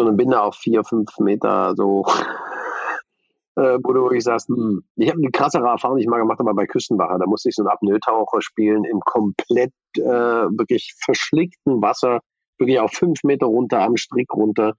sondern 0.00 0.16
bin 0.16 0.30
da 0.30 0.40
auf 0.40 0.56
vier, 0.56 0.82
fünf 0.82 1.18
Meter 1.18 1.74
so 1.76 2.04
äh, 3.56 3.78
wo 3.82 3.92
du 3.92 4.02
wirklich 4.02 4.24
sagst, 4.24 4.48
hm, 4.48 4.82
ich 4.96 5.10
habe 5.10 5.18
eine 5.18 5.30
krassere 5.30 5.66
Erfahrung, 5.68 5.98
die 5.98 6.04
ich 6.04 6.08
mal 6.08 6.18
gemacht 6.18 6.38
habe 6.38 6.54
bei 6.54 6.66
Küstenwache. 6.66 7.18
Da 7.18 7.26
musste 7.26 7.50
ich 7.50 7.54
so 7.54 7.62
einen 7.62 7.70
Apnoe-Taucher 7.70 8.40
spielen 8.40 8.84
im 8.84 9.00
komplett 9.00 9.72
äh, 9.96 10.00
wirklich 10.02 10.94
verschlickten 11.04 11.82
Wasser, 11.82 12.20
wirklich 12.58 12.80
auf 12.80 12.92
fünf 12.92 13.22
Meter 13.24 13.46
runter, 13.46 13.80
am 13.82 13.96
Strick 13.96 14.32
runter. 14.32 14.74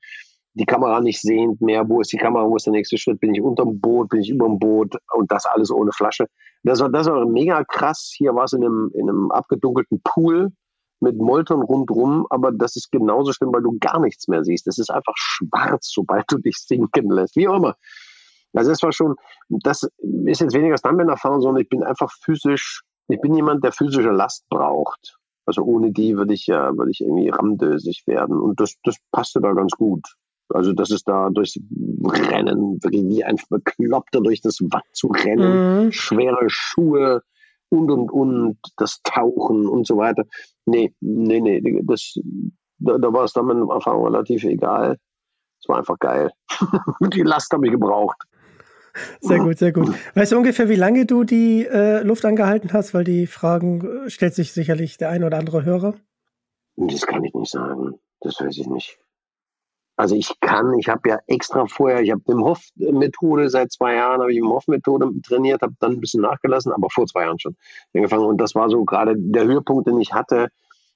Die 0.53 0.65
Kamera 0.65 0.99
nicht 0.99 1.22
sehend 1.22 1.61
mehr. 1.61 1.88
Wo 1.88 2.02
ist 2.02 2.11
die 2.11 2.18
Kamera? 2.18 2.45
Wo 2.45 2.56
ist 2.56 2.65
der 2.65 2.73
nächste 2.73 2.98
Schritt? 2.98 3.19
Bin 3.19 3.34
ich 3.34 3.41
unterm 3.41 3.80
Boot? 3.80 4.10
Bin 4.10 4.19
ich 4.19 4.30
überm 4.30 4.57
Boot? 4.60 4.95
Und 5.14 5.31
das 5.31 5.45
alles 5.45 5.72
ohne 5.72 5.91
Flasche. 5.93 6.26
Das 6.64 6.81
war, 6.81 6.89
das 6.89 7.07
war 7.07 7.26
mega 7.26 7.64
krass. 7.64 8.11
Hier 8.18 8.35
war 8.35 8.45
es 8.45 8.53
in 8.53 8.64
einem, 8.64 8.91
in 8.93 9.10
einem 9.10 9.31
abgedunkelten 9.31 10.02
Pool 10.03 10.52
mit 11.01 11.17
Molton 11.17 11.61
rundrum, 11.61 12.27
aber 12.29 12.51
das 12.51 12.75
ist 12.75 12.91
genauso 12.91 13.33
schlimm, 13.33 13.51
weil 13.53 13.63
du 13.63 13.77
gar 13.79 13.99
nichts 13.99 14.27
mehr 14.27 14.43
siehst. 14.43 14.67
Es 14.67 14.77
ist 14.77 14.91
einfach 14.91 15.15
schwarz, 15.15 15.91
sobald 15.93 16.25
du 16.29 16.37
dich 16.37 16.57
sinken 16.57 17.09
lässt. 17.09 17.35
Wie 17.35 17.47
auch 17.47 17.57
immer. 17.57 17.75
Also 18.53 18.69
das 18.69 18.83
war 18.83 18.91
schon, 18.91 19.15
das 19.49 19.83
ist 20.25 20.41
jetzt 20.41 20.53
weniger 20.53 20.77
Stuntman-Erfahrung, 20.77 21.41
sondern 21.41 21.61
ich 21.61 21.69
bin 21.69 21.83
einfach 21.83 22.11
physisch, 22.23 22.81
ich 23.07 23.19
bin 23.21 23.35
jemand, 23.35 23.63
der 23.63 23.71
physische 23.71 24.11
Last 24.11 24.45
braucht. 24.49 25.17
Also 25.45 25.63
ohne 25.63 25.91
die 25.91 26.17
würde 26.17 26.33
ich 26.33 26.47
ja, 26.47 26.75
würde 26.77 26.91
ich 26.91 27.01
irgendwie 27.01 27.29
ramdösig 27.29 28.03
werden. 28.05 28.39
Und 28.39 28.59
das, 28.59 28.75
das 28.83 28.97
passte 29.11 29.41
da 29.41 29.53
ganz 29.53 29.71
gut. 29.71 30.05
Also 30.49 30.73
das 30.73 30.91
ist 30.91 31.07
da 31.07 31.29
durchs 31.29 31.57
Rennen, 32.03 32.77
wirklich 32.83 33.03
wie 33.03 33.23
ein 33.23 33.37
Bekloppter 33.49 34.21
durch 34.21 34.41
das 34.41 34.59
Watt 34.61 34.83
zu 34.91 35.07
rennen, 35.07 35.85
mhm. 35.85 35.91
schwere 35.91 36.45
Schuhe 36.47 37.23
und 37.72 37.89
und 37.89 38.11
und, 38.11 38.57
das 38.77 39.02
Tauchen 39.03 39.68
und 39.68 39.88
so 39.88 39.98
weiter. 39.98 40.26
Nee, 40.65 40.93
nee, 40.99 41.39
nee, 41.39 41.81
das, 41.84 42.14
da, 42.80 42.98
da 42.98 43.14
war 43.14 43.23
es 43.23 43.34
dann 43.34 43.45
mit 43.45 43.57
Erfahrung 43.69 44.06
relativ 44.06 44.43
egal. 44.43 44.98
Es 45.61 45.69
war 45.69 45.77
einfach 45.77 45.98
geil. 45.99 46.31
die 47.14 47.22
Last 47.22 47.52
habe 47.53 47.65
ich 47.65 47.72
gebraucht. 47.72 48.18
Sehr 49.22 49.39
gut, 49.39 49.57
sehr 49.57 49.72
gut. 49.72 49.93
Weißt 50.15 50.34
du 50.34 50.38
ungefähr, 50.38 50.68
wie 50.68 50.76
lange 50.76 51.06
du 51.06 51.23
die 51.23 51.65
äh, 51.65 52.03
Luft 52.03 52.26
angehalten 52.26 52.73
hast? 52.73 52.93
Weil 52.93 53.06
die 53.06 53.26
Fragen 53.27 54.06
äh, 54.06 54.10
stellt 54.10 54.35
sich 54.35 54.52
sicherlich 54.52 54.98
der 54.98 55.10
ein 55.10 55.23
oder 55.23 55.38
andere 55.38 55.64
Hörer. 55.64 55.93
Das 56.76 57.06
kann 57.06 57.23
ich 57.23 57.34
nicht 57.34 57.52
sagen. 57.52 57.99
Das 58.19 58.39
weiß 58.39 58.57
ich 58.57 58.68
nicht. 58.68 58.99
Also 59.97 60.15
ich 60.15 60.39
kann, 60.39 60.73
ich 60.80 60.88
habe 60.89 61.09
ja 61.09 61.19
extra 61.27 61.65
vorher, 61.68 62.01
ich 62.01 62.11
habe 62.11 62.22
Wim 62.26 62.43
Hof 62.43 62.59
Methode 62.76 63.49
seit 63.49 63.72
zwei 63.72 63.95
Jahren, 63.95 64.22
habe 64.22 64.31
ich 64.31 64.39
Wim 64.39 64.49
Hof 64.49 64.68
Methode 64.68 65.09
trainiert, 65.22 65.61
habe 65.61 65.73
dann 65.80 65.93
ein 65.93 65.99
bisschen 65.99 66.22
nachgelassen, 66.22 66.72
aber 66.72 66.88
vor 66.89 67.05
zwei 67.07 67.23
Jahren 67.23 67.39
schon 67.39 67.55
angefangen. 67.93 68.26
Und 68.26 68.39
das 68.39 68.55
war 68.55 68.69
so 68.69 68.84
gerade 68.85 69.15
der 69.18 69.45
Höhepunkt, 69.45 69.88
den 69.88 69.99
ich 69.99 70.13
hatte. 70.13 70.47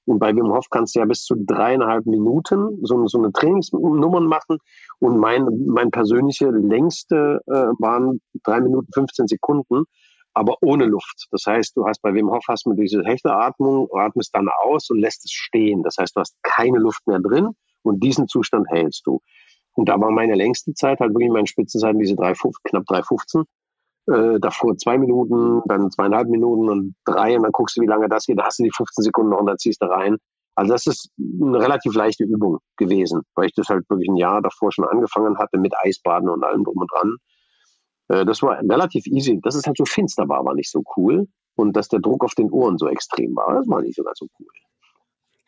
Und 0.06 0.18
bei 0.20 0.34
Wim 0.34 0.52
Hof 0.52 0.66
kannst 0.70 0.94
du 0.94 1.00
ja 1.00 1.04
bis 1.04 1.24
zu 1.24 1.34
dreieinhalb 1.36 2.06
Minuten 2.06 2.78
so, 2.82 3.06
so 3.06 3.18
eine 3.18 3.32
Trainingsnummer 3.32 4.20
machen. 4.20 4.58
Und 4.98 5.18
mein, 5.18 5.46
mein 5.66 5.90
persönliche 5.90 6.50
längste 6.50 7.40
äh, 7.46 7.66
waren 7.78 8.20
drei 8.44 8.60
Minuten 8.60 8.88
15 8.92 9.26
Sekunden, 9.26 9.84
aber 10.32 10.56
ohne 10.62 10.86
Luft. 10.86 11.26
Das 11.32 11.44
heißt, 11.46 11.76
du 11.76 11.86
hast 11.86 12.02
bei 12.02 12.14
Wim 12.14 12.30
Hof 12.30 12.44
hast 12.48 12.66
du 12.66 12.72
diese 12.72 13.02
Hechteatmung, 13.04 13.88
atmest 13.92 14.34
dann 14.34 14.48
aus 14.64 14.88
und 14.90 15.00
lässt 15.00 15.24
es 15.24 15.32
stehen. 15.32 15.82
Das 15.82 15.96
heißt, 15.98 16.16
du 16.16 16.20
hast 16.20 16.36
keine 16.42 16.78
Luft 16.78 17.06
mehr 17.06 17.18
drin 17.18 17.54
und 17.86 18.02
diesen 18.02 18.28
Zustand 18.28 18.66
hältst 18.70 19.06
du. 19.06 19.20
Und 19.74 19.88
da 19.88 20.00
war 20.00 20.10
meine 20.10 20.34
längste 20.34 20.72
Zeit 20.74 21.00
halt 21.00 21.12
wirklich 21.12 21.30
meine 21.30 21.46
Spitzenzeiten, 21.46 21.98
diese 21.98 22.16
drei, 22.16 22.32
knapp 22.32 22.84
3,15. 22.84 23.44
Äh, 24.08 24.40
davor 24.40 24.76
zwei 24.78 24.98
Minuten, 24.98 25.62
dann 25.66 25.90
zweieinhalb 25.90 26.28
Minuten 26.28 26.68
und 26.68 26.94
drei 27.04 27.36
und 27.36 27.42
dann 27.42 27.52
guckst 27.52 27.76
du, 27.76 27.82
wie 27.82 27.86
lange 27.86 28.08
das 28.08 28.24
geht. 28.24 28.38
Da 28.38 28.44
hast 28.44 28.58
du 28.58 28.62
die 28.62 28.70
15 28.74 29.02
Sekunden 29.04 29.30
noch 29.30 29.40
und 29.40 29.46
dann 29.46 29.58
ziehst 29.58 29.82
du 29.82 29.86
rein. 29.86 30.16
Also 30.54 30.72
das 30.72 30.86
ist 30.86 31.10
eine 31.18 31.58
relativ 31.58 31.94
leichte 31.94 32.24
Übung 32.24 32.58
gewesen, 32.78 33.22
weil 33.34 33.46
ich 33.46 33.54
das 33.54 33.68
halt 33.68 33.84
wirklich 33.90 34.08
ein 34.08 34.16
Jahr 34.16 34.40
davor 34.40 34.72
schon 34.72 34.86
angefangen 34.86 35.36
hatte 35.38 35.58
mit 35.58 35.74
Eisbaden 35.82 36.30
und 36.30 36.42
allem 36.42 36.64
drum 36.64 36.78
und 36.78 36.90
dran. 36.90 37.16
Äh, 38.08 38.24
das 38.24 38.42
war 38.42 38.58
relativ 38.60 39.06
easy. 39.06 39.38
Dass 39.42 39.54
es 39.54 39.66
halt 39.66 39.76
so 39.76 39.84
finster 39.84 40.28
war, 40.28 40.44
war 40.44 40.54
nicht 40.54 40.70
so 40.70 40.82
cool. 40.96 41.26
Und 41.56 41.76
dass 41.76 41.88
der 41.88 42.00
Druck 42.00 42.24
auf 42.24 42.34
den 42.34 42.50
Ohren 42.50 42.78
so 42.78 42.88
extrem 42.88 43.34
war, 43.34 43.54
das 43.54 43.68
war 43.68 43.82
nicht 43.82 43.96
so 43.96 44.04
ganz 44.04 44.18
so 44.18 44.26
cool. 44.38 44.46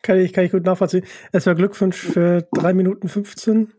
Kann 0.01 0.19
ich, 0.19 0.33
kann 0.33 0.45
ich 0.45 0.51
gut 0.51 0.63
nachvollziehen. 0.65 1.05
Es 1.31 1.45
war 1.45 1.55
Glückwunsch 1.55 1.97
für 1.97 2.47
3 2.53 2.73
Minuten 2.73 3.09
15. 3.09 3.73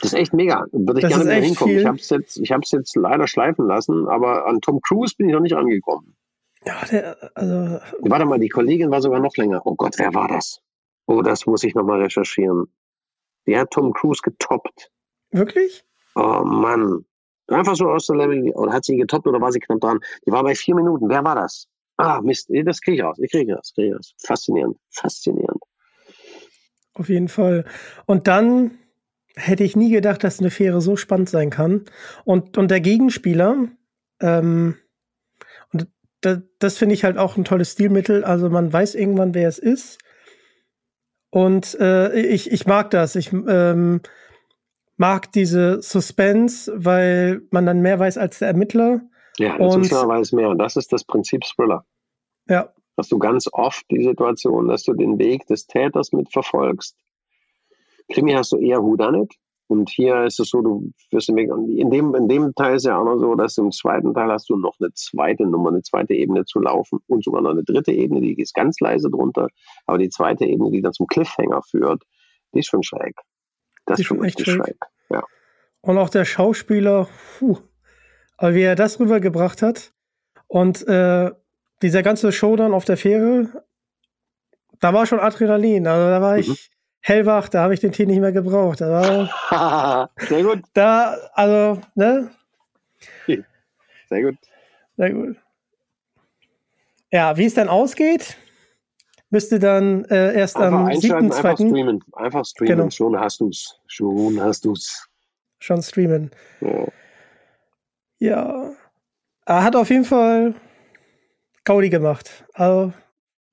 Das 0.00 0.12
ist 0.12 0.18
echt 0.18 0.32
mega. 0.32 0.64
Würde 0.72 1.00
ich 1.00 1.02
das 1.02 1.10
gerne 1.10 1.24
wieder 1.24 1.46
hinkommen. 1.46 1.74
Viel. 1.74 1.80
Ich 1.80 1.86
habe 1.86 1.98
es 1.98 2.10
jetzt, 2.10 2.72
jetzt 2.72 2.96
leider 2.96 3.26
schleifen 3.26 3.66
lassen, 3.66 4.08
aber 4.08 4.46
an 4.46 4.60
Tom 4.60 4.80
Cruise 4.80 5.14
bin 5.16 5.28
ich 5.28 5.34
noch 5.34 5.40
nicht 5.40 5.54
angekommen. 5.54 6.16
Ja, 6.64 6.84
der, 6.90 7.30
also. 7.34 7.80
Warte 8.00 8.24
mal, 8.24 8.38
die 8.38 8.48
Kollegin 8.48 8.90
war 8.90 9.02
sogar 9.02 9.20
noch 9.20 9.36
länger. 9.36 9.62
Oh 9.64 9.74
Gott, 9.74 9.94
wer 9.98 10.14
war 10.14 10.28
das? 10.28 10.60
Oh, 11.06 11.20
das 11.22 11.46
muss 11.46 11.62
ich 11.62 11.74
nochmal 11.74 12.00
recherchieren. 12.00 12.66
Die 13.46 13.56
hat 13.58 13.70
Tom 13.70 13.92
Cruise 13.92 14.22
getoppt. 14.22 14.90
Wirklich? 15.30 15.84
Oh 16.14 16.42
Mann. 16.44 17.04
Einfach 17.48 17.76
so 17.76 17.90
aus 17.90 18.06
der 18.06 18.16
Level. 18.16 18.50
Oder 18.52 18.72
hat 18.72 18.86
sie 18.86 18.96
getoppt 18.96 19.26
oder 19.26 19.40
war 19.40 19.52
sie 19.52 19.60
knapp 19.60 19.80
dran? 19.80 20.00
Die 20.26 20.32
war 20.32 20.42
bei 20.42 20.54
vier 20.54 20.74
Minuten. 20.74 21.10
Wer 21.10 21.22
war 21.24 21.34
das? 21.34 21.68
Ah, 21.96 22.20
Mist, 22.22 22.50
das 22.64 22.80
kriege 22.80 22.96
ich 22.96 23.02
raus. 23.02 23.18
Ich 23.20 23.30
kriege 23.30 23.54
das, 23.54 23.72
kriege 23.74 23.96
das. 23.96 24.14
Faszinierend, 24.18 24.76
faszinierend. 24.90 25.62
Auf 26.94 27.08
jeden 27.08 27.28
Fall. 27.28 27.64
Und 28.06 28.26
dann 28.26 28.78
hätte 29.36 29.64
ich 29.64 29.76
nie 29.76 29.90
gedacht, 29.90 30.22
dass 30.24 30.40
eine 30.40 30.50
Fähre 30.50 30.80
so 30.80 30.96
spannend 30.96 31.28
sein 31.28 31.50
kann. 31.50 31.84
Und, 32.24 32.56
und 32.56 32.70
der 32.70 32.80
Gegenspieler, 32.80 33.68
ähm, 34.20 34.76
und 35.72 35.88
das, 36.20 36.38
das 36.58 36.78
finde 36.78 36.94
ich 36.94 37.04
halt 37.04 37.18
auch 37.18 37.36
ein 37.36 37.44
tolles 37.44 37.72
Stilmittel. 37.72 38.24
Also 38.24 38.48
man 38.48 38.72
weiß 38.72 38.94
irgendwann, 38.94 39.34
wer 39.34 39.48
es 39.48 39.58
ist. 39.58 39.98
Und 41.30 41.76
äh, 41.80 42.14
ich, 42.20 42.52
ich 42.52 42.66
mag 42.66 42.90
das. 42.90 43.16
Ich 43.16 43.32
ähm, 43.32 44.00
mag 44.96 45.32
diese 45.32 45.82
Suspense, 45.82 46.72
weil 46.76 47.42
man 47.50 47.66
dann 47.66 47.82
mehr 47.82 47.98
weiß 47.98 48.18
als 48.18 48.38
der 48.38 48.48
Ermittler. 48.48 49.00
Ja, 49.38 49.56
der 49.56 49.66
und, 49.66 49.84
Zuschauer 49.84 50.08
weiß 50.08 50.32
mehr. 50.32 50.54
Das 50.54 50.76
ist 50.76 50.92
das 50.92 51.04
Prinzip 51.04 51.42
Thriller. 51.44 51.84
Ja. 52.48 52.72
Hast 52.96 53.10
du 53.10 53.18
ganz 53.18 53.48
oft 53.52 53.84
die 53.90 54.02
Situation, 54.02 54.68
dass 54.68 54.84
du 54.84 54.94
den 54.94 55.18
Weg 55.18 55.46
des 55.46 55.66
Täters 55.66 56.12
mitverfolgst. 56.12 56.96
Krimi 58.12 58.32
hast 58.32 58.52
du 58.52 58.58
eher 58.58 58.82
Whodunit. 58.82 59.34
Und 59.66 59.88
hier 59.88 60.24
ist 60.24 60.38
es 60.40 60.50
so, 60.50 60.60
du 60.60 60.92
wirst 61.10 61.30
im 61.30 61.36
Weg, 61.36 61.48
in 61.48 61.90
dem, 61.90 62.14
in 62.14 62.28
dem 62.28 62.54
Teil 62.54 62.76
ist 62.76 62.84
ja 62.84 62.98
auch 62.98 63.04
noch 63.04 63.16
so, 63.16 63.34
dass 63.34 63.56
im 63.56 63.70
zweiten 63.72 64.12
Teil 64.12 64.30
hast 64.30 64.50
du 64.50 64.56
noch 64.56 64.74
eine 64.78 64.92
zweite 64.92 65.46
Nummer, 65.46 65.70
eine 65.70 65.80
zweite 65.80 66.12
Ebene 66.12 66.44
zu 66.44 66.60
laufen 66.60 66.98
und 67.06 67.24
sogar 67.24 67.40
noch 67.40 67.50
eine 67.50 67.64
dritte 67.64 67.90
Ebene, 67.90 68.20
die 68.20 68.38
ist 68.40 68.54
ganz 68.54 68.78
leise 68.80 69.10
drunter. 69.10 69.48
Aber 69.86 69.96
die 69.96 70.10
zweite 70.10 70.44
Ebene, 70.44 70.70
die 70.70 70.82
dann 70.82 70.92
zum 70.92 71.06
Cliffhanger 71.06 71.62
führt, 71.62 72.02
die 72.52 72.58
ist 72.58 72.66
schon 72.66 72.82
schräg. 72.82 73.16
Das 73.86 73.98
ist 73.98 74.06
schon 74.06 74.20
richtig 74.20 74.44
schräg. 74.44 74.64
schräg. 74.64 74.76
Ja. 75.08 75.24
Und 75.80 75.96
auch 75.96 76.10
der 76.10 76.26
Schauspieler, 76.26 77.08
puh, 77.38 77.56
aber 78.36 78.54
wie 78.54 78.62
er 78.62 78.76
das 78.76 78.98
rübergebracht 78.98 79.62
hat 79.62 79.92
und 80.46 80.86
äh, 80.86 81.30
dieser 81.82 82.02
ganze 82.02 82.32
Showdown 82.32 82.74
auf 82.74 82.84
der 82.84 82.96
Fähre, 82.96 83.64
da 84.80 84.92
war 84.92 85.06
schon 85.06 85.20
Adrenalin. 85.20 85.86
Also 85.86 86.08
da 86.08 86.20
war 86.20 86.38
ich 86.38 86.48
mhm. 86.48 86.56
hellwach, 87.00 87.48
da 87.48 87.62
habe 87.62 87.74
ich 87.74 87.80
den 87.80 87.92
Tee 87.92 88.06
nicht 88.06 88.20
mehr 88.20 88.32
gebraucht. 88.32 88.80
Da 88.80 89.28
war, 89.50 90.10
Sehr 90.28 90.42
gut. 90.42 90.62
Da, 90.72 91.16
also, 91.32 91.80
ne? 91.94 92.30
Sehr 94.08 94.22
gut. 94.22 94.36
Sehr 94.96 95.12
gut. 95.12 95.36
Ja, 97.10 97.36
wie 97.36 97.46
es 97.46 97.54
dann 97.54 97.68
ausgeht, 97.68 98.36
müsste 99.30 99.58
dann 99.58 100.04
äh, 100.06 100.34
erst 100.34 100.56
einfach 100.56 100.80
am 100.80 100.86
7.2. 100.88 101.32
Einfach 101.32 101.54
streamen. 101.54 102.04
Einfach 102.12 102.44
streamen. 102.44 102.76
Genau. 102.76 102.90
Schon 102.90 103.18
hast 103.18 103.40
du's. 103.40 103.80
Schon 103.86 104.40
hast 104.40 104.64
du's. 104.64 105.08
Schon 105.58 105.82
streamen. 105.82 106.30
Ja. 106.60 106.86
Ja. 108.24 108.72
Er 109.44 109.62
hat 109.62 109.76
auf 109.76 109.90
jeden 109.90 110.06
Fall 110.06 110.54
Gaudi 111.64 111.90
gemacht. 111.90 112.44
Also 112.54 112.94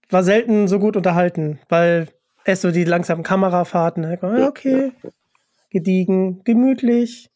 war 0.09 0.23
selten 0.23 0.69
so 0.69 0.79
gut 0.79 0.95
unterhalten, 0.95 1.59
weil 1.67 2.07
erst 2.45 2.61
so 2.61 2.71
die 2.71 2.85
langsamen 2.85 3.23
Kamerafahrten, 3.23 4.03
ne? 4.03 4.47
okay, 4.47 4.93
gediegen, 5.69 6.43
gemütlich. 6.45 7.30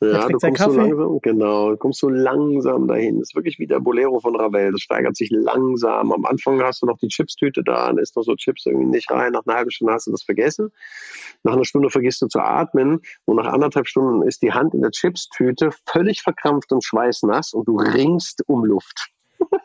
Ja, 0.00 0.28
du 0.28 0.38
kommst 0.38 0.62
so 0.62 0.70
langsam, 0.70 1.18
genau, 1.22 1.70
du 1.70 1.76
kommst 1.76 2.00
so 2.00 2.08
langsam 2.08 2.86
dahin. 2.86 3.18
Das 3.18 3.30
ist 3.30 3.34
wirklich 3.34 3.58
wie 3.58 3.66
der 3.66 3.80
Bolero 3.80 4.20
von 4.20 4.36
Ravel. 4.36 4.70
Das 4.70 4.80
steigert 4.80 5.16
sich 5.16 5.30
langsam. 5.30 6.12
Am 6.12 6.24
Anfang 6.24 6.62
hast 6.62 6.82
du 6.82 6.86
noch 6.86 6.98
die 6.98 7.08
Chipstüte 7.08 7.64
da, 7.64 7.88
dann 7.88 7.98
ist 7.98 8.14
noch 8.14 8.22
so 8.22 8.36
Chips 8.36 8.66
irgendwie 8.66 8.86
nicht 8.86 9.10
rein. 9.10 9.32
Nach 9.32 9.42
einer 9.44 9.56
halben 9.56 9.70
Stunde 9.72 9.92
hast 9.92 10.06
du 10.06 10.12
das 10.12 10.22
vergessen. 10.22 10.70
Nach 11.42 11.54
einer 11.54 11.64
Stunde 11.64 11.90
vergisst 11.90 12.22
du 12.22 12.28
zu 12.28 12.38
atmen 12.38 13.00
und 13.24 13.36
nach 13.36 13.52
anderthalb 13.52 13.88
Stunden 13.88 14.22
ist 14.22 14.42
die 14.42 14.52
Hand 14.52 14.74
in 14.74 14.82
der 14.82 14.92
Chipstüte 14.92 15.70
völlig 15.86 16.22
verkrampft 16.22 16.70
und 16.72 16.84
schweißnass 16.84 17.52
und 17.52 17.66
du 17.66 17.76
ringst 17.76 18.44
um 18.46 18.64
Luft. 18.64 19.10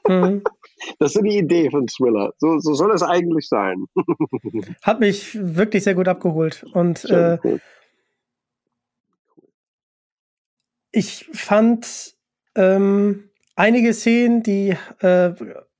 Mhm. 0.07 0.43
Das 0.99 1.15
ist 1.15 1.23
die 1.23 1.37
Idee 1.37 1.69
von 1.69 1.87
Thriller. 1.87 2.33
So, 2.39 2.59
so 2.59 2.73
soll 2.73 2.91
es 2.91 3.03
eigentlich 3.03 3.47
sein. 3.47 3.85
Hat 4.81 4.99
mich 4.99 5.37
wirklich 5.39 5.85
sehr 5.85 5.95
gut 5.95 6.09
abgeholt. 6.09 6.65
Und 6.73 7.05
äh, 7.05 7.37
ich 10.93 11.27
fand 11.33 12.15
ähm, 12.55 13.29
einige 13.55 13.93
Szenen, 13.93 14.43
die 14.43 14.77
äh, 14.99 15.31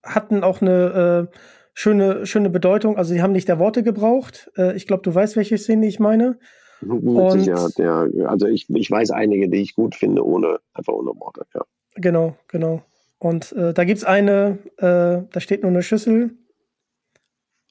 hatten 0.03 0.44
auch 0.44 0.61
eine 0.61 1.30
äh, 1.31 1.38
schöne, 1.73 2.26
schöne 2.26 2.49
Bedeutung. 2.49 2.98
Also, 2.98 3.14
die 3.14 3.22
haben 3.22 3.31
nicht 3.31 3.48
der 3.48 3.60
Worte 3.60 3.84
gebraucht. 3.84 4.52
Äh, 4.57 4.76
ich 4.76 4.88
glaube, 4.88 5.03
du 5.03 5.14
weißt, 5.14 5.38
welche 5.38 5.57
Szene 5.57 5.88
ich 5.88 5.99
meine. 5.99 6.38
Mit 6.81 7.03
Und, 7.03 7.40
Sicherheit, 7.40 7.77
ja. 7.77 8.07
Also, 8.26 8.48
ich, 8.48 8.69
ich 8.69 8.91
weiß 8.91 9.11
einige, 9.11 9.48
die 9.48 9.61
ich 9.61 9.76
gut 9.76 9.95
finde, 9.95 10.26
ohne, 10.26 10.60
einfach 10.73 10.94
ohne 10.94 11.11
Worte, 11.11 11.45
ja. 11.53 11.61
Genau, 11.95 12.35
genau. 12.48 12.84
Und 13.19 13.53
äh, 13.53 13.73
da 13.73 13.84
gibt 13.84 13.99
es 13.99 14.03
eine, 14.03 14.57
äh, 14.77 15.30
da 15.31 15.40
steht 15.40 15.61
nur 15.61 15.72
eine 15.72 15.84
Schüssel. 15.84 16.31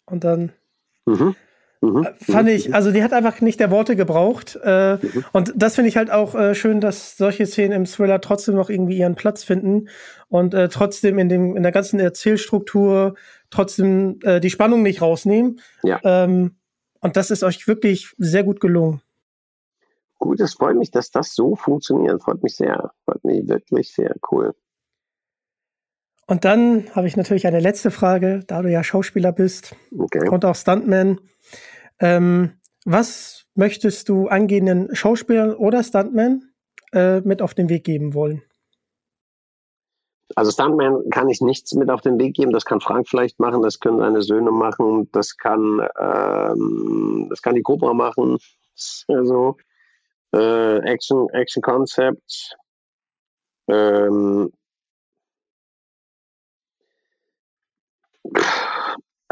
Und 0.07 0.25
dann. 0.25 0.53
Mhm. 1.07 1.35
Mhm. 1.83 2.05
Äh, 2.05 2.13
fand 2.15 2.49
ich, 2.49 2.69
mhm. 2.69 2.75
also 2.75 2.93
die 2.93 3.03
hat 3.03 3.13
einfach 3.13 3.41
nicht 3.41 3.61
der 3.61 3.71
Worte 3.71 3.97
gebraucht. 3.97 4.59
Äh, 4.63 4.95
mhm. 4.95 5.25
Und 5.33 5.53
das 5.57 5.75
finde 5.75 5.89
ich 5.89 5.97
halt 5.97 6.11
auch 6.11 6.35
äh, 6.35 6.55
schön, 6.55 6.81
dass 6.81 7.17
solche 7.17 7.45
Szenen 7.45 7.73
im 7.73 7.85
Thriller 7.85 8.21
trotzdem 8.21 8.55
noch 8.55 8.71
irgendwie 8.71 8.97
ihren 8.97 9.17
Platz 9.17 9.43
finden 9.43 9.89
und 10.29 10.55
äh, 10.55 10.69
trotzdem 10.69 11.19
in 11.19 11.29
dem 11.29 11.57
in 11.57 11.63
der 11.63 11.73
ganzen 11.73 11.99
Erzählstruktur 11.99 13.15
trotzdem 13.51 14.21
äh, 14.23 14.41
die 14.41 14.51
Spannung 14.51 14.83
nicht 14.83 15.03
rausnehmen. 15.03 15.61
Ja. 15.83 16.01
Ähm, 16.05 16.57
und 17.01 17.17
das 17.17 17.33
ist 17.33 17.43
euch 17.43 17.67
wirklich 17.67 18.15
sehr 18.17 18.45
gut 18.45 18.61
gelungen. 18.61 19.03
Gut, 20.19 20.41
es 20.41 20.55
freut 20.55 20.77
mich, 20.77 20.93
dass 20.93 21.11
das 21.11 21.35
so 21.35 21.57
funktioniert. 21.57 22.23
Freut 22.23 22.45
mich 22.45 22.55
sehr. 22.55 22.93
Freut 23.05 23.25
mich 23.25 23.49
wirklich 23.49 23.93
sehr 23.93 24.15
cool. 24.31 24.55
Und 26.29 26.45
dann 26.45 26.85
habe 26.95 27.09
ich 27.09 27.17
natürlich 27.17 27.49
eine 27.49 27.59
letzte 27.59 27.91
Frage, 27.91 28.45
da 28.47 28.63
du 28.63 28.71
ja 28.71 28.85
Schauspieler 28.85 29.33
bist 29.33 29.75
okay. 29.99 30.29
und 30.29 30.45
auch 30.45 30.55
Stuntman. 30.55 31.19
Ähm, 32.03 32.59
was 32.85 33.47
möchtest 33.55 34.09
du 34.09 34.27
angehenden 34.27 34.95
Schauspielern 34.95 35.55
oder 35.55 35.83
Stuntman 35.85 36.51
äh, 36.93 37.21
mit 37.21 37.41
auf 37.41 37.55
den 37.55 37.69
Weg 37.69 37.85
geben 37.85 38.13
wollen? 38.13 38.43
Also 40.35 40.51
Stuntman 40.51 41.09
kann 41.11 41.29
ich 41.29 41.41
nichts 41.41 41.75
mit 41.75 41.91
auf 41.91 42.01
den 42.01 42.19
Weg 42.19 42.35
geben. 42.35 42.53
Das 42.53 42.65
kann 42.65 42.81
Frank 42.81 43.09
vielleicht 43.09 43.39
machen, 43.39 43.63
das 43.63 43.79
können 43.79 43.99
seine 43.99 44.23
Söhne 44.23 44.51
machen, 44.51 45.09
das 45.13 45.37
kann, 45.37 45.87
ähm, 45.99 47.27
das 47.31 47.41
kann 47.41 47.55
die 47.55 47.63
Cobra 47.63 47.95
machen. 47.95 48.39
Also 49.09 49.57
äh, 50.35 50.79
Action, 50.79 51.29
Action 51.31 51.63
Concepts. 51.63 52.55
Ähm, 53.69 54.51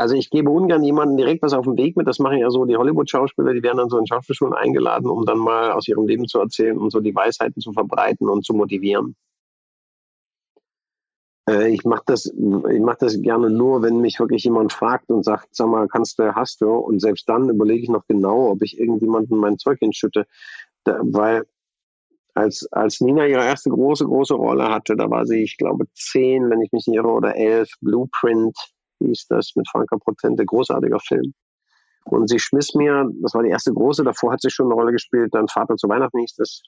Also 0.00 0.14
ich 0.14 0.30
gebe 0.30 0.48
ungern 0.48 0.82
jemandem 0.82 1.18
direkt 1.18 1.42
was 1.42 1.52
auf 1.52 1.66
den 1.66 1.76
Weg 1.76 1.94
mit. 1.94 2.06
Das 2.06 2.18
machen 2.18 2.38
ja 2.38 2.48
so 2.48 2.64
die 2.64 2.78
Hollywood-Schauspieler, 2.78 3.52
die 3.52 3.62
werden 3.62 3.76
dann 3.76 3.90
so 3.90 3.98
in 3.98 4.06
Schauspielschulen 4.06 4.54
eingeladen, 4.54 5.10
um 5.10 5.26
dann 5.26 5.36
mal 5.36 5.72
aus 5.72 5.86
ihrem 5.88 6.06
Leben 6.06 6.26
zu 6.26 6.40
erzählen 6.40 6.78
und 6.78 6.90
so 6.90 7.00
die 7.00 7.14
Weisheiten 7.14 7.60
zu 7.60 7.74
verbreiten 7.74 8.26
und 8.26 8.42
zu 8.42 8.54
motivieren. 8.54 9.14
Äh, 11.46 11.68
ich 11.68 11.84
mache 11.84 12.04
das, 12.06 12.32
mach 12.34 12.96
das 12.96 13.20
gerne 13.20 13.50
nur, 13.50 13.82
wenn 13.82 14.00
mich 14.00 14.18
wirklich 14.18 14.44
jemand 14.44 14.72
fragt 14.72 15.10
und 15.10 15.22
sagt, 15.22 15.48
sag 15.50 15.68
mal, 15.68 15.86
kannst 15.86 16.18
du, 16.18 16.34
hast 16.34 16.62
du? 16.62 16.70
Und 16.70 17.00
selbst 17.00 17.28
dann 17.28 17.50
überlege 17.50 17.82
ich 17.82 17.90
noch 17.90 18.06
genau, 18.08 18.52
ob 18.52 18.62
ich 18.62 18.78
irgendjemandem 18.78 19.36
mein 19.36 19.58
Zeug 19.58 19.80
hinschütte. 19.80 20.24
Da, 20.84 20.98
weil 21.02 21.44
als, 22.32 22.66
als 22.72 23.02
Nina 23.02 23.26
ihre 23.26 23.44
erste 23.44 23.68
große, 23.68 24.06
große 24.06 24.34
Rolle 24.34 24.70
hatte, 24.70 24.96
da 24.96 25.10
war 25.10 25.26
sie, 25.26 25.42
ich 25.42 25.58
glaube, 25.58 25.84
zehn, 25.92 26.48
wenn 26.48 26.62
ich 26.62 26.72
mich 26.72 26.86
nicht 26.86 26.96
irre, 26.96 27.08
oder 27.08 27.36
elf, 27.36 27.68
Blueprint 27.82 28.56
hieß 29.06 29.26
das 29.28 29.52
mit 29.56 29.68
Franka 29.68 29.96
Potente, 29.96 30.44
großartiger 30.44 31.00
Film. 31.00 31.34
Und 32.04 32.28
sie 32.28 32.38
schmiss 32.38 32.74
mir, 32.74 33.10
das 33.22 33.34
war 33.34 33.42
die 33.42 33.50
erste 33.50 33.72
große, 33.72 34.04
davor 34.04 34.32
hat 34.32 34.40
sie 34.40 34.50
schon 34.50 34.66
eine 34.66 34.74
Rolle 34.74 34.92
gespielt, 34.92 35.34
dann 35.34 35.48
Vater 35.48 35.76
zu 35.76 35.88
Weihnachten 35.88 36.18
hieß 36.18 36.34
das. 36.36 36.62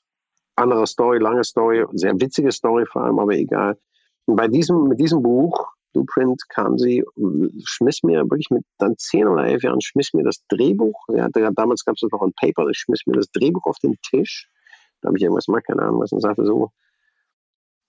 Andere 0.54 0.86
Story, 0.86 1.18
lange 1.18 1.44
Story, 1.44 1.86
sehr 1.92 2.20
witzige 2.20 2.52
Story 2.52 2.84
vor 2.86 3.04
allem, 3.04 3.18
aber 3.18 3.32
egal. 3.32 3.78
Und 4.26 4.36
bei 4.36 4.48
diesem, 4.48 4.84
mit 4.84 5.00
diesem 5.00 5.22
Buch, 5.22 5.72
Blueprint, 5.92 6.42
kam 6.48 6.78
sie, 6.78 7.04
schmiss 7.64 8.02
mir 8.02 8.22
wirklich 8.22 8.50
mit 8.50 8.64
dann 8.78 8.96
zehn 8.98 9.26
oder 9.26 9.44
elf 9.44 9.62
Jahren, 9.62 9.80
schmiss 9.80 10.12
mir 10.12 10.24
das 10.24 10.44
Drehbuch, 10.48 11.06
ja, 11.08 11.28
damals 11.30 11.84
gab 11.84 11.96
es 11.96 12.02
noch 12.02 12.22
ein 12.22 12.32
Paper, 12.34 12.68
ich 12.68 12.78
schmiss 12.78 13.02
mir 13.06 13.14
das 13.14 13.30
Drehbuch 13.30 13.64
auf 13.64 13.78
den 13.78 13.96
Tisch, 14.02 14.50
da 15.00 15.08
habe 15.08 15.16
ich 15.16 15.22
irgendwas 15.22 15.48
mal, 15.48 15.62
keine 15.62 15.82
Ahnung 15.82 16.00
was, 16.00 16.12
und 16.12 16.20
sagte 16.20 16.44
so, 16.44 16.70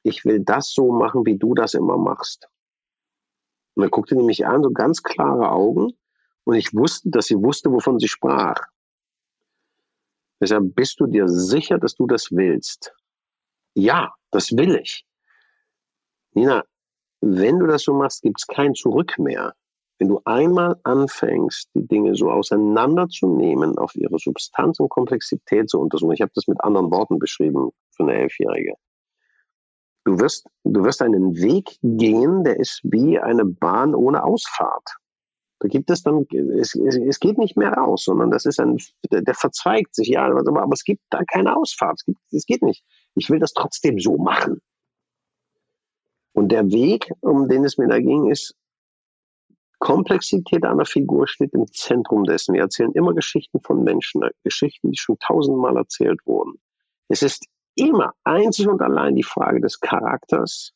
ich 0.03 0.26
will 0.26 0.41
das 0.41 0.72
so 0.74 0.91
machen, 0.91 1.26
wie 1.26 1.38
du 1.38 1.53
das 1.53 1.74
immer 1.74 1.98
machst. 1.98 2.49
Und 3.75 3.81
dann 3.81 3.91
guckte 3.91 4.15
sie 4.15 4.23
mich 4.23 4.45
an, 4.45 4.63
so 4.63 4.71
ganz 4.71 5.03
klare 5.03 5.51
Augen, 5.51 5.93
und 6.45 6.55
ich 6.55 6.73
wusste, 6.73 7.09
dass 7.09 7.27
sie 7.27 7.41
wusste, 7.41 7.71
wovon 7.71 7.99
sie 7.99 8.07
sprach. 8.07 8.59
Deshalb 10.41 10.75
bist 10.75 10.99
du 10.99 11.07
dir 11.07 11.27
sicher, 11.29 11.77
dass 11.77 11.95
du 11.95 12.05
das 12.05 12.31
willst? 12.31 12.93
Ja, 13.75 14.13
das 14.31 14.51
will 14.51 14.75
ich. 14.75 15.05
Nina, 16.33 16.63
wenn 17.21 17.59
du 17.59 17.67
das 17.67 17.83
so 17.83 17.93
machst, 17.93 18.23
gibt 18.23 18.39
es 18.39 18.47
kein 18.47 18.75
Zurück 18.75 19.17
mehr. 19.17 19.53
Wenn 19.99 20.09
du 20.09 20.19
einmal 20.25 20.77
anfängst, 20.83 21.69
die 21.75 21.87
Dinge 21.87 22.15
so 22.15 22.29
auseinanderzunehmen, 22.29 23.77
auf 23.77 23.95
ihre 23.95 24.19
Substanz 24.19 24.79
und 24.79 24.89
Komplexität 24.89 25.69
zu 25.69 25.79
untersuchen, 25.79 26.13
ich 26.13 26.21
habe 26.21 26.31
das 26.35 26.47
mit 26.47 26.61
anderen 26.61 26.91
Worten 26.91 27.19
beschrieben 27.19 27.69
für 27.91 28.03
eine 28.03 28.15
Elfjährige. 28.15 28.73
Du 30.05 30.19
wirst, 30.19 30.47
du 30.63 30.84
wirst 30.84 31.01
einen 31.01 31.35
Weg 31.35 31.77
gehen, 31.81 32.43
der 32.43 32.59
ist 32.59 32.81
wie 32.84 33.19
eine 33.19 33.45
Bahn 33.45 33.95
ohne 33.95 34.23
Ausfahrt. 34.23 34.95
Da 35.59 35.69
gibt 35.69 35.89
es 35.89 36.03
dann, 36.03 36.25
es, 36.59 36.75
es, 36.75 36.97
es 36.97 37.19
geht 37.19 37.38
nicht 37.38 37.55
mehr 37.55 37.71
raus, 37.71 38.03
sondern 38.03 38.31
das 38.31 38.45
ist 38.45 38.59
ein, 38.59 38.77
der, 39.11 39.21
der 39.21 39.34
verzweigt 39.34 39.95
sich, 39.95 40.09
ja, 40.09 40.25
aber, 40.25 40.39
aber 40.39 40.73
es 40.73 40.84
gibt 40.84 41.01
da 41.09 41.23
keine 41.23 41.55
Ausfahrt. 41.55 41.95
Es, 41.99 42.05
gibt, 42.05 42.19
es 42.31 42.45
geht 42.45 42.61
nicht. 42.63 42.84
Ich 43.15 43.30
will 43.30 43.39
das 43.39 43.53
trotzdem 43.53 43.97
so 43.97 44.17
machen. 44.17 44.61
Und 46.34 46.51
der 46.51 46.69
Weg, 46.69 47.09
um 47.21 47.47
den 47.47 47.63
es 47.63 47.77
mir 47.77 47.88
da 47.88 47.99
ging, 47.99 48.30
ist, 48.30 48.55
Komplexität 49.80 50.65
einer 50.65 50.85
Figur 50.85 51.27
steht 51.27 51.53
im 51.53 51.67
Zentrum 51.71 52.23
dessen. 52.23 52.53
Wir 52.53 52.61
erzählen 52.61 52.91
immer 52.93 53.13
Geschichten 53.13 53.59
von 53.61 53.84
Menschen, 53.84 54.21
Geschichten, 54.43 54.91
die 54.91 54.97
schon 54.97 55.17
tausendmal 55.19 55.77
erzählt 55.77 56.19
wurden. 56.25 56.59
Es 57.09 57.21
ist 57.21 57.45
immer 57.75 58.13
einzig 58.23 58.67
und 58.67 58.81
allein 58.81 59.15
die 59.15 59.23
Frage 59.23 59.61
des 59.61 59.79
Charakters 59.79 60.73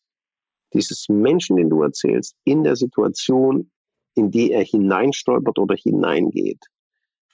dieses 0.73 1.07
Menschen, 1.09 1.55
den 1.57 1.69
du 1.69 1.81
erzählst, 1.81 2.35
in 2.43 2.63
der 2.63 2.75
Situation, 2.75 3.71
in 4.15 4.31
die 4.31 4.51
er 4.51 4.63
hineinstolpert 4.63 5.59
oder 5.59 5.75
hineingeht. 5.75 6.65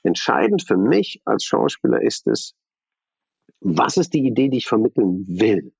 Entscheidend 0.03 0.63
für 0.63 0.77
mich 0.77 1.21
als 1.25 1.45
Schauspieler 1.45 2.01
ist 2.01 2.27
es, 2.27 2.53
was 3.61 3.97
ist 3.97 4.13
die 4.13 4.25
Idee, 4.25 4.49
die 4.49 4.57
ich 4.57 4.67
vermitteln 4.67 5.25
will? 5.27 5.73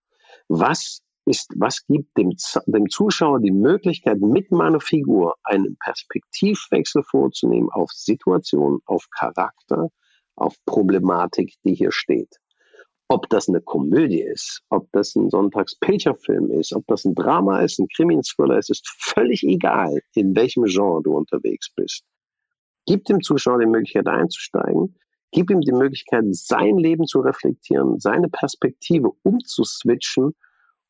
Was 0.48 1.02
ist, 1.26 1.52
was 1.56 1.86
gibt 1.88 2.18
dem, 2.18 2.32
dem 2.66 2.90
Zuschauer 2.90 3.40
die 3.40 3.52
Möglichkeit, 3.52 4.20
mit 4.20 4.52
meiner 4.52 4.80
Figur 4.80 5.36
einen 5.44 5.78
Perspektivwechsel 5.78 7.04
vorzunehmen 7.04 7.70
auf 7.72 7.92
Situation, 7.92 8.80
auf 8.86 9.08
Charakter, 9.10 9.90
auf 10.36 10.56
Problematik, 10.66 11.54
die 11.64 11.76
hier 11.76 11.92
steht. 11.92 12.40
Ob 13.14 13.30
das 13.30 13.48
eine 13.48 13.62
Komödie 13.62 14.24
ist, 14.24 14.64
ob 14.70 14.92
das 14.92 15.16
ein 15.16 15.30
Sonntags-Pilcher-Film 15.30 16.50
ist, 16.50 16.74
ob 16.74 16.84
das 16.88 17.06
ein 17.06 17.14
Drama 17.14 17.60
ist, 17.60 17.78
ein 17.78 17.88
Krimi-Thriller 17.96 18.58
ist, 18.58 18.72
ist 18.72 18.90
völlig 18.98 19.44
egal, 19.44 20.02
in 20.16 20.36
welchem 20.36 20.64
Genre 20.64 21.04
du 21.04 21.16
unterwegs 21.16 21.72
bist. 21.76 22.02
Gib 22.88 23.06
dem 23.06 23.22
Zuschauer 23.22 23.60
die 23.60 23.68
Möglichkeit 23.68 24.08
einzusteigen, 24.08 24.98
gib 25.32 25.52
ihm 25.52 25.62
die 25.62 25.74
Möglichkeit, 25.74 26.24
sein 26.32 26.80
Leben 26.80 27.06
zu 27.06 27.20
reflektieren, 27.20 28.00
seine 28.00 28.30
Perspektive 28.30 29.12
umzuswitchen 29.22 30.34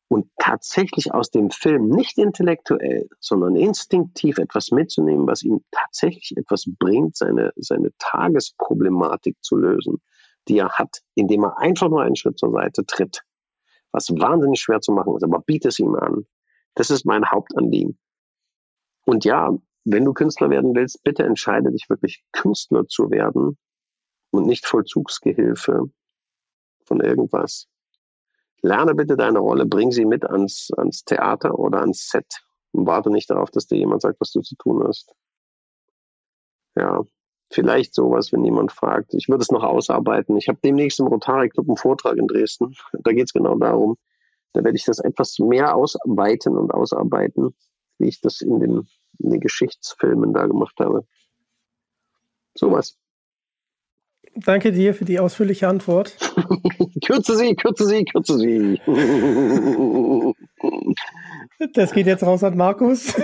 und 0.08 0.26
tatsächlich 0.38 1.12
aus 1.12 1.30
dem 1.30 1.50
Film 1.50 1.90
nicht 1.90 2.16
intellektuell, 2.16 3.06
sondern 3.20 3.54
instinktiv 3.54 4.38
etwas 4.38 4.70
mitzunehmen, 4.70 5.26
was 5.26 5.42
ihm 5.42 5.62
tatsächlich 5.72 6.34
etwas 6.38 6.64
bringt, 6.78 7.18
seine, 7.18 7.52
seine 7.56 7.90
Tagesproblematik 7.98 9.36
zu 9.42 9.56
lösen, 9.56 10.00
die 10.48 10.58
er 10.58 10.70
hat, 10.70 11.02
indem 11.14 11.44
er 11.44 11.58
einfach 11.58 11.88
nur 11.88 12.02
einen 12.02 12.16
Schritt 12.16 12.38
zur 12.38 12.52
Seite 12.52 12.84
tritt. 12.86 13.22
Was 13.92 14.10
wahnsinnig 14.10 14.60
schwer 14.60 14.80
zu 14.80 14.92
machen 14.92 15.16
ist, 15.16 15.22
aber 15.22 15.40
biete 15.40 15.68
es 15.68 15.78
ihm 15.78 15.94
an. 15.94 16.26
Das 16.74 16.90
ist 16.90 17.06
mein 17.06 17.30
Hauptanliegen. 17.30 17.98
Und 19.06 19.24
ja, 19.24 19.56
wenn 19.84 20.04
du 20.04 20.12
Künstler 20.12 20.50
werden 20.50 20.74
willst, 20.74 21.02
bitte 21.04 21.22
entscheide 21.24 21.70
dich 21.70 21.88
wirklich 21.88 22.24
Künstler 22.32 22.86
zu 22.88 23.10
werden 23.10 23.58
und 24.30 24.46
nicht 24.46 24.66
Vollzugsgehilfe 24.66 25.90
von 26.84 27.00
irgendwas. 27.00 27.68
Lerne 28.62 28.94
bitte 28.94 29.16
deine 29.16 29.38
Rolle, 29.38 29.66
bring 29.66 29.92
sie 29.92 30.06
mit 30.06 30.24
ans, 30.24 30.70
ans 30.76 31.04
Theater 31.04 31.58
oder 31.58 31.80
ans 31.80 32.08
Set 32.08 32.42
und 32.72 32.86
warte 32.86 33.10
nicht 33.10 33.28
darauf, 33.30 33.50
dass 33.50 33.66
dir 33.66 33.76
jemand 33.76 34.02
sagt, 34.02 34.20
was 34.20 34.32
du 34.32 34.40
zu 34.40 34.56
tun 34.56 34.82
hast. 34.86 35.14
Ja, 36.74 37.04
vielleicht 37.54 37.94
sowas, 37.94 38.32
wenn 38.32 38.44
jemand 38.44 38.72
fragt. 38.72 39.14
Ich 39.14 39.28
würde 39.28 39.42
es 39.42 39.50
noch 39.50 39.62
ausarbeiten. 39.62 40.36
Ich 40.36 40.48
habe 40.48 40.58
demnächst 40.62 41.00
im 41.00 41.06
Rotary 41.06 41.48
Club 41.48 41.68
einen 41.68 41.76
Vortrag 41.76 42.16
in 42.16 42.26
Dresden. 42.26 42.74
Da 42.92 43.12
geht 43.12 43.26
es 43.26 43.32
genau 43.32 43.56
darum. 43.56 43.96
Da 44.52 44.62
werde 44.62 44.76
ich 44.76 44.84
das 44.84 44.98
etwas 44.98 45.38
mehr 45.38 45.74
ausweiten 45.74 46.56
und 46.56 46.72
ausarbeiten, 46.72 47.54
wie 47.98 48.08
ich 48.08 48.20
das 48.20 48.40
in 48.40 48.60
den, 48.60 48.88
in 49.18 49.30
den 49.30 49.40
Geschichtsfilmen 49.40 50.32
da 50.32 50.46
gemacht 50.46 50.74
habe. 50.78 51.06
Sowas. 52.54 52.96
Danke 54.36 54.72
dir 54.72 54.94
für 54.94 55.04
die 55.04 55.20
ausführliche 55.20 55.68
Antwort. 55.68 56.16
kürze 57.06 57.36
sie, 57.36 57.54
kürze 57.54 57.86
sie, 57.86 58.04
kürze 58.04 58.38
sie. 58.38 58.80
das 61.74 61.92
geht 61.92 62.06
jetzt 62.06 62.24
raus 62.24 62.42
an 62.42 62.56
Markus. 62.56 63.14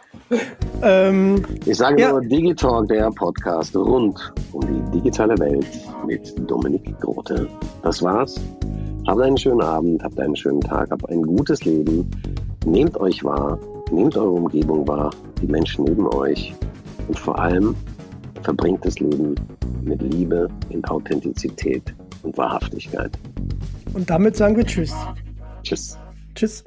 ähm, 0.82 1.42
ich 1.64 1.76
sage 1.76 2.00
ja. 2.00 2.10
nur 2.10 2.20
Digitalk, 2.20 2.88
der 2.88 3.10
Podcast 3.10 3.74
rund 3.74 4.32
um 4.52 4.60
die 4.62 4.98
digitale 4.98 5.36
Welt 5.38 5.66
mit 6.06 6.32
Dominik 6.48 6.98
Grote. 7.00 7.48
Das 7.82 8.02
war's. 8.02 8.36
Habt 9.08 9.20
einen 9.20 9.36
schönen 9.36 9.62
Abend, 9.62 10.02
habt 10.02 10.18
einen 10.20 10.36
schönen 10.36 10.60
Tag, 10.60 10.90
habt 10.90 11.08
ein 11.10 11.22
gutes 11.22 11.64
Leben. 11.64 12.08
Nehmt 12.64 12.96
euch 12.98 13.22
wahr, 13.24 13.58
nehmt 13.90 14.16
eure 14.16 14.30
Umgebung 14.30 14.86
wahr, 14.86 15.10
die 15.40 15.46
Menschen 15.46 15.84
neben 15.84 16.06
euch 16.14 16.54
und 17.08 17.18
vor 17.18 17.38
allem 17.38 17.76
verbringt 18.46 18.84
das 18.84 19.00
Leben 19.00 19.34
mit 19.82 20.00
Liebe, 20.00 20.48
in 20.70 20.84
Authentizität 20.84 21.92
und 22.22 22.36
Wahrhaftigkeit. 22.38 23.10
Und 23.92 24.08
damit 24.08 24.36
sagen 24.36 24.56
wir 24.56 24.64
Tschüss. 24.64 24.94
Tschüss. 25.64 25.98
Tschüss. 26.36 26.64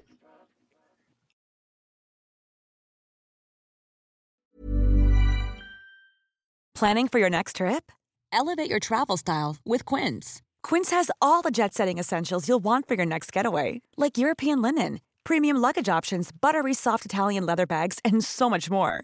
Planning 6.76 7.08
for 7.08 7.20
your 7.20 7.30
next 7.30 7.58
trip? 7.58 7.92
Elevate 8.32 8.70
your 8.70 8.80
travel 8.80 9.18
style 9.18 9.56
with 9.66 9.86
Quince. 9.86 10.42
Quince 10.62 10.92
has 10.92 11.10
all 11.22 11.42
the 11.42 11.52
jet 11.52 11.74
setting 11.74 11.98
essentials 11.98 12.48
you'll 12.48 12.64
want 12.64 12.88
for 12.88 12.96
your 12.96 13.06
next 13.06 13.32
getaway, 13.32 13.82
like 13.98 14.18
European 14.18 14.62
linen, 14.62 15.00
premium 15.24 15.58
luggage 15.58 15.90
options, 15.90 16.32
buttery 16.32 16.74
soft 16.74 17.06
Italian 17.06 17.46
leather 17.46 17.66
bags, 17.66 18.00
and 18.04 18.24
so 18.24 18.50
much 18.50 18.70
more. 18.70 19.04